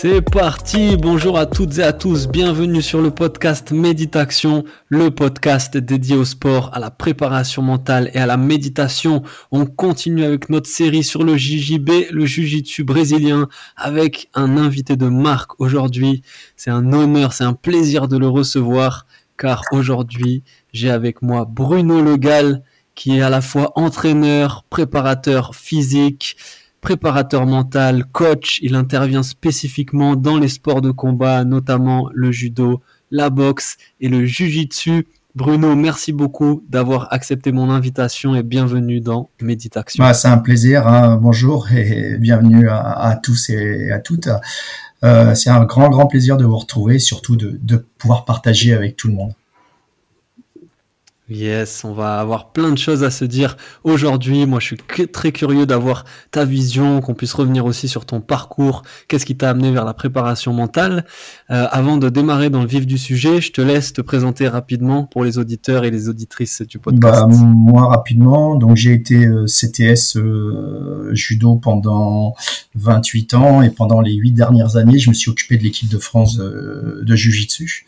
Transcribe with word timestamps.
C'est 0.00 0.22
parti, 0.22 0.96
bonjour 0.96 1.36
à 1.36 1.44
toutes 1.44 1.78
et 1.78 1.82
à 1.82 1.92
tous, 1.92 2.28
bienvenue 2.28 2.82
sur 2.82 3.02
le 3.02 3.10
podcast 3.10 3.72
Méditation, 3.72 4.62
le 4.88 5.10
podcast 5.10 5.76
dédié 5.76 6.14
au 6.14 6.24
sport, 6.24 6.70
à 6.72 6.78
la 6.78 6.92
préparation 6.92 7.62
mentale 7.62 8.08
et 8.14 8.18
à 8.18 8.26
la 8.26 8.36
méditation. 8.36 9.24
On 9.50 9.66
continue 9.66 10.22
avec 10.22 10.50
notre 10.50 10.68
série 10.68 11.02
sur 11.02 11.24
le 11.24 11.36
JJB, 11.36 12.12
le 12.12 12.26
Jiu-Jitsu 12.26 12.84
brésilien, 12.84 13.48
avec 13.76 14.30
un 14.34 14.56
invité 14.56 14.94
de 14.94 15.08
marque 15.08 15.60
aujourd'hui. 15.60 16.22
C'est 16.54 16.70
un 16.70 16.92
honneur, 16.92 17.32
c'est 17.32 17.42
un 17.42 17.54
plaisir 17.54 18.06
de 18.06 18.18
le 18.18 18.28
recevoir, 18.28 19.04
car 19.36 19.64
aujourd'hui 19.72 20.44
j'ai 20.72 20.90
avec 20.90 21.22
moi 21.22 21.44
Bruno 21.44 22.00
Legal, 22.00 22.62
qui 22.94 23.18
est 23.18 23.20
à 23.20 23.30
la 23.30 23.40
fois 23.40 23.72
entraîneur, 23.74 24.64
préparateur 24.70 25.56
physique, 25.56 26.36
préparateur 26.80 27.46
mental, 27.46 28.04
coach. 28.12 28.58
Il 28.62 28.74
intervient 28.74 29.22
spécifiquement 29.22 30.16
dans 30.16 30.38
les 30.38 30.48
sports 30.48 30.80
de 30.80 30.90
combat, 30.90 31.44
notamment 31.44 32.08
le 32.12 32.32
judo, 32.32 32.80
la 33.10 33.30
boxe 33.30 33.76
et 34.00 34.08
le 34.08 34.24
jujitsu. 34.24 35.06
Bruno, 35.34 35.76
merci 35.76 36.12
beaucoup 36.12 36.64
d'avoir 36.68 37.12
accepté 37.12 37.52
mon 37.52 37.70
invitation 37.70 38.34
et 38.34 38.42
bienvenue 38.42 39.00
dans 39.00 39.28
Méditation. 39.40 40.02
Bah, 40.02 40.14
c'est 40.14 40.28
un 40.28 40.38
plaisir. 40.38 40.86
Hein. 40.86 41.16
Bonjour 41.20 41.70
et 41.72 42.16
bienvenue 42.18 42.68
à, 42.68 43.18
tous 43.22 43.50
et 43.50 43.92
à 43.92 44.00
toutes. 44.00 44.28
Euh, 45.04 45.34
c'est 45.34 45.50
un 45.50 45.64
grand, 45.64 45.90
grand 45.90 46.06
plaisir 46.06 46.36
de 46.36 46.44
vous 46.44 46.56
retrouver, 46.56 46.98
surtout 46.98 47.36
de 47.36 47.86
pouvoir 47.98 48.24
partager 48.24 48.72
avec 48.72 48.96
tout 48.96 49.08
le 49.08 49.14
monde. 49.14 49.32
Yes, 51.30 51.84
on 51.84 51.92
va 51.92 52.20
avoir 52.20 52.52
plein 52.52 52.70
de 52.70 52.78
choses 52.78 53.04
à 53.04 53.10
se 53.10 53.26
dire 53.26 53.58
aujourd'hui. 53.84 54.46
Moi, 54.46 54.60
je 54.60 54.66
suis 54.66 55.08
très 55.12 55.30
curieux 55.30 55.66
d'avoir 55.66 56.06
ta 56.30 56.46
vision, 56.46 57.02
qu'on 57.02 57.12
puisse 57.12 57.34
revenir 57.34 57.66
aussi 57.66 57.86
sur 57.86 58.06
ton 58.06 58.22
parcours, 58.22 58.82
qu'est-ce 59.08 59.26
qui 59.26 59.36
t'a 59.36 59.50
amené 59.50 59.70
vers 59.70 59.84
la 59.84 59.92
préparation 59.92 60.54
mentale? 60.54 61.04
Euh, 61.50 61.66
avant 61.70 61.98
de 61.98 62.08
démarrer 62.08 62.48
dans 62.48 62.62
le 62.62 62.66
vif 62.66 62.86
du 62.86 62.96
sujet, 62.96 63.42
je 63.42 63.52
te 63.52 63.60
laisse 63.60 63.92
te 63.92 64.00
présenter 64.00 64.48
rapidement 64.48 65.04
pour 65.04 65.22
les 65.22 65.36
auditeurs 65.36 65.84
et 65.84 65.90
les 65.90 66.08
auditrices 66.08 66.62
du 66.62 66.78
podcast. 66.78 67.00
Bah, 67.00 67.26
moi, 67.28 67.88
rapidement, 67.88 68.56
donc 68.56 68.76
j'ai 68.76 68.94
été 68.94 69.26
euh, 69.26 69.44
CTS 69.44 70.16
euh, 70.16 71.10
judo 71.12 71.56
pendant 71.56 72.34
28 72.76 73.34
ans 73.34 73.60
et 73.60 73.68
pendant 73.68 74.00
les 74.00 74.14
8 74.14 74.32
dernières 74.32 74.76
années, 74.76 74.98
je 74.98 75.10
me 75.10 75.14
suis 75.14 75.30
occupé 75.30 75.58
de 75.58 75.62
l'équipe 75.62 75.90
de 75.90 75.98
France 75.98 76.38
de, 76.38 77.16
Jiu-Jitsu. 77.16 77.84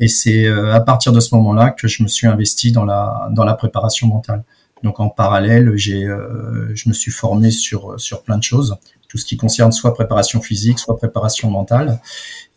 Et 0.00 0.08
c'est 0.08 0.46
à 0.48 0.80
partir 0.80 1.12
de 1.12 1.20
ce 1.20 1.34
moment-là 1.34 1.70
que 1.70 1.88
je 1.88 2.02
me 2.02 2.08
suis 2.08 2.26
investi 2.26 2.72
dans 2.72 2.84
la 2.84 3.28
dans 3.32 3.44
la 3.44 3.54
préparation 3.54 4.06
mentale. 4.06 4.44
Donc 4.82 5.00
en 5.00 5.08
parallèle, 5.08 5.72
j'ai 5.76 6.04
euh, 6.04 6.74
je 6.74 6.88
me 6.88 6.94
suis 6.94 7.10
formé 7.10 7.50
sur 7.50 7.98
sur 7.98 8.22
plein 8.22 8.36
de 8.36 8.42
choses, 8.42 8.76
tout 9.08 9.16
ce 9.18 9.24
qui 9.24 9.36
concerne 9.36 9.72
soit 9.72 9.94
préparation 9.94 10.40
physique, 10.40 10.78
soit 10.78 10.96
préparation 10.96 11.50
mentale. 11.50 12.00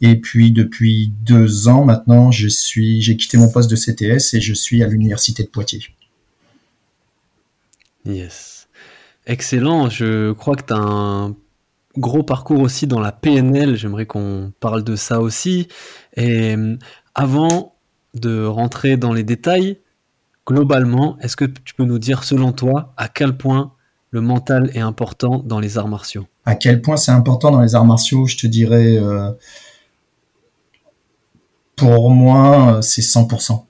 Et 0.01 0.17
puis 0.17 0.51
depuis 0.51 1.13
deux 1.21 1.67
ans 1.67 1.85
maintenant, 1.85 2.31
je 2.31 2.47
suis 2.47 3.01
j'ai 3.01 3.15
quitté 3.15 3.37
mon 3.37 3.49
poste 3.49 3.69
de 3.69 3.75
CTS 3.75 4.33
et 4.33 4.41
je 4.41 4.53
suis 4.53 4.83
à 4.83 4.87
l'université 4.87 5.43
de 5.43 5.47
Poitiers. 5.47 5.83
Yes. 8.05 8.67
Excellent. 9.25 9.89
Je 9.89 10.31
crois 10.33 10.55
que 10.55 10.65
tu 10.65 10.73
as 10.73 10.77
un 10.77 11.35
gros 11.97 12.23
parcours 12.23 12.61
aussi 12.61 12.87
dans 12.87 12.99
la 12.99 13.11
PNL. 13.11 13.75
J'aimerais 13.75 14.05
qu'on 14.05 14.51
parle 14.59 14.83
de 14.83 14.95
ça 14.95 15.21
aussi. 15.21 15.67
Et 16.15 16.55
euh, 16.55 16.77
avant 17.15 17.75
de 18.13 18.45
rentrer 18.45 18.97
dans 18.97 19.13
les 19.13 19.23
détails, 19.23 19.77
globalement, 20.47 21.17
est-ce 21.19 21.35
que 21.35 21.45
tu 21.45 21.73
peux 21.75 21.85
nous 21.85 21.99
dire, 21.99 22.23
selon 22.23 22.51
toi, 22.51 22.93
à 22.97 23.07
quel 23.07 23.37
point 23.37 23.73
le 24.11 24.21
mental 24.21 24.71
est 24.73 24.79
important 24.79 25.39
dans 25.45 25.59
les 25.59 25.77
arts 25.77 25.87
martiaux? 25.87 26.25
À 26.45 26.55
quel 26.55 26.81
point 26.81 26.97
c'est 26.97 27.11
important 27.11 27.51
dans 27.51 27.61
les 27.61 27.75
arts 27.75 27.85
martiaux 27.85 28.25
Je 28.25 28.37
te 28.37 28.47
dirais, 28.47 28.97
euh, 28.97 29.31
pour 31.75 32.09
moi, 32.09 32.79
c'est 32.81 33.01
100%. 33.01 33.68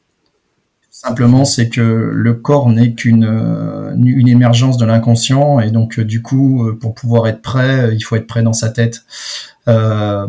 Simplement, 1.02 1.46
c'est 1.46 1.70
que 1.70 1.80
le 1.82 2.34
corps 2.34 2.70
n'est 2.70 2.94
qu'une 2.94 3.24
euh, 3.24 3.96
émergence 4.28 4.76
de 4.76 4.86
l'inconscient 4.86 5.62
et 5.62 5.72
donc 5.72 5.98
euh, 5.98 6.04
du 6.04 6.22
coup, 6.22 6.70
pour 6.82 6.94
pouvoir 6.94 7.26
être 7.28 7.42
prêt, 7.42 7.96
il 7.96 8.02
faut 8.02 8.18
être 8.18 8.28
prêt 8.28 8.44
dans 8.44 8.52
sa 8.52 8.68
tête. 8.70 9.06
Euh, 9.70 10.28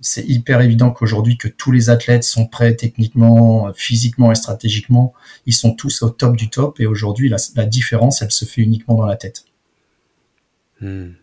c'est 0.00 0.22
hyper 0.22 0.60
évident 0.60 0.92
qu'aujourd'hui 0.92 1.38
que 1.38 1.48
tous 1.48 1.72
les 1.72 1.90
athlètes 1.90 2.22
sont 2.22 2.46
prêts 2.46 2.76
techniquement, 2.76 3.72
physiquement 3.74 4.30
et 4.30 4.36
stratégiquement. 4.36 5.12
Ils 5.46 5.54
sont 5.54 5.74
tous 5.74 6.02
au 6.02 6.10
top 6.10 6.36
du 6.36 6.50
top 6.50 6.78
et 6.78 6.86
aujourd'hui 6.86 7.28
la, 7.28 7.66
différence, 7.66 8.22
elle 8.22 8.30
se 8.30 8.44
fait 8.44 8.62
uniquement 8.62 8.94
dans 8.94 9.06
la 9.06 9.16
tête. 9.16 9.44
Hmm. 10.80 11.14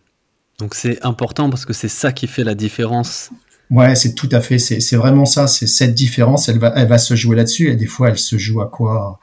Donc 0.57 0.75
c'est 0.75 1.01
important 1.05 1.49
parce 1.49 1.63
que 1.63 1.71
c'est 1.71 1.87
ça 1.87 2.11
qui 2.11 2.27
fait 2.27 2.43
la 2.43 2.53
différence. 2.53 3.29
Ouais, 3.69 3.93
c'est 3.95 4.15
tout 4.15 4.29
à 4.31 4.41
fait. 4.41 4.57
C'est 4.57 4.95
vraiment 4.95 5.25
ça. 5.25 5.47
C'est 5.47 5.67
cette 5.67 5.93
différence. 5.93 6.49
Elle 6.49 6.57
va, 6.57 6.97
se 6.97 7.15
jouer 7.15 7.35
là-dessus. 7.35 7.69
Et 7.69 7.75
des 7.75 7.85
fois, 7.85 8.09
elle 8.09 8.17
se 8.17 8.37
joue 8.37 8.61
à 8.61 8.67
quoi? 8.67 9.19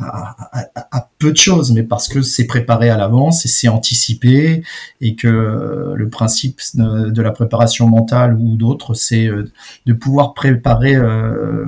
À, 0.00 1.10
peu 1.18 1.32
de 1.32 1.36
choses, 1.36 1.72
mais 1.72 1.82
parce 1.82 2.06
que 2.06 2.22
c'est 2.22 2.46
préparé 2.46 2.88
à 2.88 2.96
l'avance 2.96 3.44
et 3.44 3.48
c'est 3.48 3.66
anticipé 3.66 4.62
et 5.00 5.16
que 5.16 5.92
le 5.96 6.08
principe 6.08 6.60
de 6.74 7.20
la 7.20 7.32
préparation 7.32 7.88
mentale 7.88 8.36
ou 8.38 8.56
d'autres, 8.56 8.94
c'est 8.94 9.26
euh, 9.26 9.50
de 9.86 9.92
pouvoir 9.92 10.34
préparer 10.34 10.94
euh, 10.94 11.64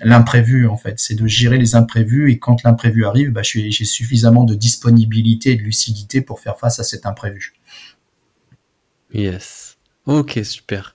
l'imprévu 0.00 0.66
en 0.66 0.78
fait, 0.78 0.98
c'est 0.98 1.16
de 1.16 1.26
gérer 1.26 1.58
les 1.58 1.74
imprévus 1.74 2.30
et 2.32 2.38
quand 2.38 2.62
l'imprévu 2.62 3.04
arrive, 3.04 3.30
bah, 3.30 3.42
j'ai 3.42 3.70
suffisamment 3.70 4.44
de 4.44 4.54
disponibilité 4.54 5.52
et 5.52 5.56
de 5.56 5.62
lucidité 5.62 6.22
pour 6.22 6.40
faire 6.40 6.56
face 6.56 6.80
à 6.80 6.82
cet 6.82 7.04
imprévu. 7.04 7.52
Yes. 9.12 9.76
Ok, 10.06 10.40
super. 10.44 10.94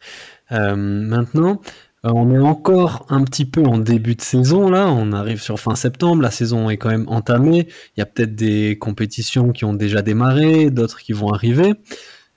Euh, 0.51 0.75
maintenant, 0.75 1.61
euh, 2.05 2.11
on 2.13 2.33
est 2.33 2.39
encore 2.39 3.05
un 3.09 3.23
petit 3.23 3.45
peu 3.45 3.63
en 3.63 3.77
début 3.77 4.15
de 4.15 4.21
saison 4.21 4.69
là, 4.69 4.87
on 4.87 5.11
arrive 5.11 5.41
sur 5.41 5.59
fin 5.59 5.75
septembre, 5.75 6.23
la 6.23 6.31
saison 6.31 6.69
est 6.69 6.77
quand 6.77 6.89
même 6.89 7.07
entamée, 7.07 7.67
il 7.95 7.99
y 7.99 8.01
a 8.01 8.05
peut-être 8.05 8.35
des 8.35 8.77
compétitions 8.79 9.51
qui 9.51 9.65
ont 9.65 9.73
déjà 9.73 10.01
démarré, 10.01 10.71
d'autres 10.71 10.99
qui 10.99 11.13
vont 11.13 11.31
arriver. 11.31 11.73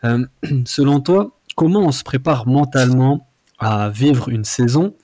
Euh, 0.04 0.24
selon 0.66 1.00
toi, 1.00 1.38
comment 1.56 1.80
on 1.80 1.92
se 1.92 2.04
prépare 2.04 2.47
mentalement 2.47 3.28
à 3.58 3.88
vivre 3.88 4.28
une 4.28 4.44
saison 4.44 4.94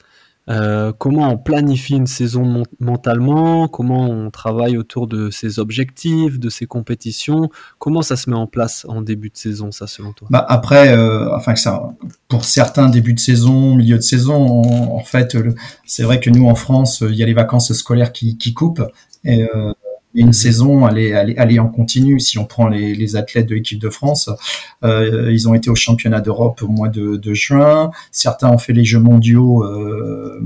euh, 0.48 0.92
comment 0.96 1.28
on 1.28 1.38
planifie 1.38 1.94
une 1.94 2.06
saison 2.06 2.64
mentalement, 2.80 3.68
comment 3.68 4.08
on 4.08 4.30
travaille 4.30 4.76
autour 4.76 5.06
de 5.06 5.30
ses 5.30 5.58
objectifs, 5.58 6.40
de 6.40 6.48
ses 6.48 6.66
compétitions, 6.66 7.50
comment 7.78 8.02
ça 8.02 8.16
se 8.16 8.28
met 8.30 8.36
en 8.36 8.46
place 8.46 8.84
en 8.88 9.02
début 9.02 9.30
de 9.30 9.36
saison, 9.36 9.70
ça 9.70 9.86
selon 9.86 10.12
toi? 10.12 10.28
Bah 10.30 10.44
Après, 10.48 10.96
euh, 10.96 11.34
enfin 11.36 11.54
ça, 11.54 11.94
pour 12.28 12.44
certains 12.44 12.88
début 12.88 13.14
de 13.14 13.20
saison, 13.20 13.74
milieu 13.74 13.96
de 13.96 14.02
saison, 14.02 14.62
en 14.92 15.04
fait, 15.04 15.36
c'est 15.84 16.02
vrai 16.02 16.20
que 16.20 16.30
nous 16.30 16.48
en 16.48 16.54
France, 16.54 17.04
il 17.08 17.14
y 17.14 17.22
a 17.22 17.26
les 17.26 17.34
vacances 17.34 17.72
scolaires 17.72 18.12
qui, 18.12 18.38
qui 18.38 18.54
coupent. 18.54 18.82
Euh, 19.26 19.74
une 20.14 20.32
saison, 20.32 20.88
elle 20.88 20.98
est, 20.98 21.58
en 21.58 21.68
continu. 21.68 22.18
Si 22.18 22.38
on 22.38 22.44
prend 22.44 22.68
les, 22.68 23.16
athlètes 23.16 23.46
de 23.46 23.54
l'équipe 23.54 23.78
de 23.78 23.90
France, 23.90 24.28
euh, 24.82 25.30
ils 25.32 25.48
ont 25.48 25.54
été 25.54 25.70
au 25.70 25.74
championnat 25.74 26.20
d'Europe 26.20 26.62
au 26.62 26.68
mois 26.68 26.88
de, 26.88 27.34
juin. 27.34 27.90
Certains 28.10 28.50
ont 28.50 28.58
fait 28.58 28.72
les 28.72 28.84
Jeux 28.84 28.98
mondiaux 28.98 29.64
euh, 29.64 30.42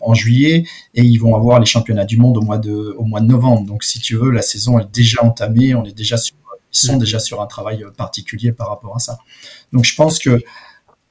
en 0.00 0.14
juillet 0.14 0.64
et 0.94 1.02
ils 1.02 1.18
vont 1.18 1.36
avoir 1.36 1.60
les 1.60 1.66
championnats 1.66 2.04
du 2.04 2.16
monde 2.16 2.36
au 2.36 2.42
mois 2.42 2.58
de, 2.58 2.94
au 2.98 3.04
mois 3.04 3.20
de 3.20 3.26
novembre. 3.26 3.66
Donc, 3.66 3.84
si 3.84 4.00
tu 4.00 4.16
veux, 4.16 4.30
la 4.30 4.42
saison 4.42 4.78
est 4.78 4.92
déjà 4.92 5.22
entamée. 5.22 5.74
On 5.74 5.84
est 5.84 5.96
déjà 5.96 6.16
sur, 6.16 6.34
ils 6.72 6.86
sont 6.86 6.96
déjà 6.96 7.20
sur 7.20 7.40
un 7.40 7.46
travail 7.46 7.84
particulier 7.96 8.52
par 8.52 8.68
rapport 8.68 8.96
à 8.96 8.98
ça. 8.98 9.18
Donc, 9.72 9.84
je 9.84 9.94
pense 9.94 10.18
que 10.18 10.42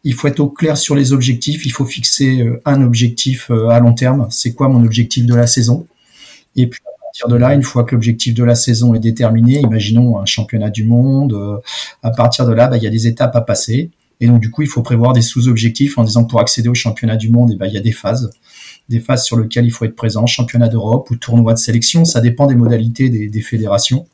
il 0.04 0.14
faut 0.14 0.28
être 0.28 0.40
au 0.40 0.50
clair 0.50 0.78
sur 0.78 0.96
les 0.96 1.14
objectifs. 1.14 1.66
Il 1.66 1.72
faut 1.72 1.86
fixer 1.86 2.42
euh, 2.42 2.62
un 2.66 2.84
objectif 2.84 3.50
à 3.50 3.80
long 3.80 3.94
terme. 3.94 4.28
C'est 4.30 4.54
quoi 4.54 4.68
mon 4.68 4.84
objectif 4.84 5.26
de 5.26 5.34
la 5.34 5.48
saison? 5.48 5.88
Et 6.56 6.68
puis 6.68 6.80
de 7.28 7.36
là, 7.36 7.54
une 7.54 7.64
fois 7.64 7.84
que 7.84 7.96
l'objectif 7.96 8.34
de 8.34 8.44
la 8.44 8.56
saison 8.56 8.94
est 8.94 9.00
déterminé, 9.00 9.60
imaginons 9.62 10.20
un 10.20 10.26
championnat 10.26 10.70
du 10.70 10.84
monde, 10.84 11.34
euh, 11.34 11.58
à 12.04 12.12
partir 12.12 12.46
de 12.46 12.54
là, 12.54 12.68
bah, 12.68 12.78
il 12.78 12.84
y 12.84 12.88
a 12.88 12.90
des 12.90 13.08
étapes 13.08 13.36
à 13.36 13.42
passer. 13.42 13.90
Et 14.20 14.28
donc, 14.28 14.42
du 14.42 14.52
coup, 14.52 14.62
il 14.62 14.68
faut 14.68 14.82
prévoir 14.82 15.14
des 15.14 15.22
sous-objectifs 15.22 15.98
en 15.98 16.04
disant 16.04 16.24
pour 16.24 16.40
accéder 16.40 16.70
au 16.70 16.74
championnat 16.74 17.16
du 17.16 17.30
monde, 17.30 17.56
ben, 17.58 17.68
il 17.68 17.74
y 17.74 17.78
a 17.78 17.82
des 17.82 17.92
phases. 17.92 18.32
Des 18.88 19.00
phases 19.00 19.24
sur 19.24 19.40
lesquelles 19.40 19.66
il 19.66 19.72
faut 19.72 19.86
être 19.86 19.96
présent, 19.96 20.26
championnat 20.26 20.68
d'Europe 20.68 21.10
ou 21.10 21.16
tournoi 21.16 21.54
de 21.54 21.60
sélection. 21.60 22.06
Ça 22.06 22.22
dépend 22.22 22.48
des 22.48 22.56
modalités 22.56 23.10
des, 23.10 23.42
fédérations. 23.42 24.06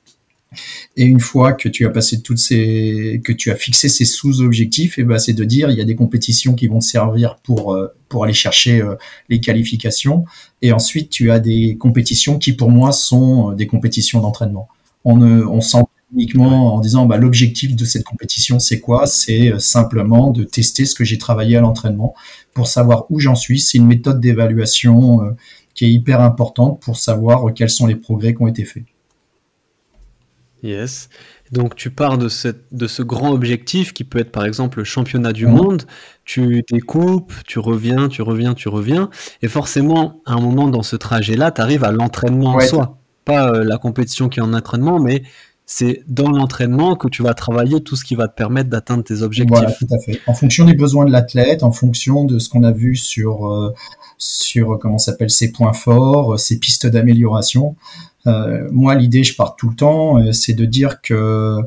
Et 0.98 1.06
une 1.06 1.22
fois 1.22 1.54
que 1.54 1.70
tu 1.70 1.86
as 1.86 1.90
passé 1.90 2.22
toutes 2.22 2.38
ces, 2.38 3.22
que 3.24 3.32
tu 3.32 3.52
as 3.52 3.56
fixé 3.56 3.88
ces 3.88 4.04
sous-objectifs, 4.04 4.98
et 4.98 5.02
eh 5.02 5.04
ben 5.06 5.18
c'est 5.18 5.34
de 5.34 5.46
dire 5.46 5.70
il 5.70 5.78
y 5.78 5.82
a 5.82 5.86
des 5.86 5.96
compétitions 5.96 6.54
qui 6.54 6.68
vont 6.68 6.80
te 6.80 6.86
servir 6.86 7.38
pour 7.44 7.74
euh, 7.74 7.88
pour 8.10 8.26
aller 8.26 8.34
chercher 8.34 8.82
euh, 8.82 8.96
les 9.30 9.40
qualifications, 9.40 10.26
et 10.62 10.74
ensuite 10.74 11.10
tu 11.10 11.32
as 11.32 11.40
des 11.40 11.78
compétitions 11.78 12.38
qui 12.38 12.54
pour 12.54 12.70
moi 12.70 12.92
sont 12.92 13.52
euh, 13.52 13.56
des 13.56 13.68
compétitions 13.68 14.20
d'entraînement. 14.20 14.68
On 15.06 15.22
on 15.22 15.62
sent 15.62 15.84
uniquement 16.14 16.76
en 16.76 16.82
disant 16.82 17.06
bah, 17.06 17.18
l'objectif 17.18 17.76
de 17.76 17.86
cette 17.86 18.04
compétition 18.04 18.60
c'est 18.60 18.82
quoi? 18.82 19.08
C'est 19.08 19.54
simplement 19.60 20.32
de 20.32 20.44
tester 20.44 20.86
ce 20.86 20.94
que 20.96 21.06
j'ai 21.06 21.18
travaillé 21.18 21.56
à 21.58 21.62
l'entraînement 21.62 22.14
pour 22.54 22.68
savoir 22.68 23.06
où 23.10 23.20
j'en 23.20 23.36
suis. 23.36 23.60
C'est 23.62 23.78
une 23.78 23.88
méthode 23.88 24.20
d'évaluation 24.20 25.36
qui 25.74 25.86
est 25.86 25.92
hyper 25.92 26.22
importante 26.22 26.82
pour 26.82 26.98
savoir 26.98 27.54
quels 27.56 27.70
sont 27.70 27.88
les 27.88 27.96
progrès 27.96 28.36
qui 28.36 28.42
ont 28.42 28.48
été 28.48 28.66
faits. 28.66 28.84
Yes. 30.64 31.10
Donc 31.52 31.76
tu 31.76 31.90
pars 31.90 32.18
de, 32.18 32.30
cette, 32.30 32.66
de 32.72 32.88
ce 32.88 33.02
grand 33.02 33.32
objectif 33.32 33.94
qui 33.94 34.04
peut 34.04 34.20
être 34.20 34.32
par 34.32 34.46
exemple 34.46 34.80
le 34.80 34.84
championnat 34.84 35.34
du 35.34 35.48
monde, 35.48 35.84
tu 36.24 36.64
découpes, 36.72 37.34
tu 37.46 37.60
reviens, 37.60 38.08
tu 38.08 38.22
reviens, 38.22 38.54
tu 38.54 38.70
reviens, 38.70 39.10
et 39.42 39.48
forcément 39.48 40.22
à 40.26 40.34
un 40.34 40.40
moment 40.40 40.68
dans 40.68 40.84
ce 40.84 40.96
trajet-là, 40.96 41.52
tu 41.52 41.62
arrives 41.62 41.84
à 41.84 41.92
l'entraînement 41.92 42.56
en 42.56 42.60
soi. 42.62 42.98
Pas 43.26 43.52
euh, 43.52 43.64
la 43.64 43.78
compétition 43.78 44.30
qui 44.30 44.40
est 44.40 44.44
en 44.44 44.54
entraînement, 44.54 45.00
mais 45.00 45.24
c'est 45.66 46.04
dans 46.08 46.32
l'entraînement 46.32 46.96
que 46.96 47.08
tu 47.08 47.24
vas 47.24 47.34
travailler 47.34 47.82
tout 47.82 47.96
ce 47.96 48.04
qui 48.04 48.16
va 48.16 48.28
te 48.28 48.36
permettre 48.36 48.70
d'atteindre 48.70 49.04
tes 49.04 49.22
objectifs. 49.22 49.58
Voilà, 49.58 49.72
tout 49.72 49.88
à 49.92 50.00
fait. 50.00 50.20
En 50.28 50.34
fonction 50.34 50.66
des 50.66 50.74
besoins 50.74 51.06
de 51.06 51.12
l'athlète, 51.12 51.64
en 51.64 51.72
fonction 51.72 52.26
de 52.26 52.40
ce 52.40 52.50
qu'on 52.50 52.64
a 52.64 52.72
vu 52.72 52.96
sur, 52.96 53.48
euh, 53.48 53.74
sur 54.18 54.80
comment 54.80 54.98
s'appelle 54.98 55.30
ses 55.30 55.52
points 55.52 55.74
forts, 55.74 56.40
ses 56.40 56.60
pistes 56.60 56.88
d'amélioration. 56.88 57.76
Euh, 58.28 58.68
moi, 58.72 58.96
l'idée, 58.96 59.24
je 59.24 59.36
pars 59.36 59.56
tout 59.56 59.70
le 59.70 59.76
temps, 59.76 60.20
euh, 60.20 60.32
c'est 60.32 60.54
de 60.54 60.66
dire 60.66 61.02
que 61.02 61.58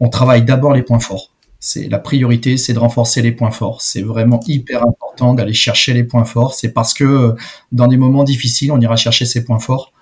on 0.00 0.08
travaille 0.08 0.44
d'abord 0.44 0.74
les 0.74 0.82
points 0.82 1.00
forts. 1.00 1.30
C'est 1.60 1.88
la 1.88 1.98
priorité, 1.98 2.56
c'est 2.56 2.72
de 2.72 2.78
renforcer 2.78 3.20
les 3.20 3.32
points 3.32 3.50
forts. 3.50 3.82
C'est 3.82 4.02
vraiment 4.02 4.40
hyper 4.46 4.84
important 4.86 5.34
d'aller 5.34 5.54
chercher 5.54 5.92
les 5.92 6.04
points 6.04 6.24
forts. 6.24 6.54
C'est 6.54 6.72
parce 6.72 6.94
que 6.94 7.04
euh, 7.04 7.32
dans 7.72 7.88
des 7.88 7.96
moments 7.96 8.24
difficiles, 8.24 8.70
on 8.72 8.80
ira 8.80 8.96
chercher 8.96 9.26
ces 9.26 9.44
points 9.44 9.58
forts. 9.58 9.92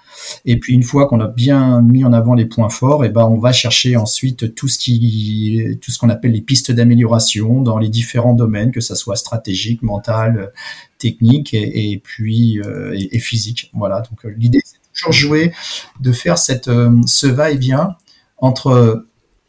Et 0.44 0.58
puis 0.58 0.74
une 0.74 0.82
fois 0.82 1.06
qu'on 1.06 1.20
a 1.20 1.28
bien 1.28 1.80
mis 1.82 2.04
en 2.04 2.12
avant 2.12 2.34
les 2.34 2.46
points 2.46 2.68
forts, 2.68 3.04
et 3.04 3.08
eh 3.08 3.10
ben 3.10 3.24
on 3.24 3.38
va 3.38 3.52
chercher 3.52 3.96
ensuite 3.96 4.54
tout 4.54 4.66
ce 4.66 4.78
qui, 4.78 5.78
tout 5.80 5.90
ce 5.92 5.98
qu'on 5.98 6.08
appelle 6.08 6.32
les 6.32 6.40
pistes 6.40 6.72
d'amélioration 6.72 7.62
dans 7.62 7.78
les 7.78 7.88
différents 7.88 8.32
domaines, 8.32 8.72
que 8.72 8.80
ça 8.80 8.96
soit 8.96 9.16
stratégique, 9.16 9.82
mental, 9.82 10.52
technique 10.98 11.54
et, 11.54 12.00
puis 12.02 12.60
et, 12.94 13.18
physique. 13.18 13.70
Voilà. 13.74 14.00
Donc 14.00 14.24
l'idée 14.36 14.62
toujours 14.96 15.12
jouer 15.12 15.52
de 16.00 16.12
faire 16.12 16.38
cette, 16.38 16.68
euh, 16.68 16.90
ce 17.06 17.26
va-et-vient 17.26 17.96
entre 18.38 19.04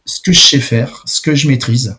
ce 0.06 0.22
que 0.22 0.32
je 0.32 0.40
sais 0.40 0.60
faire, 0.60 1.04
ce 1.06 1.22
que 1.22 1.36
je 1.36 1.48
maîtrise, 1.48 1.98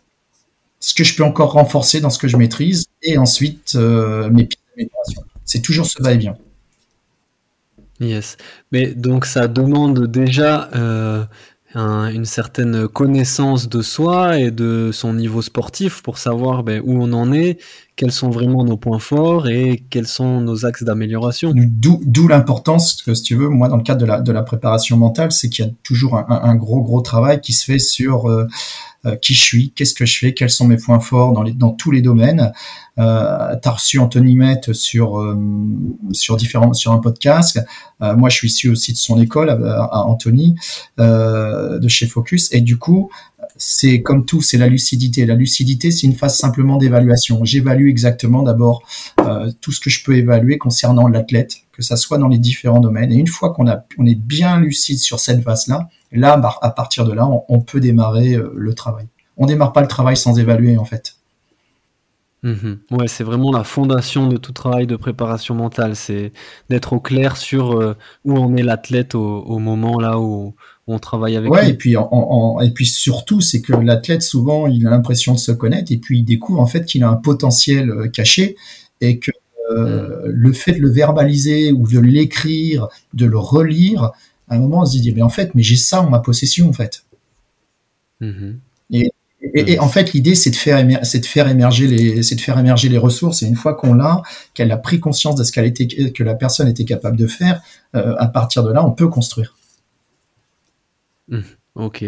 ce 0.80 0.94
que 0.94 1.04
je 1.04 1.14
peux 1.16 1.24
encore 1.24 1.52
renforcer 1.52 2.00
dans 2.00 2.10
ce 2.10 2.18
que 2.18 2.28
je 2.28 2.36
maîtrise, 2.36 2.86
et 3.02 3.18
ensuite 3.18 3.74
euh, 3.74 4.30
mes 4.30 4.44
pistes 4.44 4.62
d'amélioration. 4.70 5.24
C'est 5.44 5.62
toujours 5.62 5.86
ce 5.86 6.02
va-et-vient. 6.02 6.36
Yes. 8.00 8.36
Mais 8.70 8.94
donc 8.94 9.26
ça 9.26 9.48
demande 9.48 10.06
déjà 10.06 10.70
euh, 10.74 11.24
une 11.74 12.24
certaine 12.24 12.88
connaissance 12.88 13.68
de 13.68 13.82
soi 13.82 14.38
et 14.38 14.50
de 14.50 14.90
son 14.92 15.14
niveau 15.14 15.42
sportif 15.42 16.02
pour 16.02 16.18
savoir 16.18 16.62
ben, 16.62 16.80
où 16.84 17.02
on 17.02 17.12
en 17.12 17.32
est, 17.32 17.58
quels 17.98 18.12
sont 18.12 18.30
vraiment 18.30 18.64
nos 18.64 18.76
points 18.76 19.00
forts 19.00 19.48
et 19.48 19.84
quels 19.90 20.06
sont 20.06 20.40
nos 20.40 20.64
axes 20.64 20.84
d'amélioration. 20.84 21.52
D'où 21.52 22.28
l'importance, 22.28 23.02
si 23.12 23.22
tu 23.24 23.34
veux, 23.34 23.48
moi 23.48 23.66
dans 23.66 23.76
le 23.76 23.82
cadre 23.82 24.22
de 24.22 24.32
la, 24.32 24.42
préparation 24.42 24.96
mentale, 24.96 25.32
c'est 25.32 25.48
qu'il 25.48 25.64
y 25.64 25.68
a 25.68 25.70
toujours 25.82 26.16
un, 26.16 26.54
gros 26.54 26.80
gros 26.80 27.00
travail 27.00 27.40
qui 27.40 27.52
se 27.52 27.64
fait 27.64 27.80
sur 27.80 28.30
euh, 28.30 28.46
euh, 29.04 29.16
qui 29.16 29.34
je 29.34 29.42
suis, 29.42 29.72
qu'est-ce 29.72 29.94
que 29.94 30.06
je 30.06 30.16
fais, 30.16 30.32
quels 30.32 30.48
sont 30.48 30.66
mes 30.68 30.76
points 30.76 31.00
forts 31.00 31.32
dans, 31.32 31.72
tous 31.72 31.90
les 31.90 32.00
domaines. 32.00 32.52
Euh, 32.98 33.56
tu 33.60 33.68
as 33.68 33.72
reçu 33.72 33.98
Anthony 33.98 34.36
Met 34.36 34.60
sur 34.72 35.36
sur 36.12 36.36
différents 36.36 36.74
sur 36.74 36.92
un 36.92 36.98
podcast. 36.98 37.60
Moi, 38.00 38.28
je 38.28 38.36
suis 38.36 38.46
issu 38.46 38.70
aussi 38.70 38.92
de 38.92 38.98
son 38.98 39.20
école 39.20 39.50
à, 39.50 40.06
Anthony 40.06 40.54
de 40.98 41.88
chez 41.88 42.06
Focus 42.06 42.52
et 42.52 42.60
du 42.60 42.78
coup, 42.78 43.10
c'est 43.58 44.02
comme 44.02 44.24
tout, 44.24 44.40
c'est 44.40 44.56
la 44.56 44.68
lucidité. 44.68 45.26
La 45.26 45.34
lucidité, 45.34 45.90
c'est 45.90 46.06
une 46.06 46.14
phase 46.14 46.36
simplement 46.36 46.76
d'évaluation. 46.76 47.44
J'évalue 47.44 47.88
exactement 47.88 48.42
d'abord 48.42 48.82
tout 49.60 49.72
ce 49.72 49.80
que 49.80 49.90
je 49.90 50.02
peux 50.04 50.16
évaluer 50.16 50.58
concernant 50.58 51.08
l'athlète, 51.08 51.56
que 51.72 51.82
ça 51.82 51.96
soit 51.96 52.18
dans 52.18 52.28
les 52.28 52.38
différents 52.38 52.80
domaines. 52.80 53.12
Et 53.12 53.16
une 53.16 53.26
fois 53.26 53.52
qu'on 53.52 53.68
a, 53.68 53.82
on 53.98 54.06
est 54.06 54.14
bien 54.14 54.58
lucide 54.60 54.98
sur 54.98 55.20
cette 55.20 55.42
phase-là, 55.42 55.88
là, 56.12 56.36
bah, 56.36 56.56
à 56.62 56.70
partir 56.70 57.04
de 57.04 57.12
là, 57.12 57.28
on, 57.48 57.60
peut 57.60 57.80
démarrer 57.80 58.34
euh, 58.34 58.52
le 58.56 58.74
travail. 58.74 59.06
On 59.36 59.46
démarre 59.46 59.72
pas 59.72 59.82
le 59.82 59.88
travail 59.88 60.16
sans 60.16 60.38
évaluer, 60.38 60.76
en 60.78 60.84
fait. 60.84 61.16
Mhm. 62.42 62.78
Ouais, 62.92 63.08
c'est 63.08 63.24
vraiment 63.24 63.50
la 63.50 63.64
fondation 63.64 64.28
de 64.28 64.36
tout 64.36 64.52
travail 64.52 64.86
de 64.86 64.96
préparation 64.96 65.54
mentale, 65.54 65.96
c'est 65.96 66.32
d'être 66.70 66.92
au 66.92 67.00
clair 67.00 67.36
sur 67.36 67.72
euh, 67.72 67.96
où 68.24 68.38
on 68.38 68.56
est 68.56 68.62
l'athlète 68.62 69.14
au, 69.14 69.58
moment 69.58 69.98
là 69.98 70.20
où, 70.20 70.54
on 70.90 70.98
travaille 70.98 71.36
avec 71.36 71.50
ouais, 71.50 71.64
lui. 71.64 71.70
Et 71.70 71.74
puis, 71.74 71.92
et 71.94 72.70
puis 72.70 72.86
surtout, 72.86 73.42
c'est 73.42 73.60
que 73.60 73.74
l'athlète 73.74 74.22
souvent, 74.22 74.66
il 74.68 74.86
a 74.86 74.90
l'impression 74.90 75.34
de 75.34 75.38
se 75.38 75.52
connaître 75.52 75.92
et 75.92 75.98
puis 75.98 76.20
il 76.20 76.24
découvre 76.24 76.60
en 76.60 76.66
fait 76.66 76.86
qu'il 76.86 77.02
a 77.04 77.10
un 77.10 77.16
potentiel 77.16 77.90
euh, 77.90 78.08
caché 78.08 78.56
et 79.02 79.18
que 79.18 79.32
mhm. 79.70 80.30
le 80.30 80.52
fait 80.52 80.72
de 80.72 80.80
le 80.80 80.90
verbaliser 80.90 81.72
ou 81.72 81.86
de 81.86 81.98
l'écrire, 81.98 82.88
de 83.12 83.26
le 83.26 83.38
relire, 83.38 84.12
à 84.48 84.54
un 84.54 84.58
moment, 84.60 84.80
on 84.80 84.86
se 84.86 84.98
dit, 84.98 85.12
mais 85.12 85.22
en 85.22 85.28
fait, 85.28 85.54
mais 85.54 85.62
j'ai 85.62 85.76
ça 85.76 86.00
en 86.00 86.08
ma 86.08 86.20
possession, 86.20 86.68
en 86.68 86.72
fait. 86.72 87.04
Et, 88.90 89.10
en 89.78 89.88
fait, 89.88 90.12
l'idée, 90.12 90.34
c'est 90.34 90.50
de 90.50 90.56
faire, 90.56 90.84
c'est 91.04 91.20
de 91.20 91.26
faire 91.26 91.48
émerger 91.48 91.86
les, 91.86 92.22
c'est 92.22 92.34
de 92.34 92.40
faire 92.40 92.58
émerger 92.58 92.88
les 92.88 92.98
ressources. 92.98 93.42
Et 93.42 93.46
une 93.46 93.56
fois 93.56 93.74
qu'on 93.74 93.94
l'a, 93.94 94.22
qu'elle 94.54 94.72
a 94.72 94.76
pris 94.76 94.98
conscience 95.00 95.36
de 95.36 95.44
ce 95.44 95.52
qu'elle 95.52 95.66
était, 95.66 95.86
que 95.86 96.24
la 96.24 96.34
personne 96.34 96.68
était 96.68 96.84
capable 96.84 97.16
de 97.16 97.26
faire, 97.26 97.62
euh, 97.94 98.14
à 98.18 98.26
partir 98.26 98.64
de 98.64 98.72
là, 98.72 98.84
on 98.84 98.90
peut 98.90 99.08
construire. 99.08 99.56
Mm. 101.28 101.40
Ok. 101.78 102.04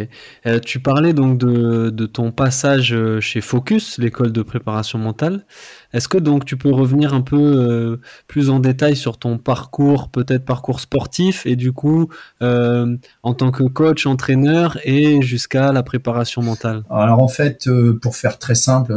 Euh, 0.46 0.58
tu 0.58 0.81
parlais 0.81 1.12
donc 1.12 1.38
de, 1.38 1.90
de, 1.90 2.06
ton 2.06 2.32
passage 2.32 2.93
euh, 2.93 3.20
chez 3.20 3.40
Focus, 3.40 3.99
l'école 3.99 4.32
de 4.32 4.43
préparation 4.43 4.99
mentale. 4.99 5.46
Est-ce 5.93 6.08
que 6.08 6.19
donc 6.19 6.44
tu 6.44 6.56
peux 6.56 6.72
revenir 6.72 7.14
un 7.14 7.20
peu 7.20 7.37
euh, 7.38 8.00
plus 8.26 8.50
en 8.50 8.58
détail 8.58 8.96
sur 8.96 9.17
ton 9.17 9.38
parcours, 9.38 10.08
peut-être 10.08 10.44
parcours 10.44 10.81
sportif, 10.81 11.46
et 11.46 11.55
du 11.55 11.72
coup 11.72 12.08
en 12.40 13.34
tant 13.34 13.52
que 13.52 13.62
coach, 13.62 14.06
entraîneur 14.06 14.76
et 14.84 15.22
jusqu'à 15.22 15.71
la 15.71 15.85
préparation 15.85 16.42
mentale? 16.42 16.83
Alors 16.90 17.23
en 17.23 17.28
fait, 17.28 17.68
pour 18.02 18.16
faire 18.16 18.38
très 18.38 18.56
simple, 18.56 18.92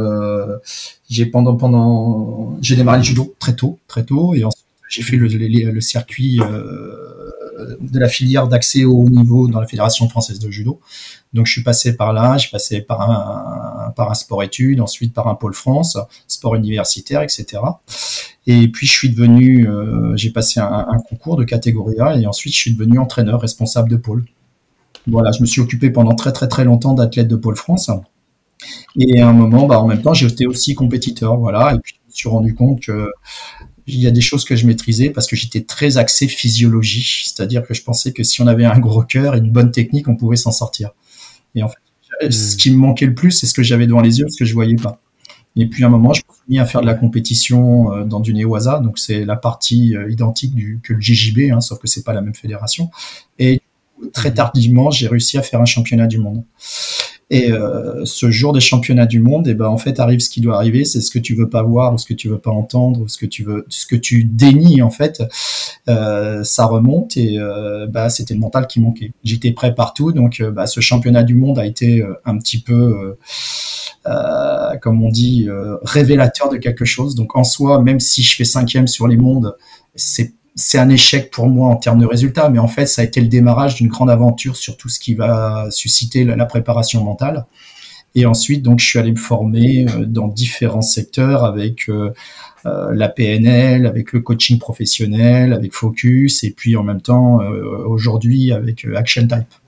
j'ai 1.08 1.26
pendant 1.26 1.54
pendant 1.54 2.58
j'ai 2.60 2.74
démarré 2.74 2.98
le 2.98 3.04
judo 3.04 3.32
très 3.38 3.54
tôt, 3.54 3.78
très 3.86 4.04
tôt, 4.04 4.34
et 4.34 4.42
j'ai 4.88 5.02
fait 5.02 5.16
le, 5.16 5.28
le 5.28 5.80
circuit 5.80 6.40
de 7.80 7.98
la 7.98 8.08
filière 8.08 8.48
d'accès 8.48 8.84
au 8.84 8.94
haut 8.94 9.10
niveau 9.10 9.48
dans 9.48 9.60
la 9.60 9.66
Fédération 9.66 10.08
française 10.08 10.38
de 10.38 10.50
judo. 10.50 10.80
Donc 11.32 11.46
je 11.46 11.52
suis 11.52 11.62
passé 11.62 11.96
par 11.96 12.12
là, 12.12 12.38
j'ai 12.38 12.48
passé 12.48 12.80
par 12.80 13.10
un, 13.10 13.90
par 13.90 14.10
un 14.10 14.14
sport 14.14 14.42
études, 14.42 14.80
ensuite 14.80 15.12
par 15.12 15.26
un 15.26 15.34
pôle 15.34 15.54
France, 15.54 15.98
sport 16.28 16.54
universitaire, 16.54 17.22
etc. 17.22 17.60
Et 18.46 18.68
puis 18.68 18.86
je 18.86 18.92
suis 18.92 19.10
devenu, 19.10 19.68
euh, 19.68 20.16
j'ai 20.16 20.30
passé 20.30 20.60
un, 20.60 20.98
concours 21.08 21.36
de 21.36 21.44
catégorie 21.44 21.98
A 21.98 22.16
et 22.16 22.26
ensuite 22.26 22.54
je 22.54 22.58
suis 22.58 22.74
devenu 22.74 22.98
entraîneur 22.98 23.40
responsable 23.40 23.90
de 23.90 23.96
pôle. 23.96 24.24
Voilà, 25.06 25.32
je 25.32 25.40
me 25.40 25.46
suis 25.46 25.60
occupé 25.60 25.90
pendant 25.90 26.14
très 26.14 26.32
très 26.32 26.48
très 26.48 26.64
longtemps 26.64 26.94
d'athlète 26.94 27.28
de 27.28 27.36
pôle 27.36 27.56
France. 27.56 27.90
Et 28.96 29.20
à 29.20 29.28
un 29.28 29.32
moment, 29.32 29.66
bah, 29.66 29.80
en 29.80 29.86
même 29.86 30.00
temps, 30.00 30.14
j'étais 30.14 30.46
aussi 30.46 30.74
compétiteur, 30.74 31.36
voilà. 31.36 31.74
Et 31.74 31.78
puis 31.78 31.94
je 32.00 32.10
me 32.10 32.14
suis 32.14 32.28
rendu 32.28 32.54
compte 32.54 32.80
que 32.80 33.10
il 33.86 34.00
y 34.00 34.06
a 34.06 34.10
des 34.10 34.20
choses 34.20 34.44
que 34.44 34.56
je 34.56 34.66
maîtrisais 34.66 35.10
parce 35.10 35.26
que 35.26 35.36
j'étais 35.36 35.62
très 35.62 35.98
axé 35.98 36.26
physiologie, 36.28 37.24
c'est-à-dire 37.24 37.66
que 37.66 37.74
je 37.74 37.82
pensais 37.82 38.12
que 38.12 38.22
si 38.22 38.40
on 38.40 38.46
avait 38.46 38.64
un 38.64 38.78
gros 38.78 39.02
cœur 39.02 39.34
et 39.34 39.38
une 39.38 39.50
bonne 39.50 39.70
technique, 39.70 40.08
on 40.08 40.16
pouvait 40.16 40.36
s'en 40.36 40.52
sortir. 40.52 40.90
Et 41.54 41.62
en 41.62 41.68
fait, 41.68 42.30
ce 42.30 42.54
hmm. 42.54 42.56
qui 42.56 42.70
me 42.70 42.76
manquait 42.76 43.06
le 43.06 43.14
plus, 43.14 43.32
c'est 43.32 43.46
ce 43.46 43.54
que 43.54 43.62
j'avais 43.62 43.86
devant 43.86 44.00
les 44.00 44.20
yeux, 44.20 44.26
ce 44.28 44.38
que 44.38 44.44
je 44.44 44.54
voyais 44.54 44.76
pas. 44.76 45.00
Et 45.56 45.66
puis 45.66 45.84
à 45.84 45.86
un 45.86 45.90
moment, 45.90 46.12
je 46.12 46.22
me 46.28 46.34
suis 46.34 46.42
mis 46.48 46.58
à 46.58 46.66
faire 46.66 46.80
de 46.80 46.86
la 46.86 46.94
compétition 46.94 47.92
euh, 47.92 48.04
dans 48.04 48.20
du 48.20 48.34
Newaza, 48.34 48.80
donc 48.80 48.98
c'est 48.98 49.24
la 49.24 49.36
partie 49.36 49.96
euh, 49.96 50.10
identique 50.10 50.54
du, 50.54 50.80
que 50.82 50.94
le 50.94 51.00
GJB, 51.00 51.52
hein, 51.52 51.60
sauf 51.60 51.78
que 51.78 51.86
c'est 51.86 52.02
pas 52.02 52.12
la 52.12 52.22
même 52.22 52.34
fédération. 52.34 52.90
Et 53.38 53.60
très 54.12 54.30
hmm. 54.30 54.34
tardivement, 54.34 54.90
j'ai 54.90 55.08
réussi 55.08 55.38
à 55.38 55.42
faire 55.42 55.60
un 55.60 55.66
championnat 55.66 56.06
du 56.06 56.18
monde. 56.18 56.42
Et 57.30 57.50
euh, 57.50 58.04
ce 58.04 58.30
jour 58.30 58.52
des 58.52 58.60
championnats 58.60 59.06
du 59.06 59.20
monde, 59.20 59.48
et 59.48 59.52
eh 59.52 59.54
ben 59.54 59.66
en 59.66 59.78
fait 59.78 59.98
arrive 59.98 60.20
ce 60.20 60.28
qui 60.28 60.40
doit 60.40 60.56
arriver, 60.56 60.84
c'est 60.84 61.00
ce 61.00 61.10
que 61.10 61.18
tu 61.18 61.34
veux 61.34 61.48
pas 61.48 61.62
voir, 61.62 61.94
ou 61.94 61.98
ce 61.98 62.06
que 62.06 62.14
tu 62.14 62.28
veux 62.28 62.38
pas 62.38 62.50
entendre, 62.50 63.00
ou 63.00 63.08
ce 63.08 63.16
que 63.16 63.26
tu 63.26 63.42
veux, 63.44 63.64
ce 63.68 63.86
que 63.86 63.96
tu 63.96 64.24
dénies 64.24 64.82
en 64.82 64.90
fait, 64.90 65.22
euh, 65.88 66.44
ça 66.44 66.66
remonte 66.66 67.16
et 67.16 67.38
euh, 67.38 67.86
bah 67.86 68.10
c'était 68.10 68.34
le 68.34 68.40
mental 68.40 68.66
qui 68.66 68.80
manquait. 68.80 69.12
J'étais 69.24 69.52
prêt 69.52 69.74
partout, 69.74 70.12
donc 70.12 70.40
euh, 70.40 70.50
bah, 70.50 70.66
ce 70.66 70.80
championnat 70.80 71.22
du 71.22 71.34
monde 71.34 71.58
a 71.58 71.66
été 71.66 72.00
euh, 72.00 72.14
un 72.24 72.38
petit 72.38 72.60
peu, 72.60 73.16
euh, 74.06 74.76
comme 74.80 75.02
on 75.02 75.08
dit, 75.08 75.48
révélateur 75.82 76.50
de 76.50 76.56
quelque 76.56 76.84
chose. 76.84 77.14
Donc 77.14 77.36
en 77.36 77.44
soi, 77.44 77.80
même 77.80 78.00
si 78.00 78.22
je 78.22 78.36
fais 78.36 78.44
cinquième 78.44 78.86
sur 78.86 79.08
les 79.08 79.16
mondes, 79.16 79.56
c'est 79.94 80.34
c'est 80.54 80.78
un 80.78 80.88
échec 80.88 81.30
pour 81.30 81.48
moi 81.48 81.68
en 81.68 81.76
termes 81.76 81.98
de 81.98 82.06
résultats, 82.06 82.48
mais 82.48 82.58
en 82.58 82.68
fait, 82.68 82.86
ça 82.86 83.02
a 83.02 83.04
été 83.04 83.20
le 83.20 83.26
démarrage 83.26 83.74
d'une 83.74 83.88
grande 83.88 84.10
aventure 84.10 84.56
sur 84.56 84.76
tout 84.76 84.88
ce 84.88 85.00
qui 85.00 85.14
va 85.14 85.68
susciter 85.70 86.24
la, 86.24 86.46
préparation 86.46 87.02
mentale. 87.02 87.46
Et 88.14 88.26
ensuite, 88.26 88.62
donc, 88.62 88.78
je 88.78 88.86
suis 88.86 88.98
allé 89.00 89.10
me 89.10 89.16
former 89.16 89.86
euh, 89.88 90.04
dans 90.04 90.28
différents 90.28 90.82
secteurs 90.82 91.44
avec 91.44 91.88
euh, 91.88 92.12
euh, 92.66 92.92
la 92.94 93.08
PNL, 93.08 93.86
avec 93.86 94.12
le 94.12 94.20
coaching 94.20 94.58
professionnel, 94.58 95.52
avec 95.52 95.74
Focus, 95.74 96.44
et 96.44 96.52
puis 96.52 96.76
en 96.76 96.84
même 96.84 97.00
temps, 97.00 97.40
aujourd'hui, 97.86 98.52
avec 98.52 98.86
Action 98.94 99.26
Type. 99.26 99.63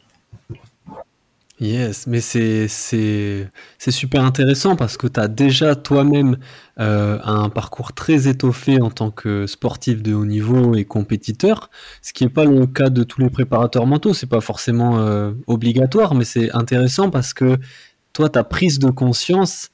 Yes, 1.59 2.07
mais 2.07 2.21
c'est 2.21 2.69
c'est 2.69 3.51
c'est 3.79 3.91
super 3.91 4.23
intéressant 4.25 4.77
parce 4.77 4.99
que 4.99 5.07
tu 5.07 5.19
as 5.19 5.27
déjà 5.27 5.75
toi-même 5.75 6.37
euh, 6.79 7.19
un 7.25 7.49
parcours 7.49 7.95
très 7.95 8.29
étoffé 8.29 8.79
en 8.83 8.91
tant 8.91 9.11
que 9.11 9.47
sportif 9.47 10.03
de 10.03 10.13
haut 10.13 10.27
niveau 10.27 10.75
et 10.75 10.85
compétiteur, 10.85 11.71
ce 12.03 12.13
qui 12.13 12.25
n'est 12.25 12.31
pas 12.31 12.45
le 12.45 12.67
cas 12.67 12.91
de 12.91 13.05
tous 13.05 13.23
les 13.23 13.31
préparateurs 13.31 13.87
mentaux. 13.87 14.13
C'est 14.13 14.27
pas 14.27 14.43
forcément 14.43 14.99
euh, 14.99 15.33
obligatoire, 15.47 16.15
mais 16.15 16.27
c'est 16.27 16.53
intéressant 16.53 17.09
parce 17.09 17.33
que 17.33 17.57
toi, 18.13 18.29
ta 18.29 18.45
prise 18.45 18.79
de 18.79 18.91
conscience, 18.91 19.71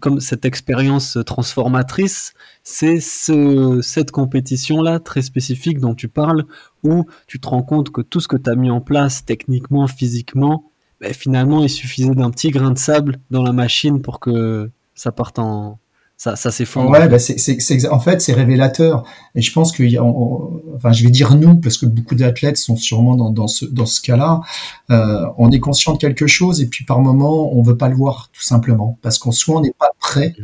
comme 0.00 0.20
cette 0.20 0.44
expérience 0.44 1.18
transformatrice, 1.26 2.34
c'est 2.64 3.00
ce, 3.00 3.80
cette 3.82 4.10
compétition-là 4.10 5.00
très 5.00 5.22
spécifique 5.22 5.78
dont 5.80 5.94
tu 5.94 6.08
parles, 6.08 6.44
où 6.82 7.06
tu 7.26 7.40
te 7.40 7.48
rends 7.48 7.62
compte 7.62 7.90
que 7.90 8.00
tout 8.00 8.20
ce 8.20 8.28
que 8.28 8.36
tu 8.36 8.50
as 8.50 8.54
mis 8.56 8.70
en 8.70 8.80
place 8.80 9.24
techniquement, 9.24 9.86
physiquement, 9.86 10.71
ben, 11.02 11.12
finalement, 11.12 11.62
il 11.62 11.68
suffisait 11.68 12.14
d'un 12.14 12.30
petit 12.30 12.50
grain 12.50 12.70
de 12.70 12.78
sable 12.78 13.18
dans 13.30 13.42
la 13.42 13.52
machine 13.52 14.00
pour 14.00 14.20
que 14.20 14.70
ça 14.94 15.10
parte 15.10 15.40
en, 15.40 15.78
ça, 16.16 16.36
ça 16.36 16.52
s'effondre. 16.52 16.90
Ouais, 16.90 17.08
bah 17.08 17.18
c'est, 17.18 17.88
en 17.90 17.98
fait, 17.98 18.20
c'est 18.22 18.32
révélateur. 18.32 19.02
Et 19.34 19.42
je 19.42 19.52
pense 19.52 19.72
que, 19.72 19.82
enfin, 20.76 20.92
je 20.92 21.02
vais 21.02 21.10
dire 21.10 21.34
nous, 21.34 21.56
parce 21.56 21.76
que 21.76 21.86
beaucoup 21.86 22.14
d'athlètes 22.14 22.56
sont 22.56 22.76
sûrement 22.76 23.16
dans, 23.16 23.30
dans 23.30 23.48
ce, 23.48 23.64
dans 23.64 23.86
ce 23.86 24.00
cas-là. 24.00 24.42
Euh, 24.90 25.26
on 25.38 25.50
est 25.50 25.58
conscient 25.58 25.94
de 25.94 25.98
quelque 25.98 26.28
chose 26.28 26.60
et 26.60 26.66
puis 26.66 26.84
par 26.84 27.00
moment, 27.00 27.52
on 27.52 27.62
veut 27.62 27.76
pas 27.76 27.88
le 27.88 27.96
voir, 27.96 28.30
tout 28.32 28.42
simplement, 28.42 28.96
parce 29.02 29.18
qu'on 29.18 29.32
soit 29.32 29.56
on 29.56 29.60
n'est 29.60 29.74
pas 29.76 29.90
prêt, 29.98 30.36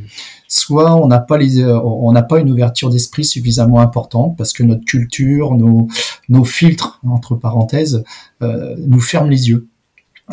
soit 0.48 0.96
on 0.96 1.06
n'a 1.06 1.20
pas 1.20 1.38
les, 1.38 1.64
on 1.64 2.10
n'a 2.10 2.22
pas 2.22 2.40
une 2.40 2.50
ouverture 2.50 2.90
d'esprit 2.90 3.24
suffisamment 3.24 3.78
importante, 3.78 4.36
parce 4.36 4.52
que 4.52 4.64
notre 4.64 4.84
culture, 4.84 5.54
nos, 5.54 5.86
nos 6.28 6.42
filtres 6.42 7.00
entre 7.08 7.36
parenthèses, 7.36 8.02
euh, 8.42 8.74
nous 8.78 9.00
ferment 9.00 9.28
les 9.28 9.50
yeux. 9.50 9.68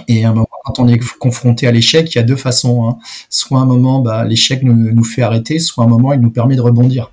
Et 0.08 0.26
un 0.26 0.34
moment, 0.34 0.48
quand 0.66 0.80
on 0.80 0.88
est 0.88 1.00
confronté 1.20 1.68
à 1.68 1.72
l'échec, 1.72 2.14
il 2.14 2.18
y 2.18 2.22
a 2.22 2.24
deux 2.24 2.36
façons. 2.36 2.88
Hein. 2.88 2.98
Soit 3.30 3.60
un 3.60 3.66
moment, 3.66 4.00
bah, 4.00 4.26
l'échec 4.26 4.62
nous, 4.64 5.04
fait 5.04 5.22
arrêter, 5.22 5.60
soit 5.60 5.84
un 5.84 5.88
moment, 5.88 6.14
il 6.14 6.20
nous 6.20 6.32
permet 6.32 6.56
de 6.56 6.62
rebondir. 6.62 7.12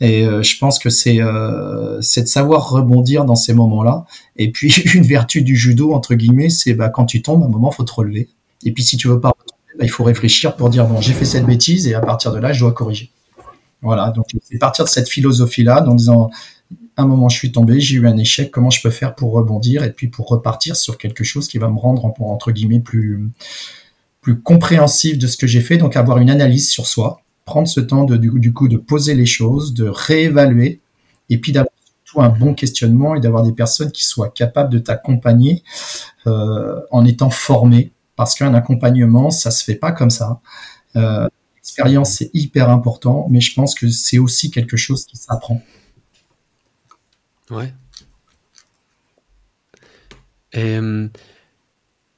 Et 0.00 0.24
euh, 0.24 0.42
je 0.42 0.56
pense 0.56 0.78
que 0.78 0.88
c'est 0.88 1.20
euh, 1.20 1.98
de 1.98 2.26
savoir 2.26 2.70
rebondir 2.70 3.24
dans 3.24 3.34
ces 3.34 3.52
moments-là. 3.52 4.06
Et 4.36 4.50
puis 4.50 4.70
une 4.94 5.02
vertu 5.02 5.42
du 5.42 5.56
judo 5.56 5.92
entre 5.92 6.14
guillemets, 6.14 6.48
c'est 6.48 6.74
bah, 6.74 6.88
quand 6.88 7.06
tu 7.06 7.22
tombes, 7.22 7.42
à 7.42 7.46
un 7.46 7.50
moment, 7.50 7.70
faut 7.70 7.84
te 7.84 7.92
relever. 7.92 8.28
Et 8.64 8.72
puis 8.72 8.82
si 8.82 8.96
tu 8.96 9.08
veux 9.08 9.20
pas, 9.20 9.34
bah, 9.78 9.84
il 9.84 9.90
faut 9.90 10.04
réfléchir 10.04 10.56
pour 10.56 10.70
dire 10.70 10.86
bon, 10.86 11.00
j'ai 11.00 11.12
fait 11.12 11.24
cette 11.24 11.44
bêtise 11.44 11.86
et 11.86 11.94
à 11.94 12.00
partir 12.00 12.32
de 12.32 12.38
là, 12.38 12.52
je 12.52 12.60
dois 12.60 12.72
corriger. 12.72 13.10
Voilà. 13.82 14.10
Donc 14.10 14.26
c'est 14.42 14.58
partir 14.58 14.84
de 14.84 14.90
cette 14.90 15.08
philosophie-là, 15.08 15.86
en 15.86 15.94
disant 15.94 16.30
un 16.96 17.06
moment 17.06 17.28
je 17.28 17.36
suis 17.36 17.52
tombé, 17.52 17.80
j'ai 17.80 17.96
eu 17.96 18.06
un 18.06 18.16
échec, 18.16 18.50
comment 18.50 18.70
je 18.70 18.82
peux 18.82 18.90
faire 18.90 19.14
pour 19.14 19.32
rebondir 19.32 19.84
et 19.84 19.92
puis 19.92 20.08
pour 20.08 20.28
repartir 20.28 20.76
sur 20.76 20.98
quelque 20.98 21.24
chose 21.24 21.48
qui 21.48 21.58
va 21.58 21.68
me 21.68 21.78
rendre 21.78 22.04
entre 22.20 22.52
guillemets 22.52 22.80
plus 22.80 23.30
plus 24.20 24.40
compréhensif 24.40 25.18
de 25.18 25.26
ce 25.26 25.36
que 25.36 25.46
j'ai 25.46 25.60
fait, 25.60 25.78
donc 25.78 25.96
avoir 25.96 26.18
une 26.18 26.30
analyse 26.30 26.70
sur 26.70 26.86
soi, 26.86 27.22
prendre 27.44 27.68
ce 27.68 27.80
temps 27.80 28.04
de, 28.04 28.16
du, 28.16 28.52
coup 28.52 28.68
de 28.68 28.76
poser 28.76 29.14
les 29.14 29.26
choses, 29.26 29.72
de 29.72 29.88
réévaluer 29.88 30.80
et 31.30 31.38
puis 31.38 31.52
d'avoir 31.52 31.72
un 32.16 32.28
bon 32.28 32.54
questionnement 32.54 33.14
et 33.14 33.20
d'avoir 33.20 33.42
des 33.42 33.52
personnes 33.52 33.92
qui 33.92 34.04
soient 34.04 34.30
capables 34.30 34.70
de 34.70 34.78
t'accompagner 34.78 35.62
euh, 36.26 36.80
en 36.90 37.04
étant 37.06 37.30
formées 37.30 37.92
parce 38.16 38.34
qu'un 38.34 38.52
accompagnement 38.52 39.30
ça 39.30 39.50
se 39.50 39.64
fait 39.64 39.76
pas 39.76 39.92
comme 39.92 40.10
ça. 40.10 40.40
Euh, 40.96 41.28
L'expérience 41.56 42.14
c'est 42.14 42.30
hyper 42.34 42.68
important, 42.68 43.26
mais 43.30 43.40
je 43.40 43.54
pense 43.54 43.74
que 43.74 43.88
c'est 43.90 44.18
aussi 44.18 44.50
quelque 44.50 44.76
chose 44.76 45.04
qui 45.06 45.16
s'apprend. 45.16 45.62
Ouais. 47.50 47.72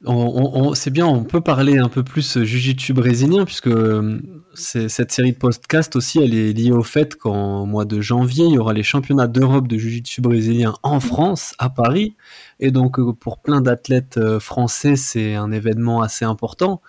On, 0.04 0.74
c'est 0.74 0.90
bien, 0.90 1.06
on 1.06 1.22
peut 1.22 1.40
parler 1.40 1.78
un 1.78 1.88
peu 1.88 2.02
plus 2.02 2.42
Jiu-Jitsu 2.42 2.92
brésilien, 2.92 3.44
puisque 3.44 3.70
cette 4.54 5.12
série 5.12 5.32
de 5.32 5.38
podcasts 5.38 5.94
aussi, 5.96 6.18
elle 6.18 6.34
est 6.34 6.52
liée 6.52 6.72
au 6.72 6.82
fait 6.82 7.14
qu'en 7.16 7.66
mois 7.66 7.84
de 7.84 8.00
janvier, 8.00 8.44
il 8.46 8.54
y 8.54 8.58
aura 8.58 8.72
les 8.72 8.82
championnats 8.82 9.28
d'Europe 9.28 9.68
de 9.68 9.78
Jiu-Jitsu 9.78 10.20
brésilien 10.20 10.74
en 10.82 10.98
France, 11.00 11.54
à 11.58 11.70
Paris. 11.70 12.16
Et 12.58 12.70
donc, 12.70 12.98
pour 13.14 13.38
plein 13.38 13.60
d'athlètes 13.60 14.18
français, 14.38 14.96
c'est 14.96 15.34
un 15.34 15.52
événement 15.52 16.02
assez 16.02 16.24
important. 16.24 16.82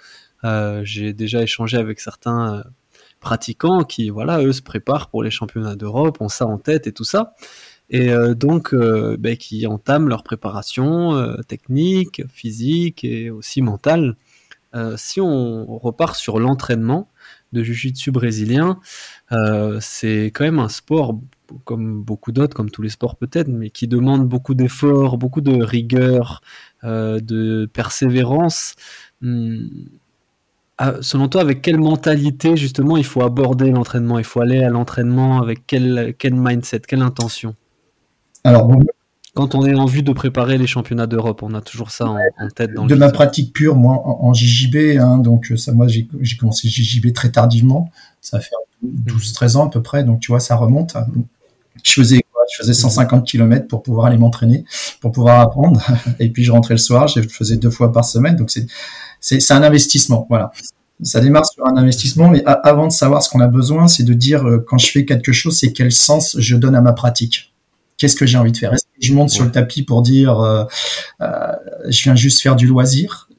Euh, 0.43 0.81
j'ai 0.83 1.13
déjà 1.13 1.41
échangé 1.41 1.77
avec 1.77 1.99
certains 1.99 2.63
pratiquants 3.19 3.83
qui, 3.83 4.09
voilà, 4.09 4.41
eux 4.41 4.51
se 4.51 4.61
préparent 4.61 5.09
pour 5.09 5.23
les 5.23 5.31
championnats 5.31 5.75
d'Europe, 5.75 6.19
ont 6.19 6.29
ça 6.29 6.45
en 6.45 6.57
tête 6.57 6.87
et 6.87 6.91
tout 6.91 7.05
ça 7.05 7.35
et 7.89 8.11
euh, 8.11 8.33
donc 8.33 8.73
euh, 8.73 9.17
ben, 9.19 9.37
qui 9.37 9.67
entament 9.67 10.09
leur 10.09 10.23
préparation 10.23 11.15
euh, 11.15 11.37
technique, 11.47 12.23
physique 12.27 13.03
et 13.03 13.29
aussi 13.29 13.61
mentale. 13.61 14.15
si 14.97 15.21
on 15.21 15.77
repart 15.77 16.15
sur 16.15 16.39
l'entraînement 16.39 17.07
de 17.51 17.63
jiu-jitsu 17.63 18.11
brésilien, 18.11 18.79
c'est 19.79 20.31
quand 20.33 20.45
même 20.45 20.59
un 20.59 20.69
sport 20.69 21.19
comme 21.65 22.01
beaucoup 22.01 22.31
d'autres, 22.31 22.55
comme 22.55 22.71
tous 22.71 22.81
les 22.81 22.89
sports 22.89 23.15
peut-être, 23.17 23.49
mais 23.49 23.69
qui 23.69 23.87
demande 23.87 24.27
beaucoup 24.27 24.55
d'efforts, 24.55 25.17
beaucoup 25.19 25.41
de 25.41 25.61
rigueur, 25.63 26.41
de 26.83 27.67
persévérance. 27.71 28.73
Hmm, 29.21 29.67
ah, 30.79 30.95
selon 31.01 31.27
toi, 31.29 31.41
avec 31.41 31.61
quelle 31.61 31.79
mentalité 31.79 32.57
justement 32.57 32.97
il 32.97 33.05
faut 33.05 33.21
aborder 33.21 33.69
l'entraînement? 33.69 34.17
Il 34.17 34.25
faut 34.25 34.41
aller 34.41 34.63
à 34.63 34.69
l'entraînement 34.69 35.39
avec 35.39 35.67
quel, 35.67 36.15
quel 36.17 36.33
mindset, 36.33 36.81
quelle 36.87 37.03
intention? 37.03 37.55
Alors, 38.43 38.69
quand 39.35 39.55
on 39.55 39.65
est 39.65 39.73
en 39.73 39.85
vue 39.85 40.03
de 40.03 40.13
préparer 40.13 40.57
les 40.57 40.67
championnats 40.67 41.07
d'Europe, 41.07 41.41
on 41.43 41.53
a 41.53 41.61
toujours 41.61 41.91
ça 41.91 42.07
en, 42.07 42.17
tête. 42.55 42.73
Dans 42.73 42.85
de 42.85 42.95
ma 42.95 43.09
pratique 43.09 43.53
pure, 43.53 43.75
moi, 43.75 44.01
en, 44.05 44.33
JJB, 44.33 44.99
hein, 44.99 45.17
donc 45.17 45.51
ça, 45.57 45.71
moi, 45.71 45.87
j'ai 45.87 46.07
commencé 46.39 46.67
JJB 46.67 47.13
très 47.13 47.31
tardivement. 47.31 47.91
Ça 48.21 48.39
fait 48.39 48.51
12-13 48.85 49.57
ans 49.57 49.67
à 49.67 49.69
peu 49.69 49.81
près, 49.81 50.03
donc 50.03 50.19
tu 50.19 50.31
vois, 50.31 50.39
ça 50.39 50.55
remonte. 50.55 50.95
Je 51.83 51.91
faisais 51.93 52.23
je 52.51 52.57
faisais 52.57 52.73
150 52.73 53.25
km 53.25 53.67
pour 53.67 53.83
pouvoir 53.83 54.07
aller 54.07 54.17
m'entraîner, 54.17 54.65
pour 55.01 55.11
pouvoir 55.11 55.39
apprendre. 55.39 55.81
Et 56.19 56.29
puis 56.29 56.43
je 56.43 56.51
rentrais 56.51 56.75
le 56.75 56.79
soir, 56.79 57.07
je 57.07 57.21
faisais 57.21 57.57
deux 57.57 57.69
fois 57.69 57.91
par 57.91 58.05
semaine. 58.05 58.35
Donc 58.35 58.51
c'est 58.51 58.67
c'est 59.19 59.53
un 59.53 59.63
investissement, 59.63 60.27
voilà. 60.29 60.51
Ça 61.01 61.21
démarre 61.21 61.45
sur 61.45 61.65
un 61.65 61.75
investissement, 61.77 62.29
mais 62.29 62.43
avant 62.45 62.87
de 62.87 62.91
savoir 62.91 63.23
ce 63.23 63.29
qu'on 63.29 63.39
a 63.39 63.47
besoin, 63.47 63.87
c'est 63.87 64.03
de 64.03 64.13
dire 64.13 64.45
euh, 64.47 64.59
quand 64.59 64.77
je 64.77 64.87
fais 64.91 65.05
quelque 65.05 65.31
chose, 65.31 65.57
c'est 65.57 65.71
quel 65.71 65.91
sens 65.91 66.35
je 66.37 66.55
donne 66.55 66.75
à 66.75 66.81
ma 66.81 66.93
pratique 66.93 67.52
qu'est-ce 67.97 68.15
que 68.15 68.25
j'ai 68.25 68.37
envie 68.37 68.51
de 68.51 68.57
faire? 68.57 68.73
Est-ce 68.73 68.83
que 68.83 69.05
je 69.05 69.13
monte 69.13 69.29
sur 69.29 69.45
le 69.45 69.51
tapis 69.51 69.83
pour 69.83 70.01
dire 70.01 70.39
euh, 70.39 70.65
euh, 71.21 71.51
je 71.87 72.03
viens 72.03 72.15
juste 72.15 72.41
faire 72.41 72.55
du 72.55 72.67
loisir? 72.67 73.29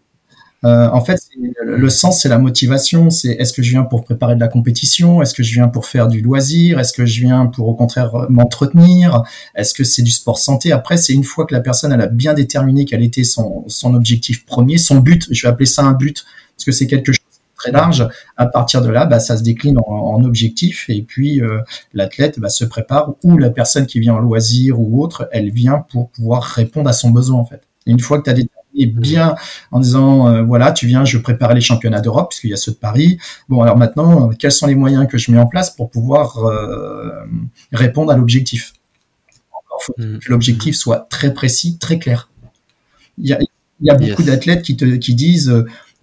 Euh, 0.65 0.89
en 0.93 1.05
fait, 1.05 1.21
le 1.63 1.91
sens, 1.91 2.23
c'est 2.23 2.29
la 2.31 2.39
motivation. 2.39 3.11
C'est 3.11 3.33
est-ce 3.33 3.53
que 3.53 3.63
je 3.63 3.71
viens 3.71 3.83
pour 3.83 4.03
préparer 4.03 4.35
de 4.35 4.41
la 4.41 4.49
compétition? 4.49 5.21
Est-ce 5.21 5.35
que 5.35 5.43
je 5.43 5.53
viens 5.53 5.69
pour 5.69 5.85
faire 5.85 6.09
du 6.09 6.23
loisir? 6.23 6.81
Est-ce 6.81 6.95
que 6.95 7.05
je 7.05 7.21
viens 7.21 7.47
pour 7.47 7.69
au 7.69 7.75
contraire 7.75 8.13
m'entretenir? 8.31 9.25
Est-ce 9.55 9.75
que 9.75 9.85
c'est 9.85 10.03
du 10.03 10.11
sport 10.11 10.39
santé? 10.39 10.73
Après, 10.73 10.97
c'est 10.97 11.13
une 11.13 11.25
fois 11.25 11.45
que 11.45 11.53
la 11.53 11.61
personne 11.61 11.93
elle 11.93 12.01
a 12.01 12.07
bien 12.07 12.33
déterminé 12.33 12.87
quel 12.87 13.03
était 13.03 13.25
son, 13.25 13.65
son 13.69 13.95
objectif 13.95 14.47
premier, 14.47 14.79
son 14.79 14.97
but. 14.97 15.27
Je 15.31 15.43
vais 15.43 15.49
appeler 15.49 15.67
ça 15.67 15.83
un 15.83 15.93
but 15.93 16.25
parce 16.57 16.65
que 16.65 16.73
c'est 16.73 16.87
quelque 16.87 17.13
chose 17.13 17.24
très 17.65 17.73
large. 17.73 18.07
À 18.37 18.47
partir 18.47 18.83
de 18.83 18.91
là, 18.91 19.07
bah, 19.07 19.19
ça 19.19 19.37
se 19.37 19.43
décline 19.43 19.79
en, 19.79 20.15
en 20.15 20.25
objectif 20.25 20.87
et 20.89 21.03
puis 21.03 21.41
euh, 21.41 21.61
l'athlète 21.93 22.39
bah, 22.39 22.49
se 22.49 22.65
prépare 22.65 23.15
ou 23.23 23.39
la 23.39 23.51
personne 23.51 23.87
qui 23.87 24.01
vient 24.01 24.15
en 24.15 24.19
loisir 24.19 24.81
ou 24.81 25.03
autre, 25.03 25.29
elle 25.33 25.51
vient 25.51 25.85
pour 25.91 26.11
pouvoir 26.11 26.43
répondre 26.43 26.89
à 26.89 26.93
son 26.93 27.11
besoin 27.11 27.39
en 27.39 27.45
fait. 27.45 27.63
une 27.87 28.01
fois 28.01 28.19
que 28.19 28.25
tu 28.25 28.31
as 28.31 28.35
déterminé 28.35 28.87
bien 28.87 29.37
en 29.71 29.81
disant 29.81 30.27
euh, 30.27 30.43
voilà 30.43 30.73
tu 30.73 30.87
viens 30.87 31.05
je 31.05 31.19
prépare 31.19 31.55
les 31.55 31.61
championnats 31.61 32.01
d'Europe 32.01 32.31
puisqu'il 32.31 32.51
y 32.51 32.53
a 32.53 32.57
ceux 32.57 32.73
de 32.73 32.77
Paris 32.77 33.19
bon 33.49 33.61
alors 33.63 33.77
maintenant 33.77 34.31
quels 34.31 34.51
sont 34.51 34.67
les 34.67 34.75
moyens 34.75 35.07
que 35.07 35.17
je 35.17 35.31
mets 35.31 35.39
en 35.39 35.47
place 35.47 35.71
pour 35.71 35.91
pouvoir 35.91 36.39
euh, 36.39 37.25
répondre 37.73 38.11
à 38.11 38.17
l'objectif? 38.17 38.73
Faut 39.81 39.95
mmh. 39.99 40.19
que 40.19 40.31
l'objectif 40.31 40.77
soit 40.77 41.07
très 41.11 41.35
précis 41.35 41.79
très 41.79 41.99
clair 41.99 42.29
il 43.19 43.29
y 43.29 43.33
a, 43.33 43.39
il 43.41 43.87
y 43.87 43.91
a 43.91 43.95
beaucoup 43.95 44.23
d'athlètes 44.23 44.63
qui 44.63 44.77
te 44.77 44.85
qui 44.97 45.15
disent 45.15 45.53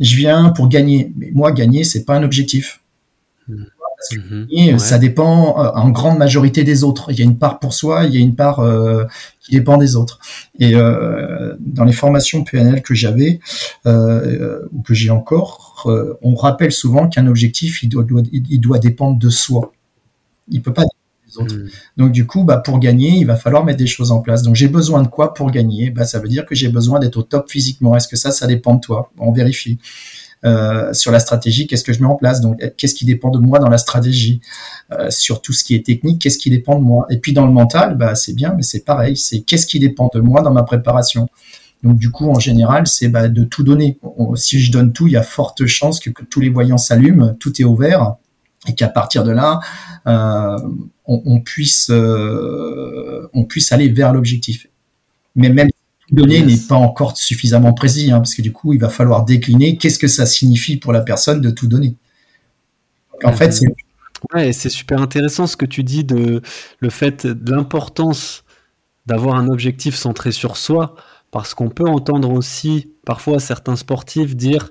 je 0.02 0.16
viens 0.18 0.50
pour 0.50 0.68
gagner. 0.68 1.14
Mais 1.16 1.32
moi, 1.34 1.52
gagner, 1.52 1.84
c'est 1.84 2.04
pas 2.04 2.16
un 2.16 2.24
objectif. 2.24 2.82
Mhm. 4.16 4.80
ça 4.80 4.98
dépend 4.98 5.60
euh, 5.60 5.70
en 5.76 5.90
grande 5.90 6.18
majorité 6.18 6.64
des 6.64 6.84
autres. 6.84 7.12
Il 7.12 7.20
y 7.20 7.22
a 7.22 7.24
une 7.24 7.38
part 7.38 7.60
pour 7.60 7.74
soi, 7.74 8.06
il 8.06 8.16
y 8.16 8.18
a 8.18 8.20
une 8.20 8.36
part 8.36 8.60
euh, 8.60 9.06
qui 9.40 9.52
dépend 9.52 9.78
des 9.78 9.96
autres. 9.96 10.20
Et 10.60 10.76
euh, 10.76 11.56
dans 11.60 11.84
les 11.84 11.94
formations 11.94 12.44
PNL 12.44 12.82
que 12.82 12.96
j'avais 12.96 13.40
ou 13.86 14.82
que 14.82 14.94
j'ai 14.94 15.12
encore, 15.12 15.88
on 16.22 16.36
rappelle 16.36 16.72
souvent 16.72 17.08
qu'un 17.08 17.28
objectif, 17.28 17.84
il 17.84 17.90
doit, 17.90 18.06
il 18.32 18.60
doit 18.60 18.80
dépendre 18.80 19.20
de 19.20 19.30
soi. 19.30 19.72
Il 20.50 20.62
peut 20.62 20.74
pas 20.74 20.82
dépendre 20.82 21.01
les 21.32 21.38
autres. 21.42 21.56
Hmm. 21.56 21.70
Donc 21.98 22.12
du 22.12 22.26
coup, 22.26 22.44
bah, 22.44 22.58
pour 22.58 22.80
gagner, 22.80 23.12
il 23.18 23.26
va 23.26 23.36
falloir 23.36 23.64
mettre 23.64 23.80
des 23.80 23.88
choses 23.88 24.12
en 24.12 24.20
place. 24.20 24.44
Donc 24.44 24.56
j'ai 24.56 24.68
besoin 24.68 25.02
de 25.02 25.08
quoi 25.08 25.34
pour 25.34 25.52
gagner? 25.52 25.90
Bah, 25.90 26.06
Ça 26.06 26.20
veut 26.20 26.28
dire 26.28 26.46
que 26.46 26.56
j'ai 26.56 26.70
besoin 26.70 27.00
d'être 27.00 27.18
au 27.18 27.24
top 27.24 27.50
physiquement. 27.50 27.96
Est-ce 27.96 28.08
que 28.08 28.16
ça, 28.16 28.32
ça 28.32 28.48
dépend 28.48 28.76
de 28.76 28.82
toi? 28.82 29.12
On 29.18 29.32
vérifie. 29.32 29.80
Euh, 30.44 30.92
sur 30.94 31.12
la 31.12 31.20
stratégie, 31.20 31.68
qu'est-ce 31.68 31.84
que 31.84 31.94
je 31.94 32.00
mets 32.00 32.08
en 32.08 32.16
place? 32.16 32.42
Donc, 32.42 32.60
qu'est-ce 32.76 32.96
qui 32.96 33.06
dépend 33.06 33.30
de 33.30 33.38
moi 33.38 33.60
dans 33.60 33.70
la 33.70 33.78
stratégie? 33.78 34.42
Euh, 34.92 35.10
Sur 35.10 35.42
tout 35.42 35.54
ce 35.54 35.64
qui 35.64 35.76
est 35.76 35.86
technique, 35.86 36.22
qu'est-ce 36.22 36.38
qui 36.40 36.50
dépend 36.50 36.80
de 36.80 36.84
moi? 36.84 37.06
Et 37.10 37.18
puis 37.18 37.34
dans 37.34 37.46
le 37.46 37.54
mental, 37.54 37.96
bah, 37.96 38.16
c'est 38.16 38.34
bien, 38.34 38.54
mais 38.56 38.64
c'est 38.64 38.84
pareil. 38.84 39.18
C'est 39.18 39.42
qu'est-ce 39.42 39.68
qui 39.68 39.80
dépend 39.80 40.10
de 40.14 40.20
moi 40.20 40.42
dans 40.42 40.52
ma 40.52 40.64
préparation? 40.64 41.30
Donc 41.84 41.98
du 41.98 42.12
coup, 42.12 42.30
en 42.30 42.40
général, 42.40 42.88
c'est 42.88 43.08
bah, 43.08 43.28
de 43.28 43.44
tout 43.44 43.64
donner. 43.64 43.98
si 44.36 44.60
je 44.60 44.72
donne 44.72 44.94
tout, 44.94 45.08
il 45.08 45.14
y 45.14 45.18
a 45.18 45.24
forte 45.24 45.66
chance 45.66 46.00
que, 46.00 46.10
tous 46.10 46.40
les 46.40 46.50
voyants 46.50 46.78
s'allument, 46.78 47.34
tout 47.40 47.60
est 47.62 47.66
ouvert, 47.66 48.16
et 48.68 48.76
qu'à 48.76 48.88
partir 48.88 49.24
de 49.24 49.32
là, 49.32 49.60
euh, 50.08 50.58
on, 51.06 51.42
puisse, 51.42 51.90
euh, 51.90 53.28
on 53.34 53.44
puisse 53.46 53.72
aller 53.72 53.90
vers 53.90 54.14
l'objectif. 54.14 54.68
Mais 55.36 55.50
même 55.50 55.70
tout 56.08 56.16
donner 56.16 56.42
n'est 56.44 56.58
pas 56.58 56.76
encore 56.76 57.18
suffisamment 57.18 57.74
précis, 57.74 58.12
hein, 58.12 58.18
parce 58.18 58.36
que 58.36 58.42
du 58.42 58.52
coup, 58.52 58.74
il 58.74 58.80
va 58.80 58.90
falloir 58.90 59.26
décliner 59.26 59.78
qu'est-ce 59.78 60.00
que 60.00 60.08
ça 60.08 60.26
signifie 60.26 60.78
pour 60.78 60.94
la 60.94 61.02
personne 61.02 61.42
de 61.42 61.50
tout 61.50 61.68
donner. 61.68 61.96
en 63.24 63.34
fait, 63.34 63.52
c'est 63.52 63.66
Ouais, 64.34 64.54
c'est 64.54 64.70
super 64.70 65.02
intéressant 65.02 65.48
ce 65.48 65.58
que 65.58 65.66
tu 65.66 65.84
dis 65.84 66.04
de 66.04 66.42
le 66.80 66.90
fait 66.90 67.26
de 67.26 67.52
l'importance 67.52 68.44
d'avoir 69.08 69.36
un 69.36 69.48
objectif 69.48 69.96
centré 69.96 70.32
sur 70.32 70.58
soi. 70.58 70.96
Parce 71.32 71.54
qu'on 71.54 71.70
peut 71.70 71.88
entendre 71.88 72.30
aussi 72.32 72.92
parfois 73.06 73.40
certains 73.40 73.76
sportifs 73.76 74.36
dire 74.36 74.70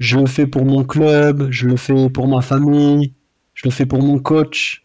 je 0.00 0.18
le 0.18 0.26
fais 0.26 0.46
pour 0.46 0.64
mon 0.64 0.84
club, 0.84 1.48
je 1.50 1.66
le 1.66 1.76
fais 1.76 2.10
pour 2.10 2.26
ma 2.26 2.40
famille, 2.40 3.12
je 3.60 3.68
le 3.68 3.72
fais 3.72 3.84
pour 3.84 4.02
mon 4.02 4.18
coach. 4.18 4.84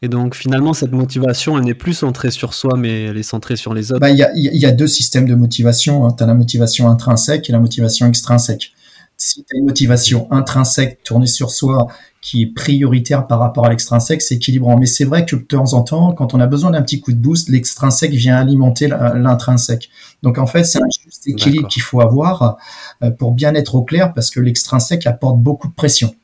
Et 0.00 0.08
donc 0.08 0.36
finalement, 0.36 0.72
cette 0.72 0.92
motivation, 0.92 1.58
elle 1.58 1.64
n'est 1.64 1.74
plus 1.74 1.94
centrée 1.94 2.30
sur 2.30 2.54
soi, 2.54 2.76
mais 2.76 3.04
elle 3.06 3.16
est 3.16 3.24
centrée 3.24 3.56
sur 3.56 3.74
les 3.74 3.90
autres. 3.90 4.00
Bah, 4.00 4.10
il 4.10 4.18
y, 4.18 4.66
a, 4.66 4.70
deux 4.70 4.86
systèmes 4.86 5.26
de 5.26 5.34
motivation. 5.34 6.06
Hein. 6.06 6.14
Tu 6.16 6.22
as 6.22 6.26
la 6.26 6.34
motivation 6.34 6.88
intrinsèque 6.88 7.48
et 7.48 7.52
la 7.52 7.58
motivation 7.58 8.06
extrinsèque. 8.06 8.72
Si 9.16 9.42
tu 9.42 9.56
as 9.56 9.58
une 9.58 9.64
motivation 9.64 10.30
intrinsèque 10.30 11.02
tournée 11.02 11.26
sur 11.26 11.50
soi 11.50 11.88
qui 12.20 12.42
est 12.42 12.54
prioritaire 12.54 13.26
par 13.26 13.40
rapport 13.40 13.66
à 13.66 13.70
l'extrinsèque, 13.70 14.22
c'est 14.22 14.36
équilibrant. 14.36 14.76
Mais 14.78 14.86
c'est 14.86 15.04
vrai 15.04 15.24
que 15.26 15.34
de 15.34 15.42
temps 15.42 15.72
en 15.72 15.82
temps, 15.82 16.12
quand 16.12 16.34
on 16.34 16.40
a 16.40 16.46
besoin 16.46 16.70
d'un 16.70 16.82
petit 16.82 17.00
coup 17.00 17.12
de 17.12 17.18
boost, 17.18 17.48
l'extrinsèque 17.48 18.12
vient 18.12 18.36
alimenter 18.36 18.86
l'intrinsèque. 18.86 19.90
Donc 20.22 20.38
en 20.38 20.46
fait, 20.46 20.64
c'est 20.64 20.78
un 20.78 20.86
juste 21.04 21.26
équilibre 21.26 21.66
qu'il 21.66 21.82
faut 21.82 22.00
avoir 22.00 22.58
euh, 23.02 23.10
pour 23.10 23.32
bien 23.32 23.54
être 23.54 23.74
au 23.74 23.82
clair, 23.82 24.12
parce 24.14 24.30
que 24.30 24.38
l'extrinsèque 24.38 25.06
apporte 25.06 25.40
beaucoup 25.40 25.68
de 25.68 25.74
pression. 25.74 26.14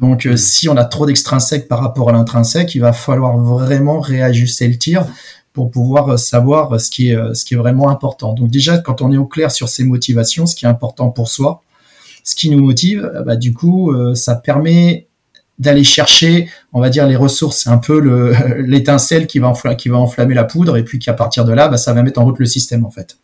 Donc 0.00 0.26
euh, 0.26 0.36
si 0.36 0.68
on 0.68 0.76
a 0.76 0.84
trop 0.84 1.06
d'extrinsèque 1.06 1.68
par 1.68 1.80
rapport 1.80 2.08
à 2.08 2.12
l'intrinsèque, 2.12 2.74
il 2.74 2.80
va 2.80 2.92
falloir 2.92 3.36
vraiment 3.36 4.00
réajuster 4.00 4.66
le 4.66 4.78
tir 4.78 5.06
pour 5.52 5.70
pouvoir 5.70 6.08
euh, 6.08 6.16
savoir 6.16 6.80
ce 6.80 6.90
qui 6.90 7.10
est 7.10 7.34
ce 7.34 7.44
qui 7.44 7.54
est 7.54 7.58
vraiment 7.58 7.90
important. 7.90 8.32
Donc 8.32 8.50
déjà, 8.50 8.78
quand 8.78 9.02
on 9.02 9.12
est 9.12 9.18
au 9.18 9.26
clair 9.26 9.50
sur 9.50 9.68
ses 9.68 9.84
motivations, 9.84 10.46
ce 10.46 10.56
qui 10.56 10.64
est 10.64 10.68
important 10.68 11.10
pour 11.10 11.28
soi, 11.28 11.62
ce 12.24 12.34
qui 12.34 12.50
nous 12.50 12.62
motive, 12.62 13.10
euh, 13.14 13.22
bah, 13.22 13.36
du 13.36 13.52
coup, 13.52 13.92
euh, 13.92 14.14
ça 14.14 14.34
permet 14.34 15.06
d'aller 15.58 15.84
chercher, 15.84 16.48
on 16.72 16.80
va 16.80 16.88
dire, 16.88 17.06
les 17.06 17.16
ressources. 17.16 17.64
C'est 17.64 17.70
un 17.70 17.78
peu 17.78 17.98
l'étincelle 18.60 19.26
qui 19.26 19.38
va, 19.38 19.48
enflammer, 19.48 19.76
qui 19.76 19.88
va 19.88 19.98
enflammer 19.98 20.34
la 20.34 20.44
poudre, 20.44 20.76
et 20.76 20.84
puis 20.84 20.98
qu'à 20.98 21.12
partir 21.12 21.44
de 21.44 21.52
là, 21.52 21.68
bah, 21.68 21.76
ça 21.76 21.92
va 21.92 22.02
mettre 22.02 22.20
en 22.20 22.24
route 22.24 22.38
le 22.38 22.46
système, 22.46 22.86
en 22.86 22.90
fait. 22.90 23.18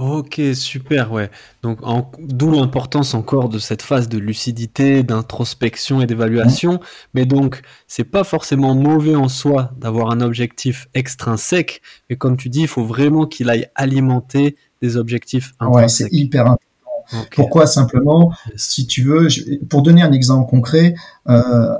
Ok, 0.00 0.40
super, 0.54 1.12
ouais. 1.12 1.30
Donc, 1.62 1.80
d'où 2.18 2.50
l'importance 2.50 3.12
encore 3.12 3.50
de 3.50 3.58
cette 3.58 3.82
phase 3.82 4.08
de 4.08 4.16
lucidité, 4.16 5.02
d'introspection 5.02 6.00
et 6.00 6.06
d'évaluation. 6.06 6.74
Mmh. 6.74 6.80
Mais 7.12 7.26
donc, 7.26 7.60
c'est 7.86 8.04
pas 8.04 8.24
forcément 8.24 8.74
mauvais 8.74 9.14
en 9.14 9.28
soi 9.28 9.72
d'avoir 9.76 10.10
un 10.10 10.22
objectif 10.22 10.88
extrinsèque, 10.94 11.82
mais 12.08 12.16
comme 12.16 12.38
tu 12.38 12.48
dis, 12.48 12.62
il 12.62 12.68
faut 12.68 12.84
vraiment 12.84 13.26
qu'il 13.26 13.50
aille 13.50 13.66
alimenter 13.74 14.56
des 14.80 14.96
objectifs 14.96 15.52
intrinsèques. 15.60 15.82
Ouais, 15.82 15.88
c'est 15.88 16.16
hyper 16.16 16.42
important 16.46 16.64
pourquoi? 17.30 17.66
Simplement, 17.66 18.32
si 18.56 18.86
tu 18.86 19.02
veux, 19.02 19.28
pour 19.68 19.82
donner 19.82 20.02
un 20.02 20.12
exemple 20.12 20.48
concret, 20.48 20.94
euh, 21.28 21.74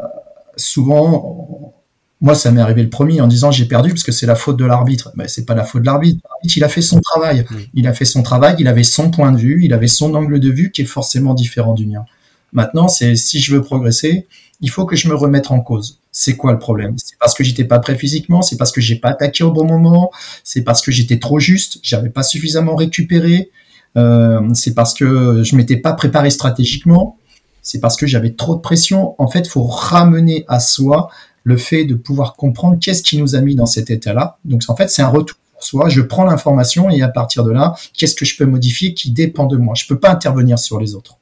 souvent, 0.57 1.73
moi, 2.21 2.35
ça 2.35 2.51
m'est 2.51 2.61
arrivé 2.61 2.83
le 2.83 2.91
premier 2.91 3.21
en 3.21 3.27
disant 3.27 3.51
j'ai 3.51 3.65
perdu 3.65 3.91
parce 3.91 4.03
que 4.03 4.13
c'est 4.13 4.27
la 4.27 4.35
faute 4.35 4.59
de 4.59 4.65
l'arbitre. 4.67 5.11
Mais 5.17 5.27
c'est 5.27 5.47
pas 5.47 5.55
la 5.55 5.65
faute 5.65 5.83
de 5.83 5.87
l'arbitre. 5.87 6.21
L'arbitre, 6.29 6.57
il 6.57 6.65
a 6.65 6.69
fait 6.69 6.83
son 6.83 7.01
travail. 7.01 7.47
Il 7.75 7.87
a 7.89 7.95
fait 7.95 8.05
son 8.05 8.23
travail. 8.23 8.57
Il 8.59 8.69
avait 8.69 8.83
son 8.83 9.11
point 9.11 9.33
de 9.33 9.39
vue. 9.39 9.65
Il 9.65 9.73
avait 9.73 9.89
son 9.89 10.15
angle 10.15 10.39
de 10.39 10.51
vue 10.51 10.71
qui 10.71 10.83
est 10.83 10.87
forcément 10.87 11.33
différent 11.33 11.73
du 11.73 11.87
mien. 11.87 12.05
Maintenant, 12.53 12.89
c'est 12.89 13.17
si 13.17 13.41
je 13.41 13.55
veux 13.55 13.63
progresser, 13.63 14.27
il 14.61 14.71
faut 14.71 14.85
que 14.85 14.97
je 14.97 15.09
me 15.09 15.15
remette 15.15 15.51
en 15.51 15.61
cause. 15.61 15.99
C'est 16.13 16.37
quoi 16.37 16.53
le 16.53 16.59
problème? 16.59 16.95
C'est 16.99 17.19
parce 17.19 17.35
que 17.35 17.45
j'étais 17.45 17.65
pas 17.65 17.79
prêt 17.79 17.95
physiquement, 17.95 18.43
c'est 18.43 18.57
parce 18.57 18.73
que 18.73 18.81
j'ai 18.81 18.97
pas 18.97 19.11
attaqué 19.11 19.45
au 19.45 19.53
bon 19.53 19.65
moment, 19.65 20.11
c'est 20.43 20.63
parce 20.63 20.83
que 20.83 20.91
j'étais 20.91 21.19
trop 21.19 21.39
juste, 21.39 21.79
j'avais 21.83 22.11
pas 22.11 22.25
suffisamment 22.25 22.75
récupéré, 22.75 23.51
euh, 23.97 24.41
c'est 24.55 24.75
parce 24.75 24.93
que 24.93 25.43
je 25.45 25.57
m'étais 25.57 25.77
pas 25.77 25.93
préparé 25.93 26.31
stratégiquement, 26.31 27.17
c'est 27.63 27.81
parce 27.81 27.97
que 27.97 28.07
j'avais 28.07 28.33
trop 28.33 28.57
de 28.57 28.61
pression. 28.61 29.15
En 29.19 29.29
fait, 29.29 29.47
faut 29.47 29.63
ramener 29.63 30.45
à 30.49 30.59
soi 30.59 31.11
le 31.51 31.57
fait 31.57 31.85
de 31.85 31.95
pouvoir 31.95 32.37
comprendre 32.37 32.79
qu'est-ce 32.81 33.03
qui 33.03 33.19
nous 33.19 33.35
a 33.35 33.41
mis 33.41 33.55
dans 33.55 33.67
cet 33.67 33.91
état-là. 33.91 34.39
Donc 34.45 34.63
en 34.69 34.77
fait, 34.77 34.89
c'est 34.89 35.03
un 35.03 35.09
retour 35.09 35.37
pour 35.53 35.65
soi. 35.65 35.89
Je 35.89 36.01
prends 36.01 36.25
l'information 36.25 36.89
et 36.89 37.03
à 37.03 37.09
partir 37.09 37.45
de 37.45 37.51
là, 37.51 37.75
qu'est-ce 37.93 38.15
que 38.15 38.25
je 38.25 38.37
peux 38.37 38.47
modifier 38.47 38.95
qui 38.95 39.11
dépend 39.11 39.47
de 39.47 39.57
moi? 39.57 39.75
Je 39.77 39.87
peux 39.87 39.99
pas 39.99 40.11
intervenir 40.11 40.59
sur 40.59 40.81
les 40.81 40.95
autres. 40.95 41.17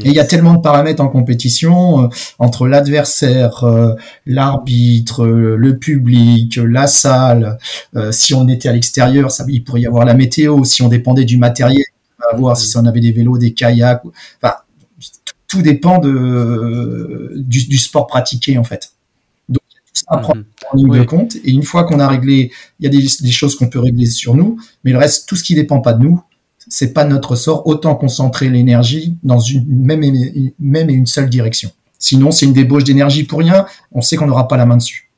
Et 0.00 0.08
il 0.08 0.12
y 0.12 0.18
a 0.18 0.24
tellement 0.24 0.54
de 0.54 0.60
paramètres 0.60 1.00
en 1.00 1.08
compétition 1.08 2.04
euh, 2.04 2.08
entre 2.40 2.66
l'adversaire, 2.66 3.62
euh, 3.62 3.94
l'arbitre, 4.26 5.24
euh, 5.24 5.56
le 5.56 5.78
public, 5.78 6.56
la 6.56 6.88
salle. 6.88 7.58
si 8.10 8.34
on 8.34 8.48
était 8.48 8.68
à 8.68 8.72
l'extérieur, 8.72 9.30
ça, 9.30 9.44
il 9.48 9.62
pourrait 9.62 9.82
y 9.82 9.86
avoir 9.86 10.04
la 10.04 10.14
météo. 10.14 10.64
Si 10.64 10.82
on 10.82 10.88
dépendait 10.88 11.24
du 11.24 11.38
matériel, 11.38 11.84
à 12.32 12.34
voir 12.36 12.56
si 12.56 12.76
on 12.76 12.84
avait 12.86 13.00
des 13.00 13.12
vélos, 13.12 13.38
des 13.38 13.54
kayaks. 13.54 14.02
Enfin, 14.42 14.54
tout 15.48 15.62
dépend 15.62 15.98
de, 15.98 17.32
du, 17.36 17.78
sport 17.78 18.06
pratiqué 18.06 18.58
en 18.58 18.64
fait. 18.64 18.92
Donc 19.48 19.62
il 19.70 19.74
y 19.74 19.78
a 19.78 19.80
tout 19.80 19.94
ça 19.94 20.04
à 20.08 20.18
prendre 20.18 20.40
mhm. 20.40 20.44
en 20.72 20.76
ligne 20.76 21.00
de 21.00 21.04
compte. 21.04 21.36
Et 21.36 21.50
une 21.50 21.62
fois 21.62 21.84
qu'on 21.84 22.00
a 22.00 22.08
réglé, 22.08 22.50
il 22.80 22.84
y 22.84 22.86
a 22.86 22.90
des, 22.90 23.06
des 23.20 23.32
choses 23.32 23.56
qu'on 23.56 23.68
peut 23.68 23.78
régler 23.78 24.06
sur 24.06 24.34
nous, 24.34 24.58
mais 24.84 24.92
le 24.92 24.98
reste, 24.98 25.28
tout 25.28 25.36
ce 25.36 25.44
qui 25.44 25.54
dépend 25.54 25.80
pas 25.80 25.92
de 25.92 26.02
nous, 26.02 26.22
c'est 26.68 26.92
pas 26.92 27.04
notre 27.04 27.36
sort. 27.36 27.66
Autant 27.66 27.94
concentrer 27.94 28.48
l'énergie 28.48 29.16
dans 29.22 29.38
une 29.38 29.64
même 29.66 30.02
et, 30.02 30.54
même 30.58 30.90
une 30.90 31.06
seule 31.06 31.28
direction. 31.28 31.70
Sinon, 31.98 32.30
c'est 32.30 32.46
une 32.46 32.52
débauche 32.52 32.84
d'énergie 32.84 33.24
pour 33.24 33.38
rien. 33.38 33.66
On 33.92 34.02
sait 34.02 34.16
qu'on 34.16 34.26
n'aura 34.26 34.48
pas 34.48 34.56
la 34.56 34.66
main 34.66 34.76
dessus. 34.76 35.10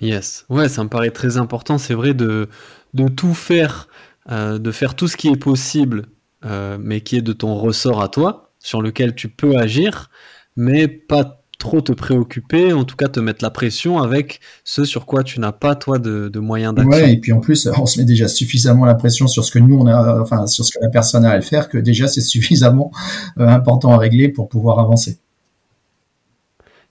Yes. 0.00 0.44
Ouais, 0.48 0.68
ça 0.68 0.84
me 0.84 0.88
paraît 0.88 1.10
très 1.10 1.36
important. 1.36 1.78
C'est 1.78 1.94
vrai 1.94 2.14
de, 2.14 2.48
de 2.94 3.08
tout 3.08 3.34
faire, 3.34 3.88
euh, 4.30 4.58
de 4.58 4.70
faire 4.70 4.94
tout 4.94 5.08
ce 5.08 5.16
qui 5.16 5.28
est 5.28 5.36
possible, 5.36 6.06
euh, 6.44 6.78
mais 6.80 7.00
qui 7.00 7.16
est 7.16 7.22
de 7.22 7.32
ton 7.32 7.54
ressort 7.54 8.02
à 8.02 8.08
toi, 8.08 8.43
sur 8.64 8.82
lequel 8.82 9.14
tu 9.14 9.28
peux 9.28 9.56
agir, 9.56 10.10
mais 10.56 10.88
pas 10.88 11.44
trop 11.58 11.80
te 11.80 11.92
préoccuper, 11.92 12.72
en 12.72 12.84
tout 12.84 12.96
cas 12.96 13.08
te 13.08 13.20
mettre 13.20 13.44
la 13.44 13.50
pression 13.50 13.98
avec 13.98 14.40
ce 14.64 14.84
sur 14.84 15.06
quoi 15.06 15.22
tu 15.22 15.38
n'as 15.38 15.52
pas 15.52 15.74
toi 15.76 15.98
de, 15.98 16.30
moyens 16.38 16.74
d'action. 16.74 16.90
Ouais, 16.90 17.12
et 17.12 17.20
puis 17.20 17.32
en 17.32 17.40
plus, 17.40 17.68
on 17.78 17.86
se 17.86 18.00
met 18.00 18.06
déjà 18.06 18.26
suffisamment 18.26 18.86
la 18.86 18.94
pression 18.94 19.26
sur 19.28 19.44
ce 19.44 19.52
que 19.52 19.58
nous 19.58 19.76
on 19.76 19.86
a, 19.86 20.20
enfin 20.20 20.46
sur 20.46 20.64
ce 20.64 20.72
que 20.72 20.82
la 20.82 20.88
personne 20.88 21.24
a 21.24 21.30
à 21.30 21.36
le 21.36 21.42
faire, 21.42 21.68
que 21.68 21.78
déjà 21.78 22.08
c'est 22.08 22.20
suffisamment 22.34 22.90
euh, 23.38 23.46
important 23.46 23.92
à 23.92 23.98
régler 23.98 24.30
pour 24.30 24.48
pouvoir 24.48 24.78
avancer. 24.78 25.18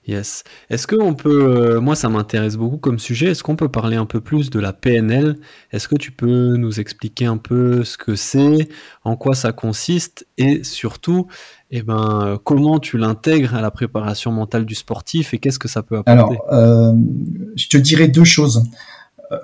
Yes. 0.06 0.44
Est-ce 0.68 0.86
qu'on 0.86 1.14
peut, 1.14 1.76
euh, 1.76 1.80
moi 1.80 1.96
ça 1.96 2.10
m'intéresse 2.10 2.56
beaucoup 2.56 2.76
comme 2.76 2.98
sujet, 2.98 3.28
est-ce 3.28 3.42
qu'on 3.42 3.56
peut 3.56 3.70
parler 3.70 3.96
un 3.96 4.04
peu 4.04 4.20
plus 4.20 4.50
de 4.50 4.60
la 4.60 4.74
PNL 4.74 5.36
Est-ce 5.72 5.88
que 5.88 5.96
tu 5.96 6.10
peux 6.12 6.56
nous 6.56 6.78
expliquer 6.78 7.24
un 7.24 7.38
peu 7.38 7.84
ce 7.84 7.96
que 7.96 8.14
c'est, 8.14 8.68
en 9.04 9.16
quoi 9.16 9.34
ça 9.34 9.52
consiste 9.52 10.26
et 10.36 10.62
surtout, 10.62 11.26
eh 11.76 11.82
ben, 11.82 12.38
comment 12.44 12.78
tu 12.78 12.98
l'intègres 12.98 13.54
à 13.54 13.60
la 13.60 13.70
préparation 13.70 14.30
mentale 14.30 14.64
du 14.64 14.74
sportif 14.74 15.34
et 15.34 15.38
qu'est-ce 15.38 15.58
que 15.58 15.68
ça 15.68 15.82
peut 15.82 15.98
apporter 15.98 16.10
Alors, 16.10 16.46
euh, 16.52 16.92
je 17.56 17.68
te 17.68 17.76
dirais 17.76 18.08
deux 18.08 18.24
choses. 18.24 18.64
Euh, 19.32 19.36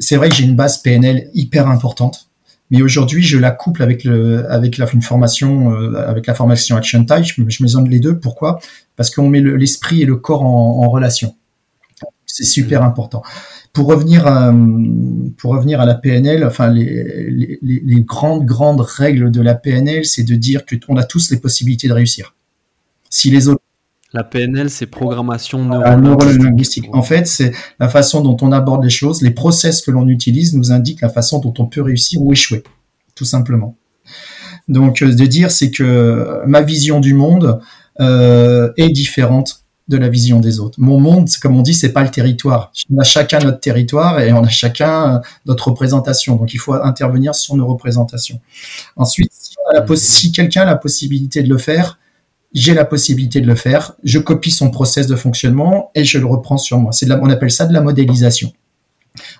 c'est 0.00 0.16
vrai 0.16 0.28
que 0.28 0.34
j'ai 0.34 0.44
une 0.44 0.56
base 0.56 0.78
PNL 0.78 1.30
hyper 1.34 1.68
importante 1.68 2.28
mais 2.72 2.80
aujourd'hui, 2.80 3.22
je 3.22 3.36
la 3.36 3.50
couple 3.50 3.82
avec 3.82 4.02
le, 4.02 4.50
avec 4.50 4.78
la, 4.78 4.90
une 4.90 5.02
formation, 5.02 5.74
euh, 5.74 6.08
avec 6.08 6.26
la 6.26 6.32
formation 6.32 6.74
Action 6.74 7.04
Type. 7.04 7.22
Je, 7.22 7.42
je 7.46 7.62
mesonne 7.62 7.86
les 7.86 8.00
deux. 8.00 8.18
Pourquoi? 8.18 8.60
Parce 8.96 9.10
qu'on 9.10 9.28
met 9.28 9.42
l'esprit 9.42 10.00
et 10.00 10.06
le 10.06 10.16
corps 10.16 10.42
en, 10.42 10.88
relation. 10.88 11.36
C'est 12.24 12.44
super 12.44 12.80
mm. 12.80 12.86
important. 12.86 13.22
Pour 13.72 13.86
revenir, 13.86 14.26
à, 14.26 14.52
pour 15.38 15.52
revenir 15.52 15.80
à 15.80 15.86
la 15.86 15.94
PNL, 15.94 16.44
enfin 16.44 16.70
les, 16.70 17.30
les, 17.30 17.58
les 17.62 18.02
grandes 18.02 18.44
grandes 18.44 18.82
règles 18.82 19.30
de 19.30 19.40
la 19.40 19.54
PNL, 19.54 20.04
c'est 20.04 20.24
de 20.24 20.34
dire 20.34 20.66
que 20.66 20.76
on 20.88 20.96
a 20.96 21.04
tous 21.04 21.30
les 21.30 21.38
possibilités 21.38 21.88
de 21.88 21.94
réussir. 21.94 22.34
Si 23.08 23.30
les 23.30 23.48
autres 23.48 23.62
la 24.14 24.24
PNL, 24.24 24.68
c'est 24.68 24.86
programmation 24.86 25.64
neurolinguistique. 25.64 26.84
En 26.92 27.02
fait, 27.02 27.26
c'est 27.26 27.52
la 27.80 27.88
façon 27.88 28.20
dont 28.20 28.36
on 28.42 28.52
aborde 28.52 28.84
les 28.84 28.90
choses. 28.90 29.22
Les 29.22 29.30
process 29.30 29.80
que 29.80 29.90
l'on 29.90 30.06
utilise 30.06 30.54
nous 30.54 30.70
indiquent 30.70 31.00
la 31.00 31.08
façon 31.08 31.38
dont 31.38 31.54
on 31.58 31.64
peut 31.64 31.80
réussir 31.80 32.20
ou 32.20 32.30
échouer, 32.32 32.62
tout 33.14 33.24
simplement. 33.24 33.74
Donc, 34.68 35.00
euh, 35.02 35.14
de 35.14 35.26
dire, 35.26 35.50
c'est 35.50 35.70
que 35.70 36.42
ma 36.46 36.60
vision 36.60 37.00
du 37.00 37.14
monde 37.14 37.60
euh, 38.00 38.70
est 38.76 38.90
différente 38.90 39.61
de 39.88 39.96
la 39.96 40.08
vision 40.08 40.40
des 40.40 40.60
autres. 40.60 40.78
Mon 40.80 41.00
monde, 41.00 41.28
comme 41.40 41.56
on 41.56 41.62
dit, 41.62 41.74
c'est 41.74 41.92
pas 41.92 42.02
le 42.02 42.10
territoire. 42.10 42.72
On 42.92 42.98
a 42.98 43.04
chacun 43.04 43.40
notre 43.40 43.60
territoire 43.60 44.20
et 44.20 44.32
on 44.32 44.44
a 44.44 44.48
chacun 44.48 45.20
notre 45.44 45.68
représentation. 45.68 46.36
Donc 46.36 46.54
il 46.54 46.58
faut 46.58 46.74
intervenir 46.74 47.34
sur 47.34 47.56
nos 47.56 47.66
représentations. 47.66 48.40
Ensuite, 48.96 49.32
si, 49.94 50.32
quelqu'un 50.32 50.62
a 50.62 50.66
la 50.66 50.76
possibilité 50.76 51.42
de 51.42 51.48
le 51.48 51.58
faire, 51.58 51.98
j'ai 52.54 52.74
la 52.74 52.84
possibilité 52.84 53.40
de 53.40 53.46
le 53.46 53.54
faire. 53.54 53.94
Je 54.04 54.18
copie 54.18 54.50
son 54.50 54.70
process 54.70 55.06
de 55.06 55.16
fonctionnement 55.16 55.90
et 55.94 56.04
je 56.04 56.18
le 56.18 56.26
reprends 56.26 56.58
sur 56.58 56.78
moi. 56.78 56.92
C'est 56.92 57.10
on 57.10 57.30
appelle 57.30 57.50
ça 57.50 57.66
de 57.66 57.72
la 57.72 57.80
modélisation. 57.80 58.52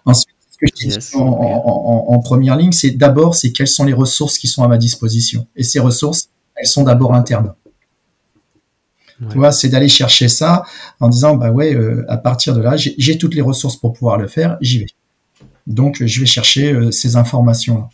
Ensuite, 0.05 0.35
ce 0.51 0.59
que 0.59 0.67
je 0.67 0.89
dis 0.89 1.17
en, 1.17 2.19
première 2.21 2.57
ligne, 2.57 2.73
c'est 2.73 2.91
d'abord, 2.91 3.35
c'est 3.35 3.53
quelles 3.53 3.69
sont 3.69 3.85
les 3.85 3.93
ressources 3.93 4.39
qui 4.39 4.49
sont 4.49 4.63
à 4.63 4.69
ma 4.69 4.79
disposition. 4.79 5.47
Et 5.57 5.63
ces 5.63 5.81
ressources, 5.81 6.29
elles 6.57 6.67
sont 6.67 6.85
d'abord 6.85 7.15
internes. 7.15 7.55
Tu 9.31 9.39
vois, 9.39 9.53
c'est 9.53 9.69
d'aller 9.69 9.89
chercher 9.89 10.29
ça 10.29 10.65
en 11.01 11.09
disant, 11.09 11.37
bah 11.37 11.51
ouais, 11.51 11.75
euh, 11.75 12.05
à 12.09 12.17
partir 12.17 12.55
de 12.55 12.61
là, 12.61 12.77
j'ai 12.77 13.19
toutes 13.19 13.35
les 13.35 13.41
ressources 13.41 13.77
pour 13.77 13.93
pouvoir 13.93 14.19
le 14.19 14.27
faire, 14.27 14.57
j'y 14.61 14.81
vais. 14.81 14.87
Donc, 15.67 16.03
je 16.05 16.21
vais 16.21 16.27
chercher 16.27 16.73
euh, 16.73 16.91
ces 16.91 17.17
informations-là. 17.17 17.89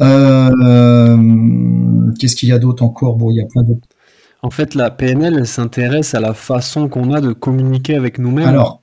Euh, 0.00 1.16
qu'est-ce 2.18 2.36
qu'il 2.36 2.48
y 2.48 2.52
a 2.52 2.58
d'autre 2.58 2.82
encore? 2.82 3.16
Bon, 3.16 3.30
il 3.30 3.36
y 3.36 3.40
a 3.40 3.46
plein 3.46 3.62
d'autres. 3.62 3.86
En 4.42 4.50
fait, 4.50 4.74
la 4.74 4.90
PNL 4.90 5.46
s'intéresse 5.46 6.14
à 6.14 6.20
la 6.20 6.34
façon 6.34 6.88
qu'on 6.88 7.12
a 7.12 7.20
de 7.20 7.32
communiquer 7.32 7.96
avec 7.96 8.18
nous-mêmes. 8.18 8.46
Alors, 8.46 8.82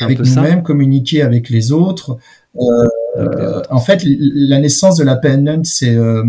avec 0.00 0.18
nous-mêmes, 0.18 0.62
communiquer 0.62 1.22
avec 1.22 1.50
les 1.50 1.72
autres. 1.72 2.16
Euh, 2.56 2.88
en 3.70 3.80
fait, 3.80 4.02
la 4.04 4.58
naissance 4.60 4.96
de 4.96 5.04
la 5.04 5.16
PNL, 5.16 5.60
c'est 5.64 5.94
euh, 5.94 6.22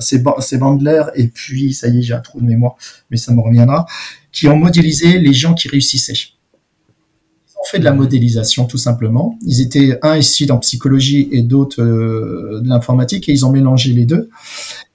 c'est 0.00 0.58
Bandler 0.58 1.02
et 1.14 1.28
puis 1.28 1.72
ça 1.72 1.88
y 1.88 1.98
est, 1.98 2.02
j'ai 2.02 2.14
un 2.14 2.20
trou 2.20 2.40
de 2.40 2.46
mémoire, 2.46 2.76
mais 3.10 3.16
ça 3.16 3.32
me 3.32 3.40
reviendra, 3.40 3.86
qui 4.32 4.48
ont 4.48 4.56
modélisé 4.56 5.18
les 5.18 5.32
gens 5.32 5.54
qui 5.54 5.68
réussissaient 5.68 6.14
fait 7.68 7.78
de 7.78 7.84
la 7.84 7.92
modélisation 7.92 8.64
tout 8.64 8.78
simplement. 8.78 9.38
Ils 9.42 9.60
étaient 9.60 9.98
un 10.02 10.16
ici 10.16 10.50
en 10.50 10.58
psychologie 10.58 11.28
et 11.32 11.42
d'autres 11.42 11.82
euh, 11.82 12.60
de 12.62 12.68
l'informatique 12.68 13.28
et 13.28 13.32
ils 13.32 13.44
ont 13.44 13.50
mélangé 13.52 13.92
les 13.92 14.06
deux. 14.06 14.30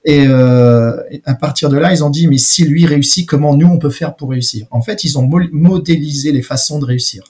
Et 0.04 0.26
euh, 0.26 0.96
à 1.24 1.34
partir 1.34 1.68
de 1.68 1.76
là, 1.76 1.92
ils 1.92 2.04
ont 2.04 2.10
dit 2.10 2.26
mais 2.26 2.38
si 2.38 2.64
lui 2.64 2.84
réussit, 2.86 3.26
comment 3.26 3.56
nous 3.56 3.66
on 3.66 3.78
peut 3.78 3.90
faire 3.90 4.16
pour 4.16 4.30
réussir? 4.30 4.66
En 4.70 4.82
fait, 4.82 5.04
ils 5.04 5.18
ont 5.18 5.28
modélisé 5.52 6.32
les 6.32 6.42
façons 6.42 6.78
de 6.78 6.84
réussir. 6.84 7.24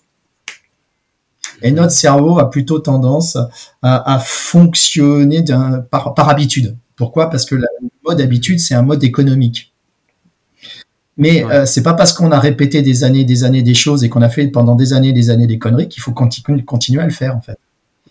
Et 1.62 1.70
notre 1.70 1.92
cerveau 1.92 2.38
a 2.38 2.50
plutôt 2.50 2.78
tendance 2.78 3.38
à, 3.82 4.18
fonctionner 4.24 5.44
par, 5.90 6.14
par 6.14 6.28
habitude. 6.28 6.76
Pourquoi? 6.96 7.30
Parce 7.30 7.44
que 7.44 7.54
le 7.54 7.66
mode 8.04 8.20
habitude, 8.20 8.60
c'est 8.60 8.74
un 8.74 8.82
mode 8.82 9.02
économique. 9.02 9.72
Mais 11.16 11.44
euh, 11.44 11.64
c'est 11.64 11.82
pas 11.82 11.94
parce 11.94 12.12
qu'on 12.12 12.32
a 12.32 12.40
répété 12.40 12.82
des 12.82 13.04
années, 13.04 13.24
des 13.24 13.44
années 13.44 13.62
des 13.62 13.74
choses 13.74 14.02
et 14.02 14.08
qu'on 14.08 14.22
a 14.22 14.28
fait 14.28 14.46
pendant 14.48 14.74
des 14.74 14.92
années, 14.92 15.12
des 15.12 15.30
années 15.30 15.46
des 15.46 15.58
conneries 15.58 15.88
qu'il 15.88 16.02
faut 16.02 16.12
continu 16.12 16.64
continuer 16.64 17.02
à 17.02 17.06
le 17.06 17.12
faire 17.12 17.36
en 17.36 17.40
fait. 17.40 17.58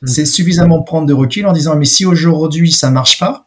Mm. 0.01 0.07
C'est 0.07 0.25
suffisamment 0.25 0.81
prendre 0.81 1.05
de 1.05 1.13
recul 1.13 1.45
en 1.45 1.53
disant 1.53 1.75
mais 1.75 1.85
si 1.85 2.05
aujourd'hui 2.05 2.71
ça 2.71 2.91
marche 2.91 3.19
pas, 3.19 3.45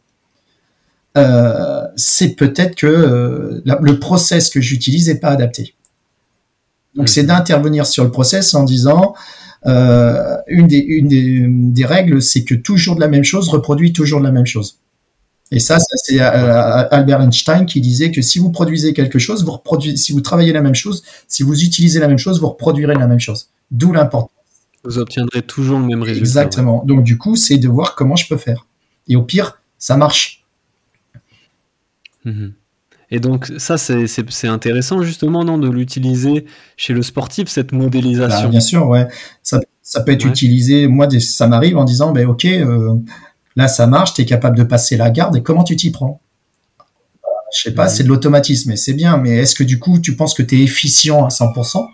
euh, 1.16 1.86
c'est 1.96 2.34
peut-être 2.34 2.74
que 2.74 2.86
euh, 2.86 3.62
le 3.64 3.98
process 3.98 4.50
que 4.50 4.60
j'utilise 4.60 5.08
n'est 5.08 5.20
pas 5.20 5.30
adapté. 5.30 5.74
Donc 6.94 7.06
mm. 7.06 7.08
c'est 7.08 7.22
d'intervenir 7.24 7.86
sur 7.86 8.04
le 8.04 8.10
process 8.10 8.52
en 8.52 8.64
disant 8.64 9.14
euh, 9.64 10.36
une, 10.46 10.66
des, 10.66 10.78
une 10.78 11.08
des, 11.08 11.46
des 11.48 11.84
règles, 11.86 12.20
c'est 12.20 12.44
que 12.44 12.54
toujours 12.54 12.96
de 12.96 13.00
la 13.00 13.08
même 13.08 13.24
chose 13.24 13.48
reproduit 13.48 13.92
toujours 13.92 14.20
de 14.20 14.24
la 14.26 14.32
même 14.32 14.46
chose. 14.46 14.78
Et 15.52 15.60
ça, 15.60 15.78
c'est 15.78 16.20
euh, 16.20 16.88
Albert 16.90 17.20
Einstein 17.20 17.66
qui 17.66 17.80
disait 17.80 18.10
que 18.10 18.20
si 18.20 18.38
vous 18.38 18.50
produisez 18.50 18.92
quelque 18.92 19.18
chose, 19.18 19.44
vous 19.44 19.52
reproduisez, 19.52 19.96
si 19.96 20.12
vous 20.12 20.20
travaillez 20.20 20.52
la 20.52 20.60
même 20.60 20.74
chose, 20.74 21.04
si 21.28 21.44
vous 21.44 21.62
utilisez 21.62 22.00
la 22.00 22.08
même 22.08 22.18
chose, 22.18 22.40
vous 22.40 22.48
reproduirez 22.48 22.94
la 22.94 23.06
même 23.06 23.20
chose. 23.20 23.48
D'où 23.70 23.92
l'importance. 23.92 24.30
Vous 24.82 24.98
obtiendrez 24.98 25.42
toujours 25.42 25.78
le 25.78 25.86
même 25.86 26.02
résultat. 26.02 26.20
Exactement. 26.20 26.84
Donc 26.84 27.04
du 27.04 27.16
coup, 27.16 27.36
c'est 27.36 27.58
de 27.58 27.68
voir 27.68 27.94
comment 27.94 28.16
je 28.16 28.28
peux 28.28 28.36
faire. 28.36 28.66
Et 29.08 29.16
au 29.16 29.22
pire, 29.22 29.58
ça 29.78 29.96
marche. 29.96 30.42
Mhm. 32.24 32.52
Et 33.10 33.20
donc 33.20 33.52
ça, 33.58 33.76
c'est 33.78 34.48
intéressant 34.48 35.02
justement 35.02 35.44
non, 35.44 35.58
de 35.58 35.70
l'utiliser 35.70 36.46
chez 36.76 36.92
le 36.92 37.02
sportif, 37.02 37.48
cette 37.48 37.72
modélisation. 37.72 38.44
Bah, 38.44 38.50
bien 38.50 38.60
sûr, 38.60 38.88
ouais. 38.88 39.06
Ça, 39.42 39.60
ça 39.82 40.00
peut 40.00 40.12
être 40.12 40.26
utilisé, 40.26 40.88
moi, 40.88 41.08
ça 41.20 41.46
m'arrive 41.46 41.76
en 41.76 41.84
disant, 41.84 42.10
ben 42.10 42.26
ok, 42.26 42.44
euh, 42.46 42.94
Là, 43.56 43.68
ça 43.68 43.86
marche, 43.86 44.12
tu 44.14 44.22
es 44.22 44.26
capable 44.26 44.56
de 44.56 44.62
passer 44.62 44.96
la 44.96 45.10
garde 45.10 45.36
et 45.36 45.42
comment 45.42 45.64
tu 45.64 45.76
t'y 45.76 45.90
prends? 45.90 46.20
Je 47.56 47.62
sais 47.62 47.74
pas, 47.74 47.88
c'est 47.88 48.02
de 48.02 48.08
l'automatisme 48.08 48.70
et 48.72 48.76
c'est 48.76 48.92
bien, 48.92 49.16
mais 49.16 49.30
est-ce 49.30 49.54
que 49.54 49.64
du 49.64 49.78
coup, 49.78 49.98
tu 49.98 50.14
penses 50.14 50.34
que 50.34 50.42
tu 50.42 50.60
es 50.60 50.62
efficient 50.62 51.24
à 51.24 51.28
100% 51.28 51.86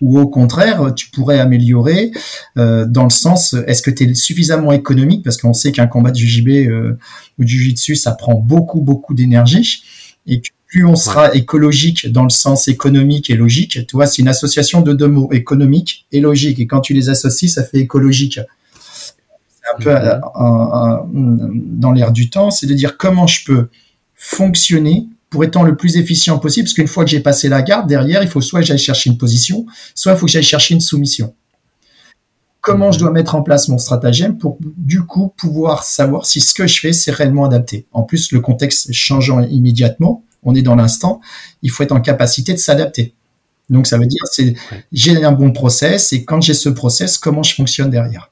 ou 0.00 0.18
au 0.18 0.26
contraire, 0.26 0.92
tu 0.94 1.08
pourrais 1.10 1.38
améliorer 1.38 2.10
euh, 2.58 2.84
dans 2.84 3.04
le 3.04 3.10
sens, 3.10 3.54
est-ce 3.68 3.80
que 3.80 3.92
tu 3.92 4.10
es 4.10 4.14
suffisamment 4.14 4.72
économique? 4.72 5.22
Parce 5.22 5.36
qu'on 5.36 5.52
sait 5.52 5.70
qu'un 5.70 5.86
combat 5.86 6.10
de 6.10 6.16
JJB 6.16 6.48
euh, 6.48 6.98
ou 7.38 7.44
du 7.44 7.56
Jiu-Jitsu, 7.56 7.94
ça 7.94 8.12
prend 8.12 8.34
beaucoup, 8.34 8.80
beaucoup 8.80 9.14
d'énergie 9.14 9.84
et 10.26 10.40
que 10.40 10.48
plus 10.74 10.84
on 10.84 10.96
sera 10.96 11.32
écologique 11.36 12.10
dans 12.10 12.24
le 12.24 12.30
sens 12.30 12.66
économique 12.66 13.30
et 13.30 13.36
logique, 13.36 13.86
tu 13.86 13.94
vois, 13.94 14.08
c'est 14.08 14.20
une 14.22 14.26
association 14.26 14.80
de 14.80 14.92
deux 14.92 15.06
mots, 15.06 15.30
économique 15.30 16.04
et 16.10 16.18
logique, 16.18 16.58
et 16.58 16.66
quand 16.66 16.80
tu 16.80 16.94
les 16.94 17.10
associes, 17.10 17.48
ça 17.48 17.62
fait 17.62 17.78
écologique 17.78 18.40
un 19.72 19.80
peu 19.80 19.94
mhm. 19.94 21.78
dans 21.78 21.92
l'air 21.92 22.10
du 22.10 22.28
temps, 22.28 22.50
c'est 22.50 22.66
de 22.66 22.74
dire 22.74 22.96
comment 22.96 23.28
je 23.28 23.44
peux 23.44 23.68
fonctionner 24.16 25.06
pour 25.30 25.44
être 25.44 25.62
le 25.62 25.76
plus 25.76 25.96
efficient 25.96 26.40
possible, 26.40 26.64
parce 26.64 26.74
qu'une 26.74 26.88
fois 26.88 27.04
que 27.04 27.10
j'ai 27.10 27.20
passé 27.20 27.48
la 27.48 27.62
garde, 27.62 27.88
derrière, 27.88 28.24
il 28.24 28.28
faut 28.28 28.40
soit 28.40 28.58
que 28.58 28.66
j'aille 28.66 28.76
chercher 28.76 29.10
une 29.10 29.18
position, 29.18 29.66
soit 29.94 30.14
il 30.14 30.18
faut 30.18 30.26
que 30.26 30.32
j'aille 30.32 30.42
chercher 30.42 30.74
une 30.74 30.80
soumission. 30.80 31.34
Comment 32.60 32.90
je 32.90 32.98
mhm. 32.98 33.02
dois 33.02 33.12
mettre 33.12 33.36
en 33.36 33.42
place 33.42 33.68
mon 33.68 33.78
stratagème 33.78 34.38
pour, 34.38 34.58
du 34.60 35.02
coup, 35.02 35.32
pouvoir 35.36 35.84
savoir 35.84 36.26
si 36.26 36.40
ce 36.40 36.52
que 36.52 36.66
je 36.66 36.80
fais, 36.80 36.92
c'est 36.92 37.12
réellement 37.12 37.44
adapté? 37.44 37.86
En 37.92 38.02
plus, 38.02 38.32
le 38.32 38.40
contexte 38.40 38.92
changeant 38.92 39.40
immédiatement, 39.40 40.24
on 40.44 40.54
est 40.54 40.62
dans 40.62 40.76
l'instant, 40.76 41.20
il 41.62 41.70
faut 41.70 41.82
être 41.82 41.92
en 41.92 42.00
capacité 42.00 42.52
de 42.52 42.58
s'adapter. 42.58 43.14
Donc, 43.70 43.86
ça 43.86 43.98
veut 43.98 44.06
dire, 44.06 44.22
c'est, 44.30 44.54
j'ai 44.92 45.24
un 45.24 45.32
bon 45.32 45.52
process, 45.52 46.12
et 46.12 46.24
quand 46.24 46.40
j'ai 46.40 46.54
ce 46.54 46.68
process, 46.68 47.18
comment 47.18 47.42
je 47.42 47.54
fonctionne 47.54 47.90
derrière? 47.90 48.30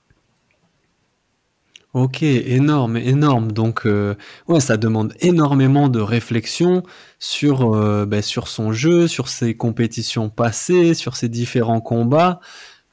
OK, 1.94 2.22
énorme, 2.22 2.96
énorme. 2.96 3.52
Donc, 3.52 3.84
euh, 3.84 4.14
ouais, 4.48 4.60
ça 4.60 4.78
demande 4.78 5.12
énormément 5.20 5.90
de 5.90 6.00
réflexion 6.00 6.82
sur, 7.18 7.74
euh, 7.74 8.06
bah, 8.06 8.22
sur 8.22 8.48
son 8.48 8.72
jeu, 8.72 9.06
sur 9.06 9.28
ses 9.28 9.54
compétitions 9.54 10.30
passées, 10.30 10.94
sur 10.94 11.16
ses 11.16 11.28
différents 11.28 11.82
combats. 11.82 12.40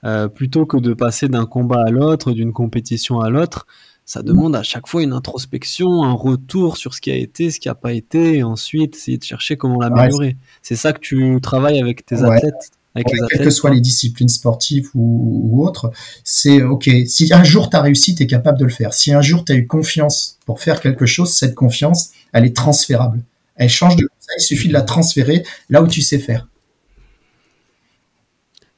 Euh, 0.05 0.29
plutôt 0.29 0.65
que 0.65 0.77
de 0.77 0.93
passer 0.93 1.27
d'un 1.27 1.45
combat 1.45 1.84
à 1.86 1.91
l'autre, 1.91 2.32
d'une 2.32 2.53
compétition 2.53 3.19
à 3.19 3.29
l'autre, 3.29 3.67
ça 4.10 4.24
demande 4.24 4.56
à 4.56 4.63
chaque 4.63 4.88
fois 4.88 5.04
une 5.04 5.13
introspection, 5.13 6.02
un 6.02 6.13
retour 6.13 6.78
sur 6.78 6.95
ce 6.95 7.00
qui 7.00 7.12
a 7.12 7.15
été, 7.15 7.52
ce 7.52 7.60
qui 7.60 7.69
a 7.69 7.76
pas 7.76 7.93
été, 7.93 8.38
et 8.38 8.43
ensuite 8.43 8.95
essayer 8.95 9.19
de 9.19 9.24
chercher 9.24 9.56
comment 9.56 9.80
l'améliorer. 9.80 10.36
C'est 10.63 10.76
ça 10.76 10.93
que 10.93 11.00
tu 11.00 11.39
travailles 11.43 11.80
avec 11.80 12.08
tes 12.08 12.24
athlètes? 12.24 12.72
quelles 12.95 13.43
que 13.43 13.52
soient 13.52 13.69
les 13.69 13.82
disciplines 13.82 14.28
sportives 14.28 14.89
ou, 14.95 15.63
autres, 15.63 15.91
c'est 16.24 16.63
OK, 16.63 16.89
si 17.06 17.32
un 17.32 17.43
jour 17.43 17.69
tu 17.69 17.78
as 17.78 17.84
réussi, 17.84 18.15
tu 18.15 18.24
es 18.24 18.28
capable 18.28 18.58
de 18.58 18.63
le 18.63 18.72
faire. 18.72 18.95
Si 18.95 19.13
un 19.13 19.22
jour 19.22 19.45
tu 19.45 19.52
as 19.52 19.56
eu 19.56 19.67
confiance 19.67 20.39
pour 20.48 20.60
faire 20.60 20.82
quelque 20.82 21.06
chose, 21.06 21.36
cette 21.36 21.54
confiance, 21.54 22.10
elle 22.34 22.45
est 22.45 22.56
transférable. 22.56 23.22
Elle 23.58 23.69
change 23.69 23.95
de 23.95 24.10
ça, 24.19 24.32
il 24.39 24.41
suffit 24.41 24.69
de 24.69 24.74
la 24.74 24.82
transférer 24.82 25.43
là 25.69 25.84
où 25.84 25.88
tu 25.88 26.02
sais 26.02 26.17
faire. 26.17 26.48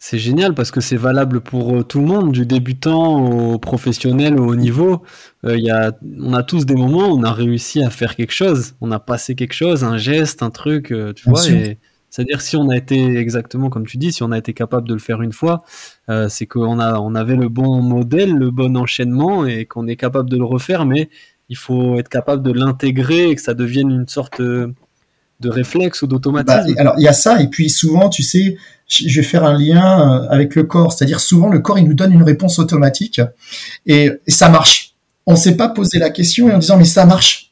C'est 0.04 0.18
génial 0.18 0.56
parce 0.56 0.72
que 0.72 0.82
c'est 0.82 0.98
valable 0.98 1.42
pour 1.42 1.78
euh, 1.78 1.84
tout 1.84 2.00
le 2.00 2.08
monde, 2.08 2.32
du 2.32 2.48
débutant 2.48 3.24
au 3.24 3.60
professionnel 3.60 4.40
au 4.40 4.48
haut 4.48 4.56
niveau. 4.56 5.04
Euh, 5.46 5.56
y 5.56 5.70
a, 5.70 5.96
on 6.20 6.34
a 6.34 6.42
tous 6.42 6.66
des 6.66 6.74
moments 6.74 7.10
où 7.10 7.20
on 7.20 7.24
a 7.24 7.32
réussi 7.32 7.84
à 7.84 7.92
faire 7.92 8.16
quelque 8.16 8.34
chose, 8.34 8.74
on 8.82 8.92
a 8.92 9.00
passé 9.00 9.36
quelque 9.36 9.54
chose, 9.54 9.84
un 9.84 10.00
geste, 10.00 10.42
un 10.42 10.50
truc, 10.50 10.92
euh, 10.92 11.14
tu 11.14 11.30
vois, 11.30 11.40
c'est-à-dire 12.10 12.42
si 12.42 12.58
on 12.58 12.70
a 12.70 12.78
été 12.78 13.16
exactement 13.18 13.70
comme 13.70 13.86
tu 13.86 13.98
dis, 13.98 14.12
si 14.12 14.24
on 14.24 14.32
a 14.32 14.40
été 14.40 14.54
capable 14.54 14.88
de 14.88 14.94
le 14.94 15.00
faire 15.00 15.22
une 15.22 15.34
fois, 15.34 15.62
euh, 16.10 16.28
c'est 16.30 16.48
qu'on 16.48 16.80
a, 16.80 17.00
on 17.00 17.14
avait 17.14 17.36
le 17.36 17.48
bon 17.48 17.84
modèle, 17.84 18.34
le 18.34 18.50
bon 18.50 18.76
enchaînement 18.78 19.46
et 19.46 19.68
qu'on 19.68 19.86
est 19.86 19.98
capable 19.98 20.32
de 20.32 20.38
le 20.38 20.46
refaire, 20.46 20.88
mais 20.88 21.12
il 21.48 21.58
faut 21.58 22.00
être 22.00 22.10
capable 22.10 22.42
de 22.42 22.52
l'intégrer 22.52 23.30
et 23.30 23.36
que 23.36 23.42
ça 23.42 23.54
devienne 23.54 23.92
une 23.92 24.08
sorte 24.08 24.42
de 25.41 25.49
réflexe 25.49 26.01
ou 26.01 26.08
d'automatisme. 26.08 26.73
Bah, 26.75 26.82
alors 26.82 26.93
il 26.97 27.04
y 27.04 27.08
a 27.08 27.13
ça 27.13 27.41
et 27.41 27.47
puis 27.47 27.69
souvent, 27.69 28.10
tu 28.10 28.23
sais, 28.23 28.58
je 28.88 29.15
vais 29.19 29.25
faire 29.25 29.43
un 29.43 29.58
lien 29.58 30.21
euh, 30.23 30.27
avec 30.30 30.56
le 30.56 30.63
corps, 30.63 30.93
c'est-à-dire 30.93 31.19
souvent 31.19 31.49
le 31.49 31.60
corps 31.60 31.80
il 31.80 31.86
nous 31.86 31.93
donne 31.93 32.13
une 32.13 32.23
réponse 32.23 32.60
automatique 32.60 33.21
et, 33.86 34.12
et 34.25 34.32
ça 34.32 34.49
marche. 34.49 34.93
On 35.25 35.34
ne 35.34 35.38
s'est 35.38 35.58
pas 35.58 35.69
posé 35.69 35.99
la 35.99 36.10
question 36.10 36.47
en 36.54 36.58
disant 36.58 36.77
mais 36.77 36.86
ça 36.86 37.06
marche. 37.06 37.51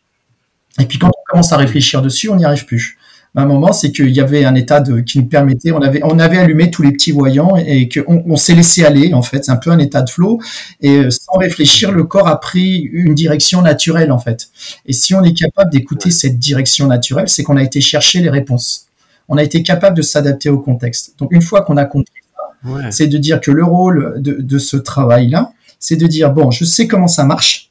Et 0.79 0.85
puis 0.85 0.99
quand 0.99 1.07
on 1.07 1.23
commence 1.31 1.51
à 1.51 1.57
réfléchir 1.57 2.01
dessus, 2.01 2.29
on 2.29 2.35
n'y 2.35 2.45
arrive 2.45 2.65
plus 2.65 2.98
un 3.35 3.45
moment, 3.45 3.71
c'est 3.71 3.91
qu'il 3.91 4.09
y 4.09 4.19
avait 4.19 4.43
un 4.43 4.55
état 4.55 4.81
de, 4.81 5.01
qui 5.01 5.19
nous 5.19 5.25
permettait, 5.25 5.71
on 5.71 5.81
avait, 5.81 6.01
on 6.03 6.17
avait 6.17 6.37
allumé 6.37 6.71
tous 6.71 6.81
les 6.81 6.91
petits 6.91 7.11
voyants 7.11 7.55
et 7.55 7.87
qu'on 7.87 8.23
on, 8.25 8.35
s'est 8.35 8.55
laissé 8.55 8.83
aller, 8.83 9.13
en 9.13 9.21
fait. 9.21 9.45
C'est 9.45 9.51
un 9.51 9.57
peu 9.57 9.69
un 9.69 9.77
état 9.77 10.01
de 10.01 10.09
flow. 10.09 10.39
Et 10.81 10.97
euh, 10.97 11.11
sans 11.11 11.37
réfléchir, 11.37 11.91
le 11.91 12.03
corps 12.03 12.27
a 12.27 12.39
pris 12.39 12.89
une 12.91 13.13
direction 13.13 13.61
naturelle, 13.61 14.11
en 14.11 14.19
fait. 14.19 14.49
Et 14.85 14.93
si 14.93 15.13
on 15.13 15.23
est 15.23 15.33
capable 15.33 15.71
d'écouter 15.71 16.11
cette 16.11 16.39
direction 16.39 16.87
naturelle, 16.87 17.29
c'est 17.29 17.43
qu'on 17.43 17.57
a 17.57 17.63
été 17.63 17.81
chercher 17.81 18.19
les 18.19 18.29
réponses. 18.29 18.87
on 19.27 19.37
a 19.37 19.43
été 19.43 19.61
capable 19.61 19.95
de 19.95 20.01
s'adapter 20.01 20.49
au 20.49 20.57
contexte. 20.59 21.13
Donc 21.19 21.31
une 21.31 21.43
fois 21.43 21.61
qu'on 21.61 21.77
a 21.77 21.85
compris 21.85 22.11
ça, 22.35 22.91
c'est 22.91 23.07
de 23.07 23.17
dire 23.17 23.39
que 23.39 23.51
le 23.51 23.63
rôle 23.63 24.15
de, 24.17 24.57
ce 24.57 24.75
travail-là, 24.75 25.51
c'est 25.79 25.95
de 25.95 26.07
dire 26.07 26.31
bon, 26.31 26.51
je 26.51 26.65
sais 26.65 26.87
comment 26.87 27.07
ça 27.07 27.23
marche. 27.23 27.69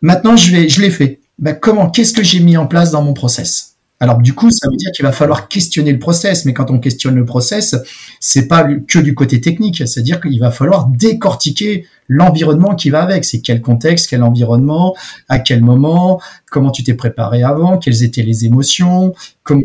Maintenant, 0.00 0.36
je 0.36 0.52
vais, 0.52 0.68
je 0.68 0.80
l'ai 0.80 0.90
fait. 0.90 1.20
Ben, 1.38 1.54
comment, 1.54 1.90
qu'est-ce 1.90 2.12
que 2.12 2.22
j'ai 2.22 2.40
mis 2.40 2.56
en 2.56 2.66
place 2.66 2.90
dans 2.90 3.02
mon 3.02 3.14
process? 3.14 3.75
Alors 3.98 4.18
du 4.18 4.34
coup, 4.34 4.50
ça 4.50 4.68
veut 4.68 4.76
dire 4.76 4.90
qu'il 4.92 5.04
va 5.04 5.12
falloir 5.12 5.48
questionner 5.48 5.92
le 5.92 5.98
process, 5.98 6.44
mais 6.44 6.52
quand 6.52 6.70
on 6.70 6.78
questionne 6.78 7.14
le 7.14 7.24
process, 7.24 7.76
c'est 8.20 8.46
pas 8.46 8.64
que 8.64 8.98
du 8.98 9.14
côté 9.14 9.40
technique, 9.40 9.78
c'est-à-dire 9.86 10.20
qu'il 10.20 10.38
va 10.38 10.50
falloir 10.50 10.88
décortiquer 10.88 11.86
l'environnement 12.08 12.74
qui 12.74 12.90
va 12.90 13.02
avec. 13.02 13.24
C'est 13.24 13.40
quel 13.40 13.62
contexte, 13.62 14.10
quel 14.10 14.22
environnement, 14.22 14.94
à 15.28 15.38
quel 15.38 15.62
moment, 15.62 16.20
comment 16.50 16.70
tu 16.70 16.84
t'es 16.84 16.94
préparé 16.94 17.42
avant, 17.42 17.78
quelles 17.78 18.02
étaient 18.02 18.22
les 18.22 18.44
émotions, 18.44 19.14
comment 19.42 19.62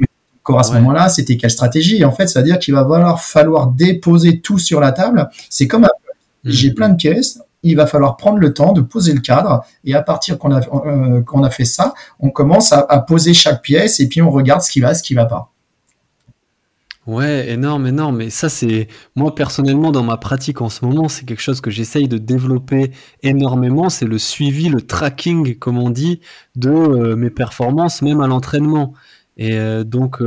à 0.58 0.64
ce 0.64 0.74
moment-là, 0.74 1.10
c'était 1.10 1.38
quelle 1.38 1.52
stratégie. 1.52 2.04
en 2.04 2.12
fait, 2.12 2.28
ça 2.28 2.42
veut 2.42 2.46
dire 2.46 2.60
qu'il 2.60 2.74
va 2.74 2.82
falloir, 2.82 3.24
falloir 3.24 3.68
déposer 3.68 4.42
tout 4.42 4.60
sur 4.60 4.80
la 4.80 4.92
table. 4.92 5.30
C'est 5.50 5.68
comme 5.68 5.88
j'ai 6.44 6.72
mmh. 6.72 6.74
plein 6.74 6.90
de 6.90 6.96
pièces, 6.96 7.40
il 7.64 7.76
va 7.76 7.86
falloir 7.88 8.18
prendre 8.18 8.38
le 8.38 8.54
temps 8.54 8.74
de 8.74 8.82
poser 8.82 9.14
le 9.14 9.22
cadre 9.22 9.64
et 9.84 9.94
à 9.94 10.02
partir 10.02 10.38
qu'on 10.38 10.52
a, 10.52 10.62
euh, 10.86 11.50
fait 11.50 11.66
ça, 11.66 11.94
on 12.20 12.30
commence 12.30 12.74
à, 12.74 12.84
poser 13.00 13.34
chaque 13.34 13.62
pièce 13.62 14.00
et 14.00 14.08
puis 14.08 14.22
on 14.22 14.32
regarde 14.32 14.62
ce 14.62 14.72
qui 14.72 14.80
va, 14.80 14.94
ce 14.94 15.04
qui 15.04 15.14
va 15.14 15.26
pas. 15.26 15.52
Ouais, 17.08 17.50
énorme, 17.50 17.88
énorme. 17.88 18.22
Et 18.22 18.30
ça, 18.30 18.48
c'est 18.48 18.88
moi 19.16 19.34
personnellement 19.34 19.92
dans 19.92 20.04
ma 20.04 20.18
pratique 20.18 20.62
en 20.62 20.70
ce 20.70 20.86
moment, 20.86 21.10
c'est 21.10 21.26
quelque 21.26 21.42
chose 21.42 21.60
que 21.60 21.72
j'essaye 21.72 22.08
de 22.08 22.20
développer 22.20 22.92
énormément. 23.24 23.90
C'est 23.90 24.06
le 24.06 24.20
suivi, 24.20 24.70
le 24.70 24.82
tracking, 24.82 25.58
comme 25.58 25.80
on 25.80 25.90
dit, 25.90 26.22
de 26.56 26.70
euh, 26.70 27.16
mes 27.16 27.32
performances, 27.32 28.04
même 28.04 28.22
à 28.22 28.28
l'entraînement. 28.28 28.94
Et 29.38 29.58
euh, 29.58 29.84
donc, 29.84 30.22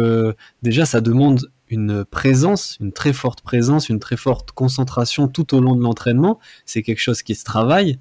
déjà, 0.62 0.84
ça 0.84 1.00
demande 1.00 1.48
une 1.68 2.04
présence, 2.04 2.76
une 2.80 2.92
très 2.92 3.12
forte 3.12 3.42
présence, 3.42 3.88
une 3.88 3.98
très 3.98 4.16
forte 4.16 4.52
concentration 4.52 5.28
tout 5.28 5.54
au 5.54 5.60
long 5.60 5.74
de 5.74 5.82
l'entraînement. 5.82 6.38
C'est 6.66 6.82
quelque 6.82 7.00
chose 7.00 7.22
qui 7.22 7.34
se 7.34 7.44
travaille. 7.44 7.98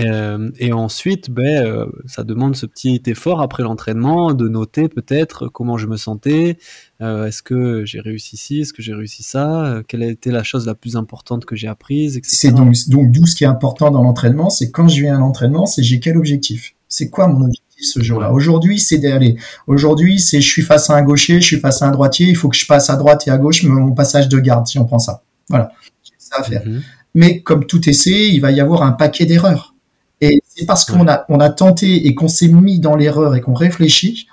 Euh, 0.00 0.50
et 0.58 0.72
ensuite, 0.72 1.30
ben, 1.30 1.64
euh, 1.64 1.86
ça 2.06 2.22
demande 2.22 2.54
ce 2.54 2.66
petit 2.66 3.02
effort 3.06 3.40
après 3.40 3.62
l'entraînement 3.62 4.32
de 4.32 4.48
noter 4.48 4.88
peut-être 4.88 5.48
comment 5.48 5.76
je 5.76 5.86
me 5.86 5.96
sentais, 5.96 6.58
euh, 7.00 7.26
est-ce 7.26 7.42
que 7.42 7.84
j'ai 7.84 8.00
réussi 8.00 8.36
ci, 8.36 8.60
est-ce 8.60 8.72
que 8.72 8.82
j'ai 8.82 8.94
réussi 8.94 9.22
ça, 9.22 9.82
quelle 9.88 10.02
a 10.02 10.06
été 10.06 10.30
la 10.30 10.44
chose 10.44 10.66
la 10.66 10.74
plus 10.74 10.96
importante 10.96 11.44
que 11.44 11.56
j'ai 11.56 11.66
apprise, 11.66 12.16
etc. 12.16 12.36
C'est 12.36 12.52
donc, 12.52 12.74
donc 12.88 13.10
d'où 13.10 13.26
ce 13.26 13.34
qui 13.34 13.44
est 13.44 13.48
important 13.48 13.90
dans 13.90 14.02
l'entraînement, 14.02 14.50
c'est 14.50 14.70
quand 14.70 14.88
je 14.88 15.00
viens 15.00 15.16
à 15.16 15.18
l'entraînement, 15.18 15.66
c'est 15.66 15.82
j'ai 15.82 15.98
quel 15.98 16.16
objectif, 16.16 16.74
c'est 16.88 17.10
quoi 17.10 17.26
mon 17.26 17.44
objectif 17.44 17.64
ce 17.80 18.02
jour-là? 18.02 18.32
Aujourd'hui, 18.32 18.78
c'est 18.78 18.98
d'aller. 18.98 19.36
Aujourd'hui, 19.66 20.18
c'est 20.18 20.40
je 20.40 20.48
suis 20.48 20.62
face 20.62 20.90
à 20.90 20.94
un 20.94 21.02
gaucher, 21.02 21.40
je 21.40 21.46
suis 21.46 21.60
face 21.60 21.82
à 21.82 21.86
un 21.86 21.90
droitier, 21.90 22.26
il 22.26 22.36
faut 22.36 22.48
que 22.48 22.56
je 22.56 22.66
passe 22.66 22.90
à 22.90 22.96
droite 22.96 23.26
et 23.26 23.30
à 23.30 23.38
gauche 23.38 23.62
mon 23.64 23.92
passage 23.92 24.28
de 24.28 24.38
garde, 24.38 24.66
si 24.66 24.78
on 24.78 24.84
prend 24.84 24.98
ça. 24.98 25.22
Voilà, 25.48 25.72
ça 26.18 26.40
à 26.40 26.42
faire. 26.42 26.62
Mhm. 26.66 26.82
Mais 27.14 27.40
comme 27.40 27.66
tout 27.66 27.88
essai, 27.88 28.28
il 28.28 28.40
va 28.40 28.50
y 28.50 28.60
avoir 28.60 28.82
un 28.82 28.92
paquet 28.92 29.26
d'erreurs. 29.26 29.74
Et 30.20 30.42
c'est 30.48 30.66
parce 30.66 30.84
qu'on 30.84 31.06
a, 31.06 31.24
on 31.28 31.38
a 31.38 31.48
tenté 31.48 32.06
et 32.06 32.14
qu'on 32.14 32.28
s'est 32.28 32.48
mis 32.48 32.80
dans 32.80 32.96
l'erreur 32.96 33.36
et 33.36 33.40
qu'on 33.40 33.54
réfléchit, 33.54 34.26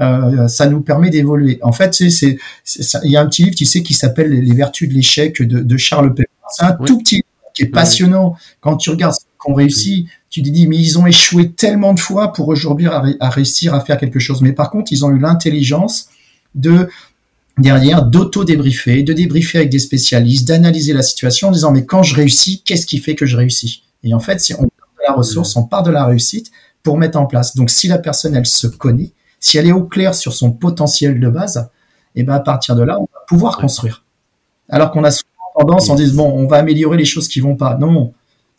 euh, 0.00 0.46
ça 0.48 0.66
nous 0.66 0.80
permet 0.80 1.10
d'évoluer. 1.10 1.58
En 1.62 1.72
fait, 1.72 1.94
c'est, 1.94 2.38
il 3.02 3.10
y 3.10 3.16
a 3.16 3.20
un 3.20 3.26
petit 3.26 3.44
livre, 3.44 3.56
tu 3.56 3.64
sais, 3.64 3.82
qui 3.82 3.94
s'appelle 3.94 4.30
Les 4.30 4.54
Vertus 4.54 4.88
de 4.88 4.94
l'échec 4.94 5.42
de, 5.42 5.76
Charles 5.76 6.14
Pepper. 6.14 6.30
C'est 6.48 6.64
un 6.64 6.72
tout 6.72 6.98
petit 6.98 7.16
livre 7.16 7.26
qui 7.54 7.64
est 7.64 7.66
passionnant. 7.66 8.36
Quand 8.60 8.76
tu 8.76 8.90
regardes 8.90 9.14
qu'on 9.42 9.54
réussit, 9.54 10.06
tu 10.30 10.42
te 10.42 10.48
dis, 10.48 10.68
mais 10.68 10.76
ils 10.76 10.98
ont 10.98 11.06
échoué 11.06 11.50
tellement 11.50 11.94
de 11.94 12.00
fois 12.00 12.32
pour 12.32 12.48
aujourd'hui 12.48 12.86
à, 12.86 13.28
réussir 13.28 13.74
à 13.74 13.80
faire 13.80 13.98
quelque 13.98 14.20
chose. 14.20 14.40
Mais 14.40 14.52
par 14.52 14.70
contre, 14.70 14.92
ils 14.92 15.04
ont 15.04 15.10
eu 15.10 15.18
l'intelligence 15.18 16.08
de 16.54 16.88
derrière 17.58 18.04
d'auto-débriefer, 18.04 19.02
de 19.02 19.12
débriefer 19.12 19.58
avec 19.58 19.70
des 19.70 19.80
spécialistes, 19.80 20.46
d'analyser 20.46 20.92
la 20.92 21.02
situation 21.02 21.48
en 21.48 21.50
disant, 21.50 21.72
mais 21.72 21.84
quand 21.84 22.02
je 22.02 22.14
réussis, 22.14 22.62
qu'est-ce 22.64 22.86
qui 22.86 22.98
fait 22.98 23.14
que 23.14 23.26
je 23.26 23.36
réussis? 23.36 23.82
Et 24.04 24.14
en 24.14 24.20
fait, 24.20 24.40
si 24.40 24.54
on 24.54 24.62
part 24.62 24.88
de 24.98 25.04
la 25.06 25.12
ressource, 25.12 25.56
on 25.56 25.64
part 25.64 25.82
de 25.82 25.90
la 25.90 26.06
réussite 26.06 26.50
pour 26.82 26.96
mettre 26.96 27.18
en 27.18 27.26
place. 27.26 27.56
Donc, 27.56 27.70
si 27.70 27.88
la 27.88 27.98
personne, 27.98 28.34
elle 28.34 28.46
se 28.46 28.66
connaît, 28.68 29.10
si 29.40 29.58
elle 29.58 29.66
est 29.66 29.72
au 29.72 29.84
clair 29.84 30.14
sur 30.14 30.32
son 30.32 30.52
potentiel 30.52 31.20
de 31.20 31.28
base, 31.28 31.68
et 32.14 32.20
eh 32.20 32.22
ben 32.24 32.34
à 32.34 32.40
partir 32.40 32.76
de 32.76 32.82
là, 32.82 32.98
on 32.98 33.08
va 33.12 33.20
pouvoir 33.26 33.56
construire. 33.56 34.04
Alors 34.68 34.90
qu'on 34.90 35.02
a 35.02 35.10
souvent 35.10 35.28
tendance 35.58 35.88
en 35.88 35.94
disant, 35.94 36.24
bon, 36.24 36.30
on 36.30 36.46
va 36.46 36.58
améliorer 36.58 36.96
les 36.96 37.06
choses 37.06 37.26
qui 37.26 37.40
vont 37.40 37.56
pas. 37.56 37.76
Non, 37.76 38.12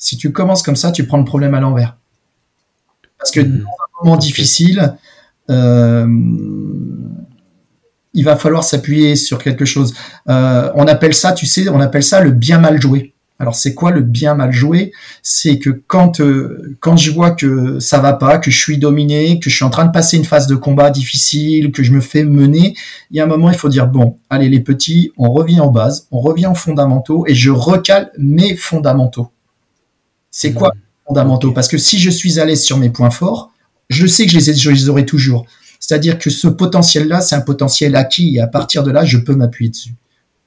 si 0.03 0.17
tu 0.17 0.33
commences 0.33 0.63
comme 0.63 0.75
ça, 0.75 0.91
tu 0.91 1.07
prends 1.07 1.17
le 1.17 1.23
problème 1.23 1.53
à 1.53 1.61
l'envers. 1.61 1.95
Parce 3.17 3.31
que 3.31 3.39
mmh. 3.39 3.59
dans 3.59 3.63
un 3.63 4.03
moment 4.03 4.17
difficile, 4.17 4.97
euh, 5.49 6.05
il 8.13 8.25
va 8.25 8.35
falloir 8.35 8.65
s'appuyer 8.65 9.15
sur 9.15 9.41
quelque 9.41 9.63
chose. 9.63 9.93
Euh, 10.27 10.69
on 10.75 10.87
appelle 10.87 11.13
ça, 11.13 11.31
tu 11.31 11.45
sais, 11.45 11.69
on 11.69 11.79
appelle 11.79 12.03
ça 12.03 12.19
le 12.19 12.31
bien 12.31 12.59
mal 12.59 12.81
joué. 12.81 13.13
Alors 13.39 13.55
c'est 13.55 13.73
quoi 13.73 13.91
le 13.91 14.01
bien 14.01 14.35
mal 14.35 14.51
joué? 14.51 14.91
C'est 15.21 15.57
que 15.57 15.69
quand 15.69 16.19
euh, 16.19 16.75
quand 16.81 16.97
je 16.97 17.11
vois 17.11 17.31
que 17.31 17.79
ça 17.79 17.99
va 17.99 18.11
pas, 18.11 18.39
que 18.39 18.51
je 18.51 18.59
suis 18.59 18.77
dominé, 18.77 19.39
que 19.39 19.49
je 19.49 19.55
suis 19.55 19.65
en 19.65 19.69
train 19.69 19.85
de 19.85 19.91
passer 19.93 20.17
une 20.17 20.25
phase 20.25 20.47
de 20.47 20.55
combat 20.55 20.89
difficile, 20.91 21.71
que 21.71 21.81
je 21.81 21.93
me 21.93 22.01
fais 22.01 22.25
mener, 22.25 22.75
il 23.09 23.17
y 23.17 23.21
a 23.21 23.23
un 23.23 23.27
moment 23.27 23.49
il 23.49 23.57
faut 23.57 23.69
dire 23.69 23.87
bon, 23.87 24.17
allez 24.29 24.49
les 24.49 24.59
petits, 24.59 25.11
on 25.17 25.31
revient 25.31 25.61
en 25.61 25.71
base, 25.71 26.07
on 26.11 26.19
revient 26.19 26.47
aux 26.47 26.55
fondamentaux 26.55 27.25
et 27.25 27.33
je 27.33 27.51
recale 27.51 28.11
mes 28.17 28.57
fondamentaux. 28.57 29.32
C'est 30.35 30.51
quoi 30.51 30.71
les 30.73 30.81
fondamentaux? 31.07 31.51
Parce 31.51 31.67
que 31.67 31.77
si 31.77 31.99
je 31.99 32.09
suis 32.09 32.39
à 32.39 32.45
l'aise 32.45 32.63
sur 32.63 32.77
mes 32.77 32.89
points 32.89 33.11
forts, 33.11 33.51
je 33.89 34.07
sais 34.07 34.25
que 34.25 34.31
je 34.31 34.39
les, 34.39 34.53
je 34.55 34.71
les 34.71 34.89
aurai 34.89 35.05
toujours. 35.05 35.45
C'est-à-dire 35.79 36.17
que 36.17 36.31
ce 36.31 36.47
potentiel-là, 36.47 37.21
c'est 37.21 37.35
un 37.35 37.41
potentiel 37.41 37.95
acquis 37.95 38.37
et 38.37 38.41
à 38.41 38.47
partir 38.47 38.83
de 38.83 38.89
là, 38.89 39.05
je 39.05 39.19
peux 39.19 39.35
m'appuyer 39.35 39.69
dessus. 39.69 39.93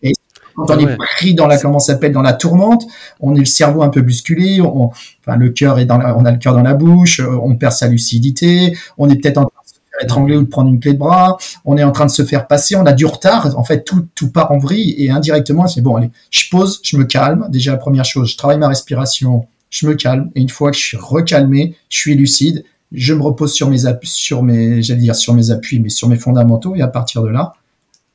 Et 0.02 0.12
quand 0.56 0.70
on 0.70 0.78
est 0.78 0.96
pris 0.96 1.34
dans 1.34 1.46
la, 1.46 1.56
comment 1.56 1.78
s'appelle, 1.78 2.10
dans 2.10 2.22
la 2.22 2.32
tourmente, 2.32 2.84
on 3.20 3.36
est 3.36 3.40
le 3.40 3.44
cerveau 3.44 3.82
un 3.82 3.88
peu 3.88 4.02
bousculé, 4.02 4.60
on, 4.60 4.86
enfin, 4.86 5.36
le 5.36 5.50
cœur 5.50 5.78
est 5.78 5.84
dans 5.84 6.00
on 6.00 6.24
a 6.24 6.32
le 6.32 6.38
cœur 6.38 6.54
dans 6.54 6.62
la 6.62 6.74
bouche, 6.74 7.20
on 7.20 7.54
perd 7.54 7.72
sa 7.72 7.86
lucidité, 7.86 8.76
on 8.98 9.08
est 9.08 9.16
peut-être 9.16 9.38
en 9.38 9.44
train 9.44 9.60
de 9.62 9.68
se 9.68 9.74
faire 9.74 10.04
étrangler 10.04 10.36
ou 10.36 10.42
de 10.42 10.48
prendre 10.48 10.68
une 10.68 10.80
clé 10.80 10.94
de 10.94 10.98
bras, 10.98 11.36
on 11.64 11.76
est 11.76 11.84
en 11.84 11.92
train 11.92 12.06
de 12.06 12.10
se 12.10 12.24
faire 12.24 12.48
passer, 12.48 12.74
on 12.74 12.86
a 12.86 12.92
du 12.92 13.06
retard, 13.06 13.56
en 13.56 13.62
fait, 13.62 13.84
tout, 13.84 14.08
tout 14.16 14.32
part 14.32 14.50
en 14.50 14.58
vrille 14.58 14.96
et 14.98 15.10
indirectement, 15.10 15.68
c'est 15.68 15.80
bon, 15.80 15.94
allez, 15.94 16.10
je 16.30 16.48
pose, 16.50 16.80
je 16.82 16.96
me 16.96 17.04
calme. 17.04 17.46
Déjà, 17.50 17.72
la 17.72 17.78
première 17.78 18.04
chose, 18.04 18.32
je 18.32 18.36
travaille 18.36 18.58
ma 18.58 18.68
respiration, 18.68 19.46
je 19.76 19.86
me 19.86 19.94
calme 19.94 20.30
et 20.34 20.40
une 20.40 20.48
fois 20.48 20.70
que 20.70 20.76
je 20.76 20.82
suis 20.82 20.96
recalmé, 20.96 21.76
je 21.88 21.98
suis 21.98 22.14
lucide, 22.14 22.64
je 22.92 23.12
me 23.12 23.22
repose 23.22 23.52
sur 23.52 23.68
mes 23.68 23.86
appuis, 23.86 24.08
sur 24.08 24.42
mes, 24.42 24.82
j'allais 24.82 25.00
dire 25.00 25.16
sur 25.16 25.34
mes 25.34 25.50
appuis, 25.50 25.80
mais 25.80 25.88
sur 25.88 26.08
mes 26.08 26.16
fondamentaux 26.16 26.74
et 26.74 26.80
à 26.80 26.88
partir 26.88 27.22
de 27.22 27.28
là, 27.28 27.54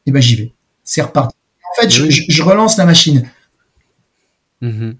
eh 0.06 0.12
ben 0.12 0.22
j'y 0.22 0.36
vais. 0.36 0.54
C'est 0.84 1.02
reparti. 1.02 1.36
En 1.78 1.82
fait, 1.82 1.90
je, 1.90 2.44
relance 2.44 2.78
la 2.78 2.86
machine. 2.86 3.30
Mhm. 4.62 4.96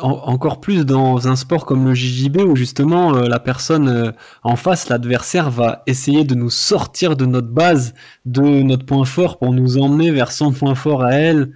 encore 0.00 0.60
plus 0.60 0.84
dans 0.86 1.28
un 1.28 1.36
sport 1.36 1.66
comme 1.66 1.84
le 1.86 1.94
JJB 1.94 2.38
où 2.38 2.56
justement 2.56 3.14
euh, 3.14 3.28
la 3.28 3.38
personne 3.38 3.88
euh, 3.88 4.10
en 4.42 4.56
face, 4.56 4.88
l'adversaire, 4.88 5.50
va 5.50 5.82
essayer 5.86 6.24
de 6.24 6.34
nous 6.34 6.50
sortir 6.50 7.16
de 7.16 7.26
notre 7.26 7.48
base, 7.48 7.94
de 8.24 8.42
notre 8.42 8.86
point 8.86 9.04
fort 9.04 9.38
pour 9.38 9.52
nous 9.52 9.78
emmener 9.78 10.10
vers 10.10 10.32
son 10.32 10.52
point 10.52 10.74
fort 10.74 11.02
à 11.02 11.14
elle. 11.14 11.52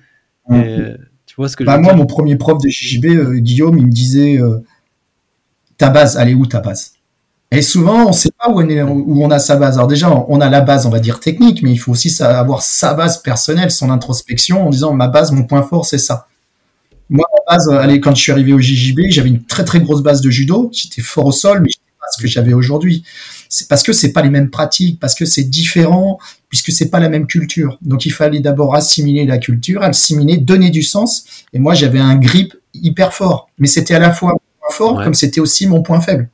Que 1.36 1.64
bah, 1.64 1.78
Moi, 1.78 1.94
mon 1.94 2.06
premier 2.06 2.36
prof 2.36 2.62
de 2.62 2.68
JJB, 2.68 3.04
euh, 3.06 3.38
Guillaume, 3.38 3.78
il 3.78 3.86
me 3.86 3.92
disait 3.92 4.38
euh, 4.38 4.64
ta 5.76 5.90
base, 5.90 6.16
elle 6.20 6.30
est 6.30 6.34
où 6.34 6.46
ta 6.46 6.60
base? 6.60 6.92
Et 7.50 7.62
souvent, 7.62 8.06
on 8.06 8.08
ne 8.08 8.14
sait 8.14 8.30
pas 8.38 8.50
où 8.50 8.60
on, 8.60 8.68
est, 8.68 8.82
où 8.82 9.22
on 9.22 9.30
a 9.30 9.38
sa 9.38 9.56
base. 9.56 9.76
Alors 9.76 9.86
déjà, 9.86 10.10
on 10.10 10.40
a 10.40 10.48
la 10.48 10.60
base, 10.62 10.86
on 10.86 10.90
va 10.90 10.98
dire 10.98 11.20
technique, 11.20 11.62
mais 11.62 11.70
il 11.70 11.76
faut 11.76 11.92
aussi 11.92 12.14
avoir 12.22 12.62
sa 12.62 12.94
base 12.94 13.22
personnelle, 13.22 13.70
son 13.70 13.90
introspection, 13.90 14.66
en 14.66 14.70
disant 14.70 14.92
ma 14.94 15.08
base, 15.08 15.30
mon 15.30 15.44
point 15.44 15.62
fort, 15.62 15.86
c'est 15.86 15.98
ça. 15.98 16.26
Moi, 17.08 17.24
ma 17.32 17.54
base, 17.54 17.68
allez, 17.68 18.00
quand 18.00 18.14
je 18.14 18.22
suis 18.22 18.32
arrivé 18.32 18.52
au 18.52 18.58
JJB, 18.58 19.00
j'avais 19.10 19.28
une 19.28 19.44
très 19.44 19.64
très 19.64 19.80
grosse 19.80 20.02
base 20.02 20.20
de 20.22 20.30
judo. 20.30 20.70
J'étais 20.72 21.02
fort 21.02 21.26
au 21.26 21.32
sol, 21.32 21.60
mais 21.62 21.68
ce 22.10 22.20
que 22.20 22.28
j'avais 22.28 22.52
aujourd'hui. 22.52 23.04
C'est 23.48 23.68
parce 23.68 23.82
que 23.82 23.92
c'est 23.92 24.12
pas 24.12 24.22
les 24.22 24.30
mêmes 24.30 24.50
pratiques, 24.50 24.98
parce 25.00 25.14
que 25.14 25.24
c'est 25.24 25.44
différent, 25.44 26.18
puisque 26.48 26.72
c'est 26.72 26.90
pas 26.90 27.00
la 27.00 27.08
même 27.08 27.26
culture. 27.26 27.78
Donc 27.82 28.06
il 28.06 28.12
fallait 28.12 28.40
d'abord 28.40 28.74
assimiler 28.74 29.24
la 29.26 29.38
culture, 29.38 29.82
assimiler, 29.82 30.38
donner 30.38 30.70
du 30.70 30.82
sens. 30.82 31.24
Et 31.52 31.58
moi 31.58 31.74
j'avais 31.74 31.98
un 31.98 32.16
grip 32.16 32.54
hyper 32.74 33.12
fort, 33.12 33.48
mais 33.58 33.66
c'était 33.66 33.94
à 33.94 33.98
la 33.98 34.12
fois 34.12 34.32
mon 34.32 34.40
point 34.60 34.70
fort 34.70 35.04
comme 35.04 35.14
c'était 35.14 35.40
aussi 35.40 35.66
mon 35.66 35.82
point 35.82 36.00
faible. 36.00 36.28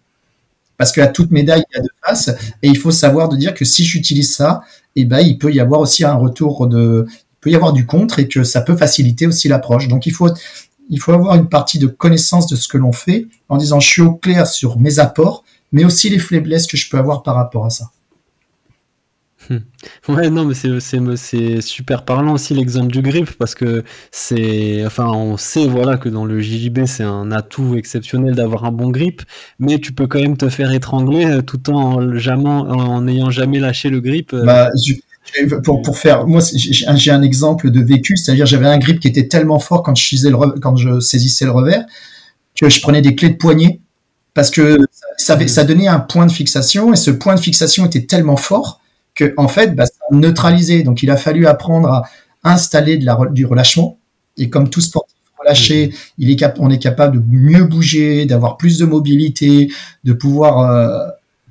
Parce 0.77 0.93
qu'à 0.93 1.07
toute 1.07 1.31
médaille 1.31 1.65
il 1.71 1.77
y 1.77 1.79
a 1.79 1.83
deux 1.83 1.89
faces, 2.05 2.31
et 2.63 2.69
il 2.69 2.79
faut 2.79 2.91
savoir 2.91 3.29
de 3.29 3.37
dire 3.37 3.55
que 3.55 3.65
si 3.65 3.85
j'utilise 3.85 4.35
ça, 4.35 4.63
eh 4.97 5.05
ben 5.05 5.21
il 5.21 5.39
peut 5.39 5.53
y 5.53 5.61
avoir 5.61 5.81
aussi 5.81 6.05
un 6.05 6.15
retour 6.15 6.67
de, 6.67 7.07
il 7.09 7.41
peut 7.41 7.51
y 7.51 7.57
avoir 7.57 7.73
du 7.73 7.87
contre 7.87 8.19
et 8.19 8.29
que 8.29 8.45
ça 8.45 8.61
peut 8.61 8.77
faciliter 8.77 9.27
aussi 9.27 9.49
l'approche. 9.49 9.89
Donc 9.89 10.07
il 10.07 10.13
faut 10.13 10.29
il 10.91 11.01
faut 11.01 11.13
avoir 11.13 11.37
une 11.37 11.49
partie 11.49 11.79
de 11.79 11.87
connaissance 11.87 12.47
de 12.49 12.57
ce 12.57 12.69
que 12.69 12.77
l'on 12.77 12.93
fait 12.93 13.27
en 13.49 13.57
disant 13.57 13.81
je 13.81 13.89
suis 13.89 14.03
au 14.03 14.13
clair 14.13 14.47
sur 14.47 14.79
mes 14.79 14.99
apports, 14.99 15.45
mais 15.73 15.85
aussi 15.85 16.09
les 16.11 16.19
faiblesses 16.19 16.67
que 16.67 16.77
je 16.77 16.89
peux 16.89 16.99
avoir 16.99 17.23
par 17.23 17.35
rapport 17.35 17.67
à 17.67 17.71
ça. 17.71 17.91
Hmm. 19.51 19.59
Ouais, 20.09 20.31
non, 20.31 20.45
mais 20.45 20.55
c'est 21.17 21.61
super 21.61 22.05
parlant 22.05 22.35
aussi 22.35 22.55
l'exemple 22.55 22.93
du 22.93 23.03
grip 23.03 23.31
parce 23.33 23.57
que 23.57 23.83
c'est, 24.13 24.87
enfin, 24.87 25.09
on 25.09 25.37
sait 25.37 25.67
voilà 25.67 25.97
que 25.97 26.09
dans 26.09 26.25
le 26.25 26.41
JJB 26.41 26.85
c'est 26.87 27.03
un 27.03 27.33
atout 27.33 27.77
exceptionnel 27.77 28.37
d'avoir 28.37 28.65
un 28.65 28.71
bon 28.71 28.91
grip, 28.91 29.23
mais 29.59 29.81
tu 29.81 29.93
peux 29.93 30.07
quand 30.07 30.21
même 30.21 30.37
te 30.37 30.49
faire 30.49 30.71
étrangler 30.71 31.25
euh, 31.25 31.43
tout 31.43 31.71
en 31.71 32.17
jamais, 32.17 32.49
en 32.49 33.03
n'ayant 33.03 33.31
jamais 33.31 33.59
lâché 33.59 33.91
le 33.91 34.01
grip. 34.01 34.33
Euh. 34.33 34.45
Bah, 34.45 34.71
pour, 35.65 35.83
pour 35.83 35.99
faire, 35.99 36.27
moi, 36.27 36.41
j'ai 36.55 37.11
un 37.11 37.23
exemple 37.23 37.71
de 37.71 37.81
vécu, 37.81 38.17
c'est-à-dire 38.17 38.45
j'avais 38.45 38.67
un 38.67 38.79
grip 38.79 39.01
qui 39.01 39.09
était 39.09 39.29
tellement 39.29 39.59
fort 39.59 39.83
quand 39.83 39.95
je, 39.95 40.05
saisissais 40.05 40.31
le, 40.31 40.61
quand 40.61 40.77
je 40.77 41.01
saisissais 41.01 41.45
le 41.45 41.53
revers 41.53 41.85
que 42.55 42.69
je 42.69 42.81
prenais 42.81 43.01
des 43.01 43.15
clés 43.15 43.31
de 43.31 43.37
poignet 43.37 43.81
parce 44.35 44.51
que 44.51 44.79
ça, 45.17 45.39
ça 45.49 45.65
donnait 45.65 45.89
un 45.89 46.01
point 46.01 46.27
de 46.27 46.33
fixation 46.33 46.93
et 46.93 46.97
ce 46.97 47.11
point 47.11 47.35
de 47.35 47.41
fixation 47.41 47.87
était 47.87 48.05
tellement 48.05 48.37
fort 48.37 48.81
que 49.15 49.35
en 49.37 49.49
fait, 49.49 49.75
bah, 49.75 49.87
ça 49.87 49.93
neutralisait. 50.11 50.83
Donc, 50.83 51.03
il 51.03 51.11
a 51.11 51.17
fallu 51.17 51.47
apprendre 51.47 51.89
à 51.89 52.05
installer 52.45 52.97
de 52.97 53.05
la, 53.05 53.19
du 53.31 53.47
relâchement. 53.47 53.99
Et 54.37 54.49
comme 54.49 54.69
tout 54.71 54.81
sportif 54.81 55.17
relâché, 55.39 55.95
il 56.19 56.31
est 56.31 56.37
cap 56.37 56.57
on 56.61 56.71
est 56.71 56.79
capable 56.79 57.19
de 57.19 57.37
mieux 57.37 57.65
bouger, 57.65 58.27
d'avoir 58.27 58.57
plus 58.57 58.79
de 58.79 58.87
mobilité, 58.87 59.71
de 60.05 60.13
pouvoir 60.13 60.59
euh, 60.61 61.09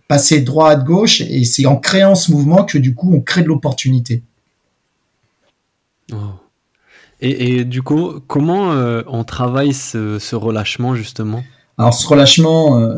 passer 0.07 0.41
droit 0.41 0.69
à 0.69 0.75
gauche. 0.75 1.21
Et 1.21 1.43
c'est 1.43 1.65
en 1.65 1.77
créant 1.77 2.15
ce 2.15 2.31
mouvement 2.31 2.63
que 2.63 2.77
du 2.77 2.95
coup, 2.95 3.13
on 3.13 3.21
crée 3.21 3.43
de 3.43 3.47
l'opportunité. 3.47 4.23
Oh. 6.11 6.15
Et, 7.23 7.65
du 7.65 7.83
coup, 7.83 8.19
comment 8.25 8.71
euh, 8.71 9.03
on 9.05 9.23
travaille 9.23 9.73
ce, 9.73 10.35
relâchement 10.35 10.95
justement? 10.95 11.43
Alors 11.77 11.93
ce 11.93 12.07
relâchement, 12.07 12.79
euh, 12.79 12.95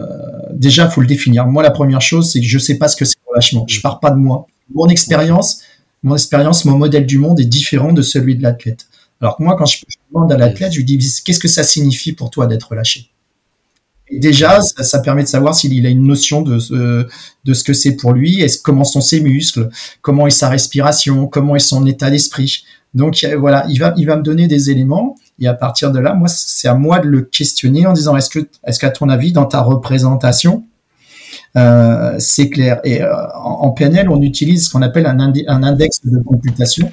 déjà, 0.52 0.90
faut 0.90 1.02
le 1.02 1.08
définir. 1.08 1.46
Moi, 1.48 1.64
la 1.64 1.72
première 1.72 2.02
chose, 2.02 2.32
c'est 2.32 2.40
que 2.40 2.46
je 2.46 2.60
sais 2.60 2.78
pas 2.78 2.88
ce 2.88 2.96
que 2.96 3.06
c'est 3.06 3.16
le 3.26 3.30
relâchement. 3.30 3.66
Je 3.68 3.82
pars 3.82 4.00
pas 4.00 4.12
de 4.12 4.18
moi. 4.18 4.46
Mon 4.74 4.88
expérience, 4.88 5.62
mon 6.02 6.16
expérience, 6.16 6.66
mon 6.66 6.78
modèle 6.78 7.06
du 7.06 7.18
monde 7.18 7.40
est 7.40 7.46
différent 7.46 7.94
de 7.94 8.02
celui 8.02 8.36
de 8.36 8.44
l'athlète. 8.44 8.88
Alors 9.22 9.38
que 9.38 9.44
moi, 9.44 9.56
quand 9.58 9.66
je, 9.66 9.78
demande 10.12 10.32
à 10.32 10.38
l'athlète, 10.38 10.74
je 10.74 10.78
lui 10.78 10.86
dis 10.86 10.98
qu'est-ce 11.24 11.40
que 11.40 11.48
ça 11.48 11.64
signifie 11.64 12.14
pour 12.14 12.30
toi 12.30 12.46
d'être 12.46 12.70
relâché? 12.70 13.10
Et 14.10 14.20
déjà, 14.20 14.62
ça, 14.62 15.00
permet 15.00 15.24
de 15.24 15.28
savoir 15.28 15.56
s'il 15.56 15.86
a 15.86 15.90
une 15.90 16.06
notion 16.06 16.42
de 16.42 16.60
ce, 16.60 17.08
de 17.46 17.54
ce 17.54 17.64
que 17.64 17.74
c'est 17.74 17.96
pour 17.96 18.12
lui, 18.12 18.46
comment 18.62 18.84
sont 18.84 19.02
ses 19.02 19.22
muscles, 19.22 19.70
comment 20.02 20.28
est 20.28 20.32
sa 20.32 20.50
respiration, 20.50 21.26
comment 21.26 21.56
est 21.56 21.60
son 21.60 21.86
état 21.86 22.12
d'esprit. 22.12 22.64
Donc 22.94 23.26
voilà, 23.40 23.66
il 23.70 23.80
va, 23.80 23.94
il 23.98 24.06
va 24.06 24.18
me 24.18 24.22
donner 24.22 24.48
des 24.48 24.70
éléments 24.70 25.16
et 25.40 25.48
à 25.48 25.54
partir 25.54 25.92
de 25.92 26.00
là, 26.00 26.14
moi, 26.14 26.28
c'est 26.28 26.68
à 26.68 26.74
moi 26.74 27.00
de 27.00 27.08
le 27.08 27.22
questionner 27.22 27.86
en 27.86 27.94
disant 27.94 28.16
est-ce 28.16 28.30
que, 28.30 28.48
est-ce 28.66 28.80
qu'à 28.80 28.90
ton 28.90 29.10
avis, 29.10 29.32
dans 29.32 29.46
ta 29.46 29.62
représentation, 29.62 30.66
euh, 31.58 32.16
c'est 32.20 32.50
clair? 32.50 32.80
Et 32.84 33.02
euh, 33.02 33.14
en, 33.36 33.72
PNL, 33.72 34.10
on 34.10 34.22
utilise 34.22 34.68
ce 34.68 34.72
qu'on 34.72 34.82
appelle 34.82 35.06
un, 35.06 35.20
index 35.20 36.02
de 36.06 36.20
computation. 36.24 36.92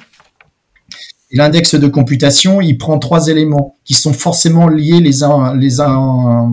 Et 1.31 1.37
l'index 1.37 1.75
de 1.75 1.87
computation, 1.87 2.61
il 2.61 2.77
prend 2.77 2.99
trois 2.99 3.27
éléments 3.27 3.77
qui 3.85 3.93
sont 3.93 4.13
forcément 4.13 4.67
liés 4.67 4.99
les 4.99 5.23
uns, 5.23 5.55
les 5.55 5.79
uns, 5.79 6.51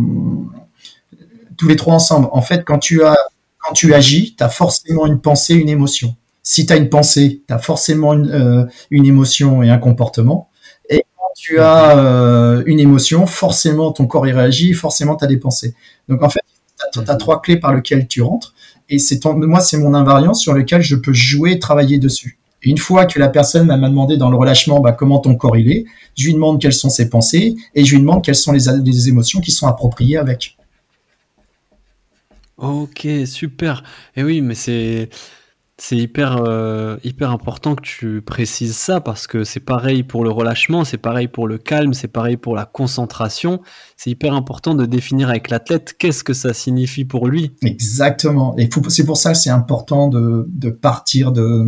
tous 1.57 1.68
les 1.68 1.77
trois 1.77 1.94
ensemble. 1.94 2.29
En 2.33 2.42
fait, 2.42 2.64
quand 2.64 2.79
tu 2.79 3.03
as, 3.03 3.16
quand 3.59 3.72
tu 3.72 3.92
agis, 3.94 4.37
tu 4.37 4.44
as 4.44 4.48
forcément 4.48 5.07
une 5.07 5.20
pensée, 5.20 5.55
une 5.55 5.68
émotion 5.68 6.14
si 6.48 6.64
tu 6.64 6.72
as 6.72 6.77
une 6.77 6.88
pensée, 6.88 7.42
tu 7.46 7.53
as 7.53 7.59
forcément 7.59 8.14
euh, 8.14 8.64
une, 8.90 9.05
émotion 9.05 9.62
et 9.62 9.68
un 9.68 9.77
comportement. 9.77 10.47
Tu 11.40 11.61
as 11.61 11.96
euh, 11.96 12.64
une 12.66 12.81
émotion, 12.81 13.24
forcément 13.24 13.92
ton 13.92 14.09
corps 14.09 14.27
y 14.27 14.33
réagit, 14.33 14.72
forcément 14.72 15.14
tu 15.14 15.24
as 15.24 15.29
des 15.29 15.37
pensées. 15.37 15.72
Donc 16.09 16.20
en 16.24 16.29
fait, 16.29 16.40
tu 16.92 16.98
as, 16.98 17.14
trois 17.14 17.40
clés 17.40 17.57
par 17.57 17.72
lesquelles 17.72 18.09
tu 18.09 18.22
rentres. 18.22 18.55
Et 18.88 18.98
c'est 18.98 19.24
moi, 19.24 19.61
c'est 19.61 19.79
mon 19.79 19.94
invariant 19.94 20.35
sur 20.35 20.53
lequel 20.53 20.83
je 20.83 20.96
peux 20.96 21.12
jouer 21.12 21.53
et 21.53 21.59
travailler 21.61 22.01
dessus. 22.01 22.38
Et 22.64 22.70
une 22.70 22.79
fois 22.79 23.07
que 23.07 23.20
la 23.20 23.29
personne 23.29 23.68
m'a 23.68 23.77
demandé 23.77 24.16
dans 24.16 24.31
le 24.31 24.37
relâchement 24.37 24.81
bah, 24.81 24.90
comment 24.90 25.20
ton 25.20 25.37
corps 25.37 25.57
il 25.57 25.70
est, 25.70 25.85
je 26.16 26.27
lui 26.27 26.35
demande 26.35 26.61
quelles 26.61 26.72
sont 26.72 26.90
ses 26.90 27.09
pensées 27.09 27.55
et 27.72 27.85
je 27.85 27.94
lui 27.94 28.01
demande 28.01 28.24
quelles 28.24 28.35
sont 28.35 28.51
les, 28.51 28.64
les 28.85 29.09
émotions 29.09 29.40
qui 29.40 29.53
sont 29.53 29.68
appropriées 29.68 30.16
avec. 30.16 30.59
Ok, 32.57 33.07
super. 33.27 33.85
Et 34.16 34.24
oui, 34.24 34.40
mais 34.40 34.57
c'est 34.57 35.09
c'est 35.80 35.96
hyper, 35.96 36.42
euh, 36.44 36.96
hyper 37.04 37.30
important 37.30 37.76
que 37.76 37.82
tu 37.82 38.20
précises 38.20 38.76
ça 38.76 39.00
parce 39.00 39.28
que 39.28 39.44
c'est 39.44 39.60
pareil 39.60 40.02
pour 40.02 40.24
le 40.24 40.30
relâchement, 40.30 40.84
c'est 40.84 40.98
pareil 40.98 41.28
pour 41.28 41.46
le 41.46 41.56
calme, 41.56 41.94
c'est 41.94 42.08
pareil 42.08 42.36
pour 42.36 42.56
la 42.56 42.64
concentration. 42.64 43.62
C'est 43.96 44.10
hyper 44.10 44.34
important 44.34 44.74
de 44.74 44.86
définir 44.86 45.30
avec 45.30 45.50
l'athlète 45.50 45.94
qu'est-ce 45.96 46.24
que 46.24 46.32
ça 46.32 46.52
signifie 46.52 47.04
pour 47.04 47.28
lui. 47.28 47.52
Exactement. 47.62 48.56
Et 48.58 48.68
c'est 48.88 49.06
pour 49.06 49.16
ça 49.16 49.32
que 49.32 49.38
c'est 49.38 49.50
important 49.50 50.08
de, 50.08 50.70
partir 50.70 51.30
de, 51.30 51.64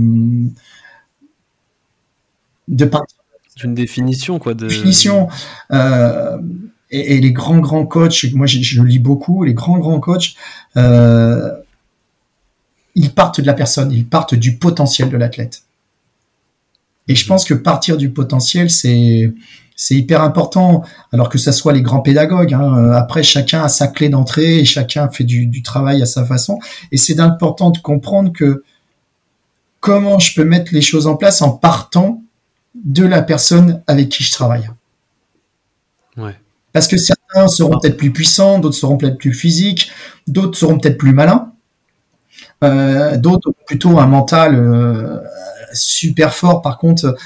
de 2.67 2.85
partir 2.85 3.17
d'une 3.59 3.75
définition 3.75 4.41
quoi. 4.41 4.55
De... 4.55 4.67
Définition. 4.67 5.29
Euh, 5.71 6.37
et, 6.91 7.21
les 7.21 7.33
grands 7.33 7.61
grands 7.61 7.87
coachs, 7.87 8.27
moi 8.35 8.47
je, 8.47 8.83
lis 8.83 8.99
beaucoup, 8.99 9.45
les 9.45 9.55
grands 9.55 9.79
grands 9.79 10.01
coachs. 10.01 10.35
Euh, 10.77 11.53
ils 12.95 13.13
partent 13.13 13.41
de 13.41 13.47
la 13.47 13.55
personne, 13.55 13.93
ils 13.93 14.07
partent 14.07 14.35
du 14.35 14.57
potentiel 14.57 15.11
de 15.11 15.17
l'athlète. 15.17 15.63
Et 17.09 17.15
je 17.15 17.27
pense 17.27 17.45
que 17.45 17.55
partir 17.55 17.97
du 17.97 18.11
potentiel, 18.11 18.71
c'est 18.71 19.33
c'est 19.75 19.95
hyper 19.95 20.21
important. 20.21 20.85
Alors 21.11 21.31
que 21.31 21.39
ce 21.39 21.53
soit 21.53 21.73
les 21.73 21.81
grands 21.81 22.03
pédagogues. 22.03 22.53
Hein. 22.53 22.93
Après, 22.93 23.23
chacun 23.23 23.63
a 23.63 23.69
sa 23.71 23.89
clé 23.89 24.11
d'entrée 24.11 24.59
et 24.59 24.65
chacun 24.67 25.09
fait 25.09 25.25
du, 25.25 25.47
du 25.47 25.63
travail 25.63 26.03
à 26.03 26.07
sa 26.07 26.25
façon. 26.27 26.59
Et 26.93 26.99
c'est 26.99 27.19
important 27.19 27.71
de 27.71 27.79
comprendre 27.79 28.31
que 28.31 28.63
comment 29.81 30.19
je 30.19 30.35
peux 30.35 30.45
mettre 30.45 30.75
les 30.75 30.83
choses 30.83 31.07
en 31.07 31.17
place 31.17 31.41
en 31.41 31.51
partant 31.51 32.23
de 32.75 33.05
la 33.05 33.23
personne 33.23 33.83
avec 33.87 34.11
qui 34.11 34.23
je 34.23 34.33
travaille. 34.33 34.69
Ouais. 36.17 36.37
Parce 36.73 36.87
que 36.87 36.97
certains 36.97 37.49
seront 37.49 37.79
peut-être 37.81 37.97
plus 37.97 38.13
puissants, 38.13 38.59
d'autres 38.59 38.77
seront 38.77 38.99
peut-être 38.99 39.19
plus 39.19 39.33
physiques, 39.33 39.91
d'autres 40.27 40.59
seront 40.59 40.79
peut-être 40.79 40.99
plus 40.99 41.13
malins. 41.13 41.53
Euh, 42.63 43.17
d'autres 43.17 43.53
plutôt 43.67 43.99
un 43.99 44.07
mental 44.07 44.55
euh, 44.55 45.19
super 45.73 46.35
fort. 46.35 46.61
Par 46.61 46.77
contre, 46.77 47.17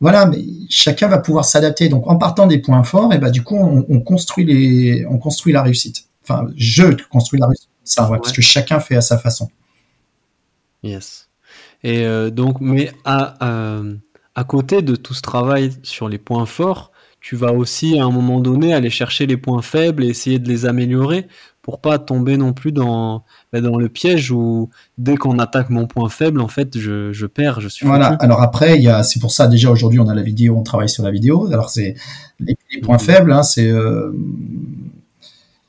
voilà, 0.00 0.26
mais 0.26 0.42
chacun 0.68 1.08
va 1.08 1.18
pouvoir 1.18 1.44
s'adapter. 1.44 1.88
Donc, 1.88 2.08
en 2.08 2.16
partant 2.16 2.46
des 2.46 2.58
points 2.58 2.82
forts, 2.82 3.12
et 3.12 3.18
bah 3.18 3.30
du 3.30 3.42
coup, 3.42 3.56
on, 3.56 4.00
construit 4.00 4.44
les, 4.44 5.06
on 5.06 5.18
construit 5.18 5.52
la 5.52 5.62
réussite. 5.62 6.04
Enfin, 6.22 6.46
je 6.56 6.84
construis 7.08 7.38
la 7.38 7.46
réussite. 7.46 7.68
Ça, 7.84 8.08
parce 8.08 8.32
que 8.32 8.42
chacun 8.42 8.78
fait 8.78 8.96
à 8.96 9.00
sa 9.00 9.18
façon. 9.18 9.48
Yes. 10.82 11.28
Et 11.82 12.04
euh, 12.04 12.30
donc, 12.30 12.60
mais 12.60 12.92
à, 13.04 13.36
à 14.34 14.44
côté 14.44 14.82
de 14.82 14.96
tout 14.96 15.14
ce 15.14 15.22
travail 15.22 15.72
sur 15.82 16.08
les 16.08 16.18
points 16.18 16.46
forts, 16.46 16.92
tu 17.20 17.36
vas 17.36 17.52
aussi 17.52 17.98
à 17.98 18.04
un 18.04 18.10
moment 18.10 18.40
donné 18.40 18.72
aller 18.72 18.90
chercher 18.90 19.26
les 19.26 19.36
points 19.36 19.62
faibles 19.62 20.04
et 20.04 20.08
essayer 20.08 20.38
de 20.38 20.48
les 20.48 20.66
améliorer 20.66 21.28
pour 21.62 21.80
pas 21.80 21.98
tomber 21.98 22.36
non 22.36 22.52
plus 22.52 22.72
dans, 22.72 23.24
bah, 23.52 23.60
dans 23.60 23.76
le 23.76 23.88
piège 23.88 24.30
où 24.30 24.70
dès 24.98 25.16
qu'on 25.16 25.38
attaque 25.38 25.70
mon 25.70 25.86
point 25.86 26.08
faible, 26.08 26.40
en 26.40 26.48
fait, 26.48 26.78
je, 26.78 27.12
je 27.12 27.26
perds, 27.26 27.60
je 27.60 27.68
suis. 27.68 27.86
Voilà. 27.86 28.16
Alors 28.20 28.40
après, 28.40 28.76
il 28.76 28.82
y 28.82 28.88
a, 28.88 29.02
c'est 29.02 29.20
pour 29.20 29.32
ça 29.32 29.46
déjà 29.46 29.70
aujourd'hui 29.70 29.98
on 29.98 30.08
a 30.08 30.14
la 30.14 30.22
vidéo, 30.22 30.56
on 30.56 30.62
travaille 30.62 30.88
sur 30.88 31.02
la 31.02 31.10
vidéo. 31.10 31.48
Alors 31.52 31.70
c'est 31.70 31.94
les, 32.38 32.56
points 32.82 32.98
faibles, 32.98 33.32
hein, 33.32 33.42
c'est 33.42 33.68
euh, 33.68 34.12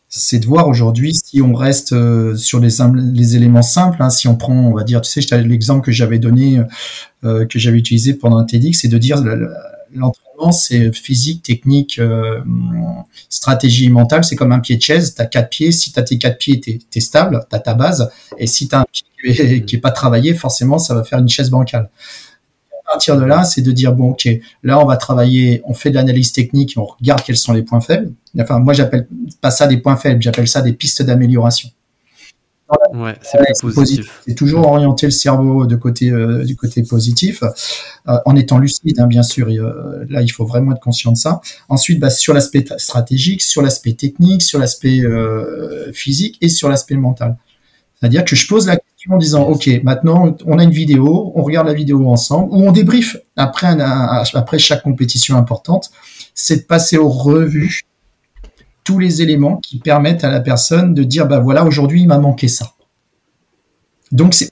c'est 0.08 0.40
de 0.40 0.46
voir 0.46 0.68
aujourd'hui 0.68 1.14
si 1.14 1.42
on 1.42 1.54
reste 1.54 1.94
euh, 1.94 2.36
sur 2.36 2.60
les, 2.60 2.70
les 3.14 3.36
éléments 3.36 3.62
simples. 3.62 4.02
Hein, 4.02 4.10
si 4.10 4.28
on 4.28 4.36
prend, 4.36 4.54
on 4.54 4.74
va 4.74 4.84
dire, 4.84 5.02
tu 5.02 5.22
sais, 5.22 5.42
l'exemple 5.42 5.86
que 5.86 5.92
j'avais 5.92 6.20
donné, 6.20 6.62
euh, 7.24 7.46
que 7.46 7.60
j'avais 7.60 7.78
utilisé 7.78 8.14
pendant 8.14 8.38
un 8.38 8.46
TEDx, 8.46 8.80
c'est 8.80 8.88
de 8.88 8.98
dire 8.98 9.22
l'entraînement, 9.94 10.52
c'est 10.52 10.92
physique, 10.94 11.44
technique, 11.44 12.00
euh, 12.00 12.42
stratégie 13.30 13.90
mentale. 13.90 14.24
C'est 14.24 14.36
comme 14.36 14.52
un 14.52 14.60
pied 14.60 14.78
de 14.78 14.82
chaise. 14.82 15.16
Tu 15.16 15.22
as 15.22 15.26
quatre 15.26 15.50
pieds. 15.50 15.72
Si 15.72 15.92
tu 15.92 16.00
as 16.00 16.04
tes 16.04 16.18
quatre 16.18 16.38
pieds, 16.38 16.60
tu 16.60 16.80
es, 16.94 17.00
stable, 17.00 17.46
tu 17.50 17.56
as 17.56 17.60
ta 17.60 17.74
base. 17.74 18.12
Et 18.38 18.48
si 18.48 18.68
tu 18.68 18.76
as 18.76 18.82
un 18.82 18.86
pied 18.92 19.66
qui 19.66 19.76
n'est 19.76 19.82
pas 19.82 19.92
travaillé, 19.92 20.34
forcément, 20.34 20.78
ça 20.78 20.96
va 20.96 21.04
faire 21.04 21.20
une 21.20 21.30
chaise 21.30 21.50
bancale. 21.50 21.90
À 22.72 22.94
partir 22.94 23.18
de 23.18 23.24
là, 23.24 23.44
c'est 23.44 23.62
de 23.62 23.72
dire, 23.72 23.94
bon, 23.94 24.12
ok, 24.12 24.28
là, 24.64 24.80
on 24.80 24.86
va 24.86 24.98
travailler, 24.98 25.62
on 25.64 25.74
fait 25.74 25.92
de 25.92 25.96
l'analyse 25.96 26.34
technique, 26.34 26.74
on 26.76 26.86
regarde 26.86 27.22
quels 27.24 27.38
sont 27.38 27.54
les 27.54 27.64
points 27.64 27.80
faibles. 27.80 28.12
Enfin, 28.40 28.60
moi, 28.60 28.74
j'appelle 28.74 29.08
pas 29.40 29.52
ça 29.52 29.68
des 29.68 29.78
points 29.78 29.96
faibles, 29.96 30.22
j'appelle 30.22 30.48
ça 30.48 30.62
des 30.62 30.74
pistes 30.74 31.02
d'amélioration. 31.02 31.70
Ouais, 32.94 33.18
c'est 33.22 33.74
positif. 33.74 34.22
C'est 34.28 34.36
toujours 34.36 34.68
orienter 34.68 35.08
le 35.08 35.12
cerveau 35.12 35.66
de 35.66 35.76
côté, 35.76 36.10
euh, 36.10 36.44
du 36.44 36.56
côté 36.56 36.84
positif, 36.84 37.44
euh, 37.44 38.18
en 38.26 38.36
étant 38.36 38.58
lucide, 38.58 39.00
hein, 39.00 39.08
bien 39.08 39.24
sûr. 39.24 39.48
là, 39.48 40.22
il 40.22 40.30
faut 40.30 40.46
vraiment 40.46 40.74
être 40.74 40.82
conscient 40.82 41.12
de 41.12 41.18
ça. 41.18 41.42
Ensuite, 41.70 42.00
bah, 42.00 42.10
sur 42.10 42.34
l'aspect 42.34 42.66
stratégique, 42.78 43.42
sur 43.42 43.62
l'aspect 43.62 43.94
technique, 43.94 44.42
sur 44.42 44.60
l'aspect 44.60 45.02
euh, 45.02 45.92
physique 45.94 46.38
et 46.42 46.50
sur 46.50 46.70
l'aspect 46.70 46.96
mental. 46.96 47.38
C'est-à-dire 48.00 48.26
que 48.26 48.36
je 48.36 48.48
pose 48.48 48.68
la 48.68 48.78
question 48.78 49.14
en 49.14 49.18
disant, 49.18 49.44
OK, 49.44 49.70
maintenant, 49.84 50.36
on 50.46 50.58
a 50.58 50.64
une 50.64 50.72
vidéo, 50.72 51.32
on 51.36 51.44
regarde 51.44 51.68
la 51.68 51.74
vidéo 51.74 52.10
ensemble, 52.10 52.52
ou 52.52 52.68
on 52.68 52.72
débrief 52.72 53.18
après, 53.36 53.78
après 53.80 54.60
chaque 54.60 54.84
compétition 54.84 55.38
importante, 55.38 55.92
c'est 56.34 56.58
de 56.58 56.64
passer 56.64 56.98
aux 56.98 57.10
revues 57.10 57.82
tous 58.84 59.00
les 59.00 59.22
éléments 59.22 59.58
qui 59.58 59.80
permettent 59.80 60.24
à 60.24 60.30
la 60.30 60.40
personne 60.40 60.94
de 60.94 61.04
dire, 61.04 61.28
bah 61.28 61.40
voilà, 61.40 61.66
aujourd'hui, 61.66 62.02
il 62.02 62.08
m'a 62.08 62.18
manqué 62.18 62.48
ça. 62.48 62.74
Donc, 64.12 64.34
c'est, 64.34 64.50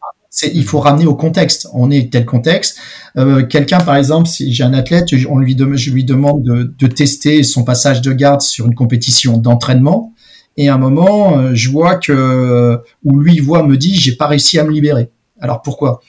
il 0.54 0.64
faut 0.64 0.80
ramener 0.80 1.06
au 1.06 1.16
contexte. 1.16 1.68
On 1.74 1.92
est 1.92 2.12
tel 2.12 2.26
contexte. 2.26 2.78
Euh, 3.18 3.46
quelqu'un, 3.46 3.80
par 3.80 3.96
exemple, 3.96 4.28
si 4.28 4.54
j'ai 4.54 4.64
un 4.64 4.74
athlète, 4.74 5.16
je 5.16 5.92
lui 5.92 6.04
demande 6.06 6.44
de, 6.44 6.88
tester 6.88 7.44
son 7.44 7.64
passage 7.64 8.02
de 8.02 8.14
garde 8.14 8.42
sur 8.42 8.68
une 8.68 8.76
compétition 8.76 9.38
d'entraînement. 9.38 10.14
Et 10.58 10.70
à 10.70 10.76
un 10.76 10.78
moment, 10.78 11.38
euh, 11.38 11.52
je 11.54 11.70
vois 11.70 11.96
que, 11.96 12.82
ou 13.04 13.20
lui 13.20 13.40
voit, 13.40 13.64
me 13.64 13.78
dit, 13.78 13.96
j'ai 13.96 14.16
pas 14.16 14.28
réussi 14.28 14.60
à 14.60 14.64
me 14.64 14.72
libérer. 14.72 15.10
Alors 15.40 15.62
pourquoi? 15.62 16.02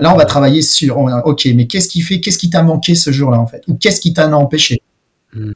Là, 0.00 0.12
on 0.12 0.16
va 0.16 0.24
travailler 0.24 0.62
sur, 0.62 0.98
ok, 0.98 1.48
mais 1.54 1.66
qu'est-ce 1.66 1.88
qui 1.88 2.02
fait, 2.02 2.20
qu'est-ce 2.20 2.38
qui 2.38 2.50
t'a 2.50 2.62
manqué 2.62 2.94
ce 2.94 3.10
jour-là, 3.10 3.38
en 3.38 3.46
fait, 3.46 3.62
ou 3.68 3.74
qu'est-ce 3.74 4.00
qui 4.00 4.12
t'en 4.12 4.32
a 4.32 4.36
empêché? 4.36 4.82
Hmm. 5.34 5.52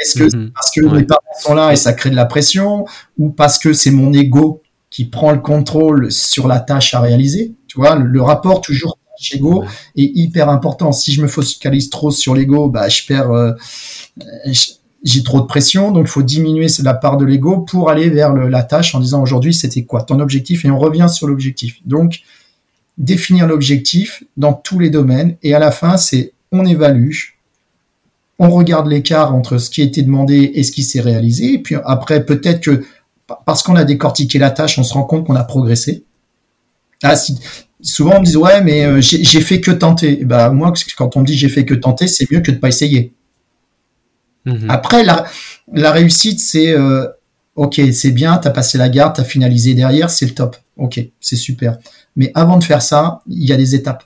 Est-ce 0.00 0.18
que 0.18 0.36
hmm. 0.36 0.50
parce 0.54 0.70
que 0.70 0.80
mes 0.80 1.04
parents 1.04 1.20
sont 1.40 1.54
là 1.54 1.72
et 1.72 1.76
ça 1.76 1.92
crée 1.92 2.10
de 2.10 2.16
la 2.16 2.24
pression, 2.24 2.86
ou 3.18 3.30
parce 3.30 3.58
que 3.58 3.72
c'est 3.72 3.90
mon 3.90 4.12
ego 4.12 4.62
qui 4.90 5.06
prend 5.06 5.32
le 5.32 5.40
contrôle 5.40 6.12
sur 6.12 6.46
la 6.48 6.60
tâche 6.60 6.94
à 6.94 7.00
réaliser 7.00 7.54
Tu 7.66 7.78
vois, 7.78 7.96
le, 7.96 8.22
rapport 8.22 8.60
toujours 8.60 8.98
tâche-ego 9.16 9.64
est 9.96 10.10
hyper 10.14 10.48
important. 10.48 10.92
Si 10.92 11.12
je 11.12 11.22
me 11.22 11.28
focalise 11.28 11.88
trop 11.90 12.10
sur 12.10 12.34
l'ego, 12.34 12.68
bah, 12.68 12.88
je 12.88 13.06
perds, 13.06 13.30
euh, 13.30 13.52
j'ai 15.02 15.22
trop 15.22 15.40
de 15.40 15.46
pression, 15.46 15.92
donc 15.92 16.06
il 16.06 16.10
faut 16.10 16.22
diminuer 16.22 16.66
la 16.82 16.94
part 16.94 17.16
de 17.16 17.24
l'ego 17.24 17.60
pour 17.60 17.90
aller 17.90 18.10
vers 18.10 18.34
la 18.34 18.62
tâche 18.62 18.94
en 18.94 19.00
disant 19.00 19.22
aujourd'hui 19.22 19.54
c'était 19.54 19.84
quoi 19.84 20.02
ton 20.02 20.20
objectif 20.20 20.64
et 20.64 20.70
on 20.70 20.78
revient 20.78 21.08
sur 21.08 21.26
l'objectif. 21.26 21.76
Donc 21.86 22.20
définir 22.98 23.46
l'objectif 23.46 24.22
dans 24.36 24.52
tous 24.52 24.78
les 24.78 24.90
domaines 24.90 25.36
et 25.42 25.54
à 25.54 25.58
la 25.58 25.70
fin 25.70 25.96
c'est 25.96 26.32
on 26.52 26.64
évalue, 26.66 27.12
on 28.42 28.50
regarde 28.50 28.88
l'écart 28.88 29.34
entre 29.34 29.56
ce 29.58 29.70
qui 29.70 29.80
a 29.80 29.84
été 29.84 30.02
demandé 30.02 30.50
et 30.54 30.62
ce 30.64 30.72
qui 30.72 30.82
s'est 30.82 31.00
réalisé 31.00 31.54
et 31.54 31.58
puis 31.58 31.76
après 31.84 32.26
peut-être 32.26 32.60
que 32.60 32.84
parce 33.46 33.62
qu'on 33.62 33.76
a 33.76 33.84
décortiqué 33.84 34.38
la 34.38 34.50
tâche, 34.50 34.78
on 34.78 34.82
se 34.82 34.92
rend 34.92 35.04
compte 35.04 35.26
qu'on 35.26 35.36
a 35.36 35.44
progressé. 35.44 36.04
Ah, 37.02 37.14
souvent 37.80 38.16
on 38.16 38.20
me 38.20 38.26
dit 38.26 38.36
ouais 38.36 38.60
mais 38.62 38.84
euh, 38.84 39.00
j'ai 39.00 39.40
fait 39.40 39.60
que 39.60 39.70
tenter. 39.70 40.24
Bah 40.24 40.50
moi 40.50 40.72
quand 40.96 41.16
on 41.16 41.20
me 41.20 41.24
dit 41.24 41.36
j'ai 41.36 41.48
fait 41.48 41.64
que 41.64 41.74
tenter, 41.74 42.08
c'est 42.08 42.30
mieux 42.30 42.40
que 42.40 42.50
de 42.50 42.56
pas 42.56 42.68
essayer. 42.68 43.12
Mhm. 44.44 44.68
Après, 44.68 45.04
la, 45.04 45.24
la 45.72 45.92
réussite, 45.92 46.40
c'est 46.40 46.72
euh, 46.72 47.06
ok, 47.56 47.80
c'est 47.92 48.10
bien, 48.10 48.36
t'as 48.38 48.50
passé 48.50 48.78
la 48.78 48.88
garde, 48.88 49.14
t'as 49.14 49.24
finalisé 49.24 49.74
derrière, 49.74 50.10
c'est 50.10 50.26
le 50.26 50.34
top. 50.34 50.56
Ok, 50.76 51.00
c'est 51.20 51.36
super. 51.36 51.78
Mais 52.16 52.32
avant 52.34 52.58
de 52.58 52.64
faire 52.64 52.82
ça, 52.82 53.22
il 53.28 53.44
y 53.44 53.52
a 53.52 53.56
des 53.56 53.74
étapes. 53.74 54.04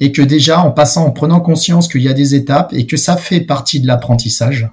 Et 0.00 0.12
que 0.12 0.22
déjà, 0.22 0.60
en 0.60 0.70
passant, 0.70 1.04
en 1.04 1.10
prenant 1.10 1.40
conscience 1.40 1.86
qu'il 1.86 2.02
y 2.02 2.08
a 2.08 2.14
des 2.14 2.34
étapes 2.34 2.72
et 2.72 2.86
que 2.86 2.96
ça 2.96 3.16
fait 3.16 3.40
partie 3.40 3.80
de 3.80 3.86
l'apprentissage, 3.86 4.68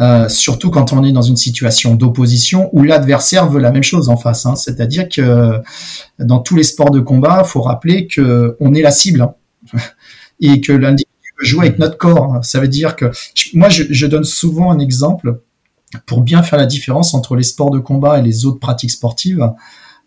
euh, 0.00 0.28
surtout 0.28 0.70
quand 0.70 0.92
on 0.92 1.04
est 1.04 1.12
dans 1.12 1.22
une 1.22 1.36
situation 1.36 1.94
d'opposition 1.94 2.70
où 2.72 2.82
l'adversaire 2.82 3.48
veut 3.48 3.60
la 3.60 3.70
même 3.70 3.82
chose 3.82 4.08
en 4.08 4.16
face. 4.16 4.46
Hein. 4.46 4.56
C'est-à-dire 4.56 5.08
que 5.08 5.60
dans 6.18 6.38
tous 6.38 6.56
les 6.56 6.64
sports 6.64 6.90
de 6.90 7.00
combat, 7.00 7.42
il 7.44 7.48
faut 7.48 7.60
rappeler 7.60 8.06
que 8.06 8.56
on 8.58 8.74
est 8.74 8.82
la 8.82 8.90
cible 8.90 9.22
hein. 9.22 9.78
et 10.40 10.60
que 10.60 10.72
l'individu 10.72 11.06
jouer 11.42 11.66
avec 11.66 11.78
notre 11.78 11.98
corps. 11.98 12.38
Ça 12.42 12.60
veut 12.60 12.68
dire 12.68 12.96
que 12.96 13.10
moi, 13.54 13.68
je, 13.68 14.06
donne 14.06 14.24
souvent 14.24 14.70
un 14.70 14.78
exemple 14.78 15.40
pour 16.06 16.22
bien 16.22 16.42
faire 16.42 16.58
la 16.58 16.66
différence 16.66 17.14
entre 17.14 17.36
les 17.36 17.42
sports 17.42 17.70
de 17.70 17.78
combat 17.78 18.18
et 18.18 18.22
les 18.22 18.46
autres 18.46 18.58
pratiques 18.58 18.90
sportives. 18.90 19.50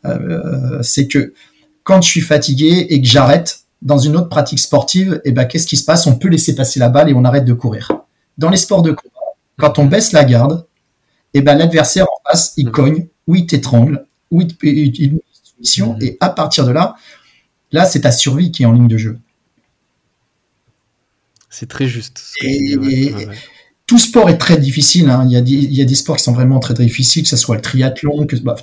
Euh, 0.06 0.82
c'est 0.82 1.08
que 1.08 1.34
quand 1.84 2.02
je 2.02 2.10
suis 2.10 2.22
fatigué 2.22 2.88
et 2.90 3.02
que 3.02 3.08
j'arrête 3.08 3.60
dans 3.86 4.00
une 4.00 4.18
autre 4.18 4.30
pratique 4.30 4.60
sportive, 4.60 5.22
eh 5.24 5.32
ben 5.32 5.46
qu'est-ce 5.46 5.68
qui 5.68 5.78
se 5.78 5.86
passe? 5.86 6.08
On 6.08 6.18
peut 6.18 6.28
laisser 6.28 6.56
passer 6.56 6.80
la 6.80 6.90
balle 6.90 7.10
et 7.10 7.14
on 7.14 7.24
arrête 7.24 7.46
de 7.46 7.54
courir. 7.54 7.92
Dans 8.38 8.50
les 8.50 8.58
sports 8.58 8.82
de 8.82 8.92
combat, 8.92 9.14
quand 9.58 9.80
on 9.80 9.86
baisse 9.86 10.12
la 10.12 10.26
garde, 10.26 10.66
eh 11.36 11.42
ben 11.42 11.56
l'adversaire 11.56 12.06
en 12.06 12.30
face, 12.30 12.54
il 12.58 12.68
mmh. 12.68 12.72
cogne, 12.72 13.08
ou 13.28 13.36
il 13.36 13.46
t'étrangle, 13.46 14.06
ou 14.32 14.42
il, 14.42 14.58
il, 14.64 15.04
une 15.14 15.20
soumission, 15.44 15.94
mmh. 15.94 16.04
et 16.04 16.18
à 16.20 16.30
partir 16.30 16.66
de 16.66 16.72
là, 16.72 16.96
là 17.72 17.86
c'est 17.86 18.02
ta 18.02 18.12
survie 18.12 18.52
qui 18.52 18.64
est 18.64 18.66
en 18.66 18.74
ligne 18.74 18.88
de 18.88 18.98
jeu. 18.98 19.20
C'est 21.52 21.70
très 21.70 21.86
juste. 21.86 22.22
Tout 23.86 24.00
sport 24.00 24.32
est 24.32 24.40
très 24.40 24.58
difficile. 24.58 25.12
Hein. 25.12 25.24
Il, 25.26 25.32
y 25.32 25.38
a 25.38 25.42
des, 25.42 25.52
il, 25.52 25.74
y 25.74 25.82
a 25.82 25.86
des, 25.86 25.96
sports 25.96 26.18
qui 26.18 26.24
sont 26.24 26.34
vraiment 26.34 26.60
très, 26.60 26.74
difficiles, 26.74 27.22
que 27.22 27.30
ce 27.30 27.38
soit 27.38 27.56
le 27.56 27.62
triathlon, 27.62 28.26
que 28.26 28.36
bah, 28.38 28.56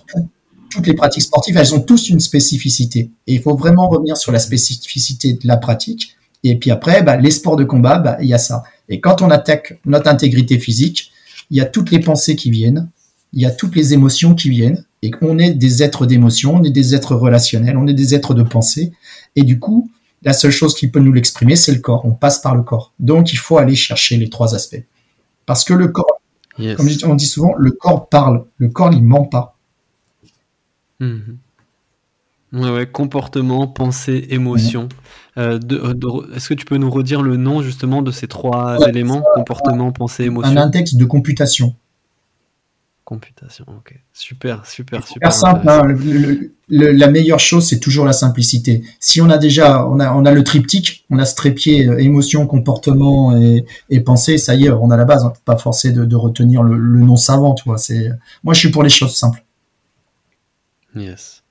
toutes 0.73 0.87
les 0.87 0.95
pratiques 0.95 1.23
sportives, 1.23 1.57
elles 1.57 1.75
ont 1.75 1.81
tous 1.81 2.09
une 2.09 2.21
spécificité. 2.21 3.11
Et 3.27 3.35
il 3.35 3.41
faut 3.41 3.57
vraiment 3.57 3.89
revenir 3.89 4.17
sur 4.17 4.33
la 4.33 4.39
spécificité 4.39 5.35
de 5.35 5.47
la 5.47 5.57
pratique. 5.57 6.17
Et 6.45 6.57
puis 6.57 6.71
après, 6.71 7.03
bah, 7.03 7.17
les 7.17 7.31
sports 7.31 7.57
de 7.57 7.65
combat, 7.65 7.99
bah, 7.99 8.17
il 8.21 8.29
y 8.29 8.35
a 8.35 8.39
ça. 8.39 8.63
Et 8.89 9.01
quand 9.01 9.23
on 9.23 9.31
attaque 9.31 9.79
notre 9.87 10.09
intégrité 10.09 10.59
physique, 10.59 11.13
il 11.51 11.57
y 11.57 11.61
a 11.61 11.67
toutes 11.67 11.91
les 11.91 12.01
pensées 12.01 12.37
qui 12.37 12.51
viennent, 12.51 12.89
il 13.33 13.41
y 13.41 13.47
a 13.47 13.51
toutes 13.51 13.77
les 13.77 13.93
émotions 13.93 14.35
qui 14.35 14.51
viennent, 14.51 14.85
et 15.03 15.11
on 15.21 15.39
est 15.39 15.53
des 15.53 15.83
êtres 15.83 16.07
d'émotion, 16.07 16.57
on 16.57 16.65
est 16.65 16.71
des 16.71 16.95
êtres 16.95 17.15
relationnels, 17.15 17.77
on 17.77 17.87
est 17.87 17.95
des 17.95 18.15
êtres 18.15 18.35
de 18.35 18.43
pensée. 18.43 18.93
Et 19.37 19.43
du 19.43 19.59
coup, 19.59 19.91
la 20.23 20.33
seule 20.33 20.51
chose 20.51 20.75
qui 20.75 20.89
peut 20.89 21.01
nous 21.01 21.13
l'exprimer, 21.13 21.57
c'est 21.57 21.73
le 21.73 21.81
corps. 21.81 22.05
On 22.05 22.13
passe 22.13 22.39
par 22.39 22.55
le 22.55 22.63
corps. 22.63 22.93
Donc, 23.01 23.33
il 23.33 23.39
faut 23.39 23.59
aller 23.59 23.75
chercher 23.75 24.17
les 24.17 24.31
trois 24.31 24.55
aspects. 24.55 24.83
Parce 25.47 25.65
que 25.65 25.75
le 25.75 25.89
corps, 25.89 26.21
comme 26.57 26.89
on 27.05 27.15
dit 27.15 27.27
souvent, 27.27 27.55
le 27.57 27.73
corps 27.73 28.09
parle. 28.09 28.45
Le 28.59 28.69
corps, 28.69 28.93
il 28.93 29.03
ment 29.03 29.25
pas. 29.25 29.57
Mhm. 31.03 31.39
Ouais, 32.53 32.87
comportement, 32.87 33.67
pensée, 33.67 34.27
émotion. 34.31 34.89
Euh, 35.39 35.59
est-ce 36.37 36.49
que 36.51 36.55
tu 36.55 36.67
peux 36.67 36.77
nous 36.77 36.91
redire 36.91 37.23
le 37.23 37.37
nom 37.37 37.63
justement 37.63 38.03
de 38.03 38.11
ces 38.11 38.29
trois 38.29 38.77
éléments 38.87 39.23
Comportement, 39.35 39.91
pensée, 39.91 40.25
émotion? 40.25 40.53
Un 40.53 40.59
index 40.59 40.95
de 40.95 41.05
computation. 41.07 41.75
Computation, 43.05 43.65
ok. 43.69 43.99
Super, 44.13 44.67
super, 44.67 45.07
super. 45.07 45.33
simple. 45.33 45.67
Hein. 45.69 45.83
la 46.69 47.11
meilleure 47.11 47.41
chose, 47.41 47.67
c'est 47.67 47.81
toujours 47.81 48.05
la 48.05 48.13
simplicité. 48.13 48.85
Si 49.01 49.21
on 49.23 49.31
a 49.31 49.39
déjà, 49.39 49.87
on 49.87 49.99
a, 49.99 50.15
on 50.15 50.25
a 50.27 50.31
le 50.31 50.45
triptyque, 50.45 51.05
on 51.11 51.19
a 51.19 51.25
ce 51.25 51.35
trépied 51.35 51.89
euh, 51.89 51.99
émotion, 51.99 52.47
comportement 52.47 53.35
et, 53.89 54.01
pensée, 54.01 54.37
ça 54.37 54.55
y 54.55 54.67
est, 54.67 54.71
on 54.71 54.91
a 54.91 54.97
la 54.97 55.05
base. 55.05 55.25
On 55.25 55.31
peut 55.31 55.39
pas 55.45 55.57
forcer 55.57 55.91
de, 55.93 56.17
retenir 56.17 56.63
le, 56.63 56.77
nom 57.01 57.17
savant, 57.17 57.55
tu 57.55 57.65
vois. 57.65 57.79
C'est, 57.79 58.11
moi, 58.45 58.53
je 58.53 58.61
suis 58.61 58.71
pour 58.71 58.83
les 58.83 58.91
choses 58.91 59.17
simples. 59.17 59.43
Yes. 60.95 61.43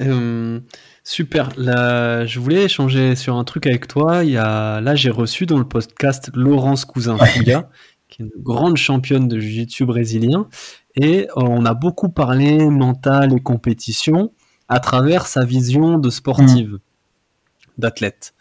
Euh, 0.00 0.60
super. 1.04 1.50
Là, 1.56 2.26
je 2.26 2.40
voulais 2.40 2.64
échanger 2.64 3.14
sur 3.16 3.36
un 3.36 3.44
truc 3.44 3.66
avec 3.66 3.86
toi. 3.88 4.24
Il 4.24 4.30
y 4.30 4.36
a, 4.36 4.80
là, 4.80 4.94
j'ai 4.94 5.10
reçu 5.10 5.46
dans 5.46 5.58
le 5.58 5.68
podcast 5.68 6.30
Laurence 6.34 6.84
Cousin 6.84 7.18
Fouga, 7.18 7.68
qui 8.08 8.22
est 8.22 8.24
une 8.24 8.42
grande 8.42 8.76
championne 8.76 9.28
de 9.28 9.38
jiu-jitsu 9.38 9.84
brésilien. 9.84 10.48
Et 10.94 11.28
euh, 11.28 11.42
on 11.42 11.64
a 11.64 11.74
beaucoup 11.74 12.08
parlé 12.08 12.66
mental 12.68 13.32
et 13.34 13.40
compétition 13.40 14.32
à 14.68 14.80
travers 14.80 15.26
sa 15.26 15.44
vision 15.44 15.98
de 15.98 16.10
sportive, 16.10 16.78
d'athlète. 17.78 18.34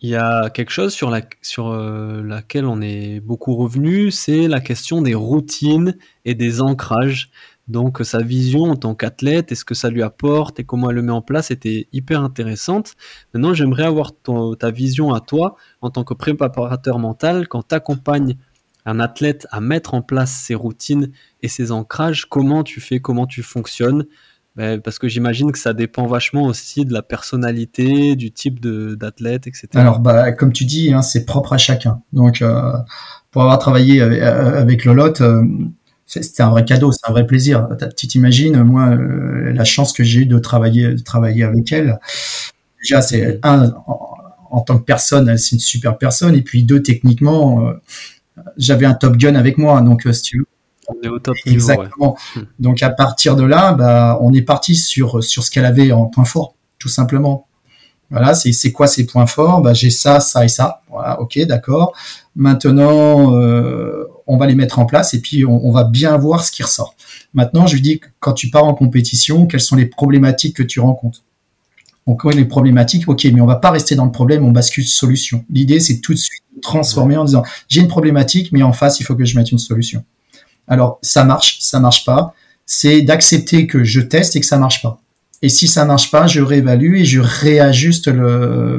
Il 0.00 0.10
y 0.10 0.16
a 0.16 0.50
quelque 0.50 0.70
chose 0.70 0.92
sur, 0.92 1.08
la, 1.08 1.22
sur 1.40 1.68
euh, 1.68 2.22
laquelle 2.22 2.66
on 2.66 2.82
est 2.82 3.20
beaucoup 3.20 3.54
revenu, 3.54 4.10
c'est 4.10 4.48
la 4.48 4.60
question 4.60 5.00
des 5.00 5.14
routines 5.14 5.96
et 6.26 6.34
des 6.34 6.60
ancrages. 6.60 7.30
Donc 7.66 8.00
sa 8.02 8.18
vision 8.18 8.64
en 8.64 8.76
tant 8.76 8.94
qu'athlète 8.94 9.50
et 9.50 9.54
ce 9.54 9.64
que 9.64 9.74
ça 9.74 9.88
lui 9.88 10.02
apporte 10.02 10.60
et 10.60 10.64
comment 10.64 10.90
elle 10.90 10.96
le 10.96 11.02
met 11.02 11.12
en 11.12 11.22
place 11.22 11.50
était 11.50 11.88
hyper 11.92 12.22
intéressante. 12.22 12.94
Maintenant, 13.32 13.54
j'aimerais 13.54 13.84
avoir 13.84 14.12
ta 14.58 14.70
vision 14.70 15.14
à 15.14 15.20
toi 15.20 15.56
en 15.80 15.90
tant 15.90 16.04
que 16.04 16.14
préparateur 16.14 16.98
mental 16.98 17.48
quand 17.48 17.68
tu 17.68 17.74
accompagnes 17.74 18.36
un 18.86 19.00
athlète 19.00 19.46
à 19.50 19.60
mettre 19.60 19.94
en 19.94 20.02
place 20.02 20.30
ses 20.30 20.54
routines 20.54 21.10
et 21.42 21.48
ses 21.48 21.72
ancrages, 21.72 22.26
comment 22.26 22.62
tu 22.62 22.80
fais, 22.80 23.00
comment 23.00 23.26
tu 23.26 23.42
fonctionnes? 23.42 24.04
Ben, 24.56 24.80
Parce 24.80 24.98
que 24.98 25.08
j'imagine 25.08 25.50
que 25.50 25.58
ça 25.58 25.72
dépend 25.72 26.06
vachement 26.06 26.44
aussi 26.44 26.84
de 26.84 26.92
la 26.92 27.02
personnalité, 27.02 28.14
du 28.14 28.30
type 28.30 28.60
d'athlète, 28.60 29.46
etc. 29.46 29.68
Alors, 29.74 30.00
bah, 30.00 30.32
comme 30.32 30.52
tu 30.52 30.64
dis, 30.64 30.92
hein, 30.92 31.02
c'est 31.02 31.24
propre 31.24 31.54
à 31.54 31.58
chacun. 31.58 32.02
Donc, 32.12 32.42
euh, 32.42 32.72
pour 33.30 33.42
avoir 33.42 33.58
travaillé 33.58 34.00
avec, 34.00 34.20
avec 34.20 34.84
Lolotte, 34.84 35.22
euh, 35.22 35.42
c'était 36.22 36.42
un 36.42 36.50
vrai 36.50 36.64
cadeau, 36.64 36.92
c'est 36.92 37.08
un 37.08 37.12
vrai 37.12 37.26
plaisir. 37.26 37.68
Tu 37.96 38.06
t'imagines, 38.06 38.62
moi, 38.62 38.88
euh, 38.88 39.52
la 39.52 39.64
chance 39.64 39.92
que 39.92 40.04
j'ai 40.04 40.20
eu 40.20 40.26
de 40.26 40.38
travailler, 40.38 40.94
de 40.94 41.02
travailler 41.02 41.44
avec 41.44 41.72
elle. 41.72 41.98
Déjà, 42.82 43.02
c'est 43.02 43.40
un, 43.42 43.72
en, 44.50 44.60
tant 44.60 44.78
que 44.78 44.84
personne, 44.84 45.36
c'est 45.36 45.52
une 45.56 45.60
super 45.60 45.98
personne. 45.98 46.34
Et 46.34 46.42
puis 46.42 46.64
deux, 46.64 46.82
techniquement, 46.82 47.74
j'avais 48.56 48.86
un 48.86 48.94
Top 48.94 49.16
Gun 49.16 49.34
avec 49.34 49.58
moi, 49.58 49.80
donc 49.80 50.06
euh, 50.06 50.12
si 50.12 50.22
tu 50.22 50.38
veux. 50.38 50.46
On 50.88 51.02
est 51.02 51.08
au 51.08 51.18
top 51.18 51.34
Exactement. 51.46 52.16
Donc 52.58 52.82
à 52.82 52.90
partir 52.90 53.36
de 53.36 53.44
là, 53.44 53.72
bah, 53.72 54.18
on 54.20 54.34
est 54.34 54.42
parti 54.42 54.76
sur 54.76 55.24
sur 55.24 55.42
ce 55.42 55.50
qu'elle 55.50 55.64
avait 55.64 55.92
en 55.92 56.06
point 56.06 56.26
fort, 56.26 56.54
tout 56.78 56.90
simplement. 56.90 57.46
Voilà, 58.10 58.34
c'est 58.34 58.52
c'est 58.52 58.70
quoi 58.70 58.86
ses 58.86 59.06
points 59.06 59.26
forts? 59.26 59.62
Bah 59.62 59.72
j'ai 59.72 59.88
ça, 59.88 60.20
ça 60.20 60.44
et 60.44 60.48
ça. 60.48 60.82
Voilà, 60.90 61.18
ok, 61.22 61.38
d'accord. 61.46 61.94
Maintenant, 62.36 63.34
euh, 63.34 64.03
on 64.26 64.36
va 64.36 64.46
les 64.46 64.54
mettre 64.54 64.78
en 64.78 64.86
place 64.86 65.14
et 65.14 65.20
puis 65.20 65.44
on, 65.44 65.70
va 65.70 65.84
bien 65.84 66.16
voir 66.16 66.44
ce 66.44 66.50
qui 66.50 66.62
ressort. 66.62 66.94
Maintenant, 67.34 67.66
je 67.66 67.74
lui 67.74 67.82
dis 67.82 68.00
quand 68.20 68.32
tu 68.32 68.50
pars 68.50 68.64
en 68.64 68.74
compétition, 68.74 69.46
quelles 69.46 69.60
sont 69.60 69.76
les 69.76 69.86
problématiques 69.86 70.56
que 70.56 70.62
tu 70.62 70.80
rencontres 70.80 71.22
on 72.06 72.16
connaît 72.16 72.36
les 72.36 72.44
problématiques, 72.44 73.08
ok, 73.08 73.24
mais 73.32 73.40
on 73.40 73.46
va 73.46 73.56
pas 73.56 73.70
rester 73.70 73.94
dans 73.94 74.04
le 74.04 74.12
problème, 74.12 74.44
on 74.44 74.50
bascule 74.50 74.84
solution. 74.84 75.42
L'idée, 75.50 75.80
c'est 75.80 76.00
tout 76.00 76.12
de 76.12 76.18
suite 76.18 76.42
transformer 76.60 77.16
en 77.16 77.24
disant, 77.24 77.44
j'ai 77.68 77.80
une 77.80 77.88
problématique, 77.88 78.52
mais 78.52 78.62
en 78.62 78.72
face, 78.72 79.00
il 79.00 79.04
faut 79.04 79.14
que 79.14 79.24
je 79.24 79.38
mette 79.38 79.50
une 79.52 79.58
solution. 79.58 80.04
Alors, 80.68 80.98
ça 81.02 81.24
marche, 81.24 81.58
ça 81.60 81.80
marche 81.80 82.04
pas. 82.04 82.34
C'est 82.66 83.02
d'accepter 83.02 83.66
que 83.66 83.84
je 83.84 84.00
teste 84.00 84.36
et 84.36 84.40
que 84.40 84.46
ça 84.46 84.58
marche 84.58 84.82
pas. 84.82 85.00
Et 85.42 85.48
si 85.50 85.68
ça 85.68 85.84
marche 85.84 86.10
pas, 86.10 86.26
je 86.26 86.40
réévalue 86.40 86.96
et 86.96 87.04
je 87.04 87.20
réajuste 87.20 88.08
le 88.08 88.78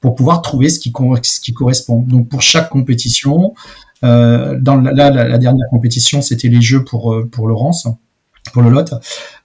pour 0.00 0.14
pouvoir 0.14 0.42
trouver 0.42 0.68
ce 0.68 0.80
qui, 0.80 0.92
correspond. 0.92 2.02
Donc 2.02 2.28
pour 2.28 2.42
chaque 2.42 2.70
compétition, 2.70 3.54
dans 4.02 4.76
la, 4.76 5.10
la, 5.10 5.28
la 5.28 5.38
dernière 5.38 5.66
compétition, 5.70 6.22
c'était 6.22 6.48
les 6.48 6.60
jeux 6.60 6.84
pour 6.84 7.12
euh, 7.12 7.28
pour 7.30 7.48
Laurence. 7.48 7.86
pour 8.52 8.62
le 8.62 8.70
lot, 8.70 8.94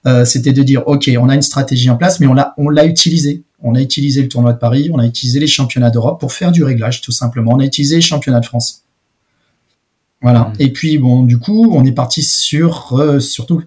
euh, 0.06 0.24
c'était 0.24 0.52
de 0.52 0.62
dire 0.62 0.82
ok, 0.86 1.10
on 1.18 1.28
a 1.28 1.34
une 1.34 1.42
stratégie 1.42 1.90
en 1.90 1.96
place, 1.96 2.20
mais 2.20 2.26
on 2.26 2.34
l'a 2.34 2.54
on 2.56 2.68
l'a 2.68 2.84
utilisé. 2.84 3.42
On 3.66 3.74
a 3.74 3.80
utilisé 3.80 4.20
le 4.22 4.28
tournoi 4.28 4.52
de 4.52 4.58
Paris, 4.58 4.90
on 4.92 4.98
a 4.98 5.06
utilisé 5.06 5.40
les 5.40 5.46
championnats 5.46 5.90
d'Europe 5.90 6.20
pour 6.20 6.32
faire 6.32 6.52
du 6.52 6.62
réglage, 6.62 7.00
tout 7.00 7.12
simplement. 7.12 7.52
On 7.54 7.60
a 7.60 7.64
utilisé 7.64 7.96
les 7.96 8.02
championnats 8.02 8.40
de 8.40 8.46
France. 8.46 8.82
Voilà. 10.20 10.40
Mmh. 10.40 10.52
Et 10.58 10.72
puis 10.72 10.98
bon, 10.98 11.22
du 11.22 11.38
coup, 11.38 11.72
on 11.72 11.84
est 11.84 11.92
parti 11.92 12.22
sur 12.22 12.92
euh, 12.98 13.20
surtout 13.20 13.62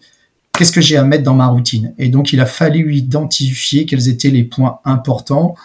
qu'est-ce 0.54 0.72
que 0.72 0.82
j'ai 0.82 0.98
à 0.98 1.04
mettre 1.04 1.24
dans 1.24 1.34
ma 1.34 1.48
routine? 1.48 1.94
Et 1.98 2.10
donc, 2.10 2.32
il 2.32 2.40
a 2.40 2.46
fallu 2.46 2.96
identifier 2.96 3.86
quels 3.86 4.08
étaient 4.08 4.30
les 4.30 4.44
points 4.44 4.80
importants 4.86 5.56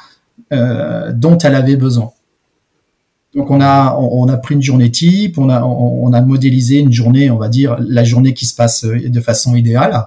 euh, 0.53 1.13
dont 1.13 1.39
elle 1.39 1.55
avait 1.55 1.77
besoin. 1.77 2.13
Donc 3.35 3.51
on 3.51 3.61
a 3.61 3.97
on, 3.97 4.29
a 4.29 4.37
pris 4.37 4.55
une 4.55 4.63
journée 4.63 4.91
type, 4.91 5.39
on 5.39 5.49
a 5.49 5.63
on, 5.63 6.13
a 6.13 6.21
modélisé 6.21 6.81
une 6.81 6.93
journée, 6.93 7.31
on 7.31 7.39
va 7.39 7.49
dire 7.49 7.77
la 7.81 8.05
journée 8.05 8.35
qui 8.35 8.45
se 8.45 8.55
passe 8.55 8.85
euh, 8.85 9.09
de 9.09 9.21
façon 9.21 9.57
idéale, 9.57 10.07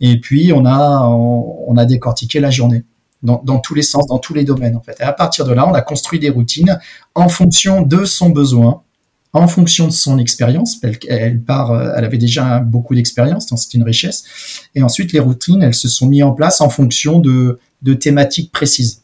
et 0.00 0.20
puis 0.20 0.52
on 0.52 0.66
a 0.66 1.08
on, 1.08 1.76
a 1.78 1.86
décortiqué 1.86 2.40
la 2.40 2.50
journée 2.50 2.84
dans, 3.22 3.40
dans, 3.42 3.58
tous 3.58 3.74
les 3.74 3.82
sens, 3.82 4.06
dans 4.06 4.18
tous 4.18 4.34
les 4.34 4.44
domaines 4.44 4.76
en 4.76 4.80
fait. 4.80 4.96
Et 5.00 5.02
à 5.02 5.12
partir 5.12 5.46
de 5.46 5.52
là, 5.52 5.66
on 5.66 5.72
a 5.72 5.80
construit 5.80 6.18
des 6.18 6.28
routines 6.28 6.78
en 7.14 7.30
fonction 7.30 7.80
de 7.80 8.04
son 8.04 8.28
besoin, 8.28 8.82
en 9.32 9.48
fonction 9.48 9.86
de 9.86 9.92
son 9.92 10.18
expérience. 10.18 10.76
Elle, 10.82 10.98
elle, 11.08 11.40
part, 11.40 11.72
euh, 11.72 11.92
elle 11.96 12.04
avait 12.04 12.18
déjà 12.18 12.58
beaucoup 12.60 12.94
d'expérience, 12.94 13.46
donc 13.46 13.58
c'est 13.58 13.72
une 13.74 13.82
richesse. 13.82 14.24
Et 14.74 14.82
ensuite, 14.82 15.12
les 15.12 15.20
routines, 15.20 15.62
elles 15.62 15.74
se 15.74 15.88
sont 15.88 16.06
mises 16.06 16.22
en 16.22 16.32
place 16.32 16.60
en 16.60 16.68
fonction 16.68 17.18
de, 17.18 17.58
de 17.80 17.94
thématiques 17.94 18.52
précises. 18.52 19.02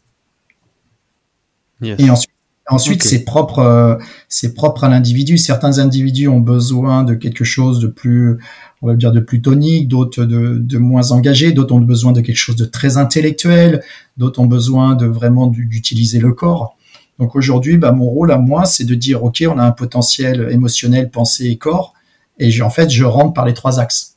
Et 1.81 2.09
ensuite, 2.09 2.34
Ensuite, 2.67 3.03
c'est 3.03 3.23
propre, 3.25 3.59
euh, 3.59 3.95
c'est 4.27 4.55
propre 4.55 4.83
à 4.85 4.89
l'individu. 4.89 5.37
Certains 5.37 5.77
individus 5.77 6.27
ont 6.27 6.39
besoin 6.39 7.03
de 7.03 7.13
quelque 7.13 7.43
chose 7.43 7.79
de 7.79 7.87
plus, 7.87 8.39
on 8.81 8.87
va 8.87 8.95
dire 8.95 9.11
de 9.11 9.19
plus 9.19 9.39
tonique, 9.41 9.87
d'autres 9.87 10.25
de, 10.25 10.57
de, 10.57 10.77
moins 10.79 11.11
engagé, 11.11 11.51
d'autres 11.51 11.75
ont 11.75 11.79
besoin 11.79 12.11
de 12.11 12.21
quelque 12.21 12.37
chose 12.37 12.55
de 12.55 12.65
très 12.65 12.97
intellectuel, 12.97 13.83
d'autres 14.17 14.39
ont 14.39 14.47
besoin 14.47 14.95
de 14.95 15.05
vraiment 15.05 15.45
d'utiliser 15.45 16.19
le 16.19 16.33
corps. 16.33 16.75
Donc 17.19 17.35
aujourd'hui, 17.35 17.77
bah, 17.77 17.91
mon 17.91 18.05
rôle 18.05 18.31
à 18.31 18.39
moi, 18.39 18.65
c'est 18.65 18.83
de 18.83 18.95
dire, 18.95 19.23
ok, 19.23 19.43
on 19.47 19.59
a 19.59 19.63
un 19.63 19.71
potentiel 19.71 20.47
émotionnel, 20.51 21.11
pensée 21.11 21.45
et 21.45 21.57
corps, 21.57 21.93
et 22.39 22.61
en 22.61 22.71
fait, 22.71 22.89
je 22.89 23.03
rentre 23.03 23.33
par 23.33 23.45
les 23.45 23.53
trois 23.53 23.79
axes. 23.79 24.15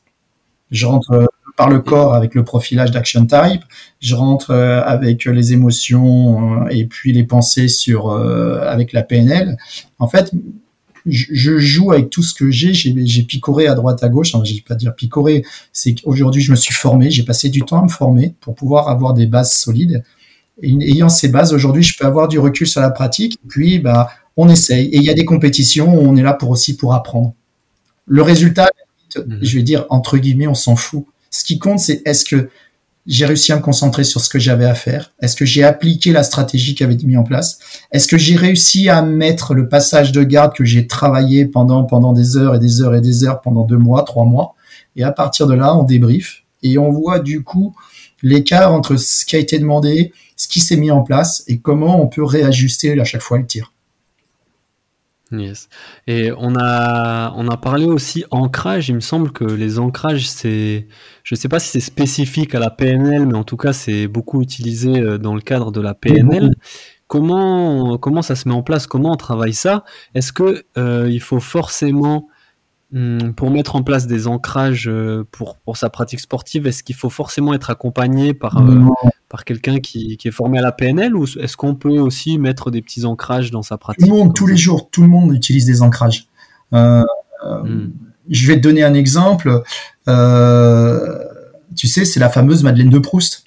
Je 0.71 0.85
rentre 0.87 1.11
euh, 1.11 1.25
par 1.59 1.69
le 1.69 1.79
corps 1.81 2.13
avec 2.13 2.35
le 2.35 2.45
profilage 2.45 2.91
d'Action 2.91 3.25
Type. 3.25 3.63
Je 3.99 4.15
rentre 4.15 4.51
euh, 4.51 4.81
avec 4.81 5.25
les 5.25 5.51
émotions 5.51 6.63
euh, 6.63 6.69
et 6.69 6.85
puis 6.85 7.11
les 7.11 7.25
pensées 7.25 7.67
sur 7.67 8.11
euh, 8.11 8.61
avec 8.61 8.93
la 8.93 9.03
PNL. 9.03 9.57
En 9.99 10.07
fait, 10.07 10.31
je 11.05 11.57
joue 11.57 11.91
avec 11.91 12.11
tout 12.11 12.23
ce 12.23 12.33
que 12.33 12.49
j'ai. 12.49 12.73
J'ai 12.73 13.23
picoré 13.23 13.67
à 13.67 13.75
droite 13.75 14.01
à 14.05 14.07
gauche. 14.07 14.33
Enfin, 14.33 14.45
je 14.45 14.53
vais 14.53 14.63
pas 14.65 14.75
dire 14.75 14.95
picoré. 14.95 15.43
C'est 15.73 15.95
qu'aujourd'hui, 15.95 16.41
je 16.41 16.51
me 16.51 16.55
suis 16.55 16.73
formé. 16.73 17.11
J'ai 17.11 17.23
passé 17.23 17.49
du 17.49 17.61
temps 17.63 17.81
à 17.81 17.83
me 17.83 17.89
former 17.89 18.33
pour 18.39 18.55
pouvoir 18.55 18.87
avoir 18.87 19.13
des 19.13 19.25
bases 19.25 19.51
solides. 19.51 20.01
Et 20.61 20.71
ayant 20.89 21.09
ces 21.09 21.27
bases, 21.27 21.53
aujourd'hui, 21.53 21.83
je 21.83 21.97
peux 21.97 22.05
avoir 22.05 22.29
du 22.29 22.39
recul 22.39 22.67
sur 22.67 22.79
la 22.79 22.89
pratique. 22.89 23.37
Puis, 23.49 23.79
bah, 23.79 24.11
on 24.37 24.47
essaye. 24.47 24.85
Et 24.87 24.97
il 24.97 25.03
y 25.03 25.09
a 25.09 25.13
des 25.13 25.25
compétitions 25.25 25.93
où 25.93 26.07
on 26.07 26.15
est 26.15 26.23
là 26.23 26.33
pour 26.33 26.51
aussi 26.51 26.77
pour 26.77 26.93
apprendre. 26.93 27.33
Le 28.05 28.21
résultat, 28.21 28.69
mmh. 29.17 29.21
je 29.41 29.57
vais 29.57 29.63
dire 29.63 29.85
entre 29.89 30.17
guillemets, 30.17 30.47
on 30.47 30.55
s'en 30.55 30.77
fout. 30.77 31.05
Ce 31.31 31.43
qui 31.43 31.59
compte, 31.59 31.79
c'est 31.79 32.01
est-ce 32.05 32.25
que 32.25 32.49
j'ai 33.05 33.25
réussi 33.25 33.51
à 33.51 33.55
me 33.55 33.61
concentrer 33.61 34.03
sur 34.03 34.21
ce 34.21 34.29
que 34.29 34.39
j'avais 34.39 34.65
à 34.65 34.75
faire? 34.75 35.11
Est-ce 35.21 35.35
que 35.35 35.45
j'ai 35.45 35.63
appliqué 35.63 36.11
la 36.11 36.23
stratégie 36.23 36.75
qui 36.75 36.83
avait 36.83 36.93
été 36.93 37.07
mise 37.07 37.17
en 37.17 37.23
place? 37.23 37.59
Est-ce 37.91 38.07
que 38.07 38.17
j'ai 38.17 38.35
réussi 38.35 38.87
à 38.89 39.01
mettre 39.01 39.55
le 39.55 39.67
passage 39.67 40.11
de 40.11 40.21
garde 40.23 40.53
que 40.53 40.65
j'ai 40.65 40.85
travaillé 40.85 41.45
pendant 41.45 41.83
pendant 41.85 42.13
des 42.13 42.37
heures 42.37 42.55
et 42.55 42.59
des 42.59 42.81
heures 42.81 42.95
et 42.95 43.01
des 43.01 43.23
heures 43.23 43.41
pendant 43.41 43.63
deux 43.63 43.77
mois, 43.77 44.03
trois 44.03 44.25
mois? 44.25 44.55
Et 44.95 45.03
à 45.03 45.11
partir 45.11 45.47
de 45.47 45.55
là, 45.55 45.75
on 45.75 45.83
débrief 45.83 46.43
et 46.61 46.77
on 46.77 46.91
voit 46.91 47.19
du 47.19 47.43
coup 47.43 47.75
l'écart 48.21 48.73
entre 48.73 48.97
ce 48.97 49.25
qui 49.25 49.35
a 49.35 49.39
été 49.39 49.57
demandé, 49.59 50.13
ce 50.35 50.47
qui 50.47 50.59
s'est 50.59 50.77
mis 50.77 50.91
en 50.91 51.01
place 51.01 51.43
et 51.47 51.59
comment 51.59 52.01
on 52.01 52.07
peut 52.07 52.23
réajuster 52.23 52.99
à 52.99 53.05
chaque 53.05 53.21
fois 53.21 53.37
le 53.37 53.45
tir. 53.45 53.73
Yes. 55.31 55.69
Et 56.07 56.31
on 56.37 56.55
a, 56.55 57.31
on 57.35 57.47
a 57.47 57.57
parlé 57.57 57.85
aussi 57.85 58.25
ancrage. 58.31 58.89
Il 58.89 58.95
me 58.95 58.99
semble 58.99 59.31
que 59.31 59.43
les 59.43 59.77
ancrages, 59.77 60.27
c'est, 60.27 60.87
je 61.23 61.35
ne 61.35 61.37
sais 61.39 61.49
pas 61.49 61.59
si 61.59 61.69
c'est 61.69 61.79
spécifique 61.79 62.55
à 62.55 62.59
la 62.59 62.71
PNL, 62.71 63.27
mais 63.27 63.35
en 63.35 63.43
tout 63.43 63.57
cas, 63.57 63.73
c'est 63.73 64.07
beaucoup 64.07 64.41
utilisé 64.41 64.99
euh, 64.99 65.17
dans 65.17 65.35
le 65.35 65.41
cadre 65.41 65.71
de 65.71 65.81
la 65.81 65.93
PNL. 65.93 66.55
Comment, 67.07 67.97
comment 67.97 68.21
ça 68.21 68.35
se 68.35 68.47
met 68.47 68.55
en 68.55 68.63
place? 68.63 68.87
Comment 68.87 69.11
on 69.13 69.17
travaille 69.17 69.53
ça? 69.53 69.83
Est-ce 70.13 70.31
que 70.31 70.63
euh, 70.77 71.07
il 71.09 71.21
faut 71.21 71.39
forcément 71.39 72.27
pour 73.35 73.51
mettre 73.51 73.75
en 73.75 73.83
place 73.83 74.07
des 74.07 74.25
ancrages 74.25 74.87
euh, 74.87 75.23
pour, 75.31 75.57
pour 75.57 75.77
sa 75.77 75.91
pratique 75.91 76.19
sportive, 76.19 76.65
est-ce 76.65 76.81
qu'il 76.81 76.95
faut 76.95 77.11
forcément 77.11 77.53
être 77.53 77.69
accompagné 77.69 78.33
par, 78.33 78.57
euh, 78.57 78.83
par 79.29 79.45
quelqu'un 79.45 79.79
qui, 79.79 80.17
qui, 80.17 80.27
est 80.27 80.31
formé 80.31 80.57
à 80.57 80.63
la 80.63 80.71
PNL 80.71 81.15
ou 81.15 81.25
est-ce 81.39 81.55
qu'on 81.55 81.75
peut 81.75 81.99
aussi 81.99 82.39
mettre 82.39 82.71
des 82.71 82.81
petits 82.81 83.05
ancrages 83.05 83.51
dans 83.51 83.61
sa 83.61 83.77
pratique 83.77 84.05
Tout 84.05 84.11
le 84.11 84.17
monde, 84.17 84.33
tous 84.33 84.47
les 84.47 84.57
jours, 84.57 84.89
tout 84.89 85.03
le 85.03 85.07
monde 85.07 85.35
utilise 85.35 85.67
des 85.67 85.83
ancrages. 85.83 86.25
Euh, 86.73 87.03
hmm. 87.43 87.91
Je 88.27 88.47
vais 88.47 88.55
te 88.55 88.61
donner 88.61 88.83
un 88.83 88.95
exemple. 88.95 89.61
tu 90.07 91.87
sais, 91.87 92.05
c'est 92.05 92.19
la 92.19 92.29
fameuse 92.29 92.63
Madeleine 92.63 92.89
de 92.89 92.99
Proust. 92.99 93.43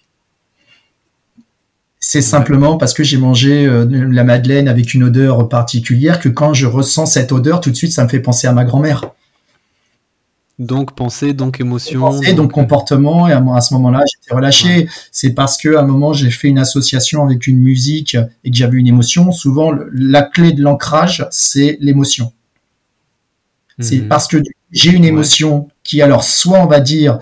C'est 1.99 2.23
simplement 2.23 2.79
parce 2.79 2.95
que 2.95 3.03
j'ai 3.03 3.19
mangé 3.19 3.69
la 3.89 4.25
madeleine 4.25 4.69
avec 4.69 4.95
une 4.95 5.05
odeur 5.05 5.49
particulière 5.49 6.21
que 6.21 6.29
quand 6.29 6.55
je 6.55 6.67
ressens 6.67 7.07
cette 7.07 7.33
odeur, 7.33 7.61
tout 7.61 7.71
de 7.71 7.77
suite, 7.77 7.93
ça 7.93 8.05
me 8.05 8.09
fait 8.09 8.21
penser 8.21 8.47
à 8.47 8.53
ma 8.53 8.65
grand-mère. 8.65 9.13
Donc 10.59 10.95
pensée, 10.95 11.33
donc 11.33 11.61
émotion. 11.61 12.01
Pensée, 12.01 12.35
donc 12.35 12.53
comportement. 12.53 13.27
Et 13.29 13.33
à, 13.33 13.61
ce 13.61 13.75
moment-là, 13.75 14.01
j'étais 14.07 14.35
relâché. 14.35 14.89
C'est 15.11 15.31
parce 15.31 15.57
que 15.57 15.77
à 15.77 15.81
un 15.81 15.87
moment, 15.87 16.13
j'ai 16.13 16.31
fait 16.31 16.49
une 16.49 16.59
association 16.59 17.25
avec 17.25 17.47
une 17.47 17.59
musique 17.59 18.17
et 18.45 18.51
que 18.51 18.57
j'avais 18.57 18.79
une 18.79 18.87
émotion. 18.87 19.33
Souvent, 19.33 19.73
la 19.93 20.23
clé 20.23 20.53
de 20.53 20.63
l'ancrage, 20.63 21.27
c'est 21.31 21.79
l'émotion. 21.81 22.33
C'est 23.81 24.03
mhm. 24.03 24.09
parce 24.09 24.29
que 24.29 24.37
j'ai 24.71 24.91
une 24.91 25.05
émotion 25.05 25.69
qui, 25.83 26.03
alors, 26.03 26.25
soit 26.25 26.61
on 26.61 26.67
va 26.67 26.81
dire 26.81 27.19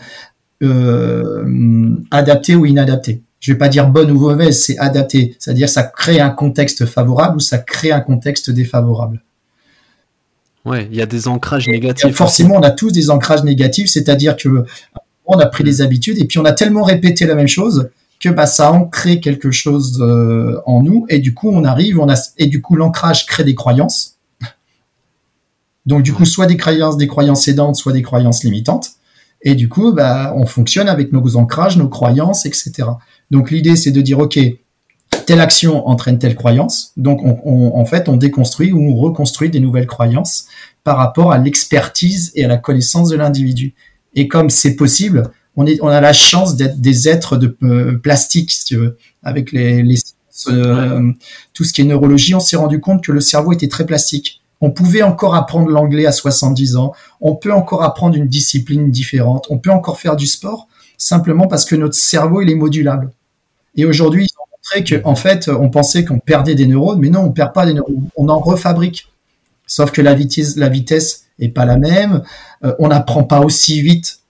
euh, 0.63 1.97
adaptée 2.11 2.57
ou 2.57 2.67
inadaptée. 2.67 3.23
Je 3.41 3.53
vais 3.53 3.59
pas 3.59 3.69
dire 3.69 3.89
bonne 3.89 4.11
ou 4.11 4.19
mauvaise, 4.19 4.61
c'est 4.61 4.79
adapté. 4.79 5.35
C'est-à-dire 5.39 5.69
ça 5.69 5.85
crée 5.85 6.21
un 6.21 6.31
contexte 6.31 6.85
favorable 6.85 7.37
ou 7.37 7.41
ça 7.41 7.59
crée 7.59 7.93
un 7.93 8.01
contexte 8.01 8.51
défavorable. 8.51 9.23
Ouais, 10.65 10.89
il 10.91 10.97
y 10.97 11.03
a 11.03 11.07
des 11.07 11.29
ancrages 11.29 11.69
négatifs. 11.69 12.15
Forcément, 12.15 12.57
on 12.57 12.63
a 12.63 12.71
tous 12.71 12.91
des 12.91 13.11
ancrages 13.11 13.45
négatifs, 13.45 13.89
c'est-à-dire 13.89 14.37
que 14.37 14.65
on 15.25 15.39
a 15.39 15.47
pris 15.47 15.65
des 15.65 15.81
habitudes 15.81 16.19
et 16.19 16.25
puis 16.25 16.39
on 16.39 16.45
a 16.45 16.53
tellement 16.53 16.83
répété 16.83 17.25
la 17.25 17.35
même 17.35 17.49
chose 17.49 17.91
que 18.19 18.29
bah 18.29 18.47
ça 18.47 18.69
a 18.69 18.73
ancré 18.73 19.21
quelque 19.21 19.51
chose 19.51 20.01
euh, 20.03 20.61
en 20.67 20.83
nous 20.83 21.07
et 21.09 21.21
du 21.21 21.33
coup 21.33 21.51
on 21.51 21.65
arrive, 21.65 21.99
on 22.01 22.09
a 22.11 22.17
et 22.37 22.47
du 22.47 22.61
coup 22.61 22.77
l'ancrage 22.77 23.27
crée 23.27 23.45
des 23.45 23.55
croyances. 23.55 24.17
Donc 25.87 26.03
du 26.03 26.13
coup 26.13 26.27
soit 26.27 26.47
des 26.47 26.57
croyances, 26.57 26.97
des 26.97 27.07
croyances 27.07 27.49
aidantes, 27.49 27.77
soit 27.77 27.93
des 27.93 28.03
croyances 28.03 28.45
limitantes. 28.45 28.91
Et 29.43 29.55
du 29.55 29.69
coup, 29.69 29.93
bah, 29.93 30.35
on 30.37 30.47
fonctionne 30.47 30.89
avec 30.89 31.13
nos 31.13 31.37
ancrages, 31.37 31.77
nos 31.77 31.89
croyances, 31.89 32.47
etc. 32.47 32.73
Donc 33.31 33.51
l'idée, 33.51 33.77
c'est 33.77 33.91
de 33.91 34.01
dire, 34.01 34.19
OK, 34.19 34.39
telle 35.31 35.41
action 35.41 35.87
entraîne 35.87 36.19
telle 36.19 36.35
croyance. 36.35 36.91
Donc, 36.97 37.21
on, 37.23 37.79
en 37.79 37.85
fait, 37.85 38.09
on 38.09 38.17
déconstruit 38.17 38.73
ou 38.73 38.81
on 38.81 38.97
reconstruit 38.97 39.49
des 39.49 39.61
nouvelles 39.61 39.87
croyances 39.87 40.47
par 40.83 40.97
rapport 40.97 41.31
à 41.31 41.39
l'expertise 41.39 42.33
et 42.35 42.45
à 42.45 42.49
la 42.49 42.57
connaissance 42.57 43.11
de 43.11 43.17
l'individu. 43.17 43.75
Et 44.17 44.27
comme 44.27 44.51
c'est 44.51 44.75
possible, 44.75 45.31
on, 45.55 45.67
est, 45.67 45.79
on 45.83 45.87
a 45.87 46.01
la 46.01 46.13
chance 46.13 46.57
d'être 46.57 46.81
des 46.81 47.09
êtres 47.09 47.37
de 47.37 47.57
euh, 47.63 47.97
plastique, 47.97 48.51
si 48.51 48.65
tu 48.65 48.77
veux, 48.77 48.99
avec 49.23 49.53
les, 49.53 49.85
les 49.85 49.99
euh, 50.49 51.13
tout 51.55 51.63
ce 51.63 51.73
qui 51.73 51.83
est 51.83 51.85
neurologie. 51.85 52.35
On 52.35 52.41
s'est 52.41 52.57
rendu 52.57 52.81
compte 52.81 53.05
que 53.05 53.13
le 53.13 53.21
cerveau 53.21 53.53
était 53.53 53.69
très 53.69 53.87
plastique. 53.87 54.43
On 54.61 54.73
pouvait 54.73 55.03
encore 55.03 55.37
apprendre 55.37 55.69
l'anglais 55.69 56.07
à 56.07 56.13
70 56.13 56.75
ans. 56.75 56.93
On 57.21 57.37
peut 57.37 57.53
encore 57.53 57.85
apprendre 57.85 58.17
une 58.17 58.27
discipline 58.27 58.91
différente. 58.91 59.47
On 59.49 59.59
peut 59.59 59.71
encore 59.71 60.01
faire 60.01 60.17
du 60.17 60.27
sport 60.27 60.67
simplement 60.99 61.47
parce 61.47 61.65
que 61.65 61.77
notre 61.77 61.95
cerveau 61.95 62.43
il 62.43 62.51
est 62.51 62.57
modulable. 62.57 63.13
Et 63.77 63.85
aujourd'hui, 63.85 64.27
qu'en 64.85 65.15
fait, 65.15 65.49
on 65.49 65.69
pensait 65.71 66.05
qu'on 66.05 66.19
perdait 66.19 66.55
des 66.55 66.67
neurones, 66.67 67.01
mais 67.01 67.11
non, 67.11 67.21
on 67.21 67.33
perd 67.33 67.53
pas 67.53 67.67
des 67.67 67.75
neurones, 67.75 68.09
on 68.17 68.29
en 68.29 68.39
refabrique. 68.39 69.09
Sauf 69.67 69.93
que 69.93 70.03
la 70.03 70.15
vitesse, 70.15 70.57
la 70.57 70.69
vitesse 70.69 71.27
est 71.39 71.49
pas 71.49 71.65
la 71.65 71.77
même. 71.77 72.23
Euh, 72.65 72.75
on 72.79 72.89
n'apprend 72.89 73.25
pas 73.25 73.41
aussi 73.41 73.81
vite 73.81 74.21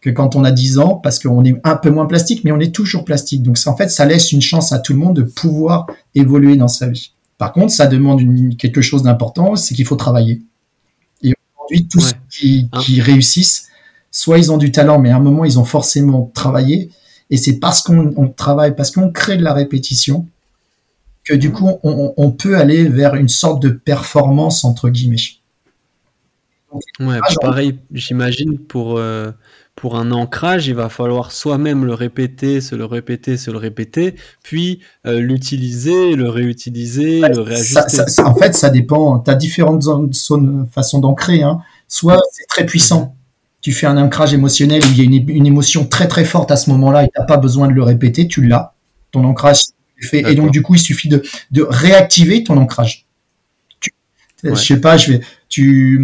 que 0.00 0.10
quand 0.10 0.36
on 0.36 0.44
a 0.44 0.52
10 0.52 0.78
ans, 0.78 0.94
parce 0.94 1.18
qu'on 1.18 1.44
est 1.44 1.56
un 1.64 1.76
peu 1.76 1.90
moins 1.90 2.06
plastique, 2.06 2.44
mais 2.44 2.52
on 2.52 2.60
est 2.60 2.74
toujours 2.74 3.04
plastique. 3.04 3.42
Donc, 3.42 3.58
en 3.66 3.76
fait, 3.76 3.88
ça 3.88 4.04
laisse 4.04 4.30
une 4.30 4.42
chance 4.42 4.72
à 4.72 4.78
tout 4.78 4.92
le 4.92 5.00
monde 5.00 5.16
de 5.16 5.22
pouvoir 5.22 5.86
évoluer 6.14 6.56
dans 6.56 6.68
sa 6.68 6.86
vie. 6.86 7.12
Par 7.38 7.52
contre, 7.52 7.72
ça 7.72 7.86
demande 7.86 8.22
quelque 8.56 8.80
chose 8.80 9.02
d'important, 9.02 9.56
c'est 9.56 9.74
qu'il 9.74 9.84
faut 9.84 9.96
travailler. 9.96 10.42
Et 11.22 11.34
aujourd'hui, 11.56 11.88
tous 11.88 12.14
qui, 12.30 12.68
hein? 12.72 12.80
qui 12.80 13.00
réussissent, 13.00 13.66
soit 14.10 14.38
ils 14.38 14.52
ont 14.52 14.56
du 14.56 14.70
talent, 14.70 14.98
mais 15.00 15.10
à 15.10 15.16
un 15.16 15.20
moment, 15.20 15.44
ils 15.44 15.58
ont 15.58 15.64
forcément 15.64 16.30
travaillé. 16.34 16.90
Et 17.30 17.36
c'est 17.36 17.58
parce 17.58 17.82
qu'on 17.82 18.28
travaille, 18.28 18.76
parce 18.76 18.90
qu'on 18.90 19.10
crée 19.10 19.36
de 19.36 19.42
la 19.42 19.52
répétition, 19.52 20.26
que 21.24 21.34
du 21.34 21.50
coup, 21.50 21.68
on, 21.82 22.30
peut 22.30 22.56
aller 22.56 22.84
vers 22.88 23.16
une 23.16 23.28
sorte 23.28 23.60
de 23.60 23.70
performance, 23.70 24.64
entre 24.64 24.88
guillemets. 24.88 25.16
Ouais, 27.00 27.18
pareil, 27.40 27.78
j'imagine 27.90 28.58
pour, 28.58 28.98
euh, 28.98 29.32
pour 29.74 29.96
un 29.96 30.12
ancrage, 30.12 30.68
il 30.68 30.74
va 30.74 30.88
falloir 30.88 31.32
soi-même 31.32 31.84
le 31.84 31.94
répéter, 31.94 32.60
se 32.60 32.76
le 32.76 32.84
répéter, 32.84 33.36
se 33.36 33.50
le 33.50 33.58
répéter, 33.58 34.14
puis 34.44 34.80
euh, 35.06 35.20
l'utiliser, 35.20 36.14
le 36.14 36.28
réutiliser, 36.28 37.20
le 37.20 37.40
réajuster. 37.40 38.22
en 38.22 38.34
fait, 38.34 38.54
ça 38.54 38.70
dépend. 38.70 39.18
Tu 39.18 39.30
as 39.30 39.34
différentes 39.34 39.82
zones, 39.82 40.68
façons 40.72 41.00
d'ancrer. 41.00 41.42
Hein. 41.42 41.60
Soit 41.88 42.20
c'est 42.32 42.46
très 42.46 42.66
puissant, 42.66 43.14
tu 43.66 43.72
fais 43.72 43.88
un 43.88 43.96
ancrage 43.96 44.32
émotionnel 44.32 44.80
où 44.80 44.86
il 44.92 44.96
y 44.96 45.00
a 45.00 45.34
une, 45.34 45.44
émotion 45.44 45.86
très 45.86 46.06
très 46.06 46.24
forte 46.24 46.52
à 46.52 46.56
ce 46.56 46.70
moment-là 46.70 47.02
et 47.02 47.06
tu 47.06 47.18
n'as 47.18 47.26
pas 47.26 47.36
besoin 47.36 47.66
de 47.66 47.72
le 47.72 47.82
répéter, 47.82 48.28
tu 48.28 48.46
l'as. 48.46 48.74
Ton 49.10 49.24
ancrage 49.24 49.58
est 50.00 50.06
fait. 50.06 50.30
Et 50.30 50.36
donc, 50.36 50.52
du 50.52 50.62
coup, 50.62 50.76
il 50.76 50.78
suffit 50.78 51.08
de, 51.08 51.20
de 51.50 51.66
réactiver 51.68 52.44
ton 52.44 52.58
ancrage. 52.58 53.06
Je 54.44 54.54
sais 54.54 54.80
pas, 54.80 54.96
je 54.96 55.14
vais, 55.14 55.20
tu, 55.48 56.00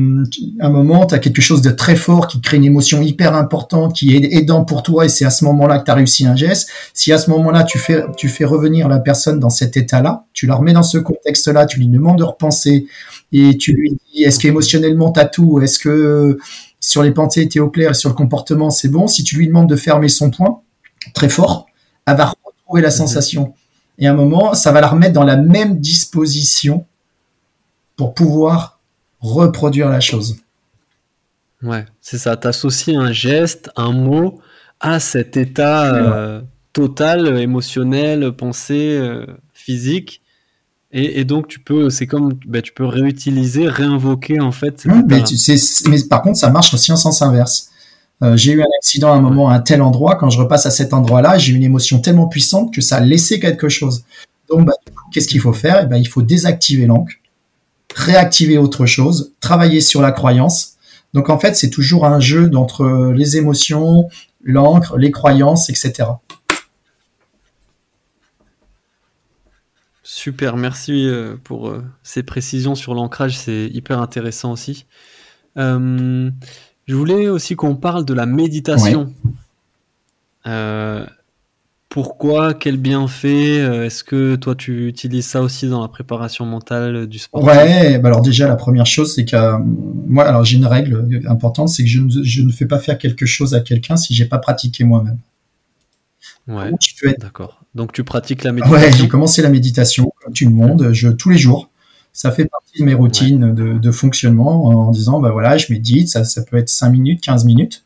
à 0.58 0.66
un 0.66 0.70
moment, 0.70 1.06
tu 1.06 1.14
as 1.14 1.20
quelque 1.20 1.40
chose 1.40 1.62
de 1.62 1.70
très 1.70 1.94
fort 1.94 2.26
qui 2.26 2.40
crée 2.40 2.56
une 2.56 2.64
émotion 2.64 3.00
hyper 3.00 3.36
importante, 3.36 3.94
qui 3.94 4.16
est 4.16 4.34
aidant 4.34 4.64
pour 4.64 4.82
toi, 4.82 5.04
et 5.04 5.08
c'est 5.08 5.24
à 5.24 5.30
ce 5.30 5.44
moment-là 5.44 5.78
que 5.78 5.84
tu 5.84 5.90
as 5.92 5.94
réussi 5.94 6.26
un 6.26 6.34
geste. 6.34 6.68
Si 6.94 7.12
à 7.12 7.18
ce 7.18 7.30
moment-là, 7.30 7.62
tu 7.62 7.78
fais, 7.78 8.02
tu 8.16 8.28
fais 8.28 8.44
revenir 8.44 8.88
la 8.88 8.98
personne 8.98 9.38
dans 9.38 9.50
cet 9.50 9.76
état-là, 9.76 10.24
tu 10.32 10.48
la 10.48 10.56
remets 10.56 10.72
dans 10.72 10.82
ce 10.82 10.98
contexte-là, 10.98 11.66
tu 11.66 11.78
lui 11.78 11.86
demandes 11.86 12.18
de 12.18 12.24
repenser, 12.24 12.86
et 13.30 13.56
tu 13.56 13.72
lui 13.72 13.96
dis, 14.12 14.24
est-ce 14.24 14.40
qu'émotionnellement, 14.40 15.12
tu 15.12 15.20
as 15.20 15.26
tout? 15.26 15.60
Est-ce 15.60 15.78
que 15.78 16.38
sur 16.82 17.02
les 17.02 17.12
pensées, 17.12 17.48
tu 17.48 17.58
es 17.58 17.60
au 17.60 17.70
clair, 17.70 17.92
et 17.92 17.94
sur 17.94 18.10
le 18.10 18.14
comportement, 18.14 18.68
c'est 18.68 18.88
bon 18.88 19.06
Si 19.06 19.24
tu 19.24 19.36
lui 19.36 19.46
demandes 19.46 19.68
de 19.68 19.76
fermer 19.76 20.08
son 20.08 20.30
point, 20.30 20.60
très 21.14 21.28
fort, 21.28 21.66
elle 22.06 22.16
va 22.16 22.34
retrouver 22.44 22.82
la 22.82 22.88
mhm. 22.88 22.94
sensation. 22.94 23.54
Et 23.98 24.08
à 24.08 24.10
un 24.10 24.14
moment, 24.14 24.52
ça 24.54 24.72
va 24.72 24.80
la 24.80 24.88
remettre 24.88 25.12
dans 25.14 25.24
la 25.24 25.36
même 25.36 25.78
disposition 25.78 26.84
pour 27.96 28.14
pouvoir 28.14 28.80
reproduire 29.20 29.88
la 29.88 30.00
chose. 30.00 30.36
Ouais, 31.62 31.84
c'est 32.00 32.18
ça. 32.18 32.36
T'associes 32.36 32.96
un 32.96 33.12
geste, 33.12 33.70
un 33.76 33.92
mot 33.92 34.40
à 34.80 34.98
cet 34.98 35.36
état 35.36 35.94
euh, 35.94 36.40
total, 36.72 37.38
émotionnel, 37.38 38.32
pensée, 38.32 38.98
euh, 38.98 39.24
physique. 39.52 40.21
Et, 40.94 41.24
donc 41.24 41.48
tu 41.48 41.58
peux, 41.58 41.88
c'est 41.88 42.06
comme, 42.06 42.34
bah, 42.46 42.60
tu 42.60 42.72
peux 42.72 42.84
réutiliser, 42.84 43.66
réinvoquer 43.66 44.40
en 44.40 44.52
fait. 44.52 44.84
mais, 44.84 45.22
mais, 45.88 46.02
par 46.02 46.20
contre, 46.20 46.38
ça 46.38 46.50
marche 46.50 46.74
aussi 46.74 46.92
en 46.92 46.96
sens 46.96 47.22
inverse. 47.22 47.70
Euh, 48.22 48.36
j'ai 48.36 48.52
eu 48.52 48.60
un 48.60 48.68
accident 48.78 49.12
à 49.12 49.16
un 49.16 49.20
moment 49.20 49.48
à 49.48 49.54
un 49.54 49.60
tel 49.60 49.80
endroit. 49.80 50.16
Quand 50.16 50.28
je 50.28 50.38
repasse 50.38 50.66
à 50.66 50.70
cet 50.70 50.92
endroit-là, 50.92 51.38
j'ai 51.38 51.54
une 51.54 51.62
émotion 51.62 52.00
tellement 52.00 52.28
puissante 52.28 52.74
que 52.74 52.80
ça 52.80 52.96
a 52.96 53.00
laissé 53.00 53.40
quelque 53.40 53.68
chose. 53.70 54.04
Donc, 54.50 54.66
bah, 54.66 54.74
qu'est-ce 55.12 55.28
qu'il 55.28 55.40
faut 55.40 55.54
faire? 55.54 55.80
Eh 55.82 55.86
ben, 55.86 55.96
Il 55.96 56.06
faut 56.06 56.22
désactiver 56.22 56.86
l'encre 56.86 57.14
réactiver 57.94 58.58
autre 58.58 58.86
chose, 58.86 59.32
travailler 59.40 59.80
sur 59.80 60.02
la 60.02 60.12
croyance. 60.12 60.74
Donc 61.14 61.30
en 61.30 61.38
fait, 61.38 61.54
c'est 61.56 61.70
toujours 61.70 62.06
un 62.06 62.20
jeu 62.20 62.48
d'entre 62.48 63.12
les 63.14 63.36
émotions, 63.36 64.08
l'encre, 64.42 64.96
les 64.96 65.10
croyances, 65.10 65.68
etc. 65.68 66.08
Super, 70.04 70.56
merci 70.56 71.06
euh, 71.06 71.36
pour 71.42 71.68
euh, 71.68 71.84
ces 72.02 72.22
précisions 72.22 72.74
sur 72.74 72.94
l'ancrage, 72.94 73.38
c'est 73.38 73.68
hyper 73.68 74.00
intéressant 74.00 74.52
aussi. 74.52 74.86
Euh, 75.56 76.30
je 76.86 76.94
voulais 76.94 77.28
aussi 77.28 77.54
qu'on 77.54 77.76
parle 77.76 78.04
de 78.04 78.14
la 78.14 78.26
méditation. 78.26 79.12
Pourquoi 81.92 82.54
Quel 82.54 82.78
bienfait 82.78 83.58
Est-ce 83.58 84.02
que 84.02 84.34
toi 84.36 84.54
tu 84.54 84.88
utilises 84.88 85.26
ça 85.26 85.42
aussi 85.42 85.68
dans 85.68 85.82
la 85.82 85.88
préparation 85.88 86.46
mentale 86.46 87.06
du 87.06 87.18
sport? 87.18 87.44
Ouais, 87.44 87.98
bah 87.98 88.08
alors 88.08 88.22
déjà 88.22 88.48
la 88.48 88.56
première 88.56 88.86
chose 88.86 89.14
c'est 89.14 89.26
que 89.26 89.36
euh, 89.36 89.58
moi 89.58 90.24
alors 90.24 90.42
j'ai 90.42 90.56
une 90.56 90.64
règle 90.64 91.20
importante 91.28 91.68
c'est 91.68 91.82
que 91.82 91.90
je 91.90 92.42
ne, 92.42 92.50
fais 92.50 92.64
pas 92.64 92.78
faire 92.78 92.96
quelque 92.96 93.26
chose 93.26 93.52
à 93.52 93.60
quelqu'un 93.60 93.96
si 93.96 94.14
j'ai 94.14 94.24
pas 94.24 94.38
pratiqué 94.38 94.84
moi-même. 94.84 95.18
Ouais. 96.48 96.70
D'accord. 97.18 97.62
Donc 97.74 97.92
tu 97.92 98.04
pratiques 98.04 98.44
la 98.44 98.52
méditation. 98.52 98.86
Ouais, 98.86 98.92
j'ai 98.92 99.08
commencé 99.08 99.42
la 99.42 99.48
méditation 99.48 100.12
comme 100.22 100.32
tout 100.32 100.44
le 100.44 100.54
monde, 100.54 100.92
je 100.92 101.08
tous 101.08 101.30
les 101.30 101.38
jours. 101.38 101.70
Ça 102.12 102.30
fait 102.30 102.44
partie 102.44 102.80
de 102.80 102.84
mes 102.84 102.94
routines 102.94 103.54
de, 103.54 103.90
fonctionnement 103.90 104.66
en, 104.66 104.90
disant 104.90 105.18
bah 105.18 105.30
voilà, 105.30 105.56
je 105.56 105.72
médite, 105.72 106.08
ça, 106.08 106.24
ça 106.24 106.42
peut 106.42 106.58
être 106.58 106.68
5 106.68 106.90
minutes, 106.90 107.22
15 107.22 107.44
minutes. 107.46 107.84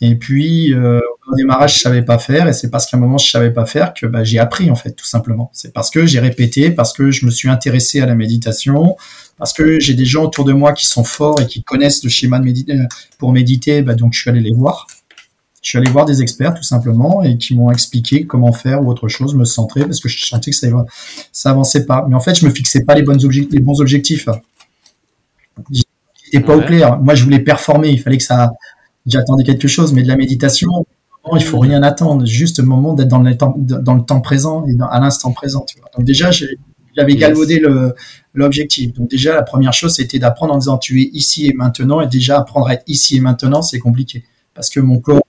Et 0.00 0.14
puis, 0.14 0.74
euh, 0.74 1.00
au 1.26 1.34
démarrage, 1.34 1.74
je 1.74 1.80
savais 1.80 2.02
pas 2.02 2.18
faire, 2.18 2.46
et 2.46 2.52
c'est 2.52 2.70
parce 2.70 2.86
qu'à 2.86 2.96
un 2.96 3.00
moment, 3.00 3.18
je 3.18 3.28
savais 3.28 3.50
pas 3.50 3.66
faire 3.66 3.94
que 3.94 4.06
bah, 4.06 4.22
j'ai 4.22 4.38
appris, 4.38 4.70
en 4.70 4.76
fait, 4.76 4.92
tout 4.92 5.04
simplement. 5.04 5.50
C'est 5.52 5.72
parce 5.72 5.90
que 5.90 6.06
j'ai 6.06 6.20
répété, 6.20 6.70
parce 6.70 6.92
que 6.92 7.10
je 7.10 7.26
me 7.26 7.30
suis 7.32 7.48
intéressé 7.48 8.00
à 8.00 8.06
la 8.06 8.14
méditation, 8.14 8.96
parce 9.38 9.52
que 9.52 9.80
j'ai 9.80 9.94
des 9.94 10.04
gens 10.04 10.24
autour 10.24 10.44
de 10.44 10.52
moi 10.52 10.72
qui 10.72 10.86
sont 10.86 11.02
forts 11.02 11.40
et 11.40 11.46
qui 11.46 11.64
connaissent 11.64 12.04
le 12.04 12.10
schéma 12.10 12.38
de 12.38 12.44
méditer, 12.44 12.74
euh, 12.74 12.86
pour 13.18 13.32
méditer, 13.32 13.82
bah, 13.82 13.94
donc 13.94 14.14
je 14.14 14.20
suis 14.20 14.30
allé 14.30 14.40
les 14.40 14.52
voir. 14.52 14.86
Je 15.62 15.70
suis 15.70 15.78
allé 15.78 15.90
voir 15.90 16.04
des 16.04 16.22
experts, 16.22 16.54
tout 16.54 16.62
simplement, 16.62 17.22
et 17.22 17.36
qui 17.36 17.54
m'ont 17.54 17.70
expliqué 17.70 18.24
comment 18.24 18.52
faire 18.52 18.82
ou 18.82 18.90
autre 18.90 19.08
chose, 19.08 19.34
me 19.34 19.44
centrer, 19.44 19.82
parce 19.82 20.00
que 20.00 20.08
je 20.08 20.24
sentais 20.24 20.50
que 20.50 20.56
ça, 20.56 20.68
ça 21.32 21.50
avançait 21.50 21.84
pas. 21.84 22.06
Mais 22.08 22.14
en 22.14 22.20
fait, 22.20 22.38
je 22.38 22.46
me 22.46 22.50
fixais 22.50 22.84
pas 22.84 22.94
les, 22.94 23.02
bonnes 23.02 23.18
les 23.18 23.60
bons 23.60 23.80
objectifs. 23.80 24.28
J'étais 25.70 26.40
pas 26.40 26.56
au 26.56 26.60
clair. 26.60 27.00
Moi, 27.00 27.14
je 27.14 27.24
voulais 27.24 27.40
performer. 27.40 27.88
Il 27.88 28.00
fallait 28.00 28.18
que 28.18 28.24
ça, 28.24 28.52
j'attendais 29.06 29.44
quelque 29.44 29.68
chose, 29.68 29.92
mais 29.92 30.02
de 30.02 30.08
la 30.08 30.16
méditation, 30.16 30.86
il 31.34 31.42
faut 31.42 31.58
rien 31.58 31.82
attendre, 31.82 32.24
juste 32.24 32.58
le 32.58 32.64
moment 32.64 32.94
d'être 32.94 33.08
dans 33.08 33.20
le 33.20 33.36
temps, 33.36 33.54
dans 33.58 33.94
le 33.94 34.02
temps 34.02 34.20
présent 34.20 34.64
et 34.66 34.76
à 34.90 35.00
l'instant 35.00 35.32
présent. 35.32 35.66
Donc 35.96 36.06
déjà, 36.06 36.30
j'avais 36.30 37.16
galvaudé 37.16 37.62
l'objectif. 38.34 38.94
Donc 38.94 39.10
déjà, 39.10 39.34
la 39.34 39.42
première 39.42 39.72
chose, 39.72 39.94
c'était 39.94 40.18
d'apprendre 40.18 40.54
en 40.54 40.58
disant 40.58 40.78
tu 40.78 41.02
es 41.02 41.10
ici 41.12 41.46
et 41.46 41.52
maintenant. 41.52 42.00
Et 42.00 42.06
déjà, 42.06 42.38
apprendre 42.38 42.68
à 42.68 42.74
être 42.74 42.84
ici 42.86 43.16
et 43.16 43.20
maintenant, 43.20 43.62
c'est 43.62 43.78
compliqué 43.78 44.24
parce 44.54 44.70
que 44.70 44.80
mon 44.80 44.98
corps. 44.98 45.22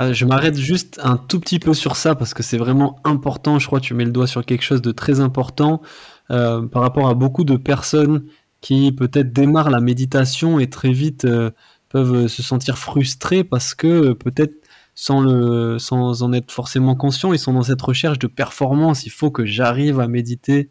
Ah, 0.00 0.12
je 0.12 0.24
m'arrête 0.26 0.56
juste 0.56 1.00
un 1.02 1.16
tout 1.16 1.40
petit 1.40 1.58
peu 1.58 1.74
sur 1.74 1.96
ça 1.96 2.14
parce 2.14 2.32
que 2.32 2.44
c'est 2.44 2.56
vraiment 2.56 3.00
important. 3.02 3.58
Je 3.58 3.66
crois 3.66 3.80
que 3.80 3.84
tu 3.84 3.94
mets 3.94 4.04
le 4.04 4.12
doigt 4.12 4.28
sur 4.28 4.46
quelque 4.46 4.62
chose 4.62 4.80
de 4.80 4.92
très 4.92 5.18
important 5.18 5.82
euh, 6.30 6.64
par 6.68 6.82
rapport 6.82 7.08
à 7.08 7.14
beaucoup 7.14 7.42
de 7.42 7.56
personnes 7.56 8.24
qui 8.60 8.92
peut-être 8.92 9.32
démarrent 9.32 9.70
la 9.70 9.80
méditation 9.80 10.60
et 10.60 10.70
très 10.70 10.92
vite 10.92 11.24
euh, 11.24 11.50
peuvent 11.88 12.14
euh, 12.14 12.28
se 12.28 12.44
sentir 12.44 12.78
frustrés 12.78 13.42
parce 13.42 13.74
que 13.74 14.12
peut-être 14.12 14.54
sans, 14.94 15.78
sans 15.80 16.22
en 16.22 16.32
être 16.32 16.52
forcément 16.52 16.94
conscients, 16.94 17.32
ils 17.32 17.38
sont 17.40 17.54
dans 17.54 17.62
cette 17.62 17.82
recherche 17.82 18.20
de 18.20 18.28
performance. 18.28 19.04
Il 19.04 19.10
faut 19.10 19.32
que 19.32 19.44
j'arrive 19.46 19.98
à 19.98 20.06
méditer, 20.06 20.70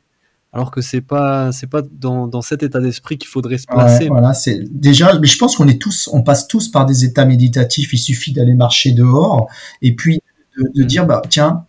alors 0.53 0.71
que 0.71 0.81
c'est 0.81 1.01
pas 1.01 1.51
c'est 1.51 1.67
pas 1.67 1.81
dans, 1.81 2.27
dans 2.27 2.41
cet 2.41 2.63
état 2.63 2.79
d'esprit 2.79 3.17
qu'il 3.17 3.27
faudrait 3.27 3.57
se 3.57 3.67
placer. 3.67 4.07
voilà, 4.07 4.33
c'est 4.33 4.61
déjà, 4.71 5.17
mais 5.19 5.27
je 5.27 5.37
pense 5.37 5.55
qu'on 5.55 5.67
est 5.67 5.81
tous, 5.81 6.09
on 6.11 6.23
passe 6.23 6.47
tous 6.47 6.69
par 6.69 6.85
des 6.85 7.05
états 7.05 7.25
méditatifs. 7.25 7.93
Il 7.93 7.99
suffit 7.99 8.31
d'aller 8.31 8.53
marcher 8.53 8.91
dehors 8.91 9.47
et 9.81 9.95
puis 9.95 10.21
de, 10.57 10.63
de 10.73 10.83
mm. 10.83 10.87
dire 10.87 11.05
bah 11.05 11.21
tiens, 11.29 11.65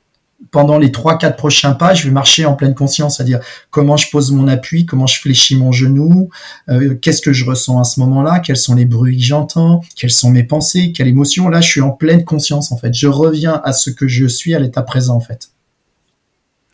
pendant 0.51 0.79
les 0.79 0.93
trois 0.93 1.19
quatre 1.19 1.37
prochains 1.37 1.73
pas, 1.73 1.95
je 1.95 2.05
vais 2.05 2.13
marcher 2.13 2.47
en 2.47 2.55
pleine 2.55 2.75
conscience, 2.75 3.17
c'est-à-dire 3.17 3.41
comment 3.71 3.97
je 3.97 4.09
pose 4.11 4.31
mon 4.31 4.47
appui, 4.47 4.87
comment 4.87 5.07
je 5.07 5.19
fléchis 5.21 5.57
mon 5.57 5.73
genou, 5.73 6.31
euh, 6.69 6.95
qu'est-ce 6.95 7.21
que 7.21 7.33
je 7.33 7.45
ressens 7.45 7.81
à 7.81 7.85
ce 7.85 7.99
moment-là, 8.01 8.39
quels 8.39 8.57
sont 8.57 8.75
les 8.75 8.85
bruits 8.85 9.19
que 9.19 9.25
j'entends, 9.25 9.83
quelles 9.97 10.13
sont 10.13 10.31
mes 10.31 10.45
pensées, 10.45 10.93
quelle 10.93 11.09
émotion. 11.09 11.49
Là, 11.49 11.61
je 11.61 11.69
suis 11.69 11.81
en 11.81 11.91
pleine 11.91 12.25
conscience 12.25 12.71
en 12.71 12.77
fait. 12.77 12.95
Je 12.95 13.09
reviens 13.09 13.61
à 13.65 13.73
ce 13.73 13.91
que 13.91 14.07
je 14.07 14.27
suis 14.27 14.55
à 14.55 14.61
l'état 14.61 14.83
présent 14.83 15.17
en 15.17 15.21
fait. 15.21 15.51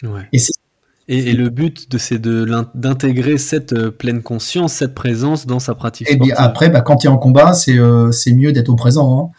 Ouais. 0.03 0.29
Et, 0.33 0.39
et, 1.07 1.35
le 1.35 1.51
but 1.51 1.91
de 1.91 1.99
c'est 1.99 2.21
d'intégrer 2.21 3.37
cette 3.37 3.75
euh, 3.75 3.91
pleine 3.91 4.23
conscience, 4.23 4.73
cette 4.73 4.95
présence 4.95 5.47
dans 5.47 5.59
sa 5.59 5.75
pratique. 5.75 6.11
Et 6.11 6.17
bien 6.17 6.35
après, 6.39 6.71
bah, 6.71 6.81
quand 6.81 6.97
tu 6.97 7.07
es 7.07 7.11
en 7.11 7.19
combat, 7.19 7.53
c'est 7.53 7.77
euh, 7.79 8.11
mieux 8.33 8.53
d'être 8.53 8.71
au 8.71 8.75
présent. 8.75 9.33
Hein. 9.35 9.39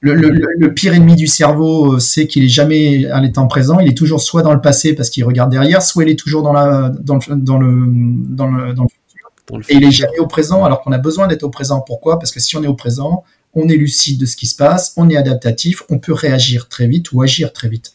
Le, 0.00 0.68
pire 0.74 0.94
ennemi 0.94 1.16
du 1.16 1.26
cerveau, 1.26 1.94
euh, 1.94 1.98
c'est 1.98 2.26
qu'il 2.26 2.44
est 2.44 2.48
jamais 2.48 3.06
à 3.06 3.20
l'état 3.20 3.42
présent. 3.44 3.78
Il 3.80 3.88
est 3.88 3.96
toujours 3.96 4.20
soit 4.20 4.42
dans 4.42 4.52
le 4.52 4.60
passé 4.60 4.94
parce 4.94 5.10
qu'il 5.10 5.24
regarde 5.24 5.50
derrière, 5.50 5.82
soit 5.82 6.04
il 6.04 6.10
est 6.10 6.18
toujours 6.18 6.42
dans 6.42 6.52
la 6.52 6.92
dans 7.00 7.16
le 7.16 7.36
dans 7.36 7.58
le 7.58 7.86
dans 7.88 8.46
le, 8.48 8.74
dans 8.74 8.84
le 8.84 8.88
futur. 8.88 9.60
Et 9.68 9.76
il 9.76 9.84
est 9.84 9.92
jamais 9.92 10.18
au 10.18 10.26
présent, 10.26 10.64
alors 10.64 10.82
qu'on 10.82 10.92
a 10.92 10.98
besoin 10.98 11.28
d'être 11.28 11.44
au 11.44 11.50
présent. 11.50 11.80
Pourquoi? 11.80 12.18
Parce 12.18 12.32
que 12.32 12.40
si 12.40 12.56
on 12.56 12.64
est 12.64 12.68
au 12.68 12.74
présent, 12.74 13.24
on 13.54 13.68
est 13.68 13.76
lucide 13.76 14.20
de 14.20 14.26
ce 14.26 14.36
qui 14.36 14.46
se 14.46 14.56
passe, 14.56 14.92
on 14.96 15.08
est 15.08 15.16
adaptatif, 15.16 15.82
on 15.88 15.98
peut 15.98 16.12
réagir 16.12 16.68
très 16.68 16.86
vite 16.86 17.12
ou 17.12 17.22
agir 17.22 17.52
très 17.52 17.68
vite. 17.68 17.94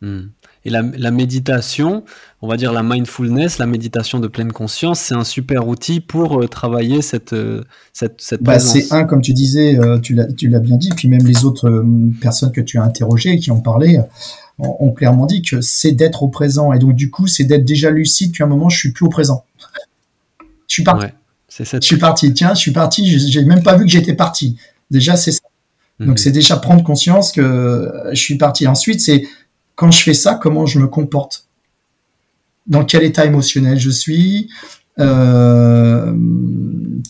Hmm. 0.00 0.26
Et 0.64 0.70
la, 0.70 1.10
méditation, 1.10 2.04
on 2.40 2.46
va 2.46 2.56
dire 2.56 2.72
la 2.72 2.84
mindfulness, 2.84 3.58
la 3.58 3.66
méditation 3.66 4.20
de 4.20 4.28
pleine 4.28 4.52
conscience, 4.52 5.00
c'est 5.00 5.14
un 5.14 5.24
super 5.24 5.66
outil 5.66 5.98
pour 5.98 6.40
euh, 6.40 6.46
travailler 6.46 7.02
cette, 7.02 7.32
euh, 7.32 7.64
cette, 7.92 8.20
cette 8.20 8.42
bah, 8.42 8.60
C'est 8.60 8.92
un, 8.92 9.02
comme 9.02 9.22
tu 9.22 9.32
disais, 9.32 9.76
euh, 9.80 9.98
tu 9.98 10.14
l'as 10.14 10.60
bien 10.60 10.76
dit, 10.76 10.90
puis 10.94 11.08
même 11.08 11.26
les 11.26 11.44
autres 11.44 11.84
personnes 12.20 12.52
que 12.52 12.60
tu 12.60 12.78
as 12.78 12.84
interrogées 12.84 13.38
qui 13.38 13.50
ont 13.50 13.60
parlé 13.60 13.98
ont, 14.58 14.92
clairement 14.92 15.26
dit 15.26 15.42
que 15.42 15.60
c'est 15.60 15.90
d'être 15.90 16.22
au 16.22 16.28
présent. 16.28 16.72
Et 16.72 16.78
donc, 16.78 16.94
du 16.94 17.10
coup, 17.10 17.26
c'est 17.26 17.42
d'être 17.42 17.64
déjà 17.64 17.90
lucide 17.90 18.36
qu'à 18.36 18.44
un 18.44 18.46
moment, 18.46 18.68
je 18.68 18.78
suis 18.78 18.92
plus 18.92 19.06
au 19.06 19.08
présent. 19.08 19.44
Je 20.68 20.74
suis 20.74 20.84
parti. 20.84 21.06
Je 21.48 21.80
suis 21.80 21.96
parti. 21.96 22.32
Tiens, 22.32 22.54
je 22.54 22.60
suis 22.60 22.70
parti. 22.70 23.18
J'ai 23.18 23.44
même 23.44 23.64
pas 23.64 23.76
vu 23.76 23.84
que 23.84 23.90
j'étais 23.90 24.14
parti. 24.14 24.56
Déjà, 24.92 25.16
c'est 25.16 25.32
ça. 25.32 25.40
Donc, 25.98 26.10
mhm. 26.10 26.16
c'est 26.16 26.30
déjà 26.30 26.56
prendre 26.56 26.84
conscience 26.84 27.32
que 27.32 27.92
je 28.12 28.20
suis 28.20 28.36
parti. 28.36 28.68
Ensuite, 28.68 29.00
c'est 29.00 29.24
quand 29.82 29.90
je 29.90 30.00
fais 30.00 30.14
ça, 30.14 30.36
comment 30.36 30.64
je 30.64 30.78
me 30.78 30.86
comporte? 30.86 31.48
Dans 32.68 32.84
quel 32.84 33.02
état 33.02 33.26
émotionnel 33.26 33.80
je 33.80 33.90
suis? 33.90 34.48
Euh, 35.00 36.14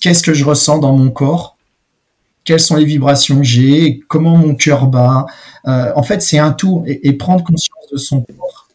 qu'est-ce 0.00 0.22
que 0.22 0.32
je 0.32 0.42
ressens 0.42 0.78
dans 0.78 0.96
mon 0.96 1.10
corps, 1.10 1.58
quelles 2.46 2.60
sont 2.60 2.76
les 2.76 2.86
vibrations 2.86 3.36
que 3.36 3.44
j'ai, 3.44 4.00
comment 4.08 4.38
mon 4.38 4.54
cœur 4.54 4.86
bat? 4.86 5.26
Euh, 5.66 5.92
en 5.94 6.02
fait, 6.02 6.22
c'est 6.22 6.38
un 6.38 6.52
tout 6.52 6.82
et, 6.86 7.12
prendre 7.12 7.44
conscience 7.44 7.90
de 7.92 7.98
son 7.98 8.22
corps, 8.22 8.68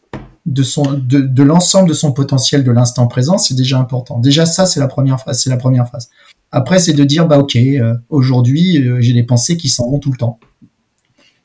de 0.46 0.62
son, 0.62 0.92
de, 0.92 1.42
l'ensemble 1.42 1.88
de 1.88 1.94
son 1.94 2.12
potentiel 2.12 2.62
de 2.62 2.70
l'instant 2.70 3.08
présent, 3.08 3.36
c'est 3.36 3.56
déjà 3.56 3.80
important. 3.80 4.20
Déjà, 4.20 4.46
ça, 4.46 4.64
c'est 4.66 4.78
la 4.78 4.86
première 4.86 5.20
phase. 5.20 5.42
C'est 5.42 5.50
la 5.50 5.56
première 5.56 5.90
phase. 5.90 6.08
Après, 6.52 6.78
c'est 6.78 6.92
de 6.92 7.02
dire, 7.02 7.26
bah 7.26 7.38
ok, 7.38 7.56
euh, 7.56 7.96
aujourd'hui, 8.10 8.80
j'ai 9.00 9.12
des 9.12 9.24
pensées 9.24 9.56
qui 9.56 9.68
s'en 9.68 9.90
vont 9.90 9.98
tout 9.98 10.12
le 10.12 10.18
temps. 10.18 10.38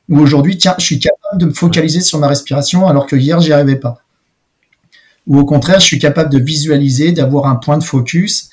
Ou 0.10 0.20
aujourd'hui, 0.20 0.58
tiens, 0.58 0.76
je 0.78 0.86
suis 0.86 1.00
capable 1.00 1.40
de 1.40 1.46
me 1.46 1.54
focaliser 1.54 2.02
sur 2.02 2.20
ma 2.20 2.28
respiration 2.28 2.88
alors 2.88 3.08
que 3.08 3.16
hier, 3.16 3.40
j'y 3.40 3.54
arrivais 3.54 3.78
pas. 3.78 4.00
Ou 5.28 5.40
au 5.40 5.46
contraire, 5.46 5.80
je 5.80 5.86
suis 5.86 6.00
capable 6.00 6.30
de 6.30 6.40
visualiser, 6.40 7.14
d'avoir 7.14 7.46
un 7.46 7.56
point 7.56 7.78
de 7.78 7.84
focus 7.84 8.50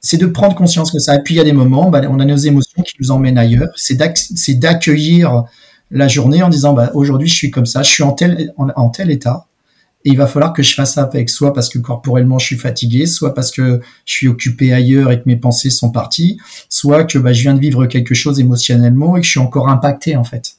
c'est 0.00 0.16
de 0.16 0.26
prendre 0.26 0.54
conscience 0.54 0.90
que 0.90 0.98
ça. 0.98 1.14
Et 1.16 1.22
puis 1.22 1.34
il 1.34 1.36
y 1.36 1.40
a 1.40 1.44
des 1.44 1.52
moments, 1.52 1.90
bah, 1.90 2.00
on 2.08 2.18
a 2.20 2.24
nos 2.24 2.36
émotions 2.36 2.82
qui 2.82 2.94
nous 3.00 3.10
emmènent 3.10 3.38
ailleurs. 3.38 3.70
C'est 3.76 3.96
d'accueillir 4.54 5.44
la 5.90 6.08
journée 6.08 6.42
en 6.42 6.48
disant, 6.48 6.72
bah, 6.72 6.90
aujourd'hui 6.94 7.28
je 7.28 7.34
suis 7.34 7.50
comme 7.50 7.66
ça, 7.66 7.82
je 7.82 7.90
suis 7.90 8.02
en 8.02 8.12
tel, 8.12 8.52
en, 8.56 8.88
tel 8.90 9.10
état. 9.10 9.46
Et 10.04 10.10
il 10.10 10.16
va 10.16 10.26
falloir 10.26 10.52
que 10.52 10.62
je 10.62 10.74
fasse 10.74 10.94
ça 10.94 11.02
avec, 11.02 11.28
soit 11.28 11.52
parce 11.52 11.68
que 11.68 11.78
corporellement 11.78 12.38
je 12.38 12.46
suis 12.46 12.56
fatigué, 12.56 13.06
soit 13.06 13.34
parce 13.34 13.50
que 13.50 13.80
je 14.06 14.12
suis 14.12 14.28
occupé 14.28 14.72
ailleurs 14.72 15.10
et 15.10 15.18
que 15.18 15.24
mes 15.26 15.36
pensées 15.36 15.70
sont 15.70 15.90
parties, 15.90 16.38
soit 16.68 17.04
que 17.04 17.18
bah, 17.18 17.32
je 17.32 17.42
viens 17.42 17.54
de 17.54 17.60
vivre 17.60 17.86
quelque 17.86 18.14
chose 18.14 18.40
émotionnellement 18.40 19.16
et 19.16 19.20
que 19.20 19.26
je 19.26 19.32
suis 19.32 19.40
encore 19.40 19.68
impacté 19.68 20.16
en 20.16 20.24
fait. 20.24 20.56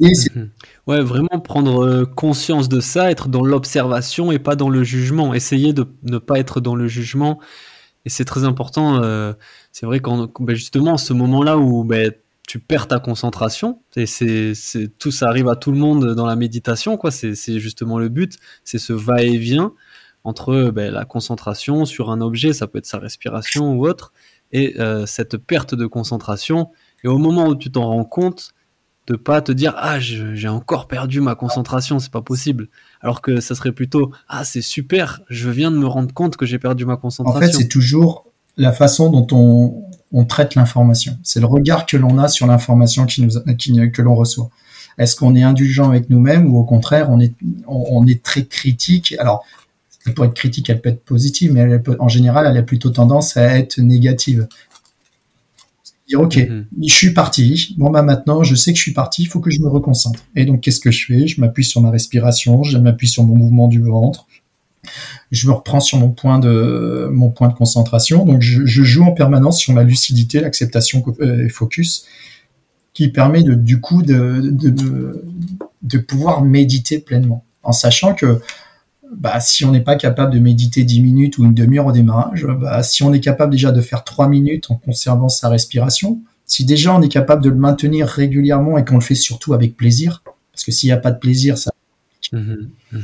Mhm. 0.00 0.50
Ouais, 0.86 1.00
vraiment 1.00 1.40
prendre 1.42 1.84
euh, 1.84 2.04
conscience 2.04 2.68
de 2.68 2.80
ça, 2.80 3.10
être 3.10 3.28
dans 3.28 3.44
l'observation 3.44 4.32
et 4.32 4.38
pas 4.38 4.56
dans 4.56 4.68
le 4.68 4.84
jugement. 4.84 5.32
Essayer 5.32 5.72
de 5.72 5.86
ne 6.02 6.18
pas 6.18 6.38
être 6.38 6.60
dans 6.60 6.74
le 6.74 6.88
jugement 6.88 7.38
et 8.04 8.10
c'est 8.10 8.24
très 8.24 8.44
important. 8.44 9.02
Euh, 9.02 9.32
c'est 9.72 9.86
vrai 9.86 10.00
qu'en 10.00 10.28
ben 10.40 10.56
justement, 10.56 10.96
ce 10.96 11.12
moment-là 11.12 11.58
où 11.58 11.84
ben, 11.84 12.12
tu 12.48 12.58
perds 12.58 12.88
ta 12.88 12.98
concentration, 12.98 13.82
et 13.94 14.06
c'est, 14.06 14.54
tout 14.98 15.10
ça 15.10 15.28
arrive 15.28 15.48
à 15.48 15.54
tout 15.54 15.70
le 15.70 15.76
monde 15.76 16.14
dans 16.14 16.24
la 16.24 16.34
méditation, 16.34 16.96
quoi. 16.96 17.10
C'est, 17.10 17.34
justement 17.60 17.98
le 17.98 18.08
but, 18.08 18.38
c'est 18.64 18.78
ce 18.78 18.94
va-et-vient 18.94 19.74
entre 20.24 20.70
ben, 20.70 20.90
la 20.90 21.04
concentration 21.04 21.84
sur 21.84 22.10
un 22.10 22.22
objet, 22.22 22.54
ça 22.54 22.66
peut 22.66 22.78
être 22.78 22.86
sa 22.86 22.98
respiration 22.98 23.74
ou 23.74 23.86
autre, 23.86 24.14
et 24.50 24.80
euh, 24.80 25.04
cette 25.04 25.36
perte 25.36 25.74
de 25.74 25.84
concentration. 25.86 26.70
Et 27.04 27.08
au 27.08 27.18
moment 27.18 27.48
où 27.48 27.54
tu 27.54 27.70
t'en 27.70 27.86
rends 27.86 28.04
compte, 28.04 28.54
de 29.08 29.16
pas 29.16 29.42
te 29.42 29.52
dire 29.52 29.74
ah 29.76 30.00
j'ai 30.00 30.48
encore 30.48 30.88
perdu 30.88 31.20
ma 31.20 31.34
concentration, 31.34 31.98
c'est 31.98 32.12
pas 32.12 32.22
possible. 32.22 32.68
Alors 33.02 33.20
que 33.20 33.40
ça 33.40 33.54
serait 33.54 33.72
plutôt 33.72 34.10
ah 34.28 34.44
c'est 34.44 34.60
super, 34.62 35.20
je 35.28 35.50
viens 35.50 35.70
de 35.70 35.76
me 35.76 35.86
rendre 35.86 36.12
compte 36.12 36.36
que 36.36 36.44
j'ai 36.44 36.58
perdu 36.58 36.86
ma 36.86 36.96
concentration. 36.96 37.38
En 37.38 37.40
fait, 37.40 37.52
c'est 37.52 37.68
toujours 37.68 38.26
la 38.58 38.72
façon 38.72 39.10
dont 39.10 39.26
on, 39.32 39.87
on 40.12 40.24
traite 40.24 40.54
l'information. 40.54 41.16
C'est 41.22 41.40
le 41.40 41.46
regard 41.46 41.86
que 41.86 41.96
l'on 41.96 42.18
a 42.18 42.28
sur 42.28 42.46
l'information 42.46 43.06
qui 43.06 43.22
nous 43.22 43.30
qui, 43.56 43.72
que 43.90 44.02
l'on 44.02 44.14
reçoit. 44.14 44.50
Est-ce 44.96 45.14
qu'on 45.14 45.34
est 45.34 45.42
indulgent 45.42 45.88
avec 45.88 46.10
nous-mêmes 46.10 46.52
ou 46.52 46.58
au 46.58 46.64
contraire 46.64 47.08
on 47.10 47.20
est 47.20 47.32
on, 47.66 48.06
est 48.06 48.22
très 48.22 48.44
critique? 48.44 49.14
Alors 49.18 49.44
pour 50.16 50.24
être 50.24 50.34
critique, 50.34 50.70
elle 50.70 50.80
peut 50.80 50.88
être 50.88 51.04
positive, 51.04 51.52
mais 51.52 51.60
elle 51.60 51.82
en 51.98 52.08
général, 52.08 52.46
elle 52.46 52.56
a 52.56 52.62
plutôt 52.62 52.90
tendance 52.90 53.36
à 53.36 53.58
être 53.58 53.78
négative 53.78 54.48
dire 56.08 56.20
ok, 56.20 56.36
mhm. 56.36 56.66
je 56.82 56.94
suis 56.94 57.12
parti. 57.12 57.74
Bon 57.78 57.90
bah 57.90 58.02
maintenant, 58.02 58.42
je 58.42 58.54
sais 58.54 58.72
que 58.72 58.78
je 58.78 58.82
suis 58.82 58.92
parti. 58.92 59.22
Il 59.22 59.26
faut 59.26 59.40
que 59.40 59.50
je 59.50 59.60
me 59.60 59.68
reconcentre. 59.68 60.24
Et 60.34 60.44
donc 60.44 60.62
qu'est-ce 60.62 60.80
que 60.80 60.90
je 60.90 61.06
fais? 61.06 61.26
Je 61.26 61.40
m'appuie 61.40 61.64
sur 61.64 61.80
ma 61.80 61.90
respiration, 61.90 62.62
je 62.62 62.78
m'appuie 62.78 63.08
sur 63.08 63.24
mon 63.24 63.36
mouvement 63.36 63.68
du 63.68 63.80
ventre. 63.82 64.26
Je 65.30 65.46
me 65.48 65.52
reprends 65.52 65.80
sur 65.80 65.98
mon 65.98 66.10
point 66.10 66.38
de 66.38 67.08
mon 67.12 67.30
point 67.30 67.48
de 67.48 67.54
concentration. 67.54 68.24
Donc 68.24 68.42
je, 68.42 68.64
joue 68.64 69.04
en 69.04 69.12
permanence 69.12 69.58
sur 69.58 69.72
ma 69.72 69.84
lucidité, 69.84 70.40
l'acceptation 70.40 71.04
euh, 71.20 71.46
et 71.46 71.48
focus, 71.48 72.06
qui 72.94 73.08
permet 73.08 73.42
de, 73.42 73.54
du 73.54 73.80
coup 73.80 74.02
de, 74.02 74.54
de, 75.82 75.98
pouvoir 75.98 76.42
méditer 76.42 76.98
pleinement, 76.98 77.44
en 77.62 77.72
sachant 77.72 78.14
que 78.14 78.40
bah, 79.14 79.40
si 79.40 79.64
on 79.64 79.72
n'est 79.72 79.80
pas 79.80 79.96
capable 79.96 80.32
de 80.32 80.38
méditer 80.38 80.84
10 80.84 81.00
minutes 81.00 81.38
ou 81.38 81.44
une 81.44 81.54
demi-heure 81.54 81.86
au 81.86 81.92
démarrage, 81.92 82.46
bah, 82.46 82.82
si 82.82 83.02
on 83.02 83.12
est 83.12 83.20
capable 83.20 83.52
déjà 83.52 83.70
de 83.70 83.80
faire 83.80 84.04
3 84.04 84.28
minutes 84.28 84.70
en 84.70 84.74
conservant 84.74 85.28
sa 85.28 85.48
respiration, 85.48 86.18
si 86.44 86.64
déjà 86.64 86.94
on 86.94 87.02
est 87.02 87.08
capable 87.08 87.42
de 87.42 87.50
le 87.50 87.56
maintenir 87.56 88.06
régulièrement 88.06 88.78
et 88.78 88.84
qu'on 88.84 88.96
le 88.96 89.00
fait 89.00 89.14
surtout 89.14 89.54
avec 89.54 89.76
plaisir, 89.76 90.22
parce 90.52 90.64
que 90.64 90.72
s'il 90.72 90.88
n'y 90.88 90.92
a 90.92 90.98
pas 90.98 91.10
de 91.10 91.18
plaisir, 91.18 91.56
ça... 91.58 91.72
Mmh 92.32 92.68
mmh 92.92 92.98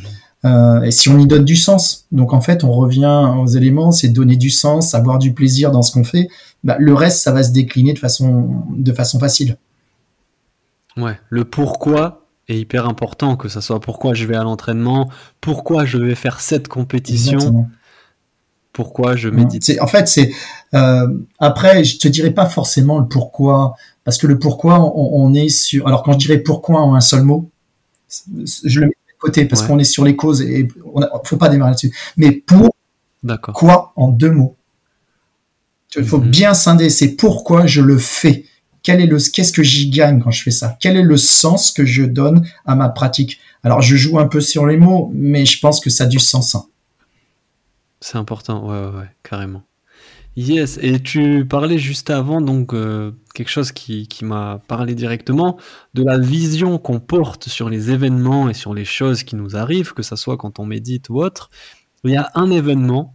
euh, 0.45 0.83
et 0.83 0.91
si 0.91 1.09
on 1.09 1.19
y 1.19 1.27
donne 1.27 1.45
du 1.45 1.57
sens, 1.57 2.07
donc 2.13 2.33
en 2.33 2.41
fait 2.41 2.65
on 2.65 2.73
revient 2.73 3.33
aux 3.39 3.47
éléments, 3.47 3.93
c'est 3.93 4.09
donner 4.09 4.37
du 4.37 4.51
sens, 4.51 4.95
avoir 4.95 5.19
du 5.19 5.33
plaisir 5.33 5.71
dans 5.71 5.83
ce 5.83 5.93
qu'on 5.93 6.05
fait, 6.05 6.29
bah, 6.65 6.77
le 6.79 6.93
reste 6.95 7.23
ça 7.23 7.33
va 7.33 7.43
se 7.43 7.51
décliner 7.51 7.93
de 7.95 7.99
façon, 7.99 8.63
de 8.71 8.93
façon 8.93 9.19
facile. 9.19 9.57
Ouais, 10.97 11.19
le 11.31 11.45
pourquoi 11.45 12.27
est 12.49 12.59
hyper 12.59 12.87
important, 12.87 13.37
que 13.37 13.49
ce 13.49 13.61
soit 13.61 13.81
pourquoi 13.81 14.15
je 14.15 14.27
vais 14.27 14.37
à 14.37 14.43
l'entraînement, 14.43 15.09
pourquoi 15.41 15.87
je 15.87 15.99
vais 15.99 16.15
faire 16.15 16.41
cette 16.41 16.69
compétition, 16.69 17.67
pourquoi 18.73 19.17
je 19.17 19.31
médite. 19.31 19.73
En 19.81 19.87
fait, 19.87 20.09
c'est 20.09 20.31
euh, 20.75 21.09
après, 21.39 21.85
je 21.85 21.99
te 21.99 22.07
dirais 22.07 22.33
pas 22.33 22.47
forcément 22.47 22.99
le 22.99 23.07
pourquoi, 23.07 23.77
parce 24.05 24.19
que 24.19 24.27
le 24.27 24.39
pourquoi, 24.39 24.93
on, 24.95 25.33
est 25.33 25.49
sur. 25.49 25.87
Alors 25.87 26.03
quand 26.03 26.13
je 26.13 26.19
dirais 26.19 26.39
pourquoi 26.39 26.81
en 26.81 26.95
un 26.95 27.01
seul 27.01 27.23
mot, 27.23 27.49
je 28.37 28.81
le 28.81 28.87
mets 28.87 28.97
côté 29.25 29.45
parce 29.47 29.63
qu'on 29.63 29.79
est 29.79 29.85
sur 29.85 30.05
les 30.05 30.17
causes 30.17 30.43
et 30.43 30.69
on 30.95 31.03
faut 31.25 31.37
pas 31.37 31.49
démarrer 31.49 31.71
là-dessus. 31.71 31.95
Mais 32.17 32.33
pour 32.33 32.75
quoi 33.55 33.93
en 33.97 34.09
deux 34.09 34.31
mots? 34.31 34.57
Il 35.97 36.05
faut 36.05 36.19
mhm. 36.19 36.31
bien 36.31 36.55
scinder. 36.55 36.91
C'est 36.91 37.17
pourquoi 37.17 37.67
je 37.67 37.81
le 37.81 37.99
fais 37.99 38.45
quel 38.85 39.01
est 39.01 39.07
le, 39.07 39.17
qu'est-ce 39.17 39.53
que 39.53 39.63
j'y 39.63 39.89
gagne 39.89 40.21
quand 40.21 40.31
je 40.31 40.43
fais 40.43 40.51
ça? 40.51 40.77
Quel 40.79 40.97
est 40.97 41.03
le 41.03 41.17
sens 41.17 41.73
que 41.73 41.87
je 41.87 42.03
donne 42.03 42.47
à 42.67 42.75
ma 42.77 42.91
pratique? 42.91 43.41
Alors, 43.63 43.81
je 43.81 43.97
joue 43.97 44.19
un 44.19 44.27
peu 44.27 44.43
sur 44.43 44.67
les 44.67 44.77
mots, 44.77 45.11
mais 45.15 45.47
je 45.47 45.59
pense 45.59 45.81
que 45.81 45.89
ça 45.89 46.05
a 46.05 46.07
du 46.07 46.19
sens. 46.19 46.55
Hein. 46.55 46.67
C'est 48.01 48.19
important, 48.19 48.69
ouais, 48.69 48.79
ouais, 48.79 48.99
ouais, 48.99 49.11
carrément. 49.23 49.63
Yes, 50.37 50.81
et 50.83 51.01
tu 51.01 51.47
parlais 51.47 51.79
juste 51.79 52.11
avant, 52.11 52.41
donc 52.41 52.75
euh, 52.75 53.13
quelque 53.35 53.51
chose 53.51 53.71
qui, 53.71 54.09
qui 54.09 54.25
m'a 54.25 54.61
parlé 54.67 54.97
directement, 54.97 55.59
de 55.95 56.03
la 56.03 56.19
vision 56.19 56.79
qu'on 56.79 56.99
porte 56.99 57.49
sur 57.49 57.71
les 57.71 57.93
événements 57.93 58.49
et 58.49 58.55
sur 58.55 58.75
les 58.75 58.85
choses 58.85 59.23
qui 59.23 59.37
nous 59.37 59.57
arrivent, 59.57 59.95
que 59.95 60.03
ce 60.03 60.17
soit 60.17 60.37
quand 60.37 60.59
on 60.59 60.67
médite 60.67 61.09
ou 61.09 61.23
autre. 61.23 61.51
Il 62.03 62.11
y 62.11 62.17
a 62.17 62.33
un 62.35 62.51
événement 62.51 63.15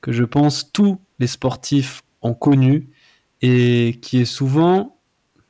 que 0.00 0.10
je 0.10 0.24
pense 0.24 0.72
tous 0.72 1.00
les 1.20 1.28
sportifs 1.28 2.02
ont 2.22 2.34
connu 2.34 2.88
et 3.40 3.98
qui 4.02 4.20
est 4.20 4.24
souvent 4.24 4.98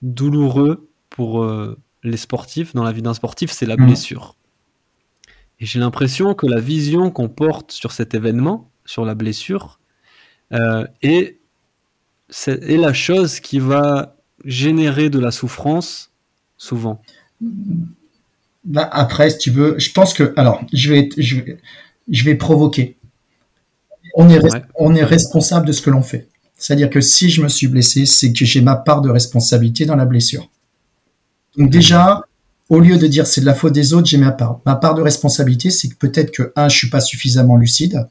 douloureux 0.03 0.91
pour 1.09 1.43
euh, 1.43 1.79
les 2.03 2.17
sportifs, 2.19 2.75
dans 2.75 2.85
la 2.85 2.93
vie 2.93 3.03
d'un 3.03 3.15
sportif, 3.15 3.51
c'est 3.51 3.67
la 3.67 3.77
mmh. 3.77 3.87
blessure. 3.87 4.37
Et 5.59 5.67
j'ai 5.67 5.79
l'impression 5.79 6.35
que 6.35 6.47
la 6.47 6.61
vision 6.61 7.11
qu'on 7.11 7.29
porte 7.29 7.73
sur 7.73 7.93
cet 7.93 8.15
événement, 8.15 8.71
sur 8.85 9.05
la 9.05 9.15
blessure, 9.15 9.79
euh, 10.53 10.87
est, 11.03 11.39
la 12.47 12.93
chose 12.93 13.41
qui 13.41 13.59
va 13.59 14.17
générer 14.45 15.11
de 15.11 15.19
la 15.19 15.31
souffrance 15.31 16.11
souvent. 16.57 17.01
Bah, 18.65 18.89
après, 18.93 19.31
si 19.31 19.39
tu 19.39 19.51
veux, 19.51 19.79
je 19.79 19.91
pense 19.93 20.15
que, 20.15 20.33
alors, 20.37 20.63
je 20.73 20.93
vais, 20.93 21.09
je 21.17 21.37
vais, 21.37 21.59
je 22.11 22.25
vais 22.25 22.35
provoquer. 22.35 22.97
On 24.15 24.29
est, 24.29 24.41
on 24.77 24.95
est 24.95 25.05
responsable 25.05 25.67
de 25.67 25.73
ce 25.73 25.83
que 25.83 25.91
l'on 25.91 26.03
fait. 26.03 26.29
C'est-à-dire 26.57 26.91
que 26.91 27.01
si 27.01 27.29
je 27.29 27.43
me 27.43 27.49
suis 27.49 27.67
blessé, 27.67 28.07
c'est 28.07 28.33
que 28.33 28.45
j'ai 28.45 28.61
ma 28.61 28.77
part 28.77 29.01
de 29.01 29.11
responsabilité 29.11 29.85
dans 29.85 29.97
la 29.97 30.05
blessure. 30.05 30.49
Donc 31.57 31.71
déjà, 31.71 32.23
au 32.69 32.79
lieu 32.79 32.97
de 32.99 33.07
dire 33.07 33.27
c'est 33.27 33.41
de 33.41 33.47
la 33.47 33.55
faute 33.55 33.73
des 33.73 33.93
autres, 33.93 34.07
j'ai 34.07 34.19
ma 34.19 34.31
part. 34.31 34.61
Ma 34.65 34.77
part 34.77 34.95
de 34.95 35.03
responsabilité, 35.03 35.71
c'est 35.71 35.89
que 35.89 35.97
peut-être 35.97 36.31
que 36.31 36.53
un, 36.55 36.69
je 36.69 36.77
suis 36.77 36.89
pas 36.89 37.01
suffisamment 37.01 37.57
lucide, 37.57 38.07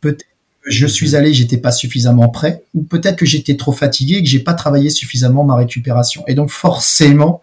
peut-être 0.00 0.24
je 0.64 0.86
suis 0.86 1.16
allé, 1.16 1.32
j'étais 1.32 1.56
pas 1.56 1.72
suffisamment 1.72 2.28
prêt, 2.28 2.64
ou 2.74 2.82
peut-être 2.82 3.16
que 3.16 3.26
j'étais 3.26 3.56
trop 3.56 3.72
fatigué 3.72 4.16
et 4.16 4.22
que 4.22 4.28
j'ai 4.28 4.40
pas 4.40 4.54
travaillé 4.54 4.90
suffisamment 4.90 5.44
ma 5.44 5.56
récupération. 5.56 6.22
Et 6.26 6.34
donc 6.34 6.50
forcément, 6.50 7.42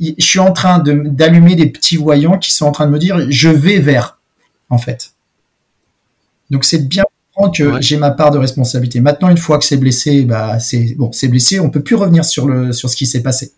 je 0.00 0.12
suis 0.18 0.38
en 0.38 0.52
train 0.52 0.78
d'allumer 0.78 1.56
des 1.56 1.66
petits 1.66 1.96
voyants 1.96 2.38
qui 2.38 2.52
sont 2.52 2.66
en 2.66 2.72
train 2.72 2.86
de 2.86 2.92
me 2.92 2.98
dire 2.98 3.30
je 3.30 3.48
vais 3.48 3.78
vers, 3.78 4.18
en 4.70 4.78
fait. 4.78 5.12
Donc 6.50 6.64
c'est 6.64 6.88
bien 6.88 7.04
que 7.54 7.80
j'ai 7.80 7.96
ma 7.96 8.10
part 8.10 8.30
de 8.30 8.38
responsabilité. 8.38 9.00
Maintenant, 9.00 9.28
une 9.28 9.36
fois 9.36 9.58
que 9.58 9.64
c'est 9.64 9.76
blessé, 9.76 10.22
bah 10.22 10.58
c'est 10.58 10.94
bon, 10.96 11.12
c'est 11.12 11.28
blessé, 11.28 11.60
on 11.60 11.70
peut 11.70 11.82
plus 11.82 11.94
revenir 11.94 12.24
sur 12.24 12.48
le 12.48 12.72
sur 12.72 12.90
ce 12.90 12.96
qui 12.96 13.06
s'est 13.06 13.22
passé. 13.22 13.52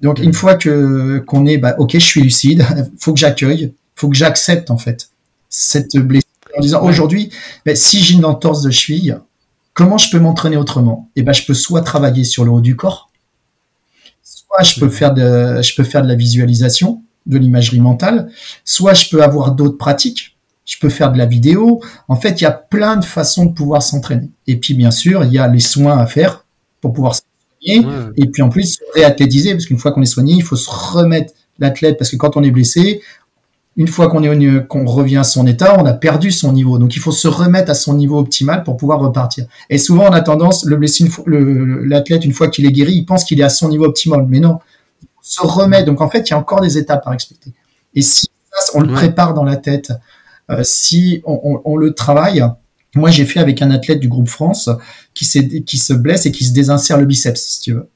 Donc 0.00 0.18
une 0.20 0.32
fois 0.32 0.54
que 0.54 1.18
qu'on 1.26 1.46
est, 1.46 1.58
bah 1.58 1.74
ok, 1.78 1.92
je 1.94 1.98
suis 1.98 2.22
lucide, 2.22 2.64
faut 2.98 3.12
que 3.12 3.18
j'accueille, 3.18 3.72
faut 3.96 4.08
que 4.08 4.16
j'accepte 4.16 4.70
en 4.70 4.78
fait 4.78 5.10
cette 5.48 5.96
blessure 5.96 6.29
en 6.56 6.60
disant 6.60 6.82
aujourd'hui, 6.82 7.30
bah, 7.64 7.74
si 7.74 8.00
j'ai 8.00 8.14
une 8.14 8.24
entorse 8.24 8.62
de 8.62 8.70
cheville, 8.70 9.18
comment 9.74 9.98
je 9.98 10.10
peux 10.10 10.18
m'entraîner 10.18 10.56
autrement? 10.56 11.08
Et 11.16 11.20
eh 11.20 11.22
ben 11.22 11.32
je 11.32 11.44
peux 11.44 11.54
soit 11.54 11.82
travailler 11.82 12.24
sur 12.24 12.44
le 12.44 12.50
haut 12.50 12.60
du 12.60 12.76
corps, 12.76 13.10
soit 14.22 14.62
je 14.62 14.80
peux 14.80 14.88
faire 14.88 15.14
de 15.14 15.62
je 15.62 15.74
peux 15.74 15.84
faire 15.84 16.02
de 16.02 16.08
la 16.08 16.14
visualisation, 16.14 17.02
de 17.26 17.38
l'imagerie 17.38 17.80
mentale, 17.80 18.30
soit 18.64 18.94
je 18.94 19.08
peux 19.08 19.22
avoir 19.22 19.52
d'autres 19.52 19.78
pratiques 19.78 20.36
je 20.70 20.78
peux 20.78 20.88
faire 20.88 21.12
de 21.12 21.18
la 21.18 21.26
vidéo. 21.26 21.80
En 22.06 22.14
fait, 22.14 22.40
il 22.40 22.44
y 22.44 22.46
a 22.46 22.52
plein 22.52 22.96
de 22.96 23.04
façons 23.04 23.44
de 23.44 23.52
pouvoir 23.52 23.82
s'entraîner. 23.82 24.28
Et 24.46 24.56
puis, 24.56 24.74
bien 24.74 24.92
sûr, 24.92 25.24
il 25.24 25.32
y 25.32 25.38
a 25.38 25.48
les 25.48 25.58
soins 25.58 25.98
à 25.98 26.06
faire 26.06 26.44
pour 26.80 26.92
pouvoir 26.92 27.16
se 27.16 27.22
soigner. 27.60 27.84
Et 28.16 28.26
puis, 28.26 28.42
en 28.42 28.50
plus, 28.50 28.74
se 28.74 28.80
réathlétiser, 28.94 29.52
parce 29.52 29.66
qu'une 29.66 29.78
fois 29.78 29.90
qu'on 29.90 30.02
est 30.02 30.06
soigné, 30.06 30.34
il 30.34 30.44
faut 30.44 30.54
se 30.54 30.70
remettre 30.70 31.32
l'athlète, 31.58 31.98
parce 31.98 32.10
que 32.10 32.16
quand 32.16 32.36
on 32.36 32.44
est 32.44 32.52
blessé, 32.52 33.02
une 33.80 33.88
fois 33.88 34.08
qu'on 34.08 34.22
est 34.22 34.66
qu'on 34.68 34.84
revient 34.84 35.16
à 35.16 35.24
son 35.24 35.46
état, 35.46 35.80
on 35.80 35.86
a 35.86 35.94
perdu 35.94 36.30
son 36.32 36.52
niveau. 36.52 36.78
Donc, 36.78 36.96
il 36.96 36.98
faut 36.98 37.12
se 37.12 37.26
remettre 37.26 37.70
à 37.70 37.74
son 37.74 37.94
niveau 37.94 38.18
optimal 38.18 38.62
pour 38.62 38.76
pouvoir 38.76 39.00
repartir. 39.00 39.46
Et 39.70 39.78
souvent, 39.78 40.04
on 40.10 40.12
a 40.12 40.20
tendance, 40.20 40.66
le 40.66 40.76
blessé, 40.76 41.08
l'athlète, 41.26 42.26
une 42.26 42.34
fois 42.34 42.48
qu'il 42.48 42.66
est 42.66 42.72
guéri, 42.72 42.92
il 42.92 43.06
pense 43.06 43.24
qu'il 43.24 43.40
est 43.40 43.42
à 43.42 43.48
son 43.48 43.70
niveau 43.70 43.86
optimal. 43.86 44.26
Mais 44.28 44.38
non, 44.38 44.58
il 45.00 45.06
faut 45.16 45.22
se 45.22 45.40
remettre. 45.40 45.86
Donc, 45.86 46.02
en 46.02 46.10
fait, 46.10 46.28
il 46.28 46.30
y 46.32 46.34
a 46.34 46.38
encore 46.38 46.60
des 46.60 46.76
étapes 46.76 47.04
à 47.06 47.10
respecter. 47.10 47.52
Et 47.94 48.02
si 48.02 48.28
on 48.74 48.82
le 48.82 48.92
prépare 48.92 49.32
dans 49.32 49.44
la 49.44 49.56
tête, 49.56 49.94
euh, 50.50 50.62
si 50.62 51.22
on, 51.24 51.76
le 51.78 51.94
travaille, 51.94 52.44
moi 52.94 53.10
j'ai 53.10 53.24
fait 53.24 53.40
avec 53.40 53.62
un 53.62 53.70
athlète 53.70 54.00
du 54.00 54.08
groupe 54.08 54.28
France 54.28 54.68
qui, 55.14 55.24
qui 55.64 55.78
se 55.78 55.94
blesse 55.94 56.26
et 56.26 56.32
qui 56.32 56.44
se 56.44 56.52
désinsère 56.52 56.98
le 56.98 57.06
biceps, 57.06 57.40
si 57.40 57.60
tu 57.60 57.72
veux. 57.72 57.88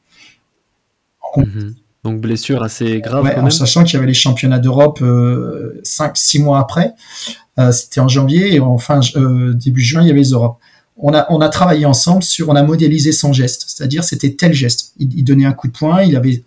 Mhm. 1.36 1.74
Donc 2.04 2.20
blessure 2.20 2.62
assez 2.62 3.00
grave. 3.00 3.32
en 3.36 3.50
sachant 3.50 3.82
qu'il 3.82 3.94
y 3.94 3.96
avait 3.96 4.06
les 4.06 4.14
championnats 4.14 4.58
d'Europe 4.58 5.00
euh, 5.02 5.80
5-6 5.84 6.42
mois 6.42 6.58
après. 6.58 6.92
Euh, 7.58 7.72
c'était 7.72 8.00
en 8.00 8.08
janvier 8.08 8.54
et 8.54 8.60
enfin 8.60 9.00
euh, 9.16 9.54
début 9.54 9.80
juin 9.80 10.02
il 10.02 10.08
y 10.08 10.10
avait 10.10 10.20
les 10.20 10.30
Europes. 10.30 10.58
On 10.96 11.14
a, 11.14 11.26
on 11.30 11.40
a 11.40 11.48
travaillé 11.48 11.86
ensemble 11.86 12.22
sur, 12.22 12.48
on 12.48 12.56
a 12.56 12.62
modélisé 12.62 13.10
son 13.10 13.32
geste, 13.32 13.64
c'est-à-dire 13.66 14.04
c'était 14.04 14.34
tel 14.34 14.52
geste. 14.52 14.92
Il, 14.98 15.12
il, 15.18 15.24
donnait 15.24 15.44
un 15.44 15.52
coup 15.52 15.66
de 15.66 15.72
poing, 15.72 16.02
il 16.02 16.14
avait 16.14 16.44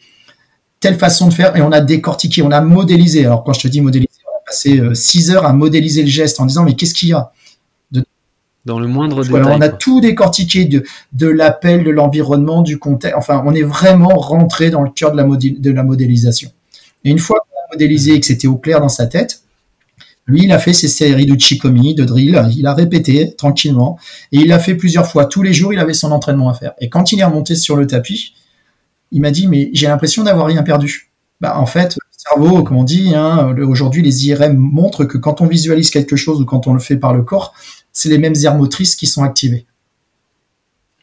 telle 0.80 0.98
façon 0.98 1.28
de 1.28 1.34
faire 1.34 1.56
et 1.58 1.62
on 1.62 1.72
a 1.72 1.82
décortiqué, 1.82 2.42
on 2.44 2.52
a 2.52 2.62
modélisé. 2.62 3.26
Alors 3.26 3.44
quand 3.44 3.54
je 3.54 3.62
te 3.62 3.68
dis 3.68 3.82
modéliser, 3.82 4.10
passé 4.46 4.80
euh, 4.80 4.94
six 4.94 5.30
heures 5.32 5.46
à 5.46 5.54
modéliser 5.54 6.02
le 6.02 6.10
geste 6.10 6.40
en 6.40 6.46
disant 6.46 6.64
mais 6.64 6.76
qu'est-ce 6.76 6.94
qu'il 6.94 7.10
y 7.10 7.14
a? 7.14 7.32
Dans 8.68 8.80
le 8.80 8.88
moindre 8.88 9.24
détail. 9.24 9.44
on 9.46 9.62
a 9.62 9.70
tout 9.70 10.02
décortiqué 10.02 10.66
de, 10.66 10.84
de 11.14 11.28
l'appel, 11.28 11.84
de 11.84 11.90
l'environnement, 11.90 12.62
du 12.62 12.78
contexte. 12.78 13.18
Enfin, 13.18 13.42
on 13.46 13.56
est 13.56 13.64
vraiment 13.64 14.10
rentré 14.10 14.70
dans 14.70 14.84
le 14.84 14.90
cœur 14.90 15.12
de 15.12 15.18
la, 15.18 15.24
de 15.24 15.72
la 15.72 15.84
modélisation. 15.84 16.52
Et 17.04 17.10
une 17.10 17.18
fois 17.18 17.40
qu'on 17.40 17.58
a 17.58 17.76
modélisé 17.76 18.14
et 18.14 18.20
que 18.20 18.26
c'était 18.26 18.48
au 18.48 18.58
clair 18.58 18.82
dans 18.82 18.90
sa 18.90 19.08
tête, 19.08 19.42
lui, 20.28 20.44
il 20.44 20.52
a 20.52 20.60
fait 20.60 20.74
ses 20.74 20.90
séries 20.90 21.26
de 21.26 21.40
chikomi, 21.40 21.96
de 21.96 22.04
drill. 22.04 22.46
Il 22.56 22.68
a 22.68 22.74
répété 22.74 23.34
tranquillement 23.38 23.98
et 24.34 24.40
il 24.40 24.50
l'a 24.50 24.60
fait 24.60 24.76
plusieurs 24.76 25.08
fois. 25.08 25.26
Tous 25.26 25.42
les 25.42 25.54
jours, 25.54 25.72
il 25.72 25.80
avait 25.80 25.94
son 25.94 26.12
entraînement 26.12 26.50
à 26.50 26.54
faire. 26.54 26.74
Et 26.80 26.90
quand 26.90 27.14
il 27.14 27.22
est 27.22 27.24
remonté 27.24 27.56
sur 27.56 27.78
le 27.78 27.88
tapis, 27.88 28.34
il 29.14 29.22
m'a 29.22 29.32
dit 29.32 29.48
mais 29.48 29.70
j'ai 29.72 29.88
l'impression 29.88 30.24
d'avoir 30.24 30.48
rien 30.48 30.64
perdu. 30.64 31.10
Bah, 31.40 31.58
en 31.58 31.66
fait, 31.66 31.98
cerveau, 32.18 32.64
comme 32.64 32.76
on 32.76 32.84
dit, 32.84 33.14
hein, 33.16 33.56
aujourd'hui 33.62 34.02
les 34.02 34.28
IRM 34.28 34.58
montrent 34.58 35.06
que 35.06 35.18
quand 35.18 35.40
on 35.40 35.48
visualise 35.48 35.90
quelque 35.90 36.18
chose 36.18 36.42
ou 36.42 36.46
quand 36.46 36.68
on 36.68 36.74
le 36.74 36.80
fait 36.80 36.98
par 36.98 37.14
le 37.14 37.22
corps, 37.22 37.54
c'est 37.98 38.10
les 38.10 38.20
mêmes 38.20 38.36
aires 38.44 38.56
motrices 38.56 38.96
qui 38.96 39.08
sont 39.08 39.24
activées. 39.24 39.66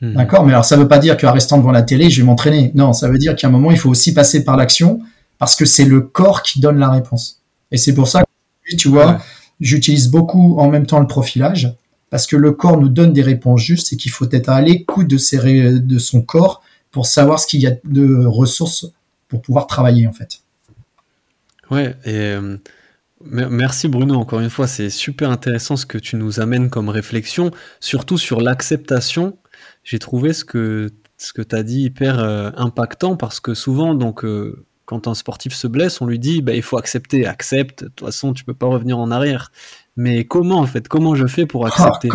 Hmm. 0.01 0.15
D'accord? 0.15 0.45
Mais 0.45 0.53
alors 0.53 0.65
ça 0.65 0.77
ne 0.77 0.83
veut 0.83 0.89
pas 0.89 0.99
dire 0.99 1.17
qu'en 1.17 1.33
restant 1.33 1.59
devant 1.59 1.73
la 1.73 1.83
télé, 1.83 2.09
je 2.09 2.21
vais 2.21 2.27
m'entraîner. 2.27 2.71
Non, 2.75 2.93
ça 2.93 3.09
veut 3.09 3.19
dire 3.19 3.35
qu'à 3.35 3.49
un 3.49 3.51
moment, 3.51 3.73
il 3.73 3.79
faut 3.79 3.91
aussi 3.91 4.15
passer 4.15 4.45
par 4.45 4.57
l'action 4.57 5.01
parce 5.39 5.57
que 5.57 5.65
c'est 5.65 5.85
le 5.85 6.03
corps 6.03 6.43
qui 6.45 6.61
donne 6.61 6.79
la 6.79 6.89
réponse. 6.89 7.41
Et 7.73 7.79
c'est 7.79 7.95
pour 7.95 8.07
ça 8.07 8.23
que, 8.23 8.77
tu 8.77 8.89
vois, 8.89 9.21
j'utilise 9.61 10.09
beaucoup 10.09 10.57
en 10.61 10.71
même 10.71 10.87
temps 10.87 11.01
le 11.01 11.09
profilage 11.09 11.75
parce 12.11 12.29
que 12.29 12.37
le 12.37 12.53
corps 12.53 12.81
nous 12.81 12.89
donne 12.89 13.13
des 13.13 13.23
réponses 13.23 13.61
justes 13.61 13.93
et 13.93 13.97
qu'il 13.97 14.13
faut 14.13 14.29
être 14.31 14.49
à 14.49 14.61
l'écoute 14.61 15.09
de, 15.09 15.79
de 15.79 15.99
son 15.99 16.23
corps 16.23 16.63
pour 16.93 17.07
savoir 17.07 17.41
ce 17.41 17.49
qu'il 17.49 17.61
y 17.61 17.67
a 17.67 17.73
de 17.83 18.25
ressources 18.25 18.87
pour 19.27 19.43
pouvoir 19.43 19.67
travailler 19.67 20.07
en 20.07 20.13
fait. 20.13 20.43
Ouais, 21.73 21.97
et 22.05 22.15
euh, 22.15 22.57
merci 23.27 23.89
Bruno, 23.89 24.15
encore 24.15 24.41
une 24.41 24.51
fois, 24.51 24.67
c'est 24.67 24.91
super 24.91 25.31
intéressant 25.31 25.77
ce 25.77 25.87
que 25.87 25.99
tu 25.99 26.17
nous 26.17 26.41
amènes 26.41 26.71
comme 26.71 26.89
réflexion, 26.89 27.51
surtout 27.81 28.19
sur 28.19 28.41
l'acceptation. 28.41 29.39
J'ai 29.83 29.99
trouvé 29.99 30.33
ce 30.33 30.45
que, 30.45 30.91
ce 31.17 31.33
que 31.33 31.43
tu 31.43 31.55
as 31.55 31.63
dit 31.63 31.83
hyper 31.83 32.19
euh, 32.19 32.51
impactant 32.57 33.17
parce 33.17 33.41
que 33.41 33.55
souvent, 33.55 33.95
donc, 33.95 34.25
euh, 34.25 34.65
quand 34.85 35.09
un 35.09 35.15
sportif 35.15 35.55
se 35.55 35.67
blesse, 35.67 36.01
on 36.01 36.07
lui 36.07 36.19
dit 36.19 36.43
bah, 36.43 36.55
il 36.55 36.63
faut 36.63 36.77
accepter, 36.77 37.27
accepte, 37.27 37.85
de 37.85 37.89
toute 37.89 38.07
façon, 38.07 38.33
tu 38.35 38.45
peux 38.45 38.55
pas 38.55 38.67
revenir 38.67 38.99
en 38.99 39.11
arrière. 39.11 39.51
Mais 39.97 40.25
comment 40.25 40.59
en 40.59 40.67
fait 40.67 40.89
Comment 40.89 41.15
je 41.15 41.27
fais 41.27 41.47
pour 41.47 41.67
accepter? 41.67 42.11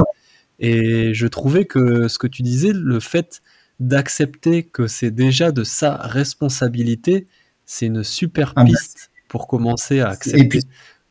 Et 0.59 1.13
je 1.13 1.27
trouvais 1.27 1.65
que 1.65 2.07
ce 2.07 2.19
que 2.19 2.27
tu 2.27 2.43
disais, 2.43 2.71
le 2.73 2.99
fait 2.99 3.41
d'accepter 3.79 4.63
que 4.63 4.87
c'est 4.87 5.11
déjà 5.11 5.51
de 5.51 5.63
sa 5.63 5.95
responsabilité, 5.95 7.27
c'est 7.65 7.85
une 7.85 8.03
super 8.03 8.53
ah, 8.55 8.65
piste 8.65 9.09
pour 9.29 9.47
commencer 9.47 10.01
à 10.01 10.09
accepter. 10.09 10.59
Et, 10.59 10.61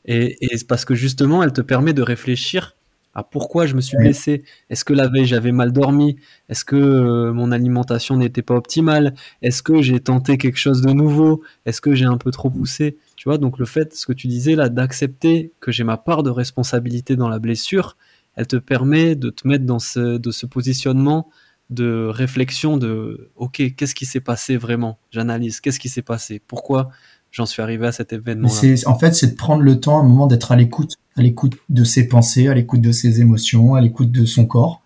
et, 0.09 0.36
parce 0.66 0.84
que 0.84 0.94
justement, 0.94 1.42
elle 1.42 1.52
te 1.52 1.61
permet 1.61 1.92
de 1.92 2.02
réfléchir 2.02 2.76
à 3.14 3.22
pourquoi 3.22 3.66
je 3.66 3.74
me 3.74 3.80
suis 3.80 3.96
blessé. 3.96 4.42
Est-ce 4.70 4.84
que 4.84 4.92
la 4.94 5.09
veille 5.09 5.26
j'avais 5.26 5.52
mal 5.52 5.72
dormi? 5.72 6.16
Est-ce 6.48 6.64
que 6.64 6.76
euh, 6.76 7.32
mon 7.32 7.52
alimentation 7.52 8.16
n'était 8.16 8.42
pas 8.42 8.54
optimale? 8.54 9.14
Est-ce 9.42 9.62
que 9.62 9.82
j'ai 9.82 10.00
tenté 10.00 10.38
quelque 10.38 10.56
chose 10.56 10.82
de 10.82 10.92
nouveau? 10.92 11.42
Est-ce 11.66 11.80
que 11.80 11.94
j'ai 11.94 12.04
un 12.04 12.16
peu 12.16 12.30
trop 12.30 12.48
poussé? 12.48 12.96
Tu 13.16 13.28
vois, 13.28 13.36
donc 13.36 13.59
le 13.59 13.66
fait, 13.66 13.94
ce 13.94 14.06
que 14.06 14.12
tu 14.12 14.28
disais 14.28 14.54
là, 14.54 14.68
d'accepter 14.68 15.52
que 15.61 15.72
j'ai 15.72 15.84
ma 15.84 15.96
part 15.96 16.22
de 16.22 16.30
responsabilité 16.30 17.16
dans 17.16 17.28
la 17.28 17.38
blessure, 17.38 17.96
elle 18.36 18.46
te 18.46 18.56
permet 18.56 19.14
de 19.14 19.30
te 19.30 19.46
mettre 19.46 19.66
dans 19.66 19.80
ce, 19.80 20.16
de 20.16 20.30
ce 20.30 20.46
positionnement 20.46 21.28
de 21.70 22.06
réflexion 22.06 22.76
de 22.78 23.30
OK, 23.36 23.74
qu'est-ce 23.76 23.94
qui 23.94 24.06
s'est 24.06 24.20
passé 24.20 24.56
vraiment? 24.56 24.98
J'analyse, 25.11 25.61
qu'est-ce 25.61 25.78
qui 25.78 25.88
s'est 25.88 26.02
passé? 26.02 26.40
Pourquoi 26.46 26.88
j'en 27.30 27.46
suis 27.46 27.62
arrivé 27.62 27.86
à 27.86 27.92
cet 27.92 28.12
événement. 28.12 28.48
En 28.86 28.98
fait, 28.98 29.14
c'est 29.14 29.28
de 29.28 29.36
prendre 29.36 29.62
le 29.62 29.80
temps, 29.80 29.98
à 29.98 30.00
un 30.00 30.08
moment, 30.08 30.26
d'être 30.26 30.52
à 30.52 30.56
l'écoute, 30.56 30.94
à 31.16 31.22
l'écoute 31.22 31.56
de 31.68 31.84
ses 31.84 32.08
pensées, 32.08 32.48
à 32.48 32.54
l'écoute 32.54 32.80
de 32.80 32.92
ses 32.92 33.20
émotions, 33.20 33.74
à 33.74 33.80
l'écoute 33.80 34.10
de 34.10 34.24
son 34.24 34.46
corps, 34.46 34.82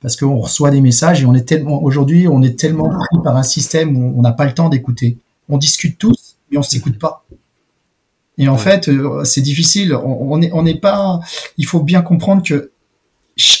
parce 0.00 0.16
qu'on 0.16 0.38
reçoit 0.38 0.70
des 0.70 0.80
messages 0.80 1.22
et 1.22 1.26
on 1.26 1.34
est 1.34 1.46
tellement 1.46 1.82
aujourd'hui, 1.82 2.28
on 2.28 2.42
est 2.42 2.58
tellement 2.58 2.88
pris 2.88 3.22
par 3.24 3.36
un 3.36 3.42
système 3.42 3.96
où 3.96 4.18
on 4.18 4.22
n'a 4.22 4.32
pas 4.32 4.44
le 4.44 4.54
temps 4.54 4.68
d'écouter. 4.68 5.18
On 5.48 5.58
discute 5.58 5.98
tous, 5.98 6.36
mais 6.50 6.58
on 6.58 6.62
s'écoute 6.62 6.98
pas. 6.98 7.24
Et 8.38 8.48
en 8.48 8.58
fait, 8.58 8.88
euh, 8.88 9.24
c'est 9.24 9.40
difficile. 9.40 9.94
On 9.94 10.36
n'est 10.38 10.50
on 10.52 10.64
pas. 10.76 11.20
Il 11.56 11.66
faut 11.66 11.80
bien 11.80 12.02
comprendre 12.02 12.42
que 12.42 12.70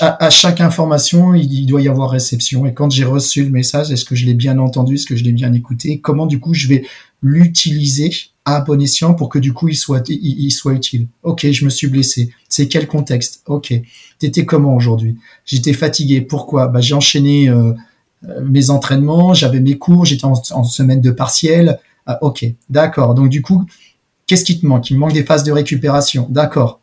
à, 0.00 0.30
chaque 0.30 0.60
information, 0.60 1.34
il 1.34 1.66
doit 1.66 1.82
y 1.82 1.88
avoir 1.88 2.10
réception. 2.10 2.64
Et 2.66 2.72
quand 2.72 2.90
j'ai 2.90 3.04
reçu 3.04 3.44
le 3.44 3.50
message, 3.50 3.90
est-ce 3.92 4.04
que 4.04 4.14
je 4.14 4.24
l'ai 4.24 4.34
bien 4.34 4.58
entendu, 4.58 4.94
est-ce 4.94 5.06
que 5.06 5.16
je 5.16 5.24
l'ai 5.24 5.32
bien 5.32 5.52
écouté 5.52 6.00
Comment 6.00 6.26
du 6.26 6.40
coup 6.40 6.54
je 6.54 6.66
vais 6.66 6.84
l'utiliser 7.22 8.10
à 8.46 8.60
bon 8.60 8.80
escient 8.80 9.12
pour 9.14 9.28
que 9.28 9.38
du 9.38 9.52
coup 9.52 9.68
il 9.68 9.74
soit 9.74 10.08
il, 10.08 10.50
soit 10.50 10.72
utile? 10.72 11.08
Ok, 11.22 11.46
je 11.50 11.64
me 11.64 11.70
suis 11.70 11.88
blessé. 11.88 12.30
C'est 12.48 12.68
quel 12.68 12.86
contexte? 12.86 13.42
Ok. 13.46 13.74
T'étais 14.18 14.46
comment 14.46 14.74
aujourd'hui? 14.74 15.16
J'étais 15.44 15.74
fatigué. 15.74 16.22
Pourquoi? 16.22 16.68
Bah 16.68 16.80
j'ai 16.80 16.94
enchaîné 16.94 17.50
euh, 17.50 17.74
mes 18.44 18.70
entraînements, 18.70 19.34
j'avais 19.34 19.60
mes 19.60 19.76
cours, 19.76 20.06
j'étais 20.06 20.24
en, 20.24 20.64
semaine 20.64 21.02
de 21.02 21.10
partiel. 21.10 21.78
Ah, 22.06 22.18
ok, 22.22 22.46
d'accord. 22.70 23.14
Donc 23.14 23.28
du 23.28 23.42
coup, 23.42 23.66
qu'est-ce 24.26 24.44
qui 24.44 24.58
te 24.58 24.64
manque? 24.64 24.88
Il 24.90 24.94
me 24.94 25.00
manque 25.00 25.12
des 25.12 25.24
phases 25.24 25.44
de 25.44 25.52
récupération. 25.52 26.26
D'accord. 26.30 26.80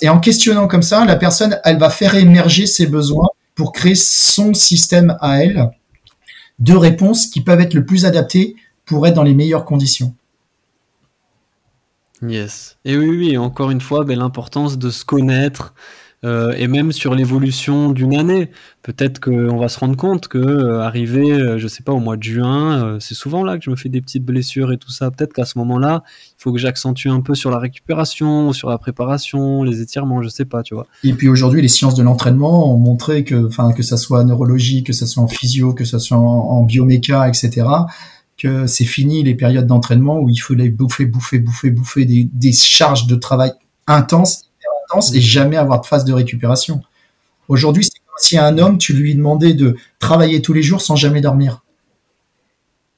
Et 0.00 0.08
en 0.08 0.20
questionnant 0.20 0.68
comme 0.68 0.82
ça, 0.82 1.04
la 1.04 1.16
personne, 1.16 1.58
elle 1.64 1.78
va 1.78 1.90
faire 1.90 2.14
émerger 2.14 2.66
ses 2.66 2.86
besoins 2.86 3.28
pour 3.54 3.72
créer 3.72 3.94
son 3.94 4.54
système 4.54 5.16
à 5.20 5.42
elle 5.42 5.70
de 6.58 6.74
réponses 6.74 7.26
qui 7.26 7.40
peuvent 7.40 7.60
être 7.60 7.74
le 7.74 7.84
plus 7.84 8.04
adaptées 8.04 8.56
pour 8.86 9.06
être 9.06 9.14
dans 9.14 9.22
les 9.22 9.34
meilleures 9.34 9.64
conditions. 9.64 10.14
Yes. 12.22 12.76
Et 12.84 12.96
oui, 12.96 13.08
oui, 13.10 13.38
encore 13.38 13.70
une 13.70 13.80
fois, 13.80 14.04
ben, 14.04 14.18
l'importance 14.18 14.78
de 14.78 14.90
se 14.90 15.04
connaître, 15.04 15.74
euh, 16.24 16.52
et 16.56 16.66
même 16.66 16.90
sur 16.90 17.14
l'évolution 17.14 17.90
d'une 17.90 18.14
année. 18.16 18.50
Peut-être 18.82 19.20
qu'on 19.20 19.56
va 19.56 19.68
se 19.68 19.78
rendre 19.78 19.96
compte 19.96 20.26
que 20.26 20.38
euh, 20.38 20.80
arrivé, 20.80 21.30
euh, 21.30 21.58
je 21.58 21.68
sais 21.68 21.84
pas, 21.84 21.92
au 21.92 22.00
mois 22.00 22.16
de 22.16 22.22
juin, 22.24 22.98
c'est 23.00 23.14
souvent 23.14 23.44
là 23.44 23.56
que 23.56 23.64
je 23.64 23.70
me 23.70 23.76
fais 23.76 23.88
des 23.88 24.00
petites 24.00 24.24
blessures 24.24 24.72
et 24.72 24.78
tout 24.78 24.90
ça. 24.90 25.10
Peut-être 25.10 25.32
qu'à 25.32 25.44
ce 25.44 25.58
moment-là, 25.58 26.02
il 26.06 26.42
faut 26.42 26.52
que 26.52 26.58
j'accentue 26.58 27.06
un 27.08 27.20
peu 27.20 27.34
sur 27.34 27.50
la 27.50 27.58
récupération, 27.58 28.52
sur 28.52 28.68
la 28.68 28.78
préparation, 28.78 29.62
les 29.62 29.80
étirements, 29.80 30.22
je 30.22 30.28
sais 30.28 30.44
pas, 30.44 30.62
tu 30.62 30.74
vois. 30.74 30.86
Et 31.04 31.12
puis 31.12 31.28
aujourd'hui, 31.28 31.62
les 31.62 31.68
sciences 31.68 31.94
de 31.94 32.02
l'entraînement 32.02 32.72
ont 32.72 32.78
montré 32.78 33.22
que, 33.22 33.46
enfin, 33.46 33.72
que 33.72 33.84
ça 33.84 33.96
soit 33.96 34.24
neurologie, 34.24 34.82
que 34.82 34.92
ça 34.92 35.06
soit 35.06 35.22
en 35.22 35.28
physio, 35.28 35.72
que 35.72 35.84
ça 35.84 36.00
soit 36.00 36.16
en, 36.16 36.20
en 36.22 36.64
bioméca, 36.64 37.28
etc 37.28 37.66
que 38.40 38.68
c'est 38.68 38.84
fini 38.84 39.24
les 39.24 39.34
périodes 39.34 39.66
d'entraînement 39.66 40.20
où 40.20 40.28
il 40.28 40.36
faut 40.36 40.54
les 40.54 40.70
bouffer, 40.70 41.06
bouffer, 41.06 41.40
bouffer, 41.40 41.70
bouffer 41.70 42.04
des 42.04 42.52
charges 42.52 43.08
de 43.08 43.16
travail 43.16 43.50
intenses 43.88 44.47
et 45.14 45.20
jamais 45.20 45.56
avoir 45.56 45.80
de 45.80 45.86
phase 45.86 46.04
de 46.04 46.12
récupération. 46.12 46.82
Aujourd'hui, 47.48 47.84
c'est 47.84 47.98
comme 48.06 48.16
si 48.18 48.38
un 48.38 48.58
homme, 48.58 48.78
tu 48.78 48.92
lui 48.92 49.14
demandais 49.14 49.54
de 49.54 49.76
travailler 49.98 50.42
tous 50.42 50.52
les 50.52 50.62
jours 50.62 50.80
sans 50.80 50.96
jamais 50.96 51.20
dormir. 51.20 51.62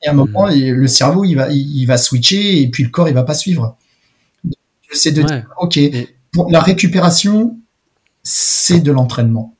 Et 0.02 0.08
à 0.08 0.12
un 0.12 0.14
moment, 0.14 0.46
hmm. 0.46 0.70
le 0.70 0.86
cerveau, 0.86 1.24
il 1.24 1.34
va, 1.34 1.48
il, 1.50 1.84
va 1.86 1.98
switcher 1.98 2.62
et 2.62 2.68
puis 2.68 2.84
le 2.84 2.90
corps, 2.90 3.08
il 3.08 3.14
va 3.14 3.22
pas 3.22 3.34
suivre. 3.34 3.76
C'est 4.92 5.12
de 5.12 5.22
dire, 5.22 5.46
OK, 5.58 5.78
pour 6.32 6.50
la 6.50 6.60
récupération, 6.60 7.56
c'est 8.22 8.80
de 8.80 8.92
l'entraînement. 8.92 9.54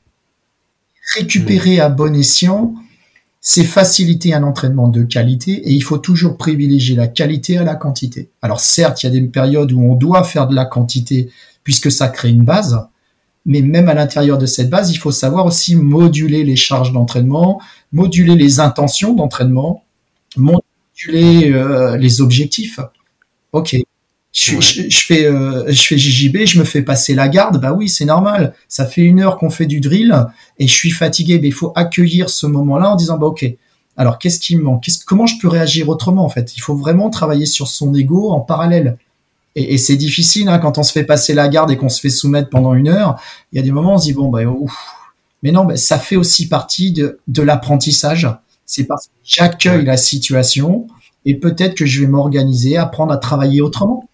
Récupérer 1.15 1.79
à 1.79 1.89
bon 1.89 2.15
escient, 2.15 2.73
c'est 3.39 3.63
faciliter 3.63 4.33
un 4.33 4.43
entraînement 4.43 4.87
de 4.87 5.03
qualité 5.03 5.51
et 5.51 5.71
il 5.71 5.81
faut 5.81 5.97
toujours 5.97 6.37
privilégier 6.37 6.95
la 6.95 7.07
qualité 7.07 7.57
à 7.57 7.63
la 7.63 7.75
quantité. 7.75 8.29
Alors 8.41 8.59
certes, 8.59 9.03
il 9.03 9.07
y 9.07 9.09
a 9.09 9.11
des 9.11 9.21
périodes 9.21 9.71
où 9.71 9.81
on 9.81 9.95
doit 9.95 10.23
faire 10.23 10.47
de 10.47 10.55
la 10.55 10.65
quantité 10.65 11.31
puisque 11.63 11.91
ça 11.91 12.07
crée 12.07 12.29
une 12.29 12.43
base. 12.43 12.87
Mais 13.45 13.61
même 13.61 13.89
à 13.89 13.93
l'intérieur 13.93 14.37
de 14.37 14.45
cette 14.45 14.69
base, 14.69 14.91
il 14.91 14.97
faut 14.97 15.11
savoir 15.11 15.45
aussi 15.45 15.75
moduler 15.75 16.43
les 16.43 16.55
charges 16.55 16.91
d'entraînement, 16.91 17.59
moduler 17.91 18.35
les 18.35 18.59
intentions 18.59 19.13
d'entraînement, 19.13 19.83
moduler 20.37 21.51
euh, 21.51 21.97
les 21.97 22.21
objectifs. 22.21 22.79
Ok, 23.51 23.75
je, 24.33 24.87
fais 24.91 25.25
euh, 25.25 25.65
je 25.67 25.81
fais 25.81 25.97
JJB, 25.97 26.45
je 26.45 26.59
me 26.59 26.63
fais 26.63 26.81
passer 26.81 27.13
la 27.13 27.27
garde, 27.27 27.59
bah 27.59 27.73
oui, 27.73 27.89
c'est 27.89 28.05
normal. 28.05 28.53
Ça 28.69 28.85
fait 28.85 29.01
une 29.01 29.19
heure 29.19 29.37
qu'on 29.37 29.49
fait 29.49 29.65
du 29.65 29.81
drill 29.81 30.25
et 30.57 30.67
je 30.67 30.73
suis 30.73 30.91
fatigué, 30.91 31.39
mais 31.41 31.49
il 31.49 31.53
faut 31.53 31.73
accueillir 31.75 32.29
ce 32.29 32.47
moment-là 32.47 32.91
en 32.91 32.95
disant 32.95 33.17
bah 33.17 33.27
ok. 33.27 33.45
Alors 33.97 34.19
qu'est-ce 34.19 34.39
qui 34.39 34.55
me 34.55 34.63
manque? 34.63 34.85
Comment 35.05 35.27
je 35.27 35.37
peux 35.39 35.49
réagir 35.49 35.89
autrement 35.89 36.23
en 36.23 36.29
fait? 36.29 36.55
Il 36.55 36.61
faut 36.61 36.75
vraiment 36.75 37.09
travailler 37.09 37.45
sur 37.45 37.67
son 37.67 37.93
ego 37.93 38.29
en 38.31 38.39
parallèle. 38.39 38.97
Et, 39.55 39.77
c'est 39.77 39.97
difficile 39.97 40.47
hein, 40.47 40.59
quand 40.59 40.77
on 40.77 40.83
se 40.83 40.91
fait 40.91 41.03
passer 41.03 41.33
la 41.33 41.49
garde 41.49 41.71
et 41.71 41.77
qu'on 41.77 41.89
se 41.89 41.99
fait 41.99 42.09
soumettre 42.09 42.49
pendant 42.49 42.73
une 42.73 42.87
heure. 42.87 43.19
Il 43.51 43.57
y 43.57 43.59
a 43.59 43.63
des 43.63 43.71
moments 43.71 43.93
où 43.93 43.95
on 43.95 43.97
se 43.97 44.05
dit 44.05 44.13
bon 44.13 44.29
bah 44.29 44.43
ouf. 44.43 44.71
Mais 45.43 45.51
non, 45.51 45.65
bah, 45.65 45.75
ça 45.75 45.99
fait 45.99 46.15
aussi 46.15 46.47
partie 46.47 46.91
de, 46.91 47.19
de 47.27 47.41
l'apprentissage. 47.41 48.29
C'est 48.65 48.85
parce 48.85 49.07
que 49.07 49.11
j'accueille 49.23 49.83
la 49.83 49.97
situation 49.97 50.87
et 51.25 51.35
peut-être 51.35 51.75
que 51.75 51.85
je 51.85 52.01
vais 52.01 52.07
m'organiser, 52.07 52.77
apprendre 52.77 53.11
à 53.11 53.17
travailler 53.17 53.61
autrement. 53.61 54.07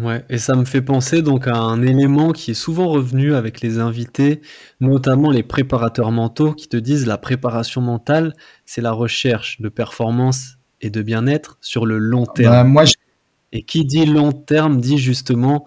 Ouais, 0.00 0.24
et 0.28 0.38
ça 0.38 0.56
me 0.56 0.64
fait 0.64 0.82
penser 0.82 1.22
donc 1.22 1.46
à 1.46 1.54
un 1.54 1.80
élément 1.82 2.32
qui 2.32 2.50
est 2.50 2.54
souvent 2.54 2.88
revenu 2.88 3.34
avec 3.34 3.60
les 3.60 3.78
invités, 3.78 4.40
notamment 4.80 5.30
les 5.30 5.44
préparateurs 5.44 6.10
mentaux 6.10 6.52
qui 6.52 6.68
te 6.68 6.76
disent 6.76 7.06
la 7.06 7.18
préparation 7.18 7.80
mentale, 7.80 8.34
c'est 8.66 8.80
la 8.80 8.90
recherche 8.90 9.60
de 9.60 9.68
performance 9.68 10.56
et 10.80 10.90
de 10.90 11.00
bien-être 11.00 11.58
sur 11.60 11.86
le 11.86 11.98
long 11.98 12.26
terme. 12.26 12.52
Bah, 12.52 12.64
moi, 12.64 12.84
Et 13.54 13.62
qui 13.62 13.86
dit 13.86 14.04
long 14.04 14.32
terme 14.32 14.80
dit 14.80 14.98
justement 14.98 15.64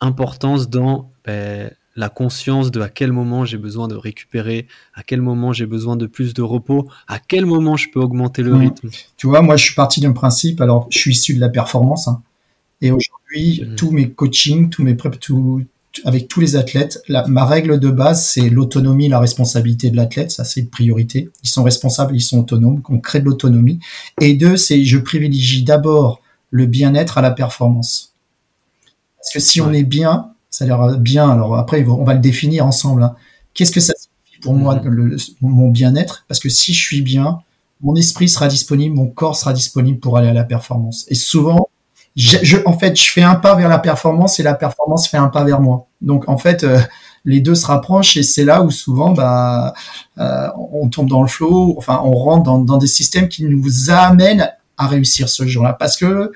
importance 0.00 0.70
dans 0.70 1.10
ben, 1.24 1.70
la 1.96 2.08
conscience 2.08 2.70
de 2.70 2.80
à 2.80 2.88
quel 2.88 3.10
moment 3.10 3.44
j'ai 3.44 3.58
besoin 3.58 3.88
de 3.88 3.96
récupérer, 3.96 4.68
à 4.94 5.02
quel 5.02 5.20
moment 5.20 5.52
j'ai 5.52 5.66
besoin 5.66 5.96
de 5.96 6.06
plus 6.06 6.34
de 6.34 6.42
repos, 6.42 6.86
à 7.08 7.18
quel 7.18 7.46
moment 7.46 7.76
je 7.76 7.88
peux 7.92 8.00
augmenter 8.00 8.42
le 8.42 8.54
mmh. 8.54 8.60
rythme. 8.60 8.90
Tu 9.16 9.26
vois, 9.26 9.42
moi 9.42 9.56
je 9.56 9.64
suis 9.64 9.74
parti 9.74 10.00
d'un 10.00 10.12
principe, 10.12 10.60
alors 10.60 10.86
je 10.90 10.98
suis 10.98 11.12
issu 11.12 11.34
de 11.34 11.40
la 11.40 11.48
performance, 11.48 12.06
hein, 12.06 12.22
et 12.80 12.92
aujourd'hui, 12.92 13.64
mmh. 13.64 13.74
tous 13.74 13.90
mes 13.90 14.10
coachings, 14.10 14.70
tous 14.70 14.82
mes 14.82 14.94
prep, 14.94 15.18
tout, 15.18 15.62
avec 16.04 16.28
tous 16.28 16.40
les 16.40 16.56
athlètes, 16.56 17.02
la, 17.08 17.26
ma 17.26 17.44
règle 17.44 17.78
de 17.78 17.90
base, 17.90 18.24
c'est 18.24 18.48
l'autonomie, 18.48 19.08
la 19.08 19.18
responsabilité 19.18 19.90
de 19.90 19.96
l'athlète. 19.96 20.30
Ça, 20.30 20.44
c'est 20.44 20.60
une 20.60 20.70
priorité. 20.70 21.30
Ils 21.42 21.48
sont 21.48 21.62
responsables, 21.62 22.14
ils 22.14 22.22
sont 22.22 22.38
autonomes. 22.38 22.80
On 22.88 22.98
crée 22.98 23.20
de 23.20 23.26
l'autonomie. 23.26 23.80
Et 24.20 24.34
deux, 24.34 24.56
c'est 24.56 24.84
je 24.84 24.98
privilégie 24.98 25.62
d'abord 25.62 26.22
le 26.50 26.66
bien-être 26.66 27.18
à 27.18 27.22
la 27.22 27.30
performance. 27.30 28.12
Parce 29.18 29.32
que 29.32 29.40
si 29.40 29.60
on 29.60 29.72
est 29.72 29.84
bien, 29.84 30.32
ça 30.50 30.64
a 30.64 30.66
l'air 30.66 30.98
bien. 30.98 31.30
Alors 31.30 31.56
après, 31.56 31.84
on 31.84 32.04
va 32.04 32.14
le 32.14 32.20
définir 32.20 32.66
ensemble. 32.66 33.02
Hein. 33.02 33.14
Qu'est-ce 33.54 33.72
que 33.72 33.80
ça 33.80 33.92
signifie 33.96 34.40
pour 34.40 34.54
moi, 34.54 34.80
le, 34.82 35.16
mon 35.40 35.68
bien-être? 35.68 36.24
Parce 36.28 36.40
que 36.40 36.48
si 36.48 36.72
je 36.72 36.80
suis 36.80 37.02
bien, 37.02 37.40
mon 37.80 37.94
esprit 37.96 38.28
sera 38.28 38.48
disponible, 38.48 38.94
mon 38.94 39.08
corps 39.08 39.36
sera 39.36 39.52
disponible 39.52 40.00
pour 40.00 40.16
aller 40.16 40.28
à 40.28 40.32
la 40.32 40.44
performance. 40.44 41.06
Et 41.08 41.14
souvent, 41.14 41.68
je, 42.16 42.56
en 42.66 42.76
fait, 42.76 42.96
je 42.96 43.10
fais 43.10 43.22
un 43.22 43.36
pas 43.36 43.54
vers 43.54 43.68
la 43.68 43.78
performance 43.78 44.40
et 44.40 44.42
la 44.42 44.54
performance 44.54 45.06
fait 45.06 45.16
un 45.16 45.28
pas 45.28 45.44
vers 45.44 45.60
moi. 45.60 45.86
Donc, 46.00 46.28
en 46.28 46.36
fait, 46.36 46.64
euh, 46.64 46.80
les 47.24 47.40
deux 47.40 47.54
se 47.54 47.66
rapprochent 47.66 48.16
et 48.16 48.22
c'est 48.22 48.44
là 48.44 48.62
où 48.62 48.70
souvent, 48.70 49.12
bah, 49.12 49.74
euh, 50.18 50.48
on 50.72 50.88
tombe 50.88 51.08
dans 51.08 51.22
le 51.22 51.28
flow. 51.28 51.74
Enfin, 51.78 52.00
on 52.04 52.12
rentre 52.12 52.42
dans, 52.42 52.58
dans 52.58 52.78
des 52.78 52.86
systèmes 52.86 53.28
qui 53.28 53.44
nous 53.44 53.90
amènent 53.90 54.50
à 54.80 54.86
réussir 54.86 55.28
ce 55.28 55.46
jour-là 55.46 55.74
parce 55.74 55.96
que 55.96 56.32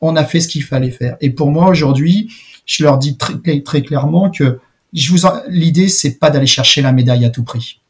on 0.00 0.16
a 0.16 0.24
fait 0.24 0.40
ce 0.40 0.48
qu'il 0.48 0.62
fallait 0.62 0.90
faire. 0.90 1.16
Et 1.20 1.30
pour 1.30 1.50
moi, 1.50 1.68
aujourd'hui, 1.68 2.30
je 2.66 2.82
leur 2.84 2.98
dis 2.98 3.16
très, 3.16 3.60
très 3.60 3.82
clairement 3.82 4.30
que 4.30 4.58
je 4.92 5.10
vous, 5.10 5.26
l'idée, 5.48 5.88
c'est 5.88 6.18
pas 6.18 6.30
d'aller 6.30 6.46
chercher 6.46 6.82
la 6.82 6.92
médaille 6.92 7.24
à 7.24 7.30
tout 7.30 7.44
prix. 7.44 7.80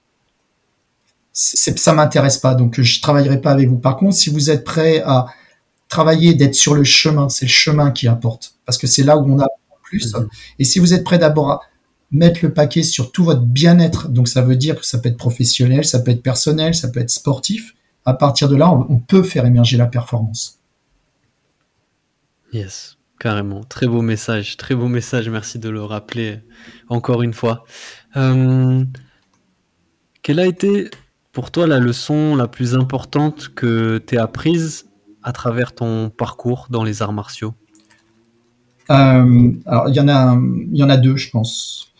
Ça 1.32 1.92
m'intéresse 1.92 2.38
pas, 2.38 2.54
donc 2.54 2.80
je 2.80 3.00
travaillerai 3.00 3.40
pas 3.40 3.50
avec 3.50 3.68
vous. 3.68 3.78
Par 3.78 3.96
contre, 3.96 4.14
si 4.14 4.30
vous 4.30 4.50
êtes 4.50 4.64
prêt 4.64 5.02
à 5.04 5.26
travailler, 5.88 6.34
d'être 6.34 6.54
sur 6.54 6.74
le 6.74 6.84
chemin. 6.84 7.28
C'est 7.28 7.46
le 7.46 7.50
chemin 7.50 7.90
qui 7.90 8.08
apporte, 8.08 8.54
parce 8.64 8.78
que 8.78 8.86
c'est 8.86 9.02
là 9.02 9.16
où 9.16 9.32
on 9.32 9.40
a 9.40 9.46
plus. 9.82 10.14
Et 10.58 10.64
si 10.64 10.78
vous 10.78 10.94
êtes 10.94 11.04
prêt 11.04 11.18
d'abord 11.18 11.50
à 11.50 11.60
mettre 12.10 12.40
le 12.42 12.52
paquet 12.52 12.82
sur 12.82 13.12
tout 13.12 13.24
votre 13.24 13.42
bien-être, 13.42 14.08
donc 14.08 14.28
ça 14.28 14.42
veut 14.42 14.56
dire 14.56 14.76
que 14.78 14.86
ça 14.86 14.98
peut 14.98 15.08
être 15.08 15.16
professionnel, 15.16 15.84
ça 15.84 16.00
peut 16.00 16.10
être 16.10 16.22
personnel, 16.22 16.74
ça 16.74 16.88
peut 16.88 17.00
être 17.00 17.10
sportif, 17.10 17.74
à 18.06 18.14
partir 18.14 18.48
de 18.48 18.54
là, 18.54 18.70
on, 18.70 18.98
peut 18.98 19.24
faire 19.24 19.44
émerger 19.44 19.76
la 19.76 19.86
performance. 19.86 20.60
Yes, 22.52 22.96
carrément. 23.18 23.64
Très 23.64 23.88
beau 23.88 24.00
message, 24.00 24.56
très 24.56 24.76
beau 24.76 24.86
message. 24.86 25.28
Merci 25.28 25.58
de 25.58 25.68
le 25.68 25.82
rappeler 25.82 26.38
encore 26.88 27.22
une 27.22 27.34
fois. 27.34 27.64
Euh, 28.16 28.84
quelle 30.22 30.38
a 30.38 30.46
été 30.46 30.88
pour 31.32 31.50
toi 31.50 31.66
la 31.66 31.80
leçon 31.80 32.36
la 32.36 32.46
plus 32.46 32.76
importante 32.76 33.48
que 33.54 33.98
tu 34.06 34.16
as 34.16 34.22
apprise 34.22 34.86
à 35.24 35.32
travers 35.32 35.74
ton 35.74 36.08
parcours 36.08 36.68
dans 36.70 36.84
les 36.84 37.02
arts 37.02 37.12
martiaux? 37.12 37.54
Euh, 38.90 39.52
Alors, 39.66 39.88
il 39.88 39.96
y, 39.96 40.00
en 40.00 40.08
a, 40.08 40.38
y 40.72 40.82
en 40.84 40.88
a 40.88 40.96
deux, 40.96 41.16
je 41.16 41.30
pense. 41.30 41.92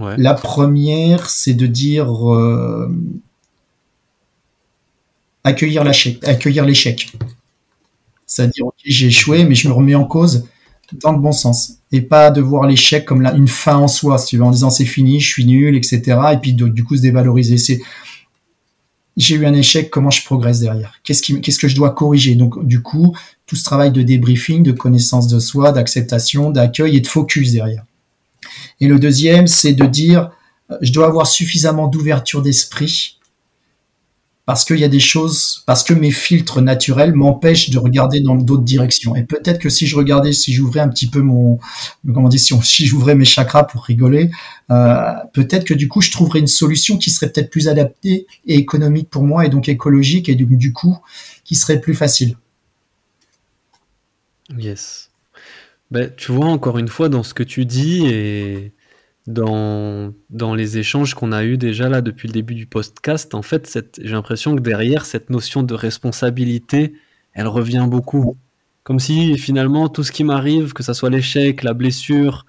La 0.00 0.34
première, 0.34 1.28
c'est 1.28 1.54
de 1.54 1.66
dire 1.66 2.32
euh, 2.32 2.88
accueillir 5.48 5.84
l'échec. 6.64 7.12
C'est-à-dire, 8.26 8.66
j'ai 8.84 9.06
échoué, 9.06 9.44
mais 9.44 9.54
je 9.54 9.68
me 9.68 9.72
remets 9.72 9.94
en 9.94 10.04
cause 10.04 10.46
dans 11.02 11.12
le 11.12 11.18
bon 11.18 11.32
sens. 11.32 11.72
Et 11.92 12.00
pas 12.00 12.30
de 12.30 12.40
voir 12.40 12.66
l'échec 12.66 13.04
comme 13.04 13.24
une 13.24 13.48
fin 13.48 13.76
en 13.76 13.88
soi, 13.88 14.22
tu 14.22 14.40
en 14.40 14.50
disant 14.50 14.70
c'est 14.70 14.84
fini, 14.84 15.20
je 15.20 15.28
suis 15.28 15.44
nul, 15.44 15.76
etc. 15.76 16.18
Et 16.32 16.36
puis 16.36 16.52
du 16.52 16.84
coup 16.84 16.96
se 16.96 17.02
dévaloriser. 17.02 17.58
C'est 17.58 17.80
j'ai 19.18 19.34
eu 19.34 19.46
un 19.46 19.52
échec, 19.52 19.90
comment 19.90 20.10
je 20.10 20.24
progresse 20.24 20.60
derrière? 20.60 20.94
Qu'est-ce 21.02 21.58
que 21.58 21.68
je 21.68 21.74
dois 21.74 21.90
corriger? 21.90 22.36
Donc, 22.36 22.64
du 22.64 22.82
coup, 22.82 23.16
tout 23.46 23.56
ce 23.56 23.64
travail 23.64 23.90
de 23.90 24.02
débriefing, 24.02 24.62
de 24.62 24.70
connaissance 24.70 25.26
de 25.26 25.40
soi, 25.40 25.72
d'acceptation, 25.72 26.52
d'accueil 26.52 26.96
et 26.96 27.00
de 27.00 27.06
focus 27.08 27.50
derrière. 27.50 27.84
Et 28.80 28.86
le 28.86 29.00
deuxième, 29.00 29.48
c'est 29.48 29.72
de 29.72 29.86
dire, 29.86 30.30
je 30.82 30.92
dois 30.92 31.08
avoir 31.08 31.26
suffisamment 31.26 31.88
d'ouverture 31.88 32.42
d'esprit 32.42 33.17
parce 34.48 34.64
qu'il 34.64 34.78
y 34.78 34.84
a 34.84 34.88
des 34.88 34.98
choses, 34.98 35.62
parce 35.66 35.84
que 35.84 35.92
mes 35.92 36.10
filtres 36.10 36.62
naturels 36.62 37.12
m'empêchent 37.12 37.68
de 37.68 37.76
regarder 37.76 38.22
dans 38.22 38.34
d'autres 38.34 38.62
directions. 38.62 39.14
Et 39.14 39.24
peut-être 39.24 39.58
que 39.58 39.68
si 39.68 39.86
je 39.86 39.94
regardais, 39.94 40.32
si 40.32 40.54
j'ouvrais 40.54 40.80
un 40.80 40.88
petit 40.88 41.06
peu 41.06 41.20
mon, 41.20 41.58
comment 42.14 42.30
dire, 42.30 42.40
si, 42.64 42.86
j'ouvrais 42.86 43.14
mes 43.14 43.26
chakras 43.26 43.64
pour 43.64 43.84
rigoler, 43.84 44.30
euh, 44.70 45.12
peut-être 45.34 45.64
que 45.64 45.74
du 45.74 45.86
coup, 45.86 46.00
je 46.00 46.10
trouverais 46.10 46.38
une 46.38 46.46
solution 46.46 46.96
qui 46.96 47.10
serait 47.10 47.30
peut-être 47.30 47.50
plus 47.50 47.68
adaptée 47.68 48.26
et 48.46 48.54
économique 48.54 49.10
pour 49.10 49.22
moi, 49.22 49.44
et 49.44 49.50
donc 49.50 49.68
écologique, 49.68 50.30
et 50.30 50.34
du, 50.34 50.46
du 50.46 50.72
coup, 50.72 50.96
qui 51.44 51.54
serait 51.54 51.82
plus 51.82 51.94
facile. 51.94 52.34
Yes. 54.56 55.10
Ben, 55.90 56.10
tu 56.16 56.32
vois, 56.32 56.46
encore 56.46 56.78
une 56.78 56.88
fois, 56.88 57.10
dans 57.10 57.22
ce 57.22 57.34
que 57.34 57.42
tu 57.42 57.66
dis, 57.66 58.06
et 58.06 58.72
dans, 59.28 60.54
les 60.54 60.78
échanges 60.78 61.14
qu'on 61.14 61.32
a 61.32 61.44
eus 61.44 61.58
déjà 61.58 61.88
là 61.88 62.00
depuis 62.00 62.28
le 62.28 62.32
début 62.32 62.54
du 62.54 62.66
podcast, 62.66 63.34
en 63.34 63.42
fait, 63.42 63.78
j'ai 64.00 64.12
l'impression 64.12 64.56
que 64.56 64.60
derrière, 64.60 65.04
cette 65.04 65.28
notion 65.28 65.62
de 65.62 65.74
responsabilité, 65.74 66.94
elle 67.34 67.46
revient 67.46 67.86
beaucoup. 67.88 68.36
Comme 68.84 68.98
si 68.98 69.36
finalement, 69.36 69.90
tout 69.90 70.02
ce 70.02 70.12
qui 70.12 70.24
m'arrive, 70.24 70.72
que 70.72 70.82
ce 70.82 70.94
soit 70.94 71.10
l'échec, 71.10 71.62
la 71.62 71.74
blessure, 71.74 72.46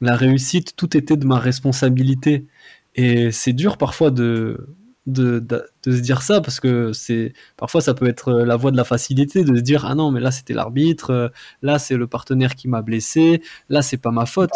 la 0.00 0.16
réussite, 0.16 0.74
tout 0.76 0.96
était 0.96 1.16
de 1.16 1.26
ma 1.26 1.38
responsabilité. 1.38 2.46
Et 2.94 3.30
c'est 3.30 3.52
dur 3.52 3.76
parfois 3.76 4.10
de, 4.10 4.66
de, 5.06 5.40
de, 5.40 5.62
se 5.84 6.00
dire 6.00 6.22
ça 6.22 6.40
parce 6.40 6.58
que 6.58 6.92
c'est 6.94 7.34
parfois 7.58 7.82
ça 7.82 7.92
peut 7.92 8.08
être 8.08 8.32
la 8.32 8.56
voie 8.56 8.70
de 8.70 8.76
la 8.76 8.84
facilité 8.84 9.44
de 9.44 9.56
se 9.56 9.60
dire 9.60 9.84
ah 9.84 9.94
non 9.94 10.10
mais 10.10 10.20
là 10.20 10.30
c'était 10.30 10.54
l'arbitre 10.54 11.32
là 11.62 11.78
c'est 11.78 11.96
le 11.96 12.06
partenaire 12.06 12.54
qui 12.54 12.68
m'a 12.68 12.82
blessé 12.82 13.42
là 13.68 13.82
c'est 13.82 13.98
pas 13.98 14.12
ma 14.12 14.26
faute 14.26 14.52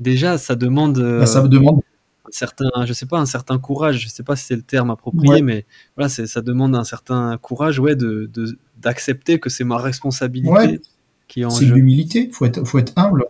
déjà, 0.00 0.38
ça 0.38 0.54
demande. 0.54 0.98
Bah, 0.98 1.26
ça 1.26 1.42
demande. 1.46 1.80
Un 2.26 2.30
certain, 2.30 2.86
je 2.86 2.92
sais 2.92 3.06
pas, 3.06 3.18
un 3.18 3.26
certain 3.26 3.58
courage. 3.58 3.98
Je 3.98 4.08
sais 4.08 4.22
pas 4.22 4.34
si 4.34 4.46
c'est 4.46 4.56
le 4.56 4.62
terme 4.62 4.90
approprié, 4.90 5.42
mais 5.42 5.66
voilà, 5.96 6.08
ça 6.08 6.40
demande 6.40 6.74
un 6.74 6.84
certain 6.84 7.36
courage, 7.38 7.78
ouais, 7.78 7.96
de 7.96 8.30
d'accepter 8.76 9.38
que 9.38 9.48
c'est 9.48 9.64
ma 9.64 9.78
responsabilité 9.78 10.80
qui 11.28 11.40
est 11.40 11.44
en 11.44 11.50
C'est 11.50 11.64
l'humilité. 11.64 12.28
Faut 12.32 12.44
être, 12.44 12.64
faut 12.64 12.78
être 12.78 12.92
humble. 12.96 13.26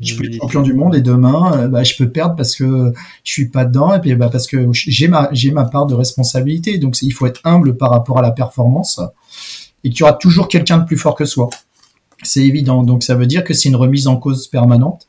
Je 0.00 0.16
peux 0.16 0.26
être 0.26 0.40
champion 0.40 0.62
du 0.62 0.74
monde 0.74 0.94
et 0.94 1.00
demain, 1.00 1.52
euh, 1.58 1.68
bah, 1.68 1.82
je 1.82 1.96
peux 1.96 2.08
perdre 2.08 2.36
parce 2.36 2.54
que 2.54 2.92
je 3.24 3.32
suis 3.32 3.48
pas 3.48 3.64
dedans 3.64 3.94
et 3.94 4.00
puis 4.00 4.14
bah, 4.14 4.28
parce 4.30 4.46
que 4.46 4.68
j'ai 4.72 5.08
ma 5.08 5.28
j'ai 5.32 5.50
ma 5.50 5.64
part 5.64 5.86
de 5.86 5.94
responsabilité. 5.94 6.78
Donc 6.78 7.00
il 7.02 7.10
faut 7.10 7.26
être 7.26 7.40
humble 7.42 7.76
par 7.76 7.90
rapport 7.90 8.18
à 8.18 8.22
la 8.22 8.30
performance 8.30 9.00
et 9.82 9.90
qu'il 9.90 10.00
y 10.00 10.02
aura 10.04 10.12
toujours 10.12 10.46
quelqu'un 10.46 10.78
de 10.78 10.84
plus 10.84 10.96
fort 10.96 11.16
que 11.16 11.24
soi. 11.24 11.50
C'est 12.22 12.44
évident. 12.44 12.84
Donc 12.84 13.02
ça 13.02 13.16
veut 13.16 13.26
dire 13.26 13.42
que 13.42 13.54
c'est 13.54 13.68
une 13.68 13.76
remise 13.76 14.06
en 14.06 14.16
cause 14.16 14.46
permanente 14.46 15.07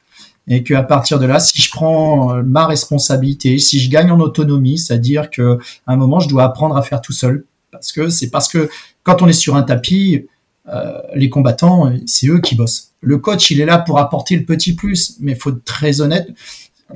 et 0.50 0.64
qu'à 0.64 0.84
partir 0.84 1.20
de 1.20 1.26
là, 1.26 1.40
si 1.40 1.62
je 1.62 1.70
prends 1.70 2.36
euh, 2.36 2.44
ma 2.44 2.66
responsabilité, 2.66 3.58
si 3.60 3.80
je 3.80 3.90
gagne 3.90 4.12
en 4.12 4.20
autonomie, 4.20 4.78
c'est-à-dire 4.78 5.30
que 5.30 5.60
à 5.88 5.94
un 5.94 5.96
moment, 5.96 6.20
je 6.20 6.28
dois 6.28 6.44
apprendre 6.44 6.76
à 6.76 6.82
faire 6.82 7.02
tout 7.02 7.14
seul, 7.14 7.46
parce 7.72 7.92
que 7.92 8.10
c'est 8.10 8.30
parce 8.30 8.48
que 8.48 8.70
quand 9.04 9.22
on 9.22 9.28
est 9.28 9.34
sur 9.34 9.56
un 9.56 9.64
tapis, 9.64 10.26
les 11.16 11.30
combattants, 11.30 11.92
c'est 12.06 12.28
eux 12.28 12.40
qui 12.42 12.54
bossent. 12.54 12.92
Le 13.02 13.18
coach, 13.18 13.50
il 13.50 13.60
est 13.60 13.66
là 13.66 13.80
pour 13.80 13.98
apporter 13.98 14.36
le 14.36 14.44
petit 14.44 14.74
plus, 14.74 15.16
mais 15.20 15.34
faut 15.34 15.50
être 15.50 15.64
très 15.64 16.00
honnête. 16.00 16.30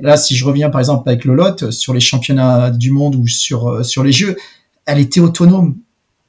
Là, 0.00 0.16
si 0.16 0.36
je 0.36 0.44
reviens 0.44 0.70
par 0.70 0.80
exemple 0.80 1.08
avec 1.08 1.24
le 1.24 1.34
lot 1.34 1.72
sur 1.72 1.92
les 1.92 1.98
championnats 1.98 2.70
du 2.70 2.92
monde 2.92 3.16
ou 3.16 3.26
sur 3.26 3.84
sur 3.84 4.04
les 4.04 4.12
jeux, 4.12 4.36
elle 4.86 5.00
était 5.00 5.20
autonome. 5.20 5.74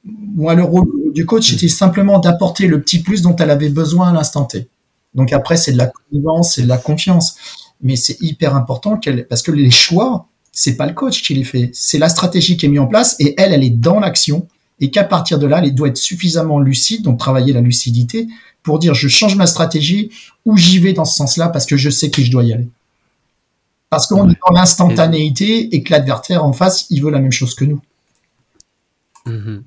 Moi, 0.03 0.55
le 0.55 0.63
rôle 0.63 0.87
du 1.13 1.25
coach, 1.25 1.51
c'était 1.51 1.67
simplement 1.67 2.19
d'apporter 2.19 2.67
le 2.67 2.81
petit 2.81 2.99
plus 2.99 3.21
dont 3.21 3.35
elle 3.35 3.49
avait 3.49 3.69
besoin 3.69 4.09
à 4.09 4.13
l'instant 4.13 4.45
T. 4.45 4.67
Donc 5.15 5.33
après, 5.33 5.57
c'est 5.57 5.71
de 5.71 5.77
la 5.77 5.87
connivence, 5.87 6.55
c'est 6.55 6.61
de 6.61 6.67
la 6.67 6.77
confiance. 6.77 7.37
Mais 7.81 7.95
c'est 7.95 8.21
hyper 8.21 8.55
important 8.55 8.97
qu'elle, 8.97 9.27
parce 9.27 9.41
que 9.41 9.51
les 9.51 9.71
choix, 9.71 10.27
c'est 10.51 10.75
pas 10.75 10.85
le 10.85 10.93
coach 10.93 11.23
qui 11.23 11.33
les 11.33 11.43
fait, 11.43 11.71
c'est 11.73 11.97
la 11.97 12.09
stratégie 12.09 12.57
qui 12.57 12.65
est 12.65 12.69
mise 12.69 12.79
en 12.79 12.87
place 12.87 13.15
et 13.19 13.33
elle, 13.37 13.53
elle 13.53 13.63
est 13.63 13.69
dans 13.69 13.99
l'action 13.99 14.47
et 14.79 14.91
qu'à 14.91 15.03
partir 15.03 15.39
de 15.39 15.47
là, 15.47 15.61
elle 15.63 15.73
doit 15.75 15.89
être 15.89 15.97
suffisamment 15.97 16.59
lucide, 16.59 17.03
donc 17.03 17.19
travailler 17.19 17.53
la 17.53 17.61
lucidité 17.61 18.27
pour 18.63 18.79
dire 18.79 18.93
je 18.93 19.07
change 19.07 19.35
ma 19.35 19.47
stratégie 19.47 20.11
ou 20.45 20.57
j'y 20.57 20.79
vais 20.79 20.93
dans 20.93 21.05
ce 21.05 21.15
sens-là 21.15 21.49
parce 21.49 21.65
que 21.65 21.77
je 21.77 21.89
sais 21.89 22.09
que 22.09 22.21
je 22.21 22.31
dois 22.31 22.43
y 22.43 22.53
aller. 22.53 22.67
Parce 23.89 24.07
qu'on 24.07 24.29
est 24.29 24.37
dans 24.47 24.53
l'instantanéité 24.53 25.75
et 25.75 25.83
que 25.83 25.91
l'adversaire 25.91 26.43
en 26.43 26.51
face, 26.51 26.87
il 26.89 27.01
veut 27.01 27.11
la 27.11 27.19
même 27.19 27.31
chose 27.31 27.53
que 27.53 27.65
nous. 27.65 27.81
Mhm. 29.25 29.63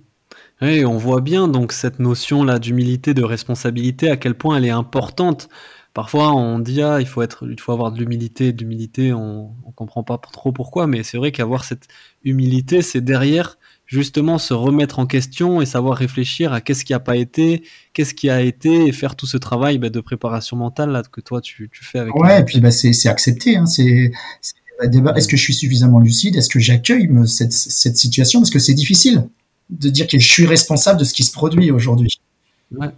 Oui, 0.61 0.85
on 0.85 0.97
voit 0.97 1.21
bien 1.21 1.47
donc 1.47 1.73
cette 1.73 2.01
notion 2.01 2.43
là 2.43 2.59
d'humilité, 2.59 3.15
de 3.15 3.23
responsabilité, 3.23 4.11
à 4.11 4.17
quel 4.17 4.35
point 4.35 4.57
elle 4.57 4.65
est 4.65 4.71
importante. 4.71 5.49
Parfois, 5.95 6.33
on 6.33 6.59
dit 6.59 6.83
ah, 6.83 7.01
il 7.01 7.07
faut 7.07 7.23
être, 7.23 7.47
il 7.49 7.61
faut 7.61 7.73
avoir 7.73 7.93
de 7.93 7.99
l'humilité, 7.99 8.53
de 8.53 8.61
l'humilité. 8.61 9.13
On, 9.13 9.53
on 9.67 9.71
comprend 9.73 10.03
pas 10.03 10.19
trop 10.19 10.53
pourquoi, 10.53 10.87
mais 10.87 11.03
c'est 11.03 11.17
vrai 11.17 11.33
qu'avoir 11.33 11.65
cette 11.65 11.89
humilité, 12.25 12.83
c'est 12.83 13.01
derrière 13.01 13.59
justement 13.87 14.39
se 14.39 14.53
remettre 14.53 14.99
en 14.99 15.07
question 15.07 15.63
et 15.63 15.67
savoir 15.67 15.97
réfléchir 15.97 16.53
à 16.53 16.61
qu'est-ce 16.61 16.85
qui 16.85 16.93
a 16.93 17.01
pas 17.01 17.17
été, 17.17 17.63
qu'est-ce 17.95 18.15
qui 18.15 18.29
a 18.29 18.43
été, 18.43 18.87
et 18.87 18.93
faire 18.93 19.17
tout 19.17 19.27
ce 19.27 19.39
travail 19.39 19.79
bah, 19.79 19.89
de 19.89 20.01
préparation 20.01 20.57
mentale 20.57 20.91
là 20.91 21.03
que 21.03 21.21
toi 21.21 21.41
tu, 21.41 21.71
tu 21.73 21.85
fais 21.85 22.01
avec. 22.01 22.15
Ouais, 22.15 22.41
et 22.41 22.45
puis 22.45 22.61
bah, 22.61 22.71
c'est 22.71 23.09
accepté. 23.09 23.57
Hein, 23.57 23.67
c'est 23.67 24.13
est-ce 24.83 25.27
que 25.27 25.37
je 25.37 25.43
suis 25.43 25.55
suffisamment 25.55 25.99
lucide? 26.01 26.37
Est-ce 26.37 26.49
que 26.49 26.61
j'accueille 26.61 27.09
cette, 27.27 27.53
cette 27.53 27.97
situation? 27.97 28.41
Parce 28.41 28.51
que 28.51 28.59
c'est 28.59 28.75
difficile 28.75 29.25
de 29.71 29.89
dire 29.89 30.07
que 30.07 30.19
je 30.19 30.31
suis 30.31 30.47
responsable 30.47 30.99
de 30.99 31.05
ce 31.05 31.13
qui 31.13 31.25
se 31.25 31.33
produit 31.33 31.71
aujourd'hui. 31.71 32.21
Ouais. 32.77 32.89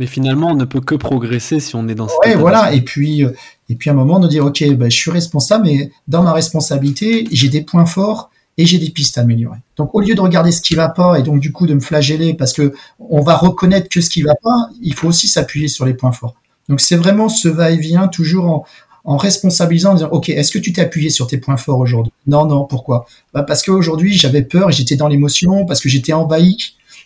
Mais 0.00 0.06
finalement, 0.06 0.48
on 0.48 0.54
ne 0.54 0.64
peut 0.64 0.80
que 0.80 0.94
progresser 0.94 1.60
si 1.60 1.76
on 1.76 1.86
est 1.86 1.94
dans 1.94 2.08
cette 2.08 2.18
Ouais, 2.24 2.34
voilà. 2.34 2.72
Et 2.72 2.80
puis, 2.80 3.22
euh, 3.22 3.32
et 3.68 3.74
puis 3.74 3.90
à 3.90 3.92
un 3.92 3.96
moment, 3.96 4.18
de 4.18 4.28
dire, 4.28 4.46
ok, 4.46 4.64
bah, 4.72 4.88
je 4.88 4.96
suis 4.96 5.10
responsable, 5.10 5.66
mais 5.66 5.92
dans 6.08 6.22
ma 6.22 6.32
responsabilité, 6.32 7.28
j'ai 7.30 7.50
des 7.50 7.60
points 7.60 7.84
forts 7.84 8.30
et 8.56 8.64
j'ai 8.64 8.78
des 8.78 8.88
pistes 8.90 9.18
à 9.18 9.20
améliorer. 9.20 9.58
Donc, 9.76 9.94
au 9.94 10.00
lieu 10.00 10.14
de 10.14 10.20
regarder 10.22 10.52
ce 10.52 10.62
qui 10.62 10.74
va 10.74 10.88
pas 10.88 11.18
et 11.18 11.22
donc 11.22 11.40
du 11.40 11.52
coup 11.52 11.66
de 11.66 11.74
me 11.74 11.80
flageller 11.80 12.32
parce 12.32 12.54
que 12.54 12.72
on 12.98 13.20
va 13.20 13.36
reconnaître 13.36 13.90
que 13.90 14.00
ce 14.00 14.08
qui 14.08 14.22
va 14.22 14.34
pas, 14.42 14.70
il 14.80 14.94
faut 14.94 15.08
aussi 15.08 15.28
s'appuyer 15.28 15.68
sur 15.68 15.84
les 15.84 15.92
points 15.92 16.12
forts. 16.12 16.34
Donc, 16.70 16.80
c'est 16.80 16.96
vraiment 16.96 17.28
ce 17.28 17.48
va-et-vient 17.48 18.08
toujours 18.08 18.46
en, 18.46 18.64
en 19.04 19.16
responsabilisant, 19.16 19.92
en 19.92 19.94
disant, 19.94 20.08
OK, 20.10 20.28
est-ce 20.28 20.52
que 20.52 20.58
tu 20.58 20.72
t'es 20.72 20.82
appuyé 20.82 21.10
sur 21.10 21.26
tes 21.26 21.38
points 21.38 21.56
forts 21.56 21.78
aujourd'hui? 21.78 22.12
Non, 22.26 22.46
non, 22.46 22.64
pourquoi? 22.64 23.06
Bah 23.32 23.42
Parce 23.42 23.62
qu'aujourd'hui, 23.62 24.14
j'avais 24.14 24.42
peur, 24.42 24.70
j'étais 24.70 24.96
dans 24.96 25.08
l'émotion, 25.08 25.64
parce 25.64 25.80
que 25.80 25.88
j'étais 25.88 26.12
envahi, 26.12 26.56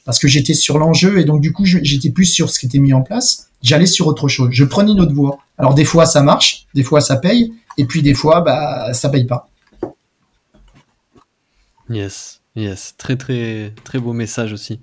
parce 0.05 0.18
que 0.18 0.28
j'étais 0.28 0.55
sur 0.55 0.78
l'enjeu, 0.78 1.18
et 1.18 1.24
donc 1.24 1.40
du 1.40 1.53
coup, 1.53 1.64
j'étais 1.64 2.11
plus 2.11 2.26
sur 2.26 2.51
ce 2.51 2.59
qui 2.59 2.66
était 2.66 2.78
mis 2.78 2.92
en 2.92 3.03
place, 3.03 3.49
j'allais 3.62 3.86
sur 3.86 4.07
autre 4.07 4.28
chose. 4.28 4.51
Je 4.53 4.64
prenais 4.64 4.92
une 4.92 5.01
autre 5.01 5.14
voie. 5.14 5.38
Alors 5.57 5.74
des 5.74 5.84
fois, 5.84 6.07
ça 6.07 6.22
marche, 6.22 6.66
des 6.74 6.82
fois, 6.82 7.01
ça 7.01 7.16
paye, 7.16 7.53
et 7.78 7.84
puis 7.84 8.03
des 8.03 8.14
fois, 8.14 8.40
bah, 8.40 8.92
ça 8.92 9.09
paye 9.09 9.24
pas. 9.24 9.49
Yes, 11.90 12.40
yes, 12.57 12.95
très 12.97 13.16
très 13.16 13.72
très 13.84 13.99
beau 13.99 14.12
message 14.12 14.53
aussi. 14.53 14.80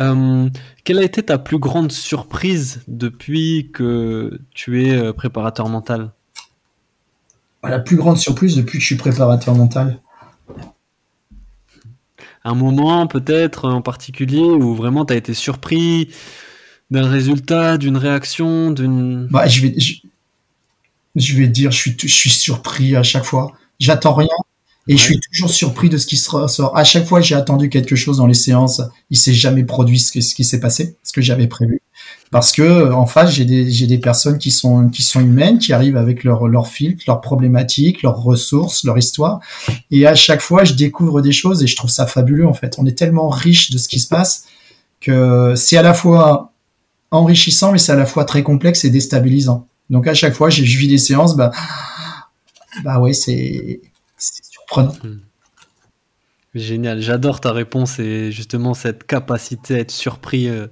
Euh, 0.00 0.48
quelle 0.84 0.98
a 0.98 1.02
été 1.02 1.22
ta 1.22 1.38
plus 1.38 1.58
grande 1.58 1.92
surprise 1.92 2.82
depuis 2.88 3.70
que 3.72 4.40
tu 4.54 4.86
es 4.86 4.92
euh, 4.92 5.12
préparateur 5.12 5.68
mental? 5.68 6.12
La 7.68 7.78
plus 7.78 7.96
grande 7.96 8.18
surprise 8.18 8.56
depuis 8.56 8.78
que 8.78 8.82
je 8.82 8.86
suis 8.86 8.96
préparateur 8.96 9.54
mental 9.54 10.00
Un 12.44 12.54
moment 12.54 13.06
peut-être 13.06 13.68
en 13.68 13.82
particulier 13.82 14.42
où 14.42 14.74
vraiment 14.74 15.04
tu 15.04 15.12
as 15.12 15.16
été 15.16 15.34
surpris 15.34 16.08
d'un 16.90 17.08
résultat, 17.08 17.78
d'une 17.78 17.96
réaction, 17.96 18.70
d'une... 18.70 19.28
Bah, 19.30 19.46
je, 19.46 19.60
vais, 19.62 19.74
je, 21.16 21.36
vais 21.36 21.46
dire, 21.46 21.70
je 21.70 21.76
suis, 21.76 21.96
je 22.00 22.08
suis 22.08 22.30
surpris 22.30 22.96
à 22.96 23.02
chaque 23.02 23.24
fois. 23.24 23.52
J'attends 23.78 24.14
rien 24.14 24.28
et 24.88 24.96
je 24.96 25.02
suis 25.02 25.20
toujours 25.20 25.50
surpris 25.50 25.88
de 25.88 25.98
ce 25.98 26.06
qui 26.06 26.16
se 26.16 26.28
ressort. 26.30 26.76
À 26.76 26.82
chaque 26.82 27.06
fois, 27.06 27.20
j'ai 27.20 27.34
attendu 27.36 27.68
quelque 27.68 27.94
chose 27.94 28.16
dans 28.16 28.26
les 28.26 28.34
séances. 28.34 28.82
Il 29.10 29.18
s'est 29.18 29.34
jamais 29.34 29.62
produit 29.62 30.00
ce, 30.00 30.20
ce 30.20 30.34
qui 30.34 30.44
s'est 30.44 30.60
passé, 30.60 30.96
ce 31.04 31.12
que 31.12 31.20
j'avais 31.20 31.46
prévu 31.46 31.80
parce 32.30 32.52
que 32.52 32.92
en 32.92 33.06
face 33.06 33.32
j'ai 33.32 33.44
des 33.44 33.70
j'ai 33.70 33.86
des 33.86 33.98
personnes 33.98 34.38
qui 34.38 34.50
sont 34.50 34.88
qui 34.88 35.02
sont 35.02 35.20
humaines 35.20 35.58
qui 35.58 35.72
arrivent 35.72 35.96
avec 35.96 36.24
leur 36.24 36.46
leur 36.46 36.68
filtre, 36.68 37.04
leurs 37.06 37.20
problématiques, 37.20 38.02
leurs 38.02 38.22
ressources, 38.22 38.84
leur 38.84 38.98
histoire 38.98 39.40
et 39.90 40.06
à 40.06 40.14
chaque 40.14 40.40
fois 40.40 40.64
je 40.64 40.74
découvre 40.74 41.22
des 41.22 41.32
choses 41.32 41.62
et 41.62 41.66
je 41.66 41.76
trouve 41.76 41.90
ça 41.90 42.06
fabuleux 42.06 42.46
en 42.46 42.54
fait. 42.54 42.76
On 42.78 42.86
est 42.86 42.96
tellement 42.96 43.28
riche 43.28 43.70
de 43.70 43.78
ce 43.78 43.88
qui 43.88 43.98
se 43.98 44.08
passe 44.08 44.44
que 45.00 45.54
c'est 45.56 45.76
à 45.76 45.82
la 45.82 45.94
fois 45.94 46.52
enrichissant 47.10 47.72
mais 47.72 47.78
c'est 47.78 47.92
à 47.92 47.96
la 47.96 48.06
fois 48.06 48.24
très 48.24 48.42
complexe 48.42 48.84
et 48.84 48.90
déstabilisant. 48.90 49.66
Donc 49.88 50.06
à 50.06 50.14
chaque 50.14 50.34
fois 50.34 50.50
je 50.50 50.62
vis 50.62 50.88
des 50.88 50.98
séances 50.98 51.36
bah 51.36 51.50
bah 52.84 53.00
ouais, 53.00 53.12
c'est 53.12 53.80
surprenant. 54.18 54.94
Hmm. 55.02 55.18
Génial, 56.54 57.00
j'adore 57.00 57.40
ta 57.40 57.52
réponse 57.52 57.98
et 57.98 58.32
justement 58.32 58.74
cette 58.74 59.04
capacité 59.04 59.76
à 59.76 59.78
être 59.78 59.90
surpris 59.92 60.48
euh, 60.48 60.66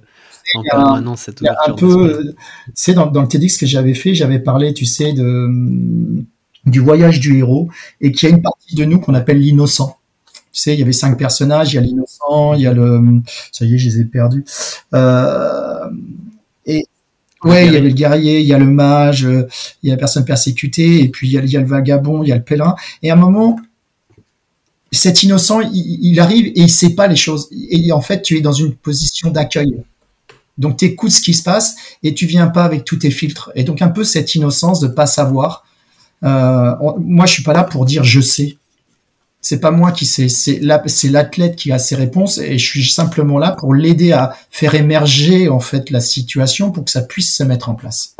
en 0.55 0.63
permanence 0.63 1.21
cette 1.21 1.41
ouverture. 1.41 1.73
Un 1.73 1.75
peu, 1.75 2.33
c'est 2.73 2.93
dans, 2.93 3.07
dans 3.07 3.21
le 3.21 3.27
TEDx 3.27 3.57
que 3.57 3.65
j'avais 3.65 3.93
fait, 3.93 4.13
j'avais 4.13 4.39
parlé, 4.39 4.73
tu 4.73 4.85
sais, 4.85 5.13
de 5.13 5.47
du 6.65 6.79
voyage 6.79 7.19
du 7.19 7.37
héros 7.37 7.69
et 8.01 8.11
qu'il 8.11 8.29
y 8.29 8.31
a 8.31 8.35
une 8.35 8.41
partie 8.41 8.75
de 8.75 8.85
nous 8.85 8.99
qu'on 8.99 9.13
appelle 9.13 9.39
l'innocent. 9.39 9.97
Tu 10.51 10.61
sais, 10.61 10.73
il 10.73 10.79
y 10.79 10.83
avait 10.83 10.93
cinq 10.93 11.17
personnages, 11.17 11.73
il 11.73 11.75
y 11.75 11.77
a 11.79 11.81
l'innocent, 11.81 12.53
il 12.53 12.61
y 12.61 12.67
a 12.67 12.73
le, 12.73 13.01
ça 13.51 13.65
y 13.65 13.75
est, 13.75 13.77
je 13.77 13.89
les 13.89 13.99
ai 14.01 14.05
perdus. 14.05 14.43
Euh, 14.93 15.89
et 16.65 16.87
ouais, 17.43 17.67
il 17.67 17.73
y 17.73 17.77
avait 17.77 17.87
le 17.87 17.93
guerrier, 17.93 18.39
il 18.39 18.47
y 18.47 18.53
a 18.53 18.57
le 18.57 18.65
mage, 18.65 19.21
il 19.21 19.89
y 19.89 19.91
a 19.91 19.95
la 19.95 19.99
personne 19.99 20.25
persécutée, 20.25 21.03
et 21.03 21.09
puis 21.09 21.27
il 21.27 21.33
y 21.33 21.37
a, 21.37 21.41
il 21.41 21.49
y 21.49 21.57
a 21.57 21.61
le 21.61 21.67
vagabond, 21.67 22.23
il 22.23 22.29
y 22.29 22.31
a 22.31 22.35
le 22.35 22.41
pèlerin. 22.41 22.75
Et 23.03 23.11
à 23.11 23.13
un 23.13 23.17
moment, 23.17 23.59
cet 24.91 25.21
innocent, 25.21 25.61
il, 25.61 25.99
il, 26.01 26.19
arrive 26.19 26.47
et 26.47 26.61
il 26.61 26.69
sait 26.69 26.95
pas 26.95 27.07
les 27.07 27.15
choses. 27.15 27.47
Et 27.69 27.91
en 27.91 28.01
fait, 28.01 28.23
tu 28.23 28.37
es 28.37 28.41
dans 28.41 28.53
une 28.53 28.73
position 28.73 29.29
d'accueil. 29.29 29.83
Donc 30.59 30.77
tu 30.77 30.85
écoutes 30.85 31.11
ce 31.11 31.21
qui 31.21 31.33
se 31.33 31.41
passe 31.41 31.75
et 32.03 32.13
tu 32.13 32.25
viens 32.25 32.47
pas 32.47 32.65
avec 32.65 32.85
tous 32.85 32.97
tes 32.97 33.09
filtres. 33.09 33.51
Et 33.55 33.63
donc 33.63 33.81
un 33.81 33.87
peu 33.87 34.03
cette 34.03 34.35
innocence 34.35 34.79
de 34.79 34.87
pas 34.87 35.07
savoir. 35.07 35.65
Euh, 36.23 36.75
moi 36.99 37.25
je 37.25 37.33
suis 37.33 37.43
pas 37.43 37.53
là 37.53 37.63
pour 37.63 37.85
dire 37.85 38.03
je 38.03 38.21
sais. 38.21 38.57
C'est 39.41 39.61
pas 39.61 39.71
moi 39.71 39.93
qui 39.93 40.05
sais, 40.05 40.27
c'est 40.27 40.59
l'athlète 40.59 41.55
qui 41.55 41.71
a 41.71 41.79
ses 41.79 41.95
réponses 41.95 42.39
et 42.39 42.57
je 42.57 42.65
suis 42.65 42.89
simplement 42.89 43.39
là 43.39 43.53
pour 43.53 43.73
l'aider 43.73 44.11
à 44.11 44.35
faire 44.51 44.75
émerger 44.75 45.47
en 45.47 45.61
fait 45.61 45.91
la 45.91 46.01
situation 46.01 46.71
pour 46.71 46.83
que 46.83 46.91
ça 46.91 47.01
puisse 47.01 47.33
se 47.33 47.43
mettre 47.43 47.69
en 47.69 47.75
place. 47.75 48.17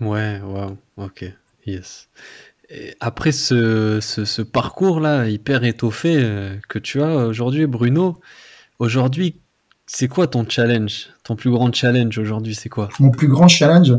Ouais, 0.00 0.40
wow, 0.40 0.78
ok, 0.96 1.26
yes. 1.66 2.08
Après 2.98 3.30
ce 3.30 4.40
parcours-là 4.40 5.28
hyper 5.28 5.64
étoffé 5.64 6.16
euh, 6.16 6.56
que 6.70 6.78
tu 6.78 7.02
as 7.02 7.26
aujourd'hui, 7.26 7.66
Bruno, 7.66 8.18
aujourd'hui, 8.78 9.36
c'est 9.94 10.08
quoi 10.08 10.26
ton 10.26 10.44
challenge? 10.48 11.10
Ton 11.22 11.36
plus 11.36 11.52
grand 11.52 11.72
challenge 11.72 12.18
aujourd'hui, 12.18 12.56
c'est 12.56 12.68
quoi? 12.68 12.88
Mon 12.98 13.12
plus 13.12 13.28
grand 13.28 13.46
challenge? 13.46 13.92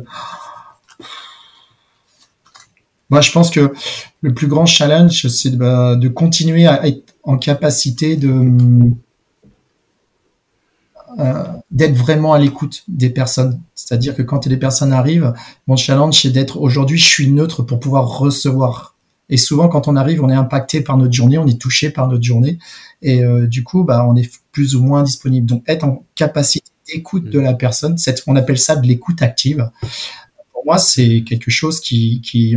Moi, 3.09 3.21
je 3.21 3.31
pense 3.31 3.49
que 3.49 3.71
le 4.19 4.33
plus 4.33 4.47
grand 4.47 4.65
challenge, 4.65 5.27
c'est 5.29 5.51
de, 5.51 5.55
bah, 5.55 5.95
continuer 6.13 6.67
à 6.67 6.85
être 6.85 7.13
en 7.23 7.37
capacité 7.37 8.17
de 8.17 8.51
euh, 11.17 11.43
d'être 11.71 11.95
vraiment 11.95 12.33
à 12.33 12.39
l'écoute 12.39 12.83
des 12.89 13.09
personnes. 13.09 13.61
C'est-à-dire 13.73 14.15
que 14.15 14.21
quand 14.21 14.47
les 14.47 14.57
personnes 14.57 14.91
arrivent, 14.91 15.33
mon 15.67 15.77
challenge, 15.77 16.21
c'est 16.21 16.29
d'être 16.29 16.59
aujourd'hui, 16.59 16.97
je 16.97 17.07
suis 17.07 17.31
neutre 17.31 17.63
pour 17.63 17.79
pouvoir 17.79 18.05
recevoir. 18.19 18.95
Et 19.29 19.37
souvent, 19.37 19.69
quand 19.69 19.87
on 19.87 19.95
arrive, 19.95 20.21
on 20.21 20.29
est 20.29 20.35
impacté 20.35 20.81
par 20.81 20.97
notre 20.97 21.13
journée, 21.13 21.37
on 21.37 21.47
est 21.47 21.59
touché 21.59 21.89
par 21.89 22.09
notre 22.09 22.23
journée. 22.23 22.59
Et 23.01 23.23
euh, 23.23 23.47
du 23.47 23.63
coup, 23.63 23.85
bah, 23.85 24.05
on 24.07 24.15
est 24.17 24.29
plus 24.55 24.73
ou 24.73 24.81
moins 24.81 25.03
disponible. 25.03 25.45
Donc, 25.45 25.63
être 25.67 25.83
en 25.83 26.05
capacité 26.15 26.71
d'écoute 26.87 27.25
de 27.25 27.39
la 27.41 27.53
personne, 27.53 27.97
on 28.25 28.37
appelle 28.37 28.57
ça 28.57 28.77
de 28.77 28.87
l'écoute 28.87 29.21
active. 29.21 29.69
Pour 30.53 30.63
moi, 30.65 30.77
c'est 30.77 31.25
quelque 31.27 31.51
chose 31.51 31.81
qui, 31.81 32.21
qui, 32.21 32.55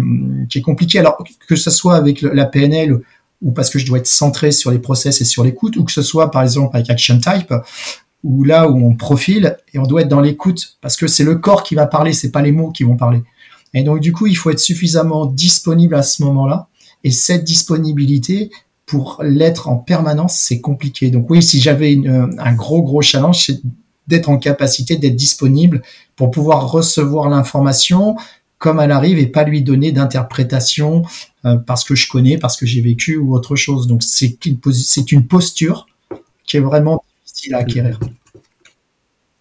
qui, 0.49 0.59
est 0.59 0.63
compliqué. 0.63 1.01
Alors, 1.01 1.25
que 1.49 1.57
ce 1.57 1.71
soit 1.71 1.97
avec 1.97 2.23
la 2.23 2.47
PNL 2.47 3.01
ou 3.43 3.51
parce 3.51 3.69
que 3.69 3.81
je 3.81 3.87
dois 3.87 3.99
être 3.99 4.07
centré 4.07 4.53
sur 4.53 4.71
les 4.71 4.79
process 4.79 5.21
et 5.21 5.25
sur 5.25 5.43
l'écoute, 5.43 5.77
ou 5.77 5.83
que 5.83 5.91
ce 5.91 6.03
soit, 6.03 6.31
par 6.31 6.43
exemple, 6.43 6.77
avec 6.77 6.89
Action 6.89 7.19
Type, 7.19 7.53
ou 8.23 8.45
là 8.45 8.69
où 8.69 8.77
on 8.87 8.95
profile 8.95 9.57
et 9.75 9.81
on 9.81 9.85
doit 9.85 10.03
être 10.03 10.09
dans 10.09 10.21
l'écoute 10.21 10.77
parce 10.81 10.97
que 10.97 11.09
c'est 11.09 11.25
le 11.25 11.37
corps 11.37 11.65
qui 11.65 11.75
va 11.75 11.87
parler, 11.87 12.13
c'est 12.13 12.31
pas 12.31 12.43
les 12.43 12.53
mots 12.53 12.71
qui 12.71 12.85
vont 12.85 12.97
parler. 12.97 13.23
Et 13.75 13.83
donc, 13.83 13.99
du 13.99 14.13
coup, 14.13 14.29
il 14.29 14.37
faut 14.37 14.51
être 14.51 14.61
suffisamment 14.61 15.27
disponible 15.27 15.97
à 15.97 16.05
ce 16.05 16.23
moment-là. 16.23 16.69
Et 17.03 17.11
cette 17.11 17.43
disponibilité, 17.43 18.51
pour 18.89 19.21
l'être 19.23 19.69
en 19.69 19.77
permanence, 19.77 20.39
c'est 20.39 20.61
compliqué. 20.61 21.11
Donc 21.11 21.29
oui, 21.29 21.43
si 21.43 21.61
j'avais 21.61 22.01
un 22.07 22.55
gros 22.55 22.83
gros 22.83 23.03
challenge, 23.03 23.45
c'est 23.45 23.61
d'être 24.09 24.31
en 24.31 24.39
capacité 24.39 24.97
d'être 24.97 25.15
disponible 25.15 25.83
pour 26.17 26.31
pouvoir 26.31 26.71
recevoir 26.73 27.29
l'information 27.29 28.17
comme 28.57 28.81
elle 28.81 28.91
arrive 28.91 29.19
et 29.19 29.27
pas 29.27 29.45
lui 29.45 29.63
donner 29.63 29.93
d'interprétation 29.93 31.03
euh, 31.45 31.57
parce 31.59 31.85
que 31.85 31.95
je 31.95 32.09
connais, 32.09 32.39
parce 32.39 32.57
que 32.57 32.65
j'ai 32.67 32.81
vécu 32.81 33.19
ou 33.19 33.35
autre 33.35 33.55
chose. 33.55 33.87
Donc 33.87 34.03
c'est 34.03 34.45
une, 34.47 34.59
c'est 34.73 35.13
une 35.13 35.27
posture 35.27 35.87
qui 36.45 36.57
est 36.57 36.61
vraiment 36.61 37.05
difficile 37.27 37.55
à 37.55 37.59
acquérir. 37.59 38.01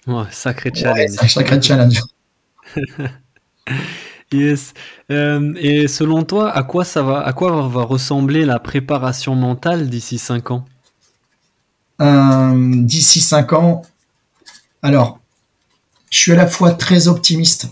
Ouais, 0.05 0.25
sacré 0.29 0.71
challenge. 0.73 1.09
sacré 1.09 1.61
challenge. 1.61 2.01
yes. 4.31 4.73
Euh, 5.11 5.53
et 5.57 5.87
selon 5.87 6.23
toi, 6.23 6.51
à 6.51 6.63
quoi 6.63 6.85
ça 6.85 7.01
va, 7.01 7.21
à 7.21 7.33
quoi 7.33 7.67
va 7.67 7.83
ressembler 7.83 8.45
la 8.45 8.59
préparation 8.59 9.35
mentale 9.35 9.89
d'ici 9.89 10.17
5 10.17 10.51
ans? 10.51 10.65
Euh, 12.01 12.83
D'ici 12.83 13.21
5 13.21 13.53
ans, 13.53 13.81
alors, 14.83 15.19
je 16.09 16.19
suis 16.19 16.31
à 16.31 16.35
la 16.35 16.47
fois 16.47 16.71
très 16.71 17.07
optimiste 17.07 17.67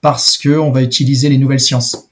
parce 0.00 0.36
que 0.38 0.58
on 0.58 0.70
va 0.70 0.82
utiliser 0.82 1.28
les 1.28 1.38
nouvelles 1.38 1.60
sciences. 1.60 2.08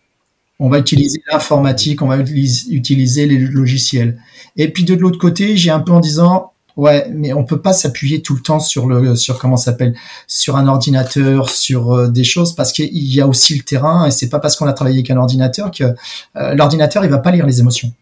On 0.59 0.69
va 0.69 0.78
utiliser 0.78 1.23
l'informatique, 1.31 2.03
on 2.03 2.09
va 2.09 2.19
utiliser 2.19 3.27
les 3.27 3.39
logiciels. 3.39 4.20
Et 4.57 4.69
puis 4.69 4.85
de 4.85 4.94
l'autre 4.94 5.19
côté, 5.19 5.57
j'ai 5.57 5.70
un 5.70 5.81
peu 5.81 5.93
en 5.93 6.01
disant 6.01 6.52
ouais, 6.77 7.07
mais 7.11 7.32
on 7.32 7.44
peut 7.44 7.61
pas 7.61 7.73
s'appuyer 7.73 8.23
tout 8.23 8.35
le 8.35 8.43
temps 8.43 8.61
sur 8.61 8.86
le 8.86 9.15
sur 9.16 9.39
comment 9.39 9.57
s'appelle 9.57 9.94
sur 10.27 10.57
un 10.57 10.66
ordinateur, 10.69 11.49
sur 11.49 11.93
euh, 11.93 12.09
des 12.09 12.24
choses 12.24 12.55
parce 12.55 12.73
qu'il 12.73 12.89
y 12.93 13.20
a 13.20 13.27
aussi 13.27 13.57
le 13.57 13.62
terrain 13.62 14.07
et 14.07 14.11
c'est 14.11 14.28
pas 14.28 14.39
parce 14.39 14.57
qu'on 14.57 14.66
a 14.66 14.73
travaillé 14.73 14.99
avec 14.99 15.11
un 15.11 15.16
ordinateur 15.16 15.70
que 15.70 15.85
euh, 16.36 16.55
l'ordinateur 16.55 17.05
il 17.05 17.11
va 17.11 17.19
pas 17.19 17.31
lire 17.31 17.47
les 17.47 17.61
émotions. 17.61 17.93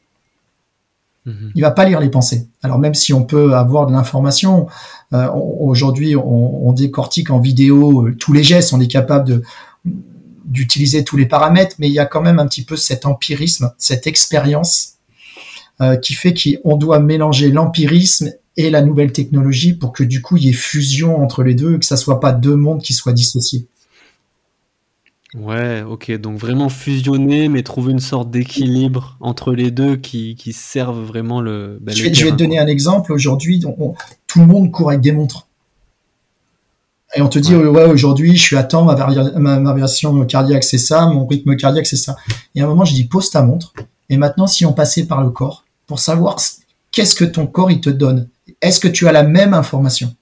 Mhm. 1.26 1.52
Il 1.55 1.62
va 1.62 1.70
pas 1.70 1.84
lire 1.84 2.01
les 2.01 2.09
pensées. 2.09 2.47
Alors 2.62 2.78
même 2.78 2.94
si 2.94 3.12
on 3.12 3.24
peut 3.24 3.55
avoir 3.55 3.86
de 3.86 3.92
l'information, 3.92 4.68
euh, 5.12 5.28
aujourd'hui 5.30 6.16
on, 6.16 6.68
on, 6.68 6.72
décortique 6.72 7.30
en 7.30 7.40
vidéo 7.40 8.09
tous 8.18 8.32
les 8.32 8.42
gestes, 8.42 8.72
on 8.72 8.80
est 8.80 8.88
capable 8.88 9.28
de 9.28 9.42
d'utiliser 10.44 11.05
tous 11.05 11.16
les 11.16 11.26
paramètres, 11.26 11.76
mais 11.78 11.86
il 11.86 11.92
y 11.92 12.01
a 12.01 12.06
quand 12.06 12.22
même 12.22 12.40
un 12.40 12.47
petit 12.47 12.64
peu 12.64 12.74
cet 12.74 13.06
empirisme, 13.06 13.72
cette 13.78 14.06
expérience 14.06 14.94
qui 16.02 16.12
fait 16.12 16.34
qu'on 16.34 16.76
doit 16.76 16.98
mélanger 16.98 17.51
l'empirisme 17.51 18.32
et 18.66 18.70
la 18.70 18.82
nouvelle 18.82 19.12
technologie 19.12 19.74
pour 19.74 19.92
que 19.92 20.04
du 20.04 20.22
coup 20.22 20.36
il 20.36 20.44
y 20.44 20.48
ait 20.48 20.52
fusion 20.52 21.22
entre 21.22 21.42
les 21.42 21.54
deux 21.54 21.74
et 21.74 21.78
que 21.78 21.86
ça 21.86 21.96
soit 21.96 22.20
pas 22.20 22.32
deux 22.32 22.56
mondes 22.56 22.82
qui 22.82 22.94
soient 22.94 23.12
dissociés. 23.12 23.66
Ouais, 25.34 25.82
ok, 25.82 26.10
donc 26.18 26.38
vraiment 26.38 26.68
fusionner, 26.68 27.48
mais 27.48 27.62
trouver 27.62 27.92
une 27.92 28.00
sorte 28.00 28.32
d'équilibre 28.32 29.16
entre 29.20 29.52
les 29.52 29.70
deux 29.70 29.94
qui, 29.96 30.34
qui 30.34 30.52
servent 30.52 31.04
vraiment 31.04 31.40
le. 31.40 31.78
Ben, 31.80 31.94
je, 31.94 32.02
vais, 32.02 32.12
je, 32.12 32.24
vais, 32.24 32.32
te 32.32 32.36
donner 32.36 32.58
un 32.58 32.66
exemple. 32.66 33.12
Aujourd'hui, 33.12 33.62
tout 34.26 34.40
le 34.40 34.46
monde 34.46 34.72
court 34.72 34.88
avec 34.88 35.00
des 35.00 35.12
montres 35.12 35.46
et 37.14 37.22
on 37.22 37.28
te 37.28 37.38
dit 37.38 37.54
ouais, 37.54 37.84
aujourd'hui 37.86 38.36
je 38.36 38.42
suis 38.42 38.56
à 38.56 38.62
temps, 38.62 38.84
ma, 38.84 39.58
ma, 39.58 39.74
version 39.74 40.24
cardiaque 40.26 40.62
c'est 40.62 40.78
ça, 40.78 41.06
mon 41.06 41.26
rythme 41.26 41.56
cardiaque 41.56 41.86
c'est 41.86 41.96
ça. 41.96 42.16
Et 42.54 42.60
à 42.60 42.64
un 42.64 42.68
moment 42.68 42.84
je 42.84 42.94
dis 42.94 43.04
pose 43.04 43.30
ta 43.30 43.42
montre 43.42 43.72
et 44.08 44.16
maintenant 44.16 44.46
si 44.46 44.64
on 44.64 44.72
passait 44.72 45.04
par 45.04 45.20
le 45.22 45.30
corps 45.30 45.64
pour 45.86 45.98
savoir 45.98 46.36
qu'est-ce 46.92 47.16
que 47.16 47.24
ton 47.24 47.46
corps 47.46 47.70
il 47.70 47.80
te 47.80 47.90
donne, 47.90 48.28
est-ce 48.60 48.80
que 48.80 48.88
tu 48.88 49.08
as 49.08 49.12
la 49.12 49.22
même 49.22 49.54
information 49.54 50.14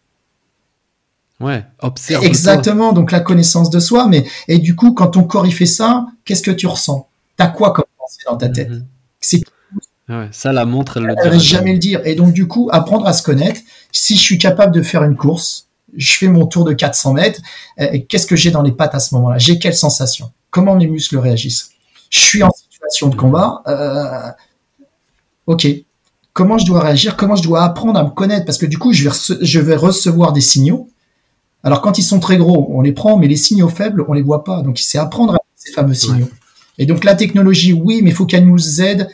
Ouais, 1.41 1.65
observe. 1.81 2.25
Exactement, 2.25 2.93
donc 2.93 3.13
la 3.13 3.21
connaissance 3.21 3.71
de 3.71 3.79
soi, 3.79 4.09
mais 4.09 4.25
et 4.49 4.59
du 4.59 4.75
coup 4.75 4.93
quand 4.93 5.09
ton 5.09 5.23
corps 5.23 5.47
il 5.47 5.55
fait 5.55 5.67
ça, 5.67 6.07
qu'est-ce 6.25 6.43
que 6.43 6.51
tu 6.51 6.67
ressens? 6.67 7.09
T'as 7.37 7.47
quoi 7.47 7.73
comme 7.73 7.85
pensée 7.97 8.23
dans 8.27 8.37
ta 8.37 8.49
tête? 8.49 8.71
Mhm. 8.71 8.87
C'est 9.21 9.43
ouais, 10.09 10.29
ça 10.33 10.53
la 10.53 10.65
montre 10.65 10.97
elle, 10.97 11.15
elle 11.25 11.35
ne 11.35 11.39
jamais 11.39 11.75
le 11.75 11.79
dire 11.79 12.01
et 12.05 12.17
donc 12.17 12.33
du 12.33 12.49
coup 12.49 12.69
apprendre 12.73 13.07
à 13.07 13.13
se 13.13 13.23
connaître. 13.23 13.61
Si 13.93 14.17
je 14.17 14.21
suis 14.21 14.39
capable 14.39 14.75
de 14.75 14.83
faire 14.83 15.05
une 15.05 15.17
course, 15.17 15.69
je 15.97 16.13
fais 16.15 16.29
mon 16.29 16.47
tour 16.47 16.65
de 16.65 16.73
400 16.73 17.15
mètres. 17.15 17.41
Euh, 17.81 17.99
qu'est-ce 18.09 18.27
que 18.27 18.37
j'ai 18.37 18.51
dans 18.51 18.63
les 18.63 18.73
pattes 18.73 18.95
à 18.95 19.01
ce 19.01 19.15
moment-là? 19.15 19.39
J'ai 19.39 19.59
quelle 19.59 19.75
sensation? 19.75 20.33
Comment 20.51 20.75
mes 20.75 20.87
muscles 20.87 21.19
réagissent? 21.19 21.71
Je 22.11 22.19
suis 22.19 22.43
en 22.43 22.51
situation 22.51 23.09
de 23.09 23.15
combat. 23.15 23.63
Euh, 23.67 24.31
ok. 25.47 25.67
Comment 26.39 26.57
je 26.57 26.67
dois 26.67 26.79
réagir 26.79 27.17
Comment 27.17 27.35
je 27.35 27.43
dois 27.43 27.65
apprendre 27.65 27.99
à 27.99 28.05
me 28.05 28.11
connaître 28.11 28.45
Parce 28.45 28.59
que 28.59 28.67
du 28.67 28.79
coup, 28.79 28.93
je 28.93 29.09
vais, 29.09 29.17
je 29.41 29.59
vais 29.59 29.75
recevoir 29.75 30.33
des 30.33 30.41
signaux. 30.41 30.89
Alors 31.65 31.81
quand 31.81 31.99
ils 31.99 32.05
sont 32.05 32.21
très 32.21 32.37
gros, 32.37 32.69
on 32.71 32.81
les 32.81 32.93
prend, 32.93 33.17
mais 33.17 33.27
les 33.27 33.35
signaux 33.35 33.69
faibles, 33.69 34.05
on 34.07 34.13
les 34.13 34.23
voit 34.23 34.45
pas. 34.45 34.63
Donc 34.63 34.79
c'est 34.79 34.99
apprendre 34.99 35.35
à 35.35 35.39
ces 35.57 35.73
fameux 35.73 35.95
signaux. 35.95 36.31
Et 36.79 36.87
donc 36.87 37.03
la 37.03 37.17
technologie, 37.17 37.73
oui, 37.73 38.03
mais 38.05 38.11
il 38.11 38.15
faut 38.15 38.25
qu'elle 38.25 38.47
nous 38.47 38.81
aide. 38.81 39.09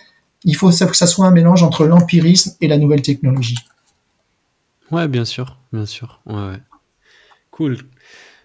Il 0.44 0.54
faut 0.54 0.68
que 0.68 0.74
ça 0.74 1.06
soit 1.06 1.26
un 1.26 1.30
mélange 1.30 1.62
entre 1.62 1.86
l'empirisme 1.86 2.52
et 2.60 2.68
la 2.68 2.76
nouvelle 2.76 3.00
technologie. 3.00 3.56
Ouais, 4.90 5.08
bien 5.08 5.24
sûr, 5.24 5.56
bien 5.72 5.86
sûr. 5.86 6.20
Ouais, 6.26 6.34
ouais. 6.34 6.60
Cool. 7.50 7.78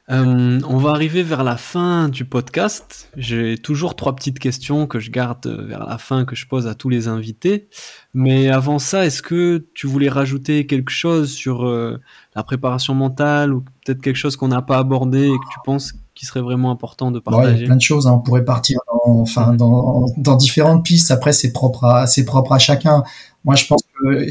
Euh, 0.09 0.59
on 0.67 0.77
va 0.77 0.91
arriver 0.91 1.21
vers 1.21 1.43
la 1.43 1.57
fin 1.57 2.07
du 2.07 2.23
podcast. 2.23 3.09
J'ai 3.17 3.57
toujours 3.57 3.97
trois 3.97 4.15
petites 4.15 4.39
questions 4.39 4.87
que 4.87 4.99
je 4.99 5.11
garde 5.11 5.45
vers 5.67 5.85
la 5.85 5.97
fin, 5.97 6.23
que 6.23 6.37
je 6.37 6.47
pose 6.47 6.65
à 6.65 6.75
tous 6.75 6.87
les 6.87 7.09
invités. 7.09 7.67
Mais 8.13 8.49
avant 8.49 8.79
ça, 8.79 9.05
est-ce 9.05 9.21
que 9.21 9.67
tu 9.75 9.85
voulais 9.85 10.09
rajouter 10.09 10.65
quelque 10.65 10.89
chose 10.89 11.31
sur 11.31 11.65
euh, 11.65 12.01
la 12.35 12.43
préparation 12.43 12.95
mentale 12.95 13.53
ou 13.53 13.63
peut-être 13.85 14.01
quelque 14.01 14.15
chose 14.15 14.35
qu'on 14.35 14.47
n'a 14.47 14.63
pas 14.63 14.79
abordé 14.79 15.25
et 15.25 15.29
que 15.29 15.53
tu 15.53 15.59
penses 15.63 15.93
qui 16.15 16.25
serait 16.25 16.41
vraiment 16.41 16.71
important 16.71 17.11
de 17.11 17.19
partager 17.19 17.53
Il 17.53 17.61
y 17.61 17.63
a 17.63 17.65
plein 17.67 17.75
de 17.75 17.81
choses. 17.81 18.07
Hein. 18.07 18.13
On 18.13 18.19
pourrait 18.19 18.43
partir 18.43 18.79
dans, 18.87 19.21
enfin, 19.21 19.53
dans, 19.53 20.07
dans 20.17 20.35
différentes 20.35 20.83
pistes. 20.83 21.11
Après, 21.11 21.33
c'est 21.33 21.53
propre 21.53 21.85
à, 21.85 22.07
c'est 22.07 22.25
propre 22.25 22.51
à 22.51 22.59
chacun. 22.59 23.03
Moi, 23.45 23.55
je 23.55 23.67
pense 23.67 23.83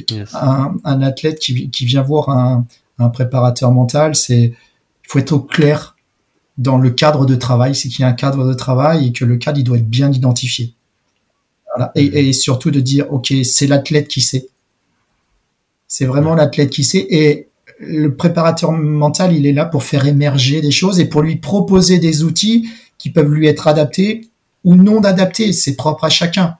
qu'un 0.06 0.74
un 0.84 1.02
athlète 1.02 1.38
qui, 1.38 1.70
qui, 1.70 1.86
vient 1.86 2.02
voir 2.02 2.30
un, 2.30 2.66
un 2.98 3.09
préparateur 3.10 3.70
mental, 3.70 4.14
c'est 4.16 4.42
il 4.42 5.10
faut 5.10 5.18
être 5.20 5.32
au 5.32 5.40
clair 5.40 5.96
dans 6.59 6.76
le 6.76 6.90
cadre 6.90 7.24
de 7.24 7.36
travail, 7.36 7.74
c'est 7.74 7.88
qu'il 7.88 8.00
y 8.00 8.05
a 8.05 8.09
un 8.09 8.12
cadre 8.12 8.44
de 8.44 8.52
travail 8.52 9.06
et 9.06 9.12
que 9.12 9.24
le 9.24 9.36
cadre 9.36 9.59
il 9.59 9.64
doit 9.64 9.78
être 9.78 9.88
bien 9.88 10.12
identifié. 10.12 10.74
Voilà. 11.74 11.93
Et, 11.95 12.09
mm-hmm. 12.09 12.28
et, 12.28 12.32
surtout 12.32 12.70
de 12.70 12.81
dire 12.81 13.07
ok, 13.12 13.32
c'est 13.45 13.66
l'athlète 13.66 14.09
qui 14.09 14.20
sait. 14.20 14.49
C'est 15.86 16.07
vraiment 16.07 16.35
l'athlète 16.35 16.70
qui 16.70 16.85
sait 16.85 17.07
et 17.11 17.49
le 17.81 18.15
préparateur 18.15 18.73
mental, 18.73 19.35
il 19.35 19.47
est 19.47 19.53
là 19.53 19.65
pour 19.65 19.85
faire 19.85 20.07
émerger 20.07 20.61
des 20.61 20.70
choses 20.70 21.01
et 21.01 21.05
pour 21.05 21.23
lui 21.23 21.36
proposer 21.36 21.99
des 21.99 22.23
outils 22.23 22.69
qui 22.99 23.11
peuvent 23.11 23.32
lui 23.32 23.47
être 23.47 23.69
adaptés 23.69 24.28
ou 24.65 24.74
non 24.74 25.03
adaptés. 25.05 25.53
C'est 25.53 25.77
propre 25.77 26.05
à 26.05 26.09
chacun. 26.09 26.57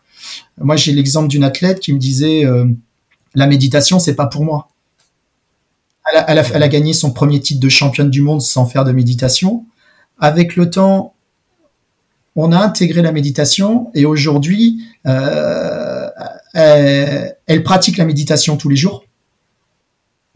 Moi, 0.59 0.77
j'ai 0.77 0.93
l'exemple 0.93 1.29
d'une 1.29 1.45
athlète 1.45 1.81
qui 1.81 1.93
me 1.93 1.99
disait 1.99 2.45
euh, 2.45 2.67
la 3.35 3.47
méditation, 3.47 3.99
c'est 3.99 4.15
pas 4.15 4.27
pour 4.27 4.45
moi. 4.45 4.69
Elle 6.27 6.39
a, 6.39 6.69
gagné 6.69 6.95
son 6.95 7.13
premier 7.13 7.39
titre 7.39 7.61
de 7.61 7.69
championne 7.69 8.09
du 8.09 8.23
monde 8.23 8.41
sans 8.41 8.65
faire 8.65 8.85
de 8.85 8.93
méditation. 8.93 9.67
Avec 10.19 10.57
le 10.57 10.71
temps, 10.71 11.15
on 12.41 12.53
a 12.53 12.59
intégré 12.59 13.03
la 13.03 13.11
méditation 13.11 13.91
et 13.95 14.07
aujourd'hui, 14.07 14.85
euh, 15.07 16.09
elle, 16.55 17.63
pratique 17.65 17.97
la 17.97 18.05
méditation 18.05 18.57
tous 18.57 18.69
les 18.69 18.77
jours. 18.77 19.05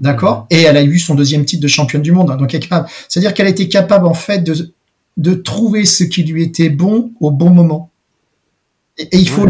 D'accord? 0.01 0.47
Et 0.51 0.63
elle 0.63 0.77
a 0.77 0.83
eu 0.83 0.99
son 0.99 1.15
deuxième 1.15 1.45
titre 1.45 1.63
de 1.63 1.69
championne 1.69 2.03
du 2.03 2.11
monde. 2.11 2.37
donc, 2.37 2.51
C'est-à-dire 3.09 3.35
qu'elle 3.35 3.47
été 3.47 3.69
capable, 3.69 4.07
en 4.07 4.15
fait, 4.15 4.41
de, 4.41 4.73
de 5.17 5.35
trouver 5.35 5.85
ce 5.85 6.03
qui 6.03 6.25
lui 6.25 6.43
était 6.43 6.71
bon 6.71 7.13
au 7.21 7.31
bon 7.31 7.51
moment. 7.51 7.91
Et, 8.99 9.07
il 9.13 9.29
faut 9.29 9.47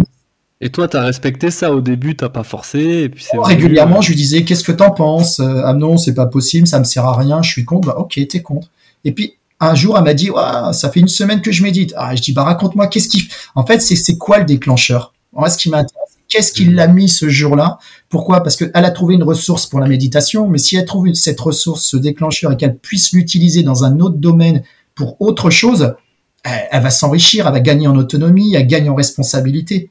et 0.61 0.69
toi, 0.69 0.89
tu 0.89 0.97
as 0.99 1.03
respecté 1.03 1.51
ça 1.51 1.73
au 1.73 1.81
début, 1.81 2.17
t'as 2.17 2.29
pas 2.29 2.45
forcé. 2.45 2.79
Et 2.81 3.09
puis 3.09 3.25
c'est 3.29 3.39
régulièrement, 3.39 4.03
je 4.03 4.11
lui 4.11 4.17
disais, 4.17 4.45
qu'est-ce 4.45 4.63
que 4.63 4.73
t'en 4.73 4.91
penses? 4.91 5.41
Euh, 5.41 5.63
Ah 5.65 5.73
non, 5.73 5.97
c'est 5.97 6.15
pas 6.15 6.27
possible, 6.27 6.69
ça 6.69 6.79
me 6.79 6.85
sert 6.85 7.05
à 7.05 7.17
rien, 7.17 7.43
je 7.43 7.51
suis 7.51 7.65
contre. 7.65 7.89
Bah, 7.89 7.97
ok, 7.99 8.21
t'es 8.29 8.43
contre. 8.43 8.69
Et 9.05 9.13
puis 9.13 9.37
un 9.63 9.75
jour, 9.75 9.97
elle 9.97 10.05
m'a 10.05 10.15
dit, 10.15 10.31
ça 10.73 10.91
fait 10.91 11.01
une 11.01 11.09
semaine 11.09 11.41
que 11.41 11.53
je 11.53 11.63
médite. 11.63 11.95
Ah, 11.97 12.17
je 12.17 12.21
dis, 12.21 12.33
bah 12.33 12.43
raconte-moi, 12.43 12.89
qu'est-ce 12.89 13.09
qui, 13.09 13.29
en 13.55 13.65
fait, 13.65 13.81
c'est 13.81 13.97
c'est 13.97 14.19
quoi 14.19 14.39
le 14.39 14.45
déclencheur? 14.45 15.15
Moi, 15.33 15.49
ce 15.49 15.57
qui 15.57 15.71
m'intéresse, 15.71 16.19
qu'est-ce 16.29 16.53
qui 16.53 16.65
l'a 16.65 16.89
mis 16.89 17.09
ce 17.09 17.29
jour-là? 17.29 17.79
Pourquoi? 18.09 18.43
Parce 18.43 18.57
qu'elle 18.57 18.71
a 18.75 18.91
trouvé 18.91 19.15
une 19.15 19.23
ressource 19.23 19.67
pour 19.67 19.79
la 19.79 19.87
méditation, 19.87 20.49
mais 20.49 20.59
si 20.59 20.77
elle 20.77 20.85
trouve 20.85 21.13
cette 21.15 21.41
ressource, 21.41 21.85
ce 21.85 21.97
déclencheur, 21.97 22.53
et 22.53 22.57
qu'elle 22.57 22.77
puisse 22.77 23.13
l'utiliser 23.13 23.63
dans 23.63 23.85
un 23.85 24.01
autre 24.01 24.17
domaine 24.17 24.65
pour 24.95 25.21
autre 25.21 25.49
chose, 25.49 25.95
elle, 26.43 26.69
elle 26.73 26.83
va 26.83 26.91
s'enrichir, 26.91 27.47
elle 27.47 27.53
va 27.53 27.61
gagner 27.61 27.87
en 27.87 27.97
autonomie, 27.97 28.55
elle 28.55 28.67
gagne 28.67 28.91
en 28.91 28.97
responsabilité. 28.97 29.91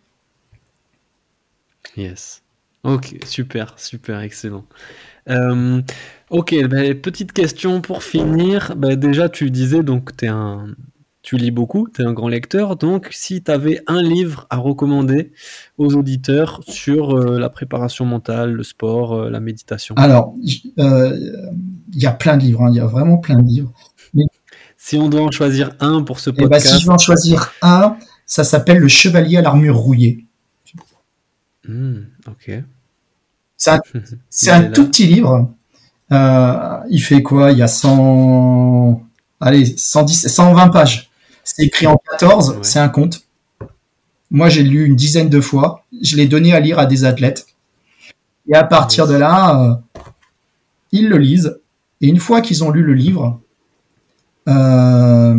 Yes. 1.96 2.42
Ok, 2.84 3.16
super, 3.26 3.76
super, 3.78 4.20
excellent. 4.22 4.66
Euh, 5.32 5.82
ok, 6.30 6.56
bah, 6.68 6.94
petite 7.02 7.34
question 7.34 7.82
pour 7.82 8.04
finir. 8.04 8.74
Bah, 8.76 8.96
déjà, 8.96 9.30
tu 9.30 9.50
disais 9.50 9.84
donc 9.84 10.12
es 10.22 10.28
un, 10.28 10.68
tu 11.22 11.38
lis 11.38 11.52
beaucoup, 11.52 11.88
tu 11.94 12.02
es 12.02 12.06
un 12.06 12.14
grand 12.14 12.28
lecteur. 12.28 12.76
Donc, 12.76 13.10
si 13.12 13.44
tu 13.44 13.52
avais 13.52 13.82
un 13.88 14.02
livre 14.02 14.48
à 14.50 14.58
recommander 14.58 15.32
aux 15.78 15.96
auditeurs 15.96 16.62
sur 16.68 17.16
euh, 17.16 17.40
la 17.40 17.50
préparation 17.50 18.06
mentale, 18.06 18.54
le 18.54 18.64
sport, 18.64 19.14
euh, 19.14 19.30
la 19.30 19.40
méditation. 19.40 19.96
Alors, 19.98 20.36
il 20.44 20.74
y 21.94 22.06
a 22.06 22.12
plein 22.12 22.38
de 22.38 22.44
livres, 22.44 22.64
hein, 22.64 22.70
il 22.72 22.78
y 22.78 22.80
a 22.80 22.88
vraiment 22.88 23.18
plein 23.18 23.40
de 23.40 23.48
livres. 23.48 23.72
Mais... 24.14 24.24
Si 24.78 24.98
on 24.98 25.10
doit 25.10 25.22
en 25.22 25.30
choisir 25.30 25.76
un 25.80 26.02
pour 26.02 26.20
ce 26.20 26.32
podcast. 26.32 26.66
Eh 26.66 26.70
ben, 26.70 26.76
si 26.78 26.82
je 26.82 26.88
veux 26.88 26.94
en 26.94 26.98
choisir 26.98 27.54
un, 27.62 27.98
ça 28.26 28.44
s'appelle 28.44 28.80
Le 28.80 28.88
Chevalier 28.88 29.38
à 29.38 29.42
l'armure 29.44 29.78
rouillée. 29.78 30.26
Hmm, 31.68 32.00
ok. 32.28 32.64
C'est 34.30 34.52
un, 34.52 34.64
tout 34.74 34.88
petit 34.88 35.06
livre. 35.06 35.54
Euh, 36.12 36.78
il 36.90 37.00
fait 37.00 37.22
quoi? 37.22 37.52
Il 37.52 37.60
y 37.60 37.62
a 37.62 37.68
100, 37.68 39.04
allez, 39.40 39.78
110, 39.78 40.28
120 40.28 40.70
pages. 40.70 41.12
C'est 41.44 41.64
écrit 41.64 41.88
en 41.88 41.98
14, 41.98 42.60
c'est 42.64 42.80
un 42.80 42.90
conte. 42.90 43.24
Moi, 44.32 44.50
j'ai 44.50 44.64
lu 44.64 44.86
une 44.86 44.96
dizaine 44.96 45.30
de 45.30 45.42
fois. 45.42 45.84
Je 46.02 46.16
l'ai 46.16 46.28
donné 46.28 46.54
à 46.54 46.60
lire 46.60 46.80
à 46.80 46.86
des 46.86 47.04
athlètes. 47.04 47.46
Et 48.48 48.56
à 48.56 48.64
partir 48.64 49.08
de 49.08 49.14
là, 49.14 49.60
euh, 49.60 49.74
ils 50.92 51.08
le 51.08 51.18
lisent. 51.18 51.60
Et 52.02 52.08
une 52.08 52.20
fois 52.20 52.42
qu'ils 52.42 52.64
ont 52.64 52.72
lu 52.72 52.82
le 52.82 52.94
livre, 52.94 53.40
euh, 54.48 55.36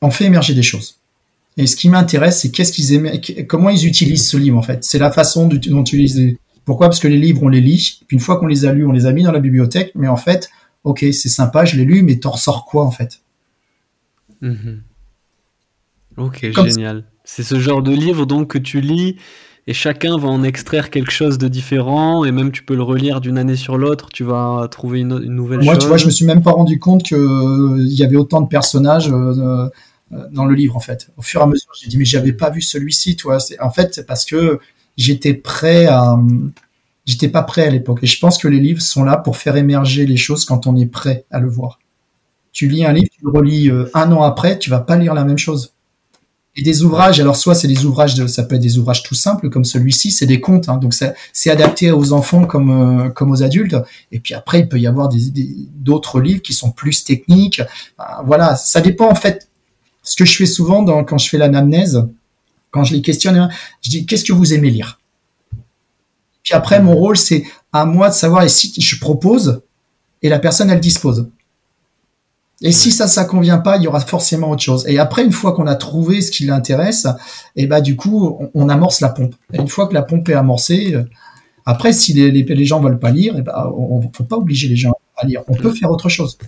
on 0.00 0.10
fait 0.10 0.24
émerger 0.24 0.54
des 0.54 0.62
choses. 0.62 0.96
Et 1.58 1.66
ce 1.66 1.76
qui 1.76 1.90
m'intéresse, 1.90 2.40
c'est 2.40 2.50
qu'est-ce 2.50 2.72
qu'ils 2.72 2.94
aiment, 2.94 3.10
comment 3.46 3.68
ils 3.68 3.86
utilisent 3.86 4.26
ce 4.26 4.38
livre 4.38 4.56
en 4.56 4.62
fait. 4.62 4.82
C'est 4.84 4.98
la 4.98 5.10
façon 5.10 5.48
dont 5.48 5.84
tu 5.84 5.98
les. 5.98 6.38
Pourquoi? 6.64 6.88
Parce 6.88 7.00
que 7.00 7.08
les 7.08 7.18
livres, 7.18 7.42
on 7.42 7.48
les 7.48 7.60
lit. 7.60 8.00
Puis 8.06 8.16
une 8.16 8.20
fois 8.20 8.38
qu'on 8.38 8.46
les 8.46 8.64
a 8.64 8.72
lus, 8.72 8.86
on 8.86 8.92
les 8.92 9.06
a 9.06 9.12
mis 9.12 9.22
dans 9.22 9.32
la 9.32 9.40
bibliothèque. 9.40 9.92
Mais 9.94 10.08
en 10.08 10.16
fait, 10.16 10.50
ok, 10.84 11.00
c'est 11.12 11.28
sympa, 11.28 11.64
je 11.64 11.76
l'ai 11.76 11.84
lu, 11.84 12.02
mais 12.02 12.16
t'en 12.18 12.30
ressors 12.30 12.64
quoi 12.64 12.84
en 12.84 12.90
fait? 12.90 13.20
Mhm. 14.40 14.82
Ok, 16.16 16.46
génial. 16.52 17.04
C'est 17.24 17.42
ce 17.42 17.58
genre 17.58 17.82
de 17.82 17.92
livre 17.92 18.26
donc 18.26 18.48
que 18.48 18.58
tu 18.58 18.80
lis 18.80 19.16
et 19.66 19.74
chacun 19.74 20.18
va 20.18 20.28
en 20.28 20.42
extraire 20.42 20.90
quelque 20.90 21.12
chose 21.12 21.38
de 21.38 21.46
différent 21.46 22.24
et 22.24 22.32
même 22.32 22.50
tu 22.50 22.64
peux 22.64 22.74
le 22.74 22.82
relire 22.82 23.20
d'une 23.20 23.38
année 23.38 23.54
sur 23.54 23.78
l'autre, 23.78 24.08
tu 24.12 24.24
vas 24.24 24.66
trouver 24.70 25.00
une, 25.00 25.18
nouvelle 25.18 25.60
chose. 25.60 25.66
Moi, 25.66 25.76
tu 25.76 25.86
vois, 25.86 25.96
je 25.96 26.06
me 26.06 26.10
suis 26.10 26.24
même 26.24 26.42
pas 26.42 26.50
rendu 26.50 26.80
compte 26.80 27.04
qu'il 27.04 27.16
euh, 27.16 27.76
y 27.86 28.02
avait 28.02 28.16
autant 28.16 28.40
de 28.40 28.48
personnages 28.48 29.08
euh, 29.08 29.68
euh, 30.12 30.26
dans 30.32 30.44
le 30.46 30.54
livre 30.54 30.76
en 30.76 30.80
fait. 30.80 31.10
Au 31.16 31.22
fur 31.22 31.40
et 31.40 31.44
à 31.44 31.46
mesure, 31.46 31.68
j'ai 31.80 31.88
dit 31.88 31.96
mais 31.96 32.04
j'avais 32.04 32.32
pas 32.32 32.50
vu 32.50 32.60
celui-ci, 32.60 33.14
toi. 33.14 33.38
En 33.60 33.70
fait, 33.70 33.94
c'est 33.94 34.06
parce 34.06 34.24
que 34.24 34.58
j'étais 34.96 35.34
prêt 35.34 35.86
à 35.86 36.18
j'étais 37.04 37.28
pas 37.28 37.42
prêt 37.42 37.66
à 37.66 37.70
l'époque 37.70 37.98
et 38.02 38.06
je 38.06 38.18
pense 38.20 38.38
que 38.38 38.48
les 38.48 38.60
livres 38.60 38.80
sont 38.80 39.02
là 39.02 39.16
pour 39.16 39.36
faire 39.36 39.56
émerger 39.56 40.06
les 40.06 40.16
choses 40.16 40.44
quand 40.44 40.66
on 40.66 40.76
est 40.76 40.86
prêt 40.86 41.24
à 41.30 41.40
le 41.40 41.48
voir. 41.48 41.78
Tu 42.52 42.68
lis 42.68 42.84
un 42.84 42.92
livre, 42.92 43.08
tu 43.10 43.24
le 43.24 43.30
relis 43.30 43.70
un 43.94 44.12
an 44.12 44.22
après, 44.22 44.58
tu 44.58 44.70
vas 44.70 44.80
pas 44.80 44.96
lire 44.96 45.14
la 45.14 45.24
même 45.24 45.38
chose. 45.38 45.72
Et 46.54 46.62
des 46.62 46.82
ouvrages, 46.82 47.18
alors 47.18 47.36
soit 47.36 47.54
c'est 47.54 47.68
des 47.68 47.86
ouvrages, 47.86 48.14
de, 48.14 48.26
ça 48.26 48.42
peut 48.42 48.56
être 48.56 48.62
des 48.62 48.76
ouvrages 48.76 49.02
tout 49.02 49.14
simples 49.14 49.48
comme 49.48 49.64
celui-ci, 49.64 50.10
c'est 50.10 50.26
des 50.26 50.38
contes, 50.38 50.68
hein, 50.68 50.76
donc 50.76 50.92
c'est 51.32 51.50
adapté 51.50 51.92
aux 51.92 52.12
enfants 52.12 52.44
comme 52.44 53.06
euh, 53.06 53.08
comme 53.08 53.30
aux 53.30 53.42
adultes. 53.42 53.76
Et 54.10 54.20
puis 54.20 54.34
après, 54.34 54.60
il 54.60 54.68
peut 54.68 54.78
y 54.78 54.86
avoir 54.86 55.08
des 55.08 55.32
d'autres 55.76 56.20
livres 56.20 56.42
qui 56.42 56.52
sont 56.52 56.70
plus 56.70 57.04
techniques. 57.04 57.62
voilà, 58.26 58.54
ça 58.56 58.82
dépend 58.82 59.08
en 59.10 59.14
fait. 59.14 59.48
Ce 60.02 60.16
que 60.16 60.24
je 60.26 60.36
fais 60.36 60.46
souvent 60.46 60.84
quand 61.04 61.16
je 61.16 61.28
fais 61.28 61.38
l'anamnèse, 61.38 62.04
quand 62.72 62.82
je 62.82 62.94
les 62.94 63.02
questionne, 63.02 63.36
hein, 63.36 63.48
je 63.82 63.90
dis 63.90 64.06
qu'est-ce 64.06 64.24
que 64.24 64.32
vous 64.32 64.52
aimez 64.52 64.70
lire? 64.70 64.98
Puis 66.42 66.54
après, 66.54 66.82
mon 66.82 66.96
rôle 66.96 67.16
c'est 67.16 67.44
à 67.72 67.84
moi 67.84 68.08
de 68.08 68.14
savoir 68.14 68.42
et 68.42 68.48
si 68.48 68.74
je 68.76 68.98
propose 68.98 69.62
et 70.22 70.28
la 70.28 70.40
personne 70.40 70.70
elle 70.70 70.80
dispose. 70.80 71.28
Et 72.62 72.70
si 72.70 72.92
ça, 72.92 73.08
ça 73.08 73.24
convient 73.24 73.58
pas, 73.58 73.76
il 73.76 73.82
y 73.82 73.88
aura 73.88 74.00
forcément 74.00 74.50
autre 74.50 74.62
chose. 74.62 74.84
Et 74.86 74.98
après, 74.98 75.24
une 75.24 75.32
fois 75.32 75.52
qu'on 75.52 75.66
a 75.66 75.74
trouvé 75.74 76.20
ce 76.20 76.30
qui 76.30 76.44
l'intéresse, 76.44 77.08
et 77.56 77.66
bah 77.66 77.80
du 77.80 77.96
coup, 77.96 78.38
on, 78.54 78.68
amorce 78.68 79.00
la 79.00 79.08
pompe. 79.08 79.34
Et 79.52 79.58
une 79.58 79.66
fois 79.66 79.88
que 79.88 79.94
la 79.94 80.02
pompe 80.02 80.28
est 80.28 80.34
amorcée, 80.34 80.94
euh, 80.94 81.02
après, 81.66 81.92
si 81.92 82.12
les, 82.12 82.30
les, 82.30 82.42
les 82.42 82.64
gens 82.64 82.80
veulent 82.80 83.00
pas 83.00 83.10
lire, 83.10 83.36
et 83.36 83.42
ben, 83.42 83.52
on, 83.76 84.00
faut 84.12 84.24
pas 84.24 84.36
obliger 84.36 84.68
les 84.68 84.76
gens 84.76 84.92
à 85.16 85.26
lire. 85.26 85.42
On 85.48 85.54
peut 85.54 85.72
faire 85.72 85.90
autre 85.90 86.08
chose. 86.08 86.38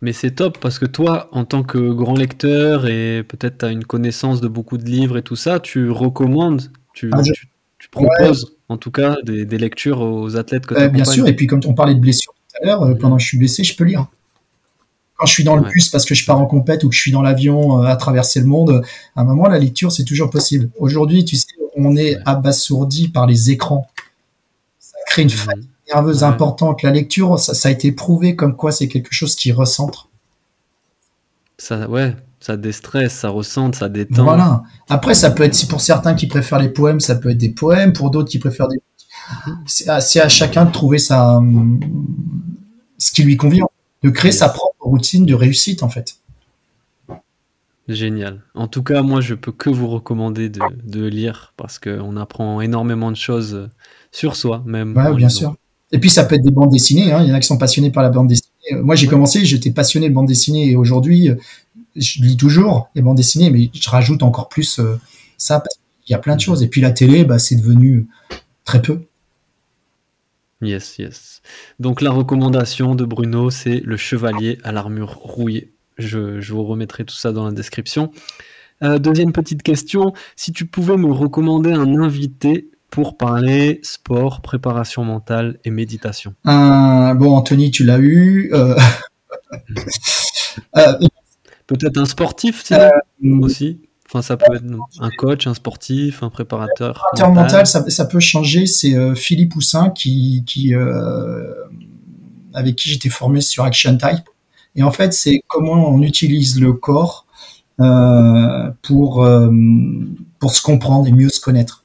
Mais 0.00 0.12
c'est 0.12 0.30
top 0.30 0.58
parce 0.58 0.78
que 0.78 0.86
toi, 0.86 1.28
en 1.32 1.44
tant 1.44 1.64
que 1.64 1.92
grand 1.92 2.14
lecteur 2.14 2.86
et 2.86 3.24
peut-être 3.24 3.58
tu 3.58 3.64
as 3.64 3.70
une 3.70 3.84
connaissance 3.84 4.40
de 4.40 4.46
beaucoup 4.46 4.78
de 4.78 4.84
livres 4.84 5.18
et 5.18 5.22
tout 5.22 5.36
ça, 5.36 5.58
tu 5.58 5.90
recommandes, 5.90 6.70
tu, 6.94 7.10
ah, 7.12 7.22
tu, 7.22 7.88
proposes 7.90 8.54
en 8.68 8.76
tout 8.76 8.92
cas 8.92 9.16
des, 9.24 9.44
des, 9.44 9.58
lectures 9.58 10.00
aux 10.00 10.36
athlètes 10.36 10.66
que 10.66 10.74
tu 10.74 10.80
euh, 10.80 10.88
Bien 10.88 11.04
sûr, 11.04 11.26
et 11.26 11.34
puis 11.34 11.48
comme 11.48 11.60
on 11.66 11.74
parlait 11.74 11.94
de 11.94 12.00
blessures 12.00 12.32
tout 12.32 12.62
à 12.62 12.66
l'heure, 12.66 12.82
euh, 12.82 12.94
pendant 12.94 13.16
que 13.16 13.22
je 13.22 13.26
suis 13.26 13.38
blessé, 13.38 13.64
je 13.64 13.74
peux 13.74 13.84
lire 13.84 14.06
quand 15.16 15.26
je 15.26 15.32
suis 15.32 15.44
dans 15.44 15.56
le 15.56 15.68
bus 15.68 15.88
parce 15.88 16.04
que 16.04 16.14
je 16.14 16.24
pars 16.24 16.38
en 16.38 16.46
compète 16.46 16.84
ou 16.84 16.88
que 16.88 16.94
je 16.94 17.00
suis 17.00 17.10
dans 17.10 17.22
l'avion 17.22 17.82
euh, 17.82 17.86
à 17.86 17.96
traverser 17.96 18.38
le 18.38 18.46
monde, 18.46 18.82
à 19.16 19.20
un 19.20 19.24
moment, 19.24 19.48
la 19.48 19.58
lecture, 19.58 19.90
c'est 19.90 20.04
toujours 20.04 20.30
possible. 20.30 20.70
Aujourd'hui, 20.78 21.24
tu 21.24 21.34
sais, 21.34 21.46
on 21.74 21.96
est 21.96 22.16
abasourdi 22.24 23.08
par 23.08 23.26
les 23.26 23.50
écrans. 23.50 23.88
Ça 24.78 24.96
crée 25.06 25.22
une 25.22 25.28
mmh. 25.28 25.32
fatigue 25.32 25.68
nerveuse 25.92 26.24
importante. 26.24 26.82
La 26.82 26.90
lecture, 26.90 27.38
ça, 27.38 27.68
a 27.68 27.72
été 27.72 27.92
prouvé 27.92 28.36
comme 28.36 28.56
quoi 28.56 28.72
c'est 28.72 28.88
quelque 28.88 29.12
chose 29.12 29.34
qui 29.34 29.52
recentre. 29.52 30.08
Ça, 31.58 31.88
ouais, 31.88 32.14
ça 32.40 32.56
déstresse, 32.56 33.14
ça 33.14 33.30
ressente, 33.30 33.74
ça 33.74 33.88
détend. 33.88 34.24
Voilà. 34.24 34.62
Après, 34.88 35.14
ça 35.14 35.30
peut 35.30 35.42
être, 35.42 35.68
pour 35.68 35.80
certains 35.80 36.14
qui 36.14 36.26
préfèrent 36.26 36.60
les 36.60 36.68
poèmes, 36.68 37.00
ça 37.00 37.16
peut 37.16 37.30
être 37.30 37.38
des 37.38 37.50
poèmes. 37.50 37.92
Pour 37.92 38.10
d'autres 38.10 38.30
qui 38.30 38.38
préfèrent 38.38 38.68
des. 38.68 38.80
C'est 39.66 39.88
à, 39.88 39.96
à, 39.96 40.28
chacun 40.28 40.64
de 40.64 40.72
trouver 40.72 40.98
sa, 40.98 41.38
ce 42.96 43.12
qui 43.12 43.22
lui 43.22 43.36
convient 43.36 43.66
de 44.02 44.10
créer 44.10 44.32
sa 44.32 44.48
propre 44.48 44.76
routine 44.80 45.26
de 45.26 45.34
réussite 45.34 45.82
en 45.82 45.88
fait. 45.88 46.16
Génial. 47.88 48.42
En 48.54 48.68
tout 48.68 48.82
cas, 48.82 49.02
moi, 49.02 49.22
je 49.22 49.34
peux 49.34 49.50
que 49.50 49.70
vous 49.70 49.88
recommander 49.88 50.50
de, 50.50 51.06
lire 51.06 51.54
parce 51.56 51.78
qu'on 51.78 52.16
apprend 52.18 52.60
énormément 52.60 53.10
de 53.10 53.16
choses 53.16 53.70
sur 54.12 54.36
soi, 54.36 54.62
même. 54.66 54.94
Ouais, 54.94 55.14
bien 55.14 55.30
sûr. 55.30 55.56
Et 55.92 55.98
puis, 55.98 56.10
ça 56.10 56.24
peut 56.24 56.34
être 56.34 56.42
des 56.42 56.50
bandes 56.50 56.70
dessinées. 56.70 57.12
Hein. 57.12 57.22
Il 57.22 57.28
y 57.28 57.32
en 57.32 57.34
a 57.34 57.40
qui 57.40 57.46
sont 57.46 57.58
passionnés 57.58 57.90
par 57.90 58.02
la 58.02 58.10
bande 58.10 58.28
dessinée. 58.28 58.48
Euh, 58.72 58.82
moi, 58.82 58.94
j'ai 58.94 59.06
commencé, 59.06 59.44
j'étais 59.44 59.70
passionné 59.70 60.08
de 60.08 60.14
bande 60.14 60.26
dessinée 60.26 60.70
et 60.70 60.76
aujourd'hui, 60.76 61.30
euh, 61.30 61.36
je 61.96 62.22
lis 62.22 62.36
toujours 62.36 62.90
les 62.94 63.02
bandes 63.02 63.16
dessinées, 63.16 63.50
mais 63.50 63.70
je 63.72 63.88
rajoute 63.88 64.22
encore 64.22 64.48
plus 64.48 64.78
euh, 64.78 65.00
ça 65.36 65.60
parce 65.60 65.76
qu'il 66.04 66.12
y 66.12 66.14
a 66.14 66.18
plein 66.18 66.36
de 66.36 66.40
choses. 66.40 66.62
Et 66.62 66.68
puis, 66.68 66.80
la 66.80 66.90
télé, 66.90 67.24
bah, 67.24 67.38
c'est 67.38 67.56
devenu 67.56 68.06
très 68.64 68.82
peu. 68.82 69.00
Yes, 70.60 70.98
yes. 70.98 71.40
Donc 71.78 72.00
la 72.00 72.10
recommandation 72.10 72.96
de 72.96 73.04
Bruno, 73.04 73.48
c'est 73.50 73.80
le 73.84 73.96
chevalier 73.96 74.58
à 74.64 74.72
l'armure 74.72 75.14
rouillée. 75.14 75.72
Je, 75.98 76.40
vous 76.52 76.64
remettrai 76.64 77.04
tout 77.04 77.14
ça 77.14 77.32
dans 77.32 77.44
la 77.44 77.52
description. 77.52 78.10
Euh, 78.82 78.98
deuxième 78.98 79.32
petite 79.32 79.62
question, 79.62 80.12
si 80.36 80.52
tu 80.52 80.66
pouvais 80.66 80.96
me 80.96 81.10
recommander 81.12 81.72
un 81.72 82.00
invité 82.00 82.70
pour 82.90 83.16
parler 83.16 83.80
sport, 83.82 84.40
préparation 84.40 85.04
mentale 85.04 85.58
et 85.64 85.70
méditation. 85.70 86.34
Euh, 86.46 87.14
bon, 87.14 87.36
Anthony, 87.36 87.70
tu 87.70 87.84
l'as 87.84 87.98
eu. 87.98 88.50
Euh, 88.52 88.76
Peut-être 91.66 91.98
un 91.98 92.06
sportif 92.06 92.64
aussi 93.42 93.80
Enfin, 94.10 94.22
ça 94.22 94.38
peut 94.38 94.54
être 94.54 94.64
un 95.00 95.10
coach, 95.10 95.46
un 95.46 95.52
sportif, 95.52 96.22
un 96.22 96.30
préparateur. 96.30 97.04
mental, 97.12 97.34
mental 97.34 97.66
ça, 97.66 98.04
peut 98.06 98.20
changer. 98.20 98.64
C'est 98.64 98.94
euh, 98.94 99.14
Philippe 99.14 99.52
Poussin 99.52 99.90
qui, 99.90 100.44
qui 100.46 100.74
euh, 100.74 101.52
avec 102.54 102.76
qui 102.76 102.88
j'étais 102.88 103.10
formé 103.10 103.42
sur 103.42 103.64
Action 103.64 103.98
Type. 103.98 104.24
Et 104.76 104.82
en 104.82 104.92
fait, 104.92 105.12
c'est 105.12 105.42
comment 105.46 105.90
on 105.90 106.00
utilise 106.00 106.58
le 106.58 106.72
corps 106.72 107.26
euh, 107.80 108.70
pour 108.80 109.28
pour 110.38 110.54
se 110.54 110.62
comprendre 110.62 111.06
et 111.06 111.12
mieux 111.12 111.28
se 111.28 111.40
connaître. 111.40 111.84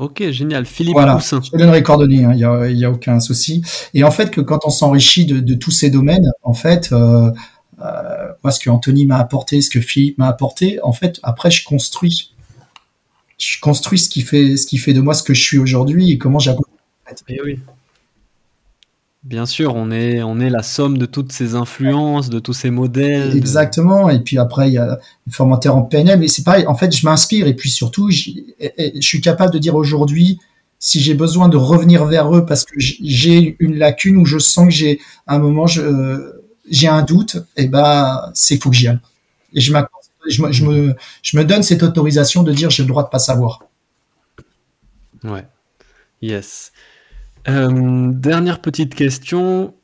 Ok, 0.00 0.30
génial. 0.30 0.64
Philippe 0.64 0.94
voilà. 0.94 1.16
Poussin. 1.16 1.42
Je 1.42 1.50
donnerai 1.58 1.78
les 1.78 1.82
coordonnées, 1.82 2.24
hein, 2.24 2.32
il 2.34 2.42
hein, 2.42 2.72
n'y 2.72 2.84
a, 2.84 2.88
a, 2.88 2.90
aucun 2.90 3.20
souci. 3.20 3.62
Et 3.92 4.02
en 4.02 4.10
fait, 4.10 4.30
que 4.30 4.40
quand 4.40 4.60
on 4.64 4.70
s'enrichit 4.70 5.26
de, 5.26 5.40
de, 5.40 5.54
tous 5.54 5.72
ces 5.72 5.90
domaines, 5.90 6.32
en 6.42 6.54
fait, 6.54 6.90
euh, 6.92 7.30
moi, 8.42 8.50
ce 8.50 8.58
que 8.60 8.70
Anthony 8.70 9.04
m'a 9.04 9.18
apporté, 9.18 9.60
ce 9.60 9.68
que 9.68 9.80
Philippe 9.80 10.16
m'a 10.16 10.28
apporté, 10.28 10.78
en 10.82 10.92
fait, 10.92 11.20
après, 11.22 11.50
je 11.50 11.64
construis. 11.64 12.32
Je 13.36 13.60
construis 13.60 13.98
ce 13.98 14.08
qui 14.08 14.22
fait, 14.22 14.56
ce 14.56 14.66
qui 14.66 14.78
fait 14.78 14.94
de 14.94 15.02
moi 15.02 15.12
ce 15.12 15.22
que 15.22 15.34
je 15.34 15.42
suis 15.42 15.58
aujourd'hui 15.58 16.10
et 16.10 16.16
comment 16.16 16.38
j'apprends. 16.38 16.64
Eh 17.28 17.42
oui. 17.42 17.58
Bien 19.22 19.44
sûr, 19.44 19.74
on 19.74 19.90
est, 19.90 20.22
on 20.22 20.40
est 20.40 20.48
la 20.48 20.62
somme 20.62 20.96
de 20.96 21.04
toutes 21.04 21.32
ces 21.32 21.54
influences, 21.54 22.30
de 22.30 22.38
tous 22.38 22.54
ces 22.54 22.70
modèles. 22.70 23.36
Exactement. 23.36 24.08
Et 24.08 24.20
puis 24.20 24.38
après, 24.38 24.68
il 24.68 24.74
y 24.74 24.78
a 24.78 24.98
le 25.26 25.32
formateur 25.32 25.76
en 25.76 25.82
PNL. 25.82 26.18
Mais 26.18 26.28
c'est 26.28 26.42
pareil. 26.42 26.66
En 26.66 26.74
fait, 26.74 26.96
je 26.96 27.04
m'inspire. 27.04 27.46
Et 27.46 27.54
puis 27.54 27.70
surtout, 27.70 28.10
je 28.10 28.30
suis 29.00 29.20
capable 29.20 29.52
de 29.52 29.58
dire 29.58 29.74
aujourd'hui, 29.74 30.38
si 30.78 31.00
j'ai 31.00 31.12
besoin 31.12 31.50
de 31.50 31.58
revenir 31.58 32.06
vers 32.06 32.34
eux 32.34 32.46
parce 32.46 32.64
que 32.64 32.74
j'ai 32.78 33.56
une 33.58 33.76
lacune 33.76 34.16
ou 34.16 34.24
je 34.24 34.38
sens 34.38 34.64
que 34.68 34.72
j'ai 34.72 35.00
un 35.26 35.38
moment, 35.38 35.66
j'ai 35.66 36.88
un 36.88 37.02
doute, 37.02 37.36
et 37.56 37.64
eh 37.64 37.68
ben 37.68 38.30
c'est 38.32 38.60
faut 38.60 38.70
que 38.70 38.76
j'y 38.76 38.88
aille. 38.88 38.98
Et 39.52 39.60
je, 39.60 39.72
je, 40.28 40.42
me, 40.42 40.52
je, 40.52 40.64
me, 40.64 40.96
je 41.22 41.36
me 41.36 41.44
donne 41.44 41.62
cette 41.62 41.82
autorisation 41.82 42.42
de 42.42 42.52
dire 42.52 42.70
j'ai 42.70 42.82
le 42.82 42.88
droit 42.88 43.02
de 43.02 43.10
pas 43.10 43.18
savoir. 43.18 43.64
Ouais. 45.22 45.44
Yes. 46.22 46.72
Euh, 47.48 48.12
dernière 48.12 48.60
petite 48.60 48.94
question 48.94 49.74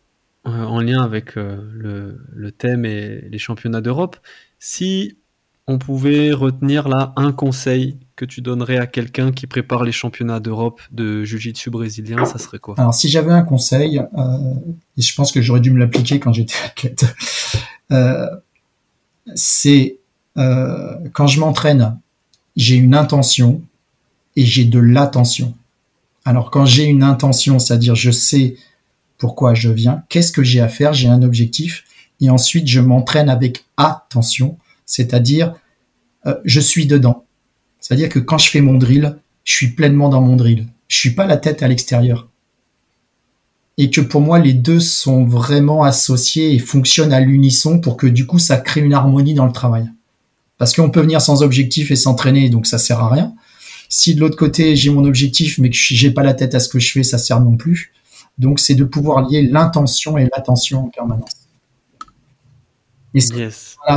euh, 0.46 0.64
en 0.64 0.80
lien 0.80 1.02
avec 1.02 1.36
euh, 1.36 2.18
le, 2.32 2.52
thème 2.52 2.84
et 2.84 3.22
les 3.30 3.38
championnats 3.38 3.80
d'Europe. 3.80 4.16
Si 4.58 5.16
on 5.66 5.78
pouvait 5.78 6.32
retenir 6.32 6.88
là 6.88 7.12
un 7.16 7.32
conseil 7.32 7.98
que 8.14 8.24
tu 8.24 8.40
donnerais 8.40 8.76
à 8.76 8.86
quelqu'un 8.86 9.32
qui 9.32 9.46
prépare 9.46 9.84
les 9.84 9.92
championnats 9.92 10.38
d'Europe 10.38 10.80
de 10.92 11.24
Jiu-Jitsu 11.24 11.70
brésilien, 11.70 12.24
ça 12.24 12.38
serait 12.38 12.58
quoi? 12.58 12.76
Alors 12.78 12.94
si 12.94 13.08
j'avais 13.08 13.32
un 13.32 13.42
conseil, 13.42 13.98
et 13.98 15.02
je 15.02 15.14
pense 15.14 15.32
que 15.32 15.42
j'aurais 15.42 15.60
dû 15.60 15.72
me 15.72 15.78
l'appliquer 15.78 16.20
quand 16.20 16.32
j'étais 16.32 16.54
athlète, 16.64 17.04
c'est 19.34 19.98
quand 20.36 21.26
je 21.26 21.40
m'entraîne, 21.40 21.98
j'ai 22.54 22.76
une 22.76 22.94
intention 22.94 23.60
et 24.36 24.44
j'ai 24.44 24.66
de 24.66 24.78
l'attention. 24.78 25.52
Alors 26.26 26.50
quand 26.50 26.66
j'ai 26.66 26.84
une 26.84 27.04
intention, 27.04 27.60
c'est-à-dire 27.60 27.94
je 27.94 28.10
sais 28.10 28.56
pourquoi 29.16 29.54
je 29.54 29.70
viens, 29.70 30.02
qu'est-ce 30.08 30.32
que 30.32 30.42
j'ai 30.42 30.60
à 30.60 30.68
faire, 30.68 30.92
j'ai 30.92 31.06
un 31.06 31.22
objectif, 31.22 31.84
et 32.20 32.28
ensuite 32.30 32.66
je 32.66 32.80
m'entraîne 32.80 33.30
avec 33.30 33.64
attention, 33.76 34.58
c'est-à-dire 34.84 35.54
euh, 36.26 36.34
je 36.44 36.60
suis 36.60 36.86
dedans. 36.86 37.24
C'est-à-dire 37.80 38.08
que 38.08 38.18
quand 38.18 38.38
je 38.38 38.50
fais 38.50 38.60
mon 38.60 38.74
drill, 38.74 39.16
je 39.44 39.54
suis 39.54 39.68
pleinement 39.68 40.08
dans 40.08 40.20
mon 40.20 40.34
drill. 40.34 40.66
Je 40.88 40.98
suis 40.98 41.10
pas 41.10 41.26
la 41.26 41.36
tête 41.36 41.62
à 41.62 41.68
l'extérieur. 41.68 42.26
Et 43.78 43.90
que 43.90 44.00
pour 44.00 44.20
moi, 44.20 44.40
les 44.40 44.54
deux 44.54 44.80
sont 44.80 45.24
vraiment 45.24 45.84
associés 45.84 46.54
et 46.54 46.58
fonctionnent 46.58 47.12
à 47.12 47.20
l'unisson 47.20 47.78
pour 47.78 47.96
que 47.96 48.08
du 48.08 48.26
coup, 48.26 48.40
ça 48.40 48.56
crée 48.56 48.80
une 48.80 48.94
harmonie 48.94 49.34
dans 49.34 49.46
le 49.46 49.52
travail. 49.52 49.88
Parce 50.58 50.74
qu'on 50.74 50.90
peut 50.90 51.02
venir 51.02 51.20
sans 51.20 51.44
objectif 51.44 51.92
et 51.92 51.96
s'entraîner, 51.96 52.50
donc 52.50 52.66
ça 52.66 52.78
sert 52.78 52.98
à 52.98 53.10
rien. 53.10 53.32
Si 53.88 54.14
de 54.14 54.20
l'autre 54.20 54.36
côté, 54.36 54.76
j'ai 54.76 54.90
mon 54.90 55.04
objectif, 55.04 55.58
mais 55.58 55.70
que 55.70 55.76
j'ai 55.76 56.10
pas 56.10 56.22
la 56.22 56.34
tête 56.34 56.54
à 56.54 56.60
ce 56.60 56.68
que 56.68 56.78
je 56.78 56.92
fais, 56.92 57.02
ça 57.02 57.18
sert 57.18 57.40
non 57.40 57.56
plus. 57.56 57.92
Donc, 58.38 58.60
c'est 58.60 58.74
de 58.74 58.84
pouvoir 58.84 59.28
lier 59.28 59.42
l'intention 59.42 60.18
et 60.18 60.28
l'attention 60.34 60.84
en 60.84 60.88
permanence. 60.88 61.30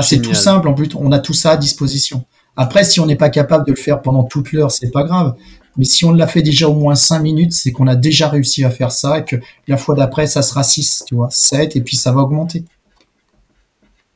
c'est 0.01 0.21
tout 0.21 0.33
simple. 0.33 0.67
En 0.67 0.73
plus, 0.73 0.89
on 0.95 1.11
a 1.11 1.19
tout 1.19 1.33
ça 1.33 1.51
à 1.51 1.57
disposition. 1.57 2.25
Après, 2.55 2.83
si 2.83 2.99
on 2.99 3.05
n'est 3.05 3.15
pas 3.15 3.29
capable 3.29 3.65
de 3.65 3.71
le 3.71 3.77
faire 3.77 4.01
pendant 4.01 4.23
toute 4.23 4.51
l'heure, 4.51 4.71
c'est 4.71 4.91
pas 4.91 5.03
grave. 5.03 5.35
Mais 5.77 5.85
si 5.85 6.03
on 6.05 6.11
l'a 6.11 6.27
fait 6.27 6.41
déjà 6.41 6.67
au 6.67 6.73
moins 6.73 6.95
5 6.95 7.19
minutes, 7.19 7.53
c'est 7.53 7.71
qu'on 7.71 7.87
a 7.87 7.95
déjà 7.95 8.27
réussi 8.27 8.65
à 8.65 8.69
faire 8.69 8.91
ça 8.91 9.19
et 9.19 9.25
que 9.25 9.37
la 9.67 9.77
fois 9.77 9.95
d'après, 9.95 10.27
ça 10.27 10.41
sera 10.41 10.63
6, 10.63 11.03
tu 11.07 11.15
vois, 11.15 11.29
7 11.31 11.75
et 11.75 11.81
puis 11.81 11.95
ça 11.95 12.11
va 12.11 12.21
augmenter. 12.21 12.65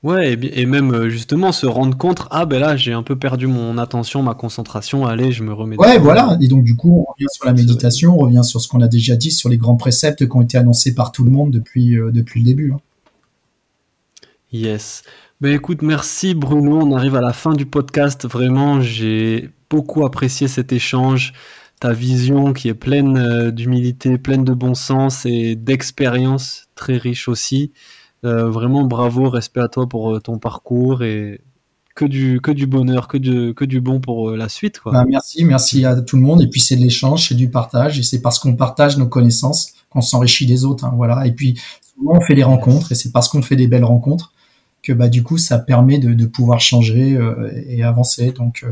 Ouais, 0.03 0.33
et, 0.33 0.65
même 0.65 0.93
euh, 0.93 1.09
justement 1.09 1.53
se 1.53 1.65
rendre 1.65 1.97
compte, 1.97 2.27
ah 2.29 2.45
ben 2.45 2.59
là 2.59 2.75
j'ai 2.75 2.91
un 2.91 3.03
peu 3.03 3.17
perdu 3.17 3.47
mon 3.47 3.77
attention, 3.77 4.21
ma 4.21 4.33
concentration, 4.33 5.05
allez, 5.05 5.31
je 5.31 5.43
me 5.43 5.53
remets. 5.53 5.77
Ouais, 5.77 5.97
voilà. 5.97 6.37
Et 6.41 6.49
donc 6.49 6.65
du 6.65 6.75
coup, 6.75 7.05
on 7.07 7.11
revient 7.13 7.29
sur 7.31 7.45
la 7.45 7.53
méditation, 7.53 8.15
on 8.15 8.17
revient 8.17 8.43
sur 8.43 8.59
ce 8.59 8.67
qu'on 8.67 8.81
a 8.81 8.89
déjà 8.89 9.15
dit, 9.15 9.31
sur 9.31 9.47
les 9.47 9.57
grands 9.57 9.77
préceptes 9.77 10.27
qui 10.27 10.35
ont 10.35 10.41
été 10.41 10.57
annoncés 10.57 10.93
par 10.93 11.13
tout 11.13 11.23
le 11.23 11.31
monde 11.31 11.51
depuis, 11.51 11.97
euh, 11.97 12.11
depuis 12.11 12.41
le 12.41 12.45
début. 12.45 12.73
Hein. 12.73 12.81
Yes. 14.51 15.03
Ben 15.39 15.55
écoute, 15.55 15.81
merci 15.81 16.33
Bruno, 16.35 16.81
on 16.81 16.91
arrive 16.93 17.15
à 17.15 17.21
la 17.21 17.31
fin 17.31 17.53
du 17.53 17.65
podcast. 17.65 18.27
Vraiment, 18.27 18.81
j'ai 18.81 19.51
beaucoup 19.69 20.05
apprécié 20.05 20.49
cet 20.49 20.73
échange, 20.73 21.31
ta 21.79 21.93
vision 21.93 22.51
qui 22.51 22.67
est 22.67 22.73
pleine 22.73 23.17
euh, 23.17 23.51
d'humilité, 23.51 24.17
pleine 24.17 24.43
de 24.43 24.53
bon 24.53 24.73
sens 24.73 25.25
et 25.25 25.55
d'expérience, 25.55 26.65
très 26.75 26.97
riche 26.97 27.29
aussi. 27.29 27.71
Euh, 28.25 28.49
vraiment 28.49 28.83
bravo, 28.83 29.29
respect 29.29 29.59
à 29.59 29.67
toi 29.67 29.87
pour 29.87 30.13
euh, 30.13 30.19
ton 30.19 30.37
parcours 30.37 31.03
et 31.03 31.41
que 31.93 32.05
du, 32.05 32.39
bonheur, 32.65 33.07
que 33.07 33.17
du, 33.17 33.81
bon 33.81 33.99
pour 33.99 34.29
euh, 34.29 34.37
la 34.37 34.49
suite. 34.49 34.79
Bah, 34.85 35.05
merci, 35.07 35.43
merci 35.43 35.85
à 35.85 36.01
tout 36.01 36.15
le 36.15 36.21
monde. 36.21 36.41
Et 36.41 36.47
puis 36.47 36.61
c'est 36.61 36.75
de 36.75 36.81
l'échange, 36.81 37.27
c'est 37.27 37.35
du 37.35 37.49
partage. 37.49 37.99
Et 37.99 38.03
c'est 38.03 38.21
parce 38.21 38.39
qu'on 38.39 38.55
partage 38.55 38.97
nos 38.97 39.07
connaissances 39.07 39.73
qu'on 39.89 40.01
s'enrichit 40.01 40.45
des 40.45 40.65
autres. 40.65 40.85
Hein, 40.85 40.93
voilà. 40.95 41.27
Et 41.27 41.33
puis 41.33 41.59
souvent 41.95 42.17
on 42.17 42.21
fait 42.21 42.35
des 42.35 42.43
rencontres 42.43 42.93
et 42.93 42.95
c'est 42.95 43.11
parce 43.11 43.27
qu'on 43.27 43.41
fait 43.41 43.57
des 43.57 43.67
belles 43.67 43.83
rencontres 43.83 44.33
que 44.81 44.93
bah, 44.93 45.09
du 45.09 45.21
coup 45.21 45.37
ça 45.37 45.59
permet 45.59 45.99
de, 45.99 46.13
de 46.13 46.25
pouvoir 46.25 46.61
changer 46.61 47.19
et 47.67 47.83
avancer. 47.83 48.31
Donc 48.31 48.65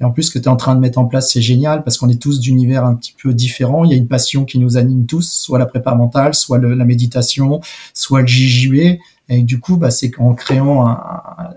et 0.00 0.04
en 0.04 0.10
plus, 0.10 0.24
ce 0.24 0.30
que 0.30 0.38
tu 0.38 0.44
es 0.44 0.48
en 0.48 0.56
train 0.56 0.74
de 0.74 0.80
mettre 0.80 0.98
en 0.98 1.06
place, 1.06 1.32
c'est 1.32 1.42
génial 1.42 1.82
parce 1.82 1.98
qu'on 1.98 2.08
est 2.08 2.20
tous 2.20 2.38
d'univers 2.38 2.84
un 2.84 2.94
petit 2.94 3.14
peu 3.20 3.34
différents. 3.34 3.84
Il 3.84 3.90
y 3.90 3.94
a 3.94 3.96
une 3.96 4.06
passion 4.06 4.44
qui 4.44 4.58
nous 4.58 4.76
anime 4.76 5.06
tous, 5.06 5.28
soit 5.28 5.58
la 5.58 5.66
prépa 5.66 5.94
mentale, 5.94 6.34
soit 6.34 6.58
la 6.58 6.84
méditation, 6.84 7.60
soit 7.94 8.20
le 8.20 8.26
JJB. 8.26 8.98
Et 9.28 9.42
du 9.42 9.58
coup, 9.58 9.76
bah, 9.76 9.90
c'est 9.90 10.12
en 10.18 10.34
créant, 10.34 10.86
un, 10.86 10.98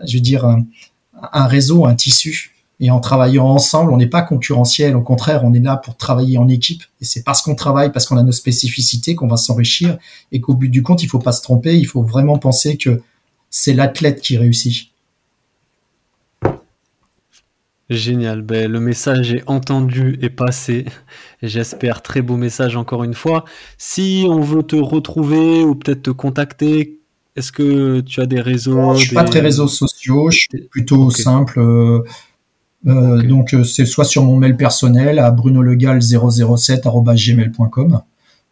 je 0.07 0.15
veux 0.15 0.21
dire, 0.21 0.45
un, 0.45 1.45
réseau, 1.45 1.85
un 1.85 1.93
tissu. 1.93 2.55
Et 2.79 2.89
en 2.89 2.99
travaillant 2.99 3.45
ensemble, 3.45 3.93
on 3.93 3.97
n'est 3.97 4.07
pas 4.07 4.23
concurrentiel. 4.23 4.95
Au 4.95 5.03
contraire, 5.03 5.41
on 5.43 5.53
est 5.53 5.59
là 5.59 5.77
pour 5.77 5.95
travailler 5.95 6.39
en 6.39 6.47
équipe. 6.47 6.81
Et 6.99 7.05
c'est 7.05 7.21
parce 7.21 7.43
qu'on 7.43 7.53
travaille, 7.53 7.91
parce 7.91 8.07
qu'on 8.07 8.17
a 8.17 8.23
nos 8.23 8.31
spécificités, 8.31 9.13
qu'on 9.13 9.27
va 9.27 9.37
s'enrichir. 9.37 9.99
Et 10.31 10.41
qu'au 10.41 10.55
but 10.55 10.69
du 10.69 10.81
compte, 10.81 11.03
il 11.03 11.07
faut 11.07 11.19
pas 11.19 11.31
se 11.31 11.43
tromper. 11.43 11.77
Il 11.77 11.85
faut 11.85 12.01
vraiment 12.01 12.39
penser 12.39 12.77
que 12.77 13.01
c'est 13.51 13.73
l'athlète 13.73 14.21
qui 14.21 14.35
réussit 14.35 14.90
Génial, 17.91 18.41
ben, 18.41 18.71
le 18.71 18.79
message 18.79 19.33
est 19.33 19.43
entendu 19.47 20.17
et 20.21 20.29
passé. 20.29 20.85
J'espère 21.43 22.01
très 22.01 22.21
beau 22.21 22.37
message 22.37 22.77
encore 22.77 23.03
une 23.03 23.13
fois. 23.13 23.43
Si 23.77 24.25
on 24.29 24.39
veut 24.39 24.63
te 24.63 24.77
retrouver 24.77 25.65
ou 25.65 25.75
peut-être 25.75 26.03
te 26.03 26.09
contacter, 26.09 27.01
est-ce 27.35 27.51
que 27.51 27.99
tu 27.99 28.21
as 28.21 28.27
des 28.27 28.39
réseaux 28.39 28.95
Je 28.95 29.07
suis 29.07 29.13
pas 29.13 29.25
très 29.25 29.41
réseaux 29.41 29.67
sociaux, 29.67 30.31
je 30.31 30.37
suis 30.37 30.47
plutôt 30.69 31.09
simple. 31.09 31.59
Euh, 31.59 32.05
euh, 32.87 33.21
donc 33.23 33.53
euh, 33.53 33.65
c'est 33.65 33.85
soit 33.85 34.05
sur 34.05 34.23
mon 34.23 34.37
mail 34.37 34.55
personnel 34.55 35.19
à 35.19 35.29
brunolegal007@gmail.com 35.29 38.01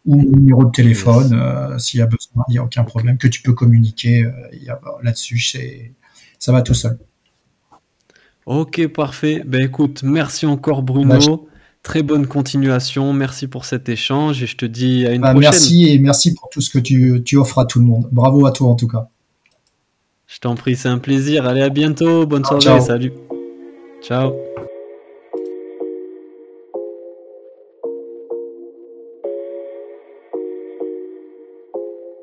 ou 0.05 0.15
mon 0.17 0.37
numéro 0.37 0.65
de 0.65 0.71
téléphone 0.71 1.79
s'il 1.79 2.01
y 2.01 2.03
a 2.03 2.07
besoin, 2.07 2.43
il 2.49 2.51
n'y 2.51 2.57
a 2.57 2.63
aucun 2.65 2.83
problème 2.83 3.17
que 3.17 3.29
tu 3.29 3.41
peux 3.41 3.53
communiquer 3.53 4.29
là-dessus, 5.01 5.39
ça 6.39 6.51
va 6.51 6.61
tout 6.61 6.73
seul. 6.73 6.99
Ok, 8.49 8.87
parfait. 8.87 9.43
Ben 9.45 9.61
écoute, 9.61 10.01
merci 10.01 10.47
encore 10.47 10.81
Bruno. 10.81 11.07
Bah, 11.07 11.53
Très 11.83 12.01
bonne 12.01 12.25
continuation. 12.25 13.13
Merci 13.13 13.47
pour 13.47 13.63
cet 13.63 13.89
échange 13.89 14.41
et 14.41 14.47
je 14.47 14.57
te 14.57 14.65
dis 14.65 15.05
à 15.05 15.11
une 15.11 15.21
bah, 15.21 15.33
prochaine. 15.33 15.51
Merci 15.51 15.87
et 15.87 15.99
merci 15.99 16.33
pour 16.33 16.49
tout 16.49 16.59
ce 16.59 16.71
que 16.71 16.79
tu, 16.79 17.21
tu, 17.23 17.37
offres 17.37 17.59
à 17.59 17.65
tout 17.65 17.77
le 17.77 17.85
monde. 17.85 18.09
Bravo 18.11 18.47
à 18.47 18.51
toi 18.51 18.69
en 18.69 18.75
tout 18.75 18.87
cas. 18.87 19.07
Je 20.25 20.39
t'en 20.39 20.55
prie, 20.55 20.75
c'est 20.75 20.89
un 20.89 20.97
plaisir. 20.97 21.45
Allez, 21.45 21.61
à 21.61 21.69
bientôt. 21.69 22.25
Bonne 22.25 22.43
soirée. 22.43 22.81
Salut. 22.81 23.13
Ciao. 24.01 24.33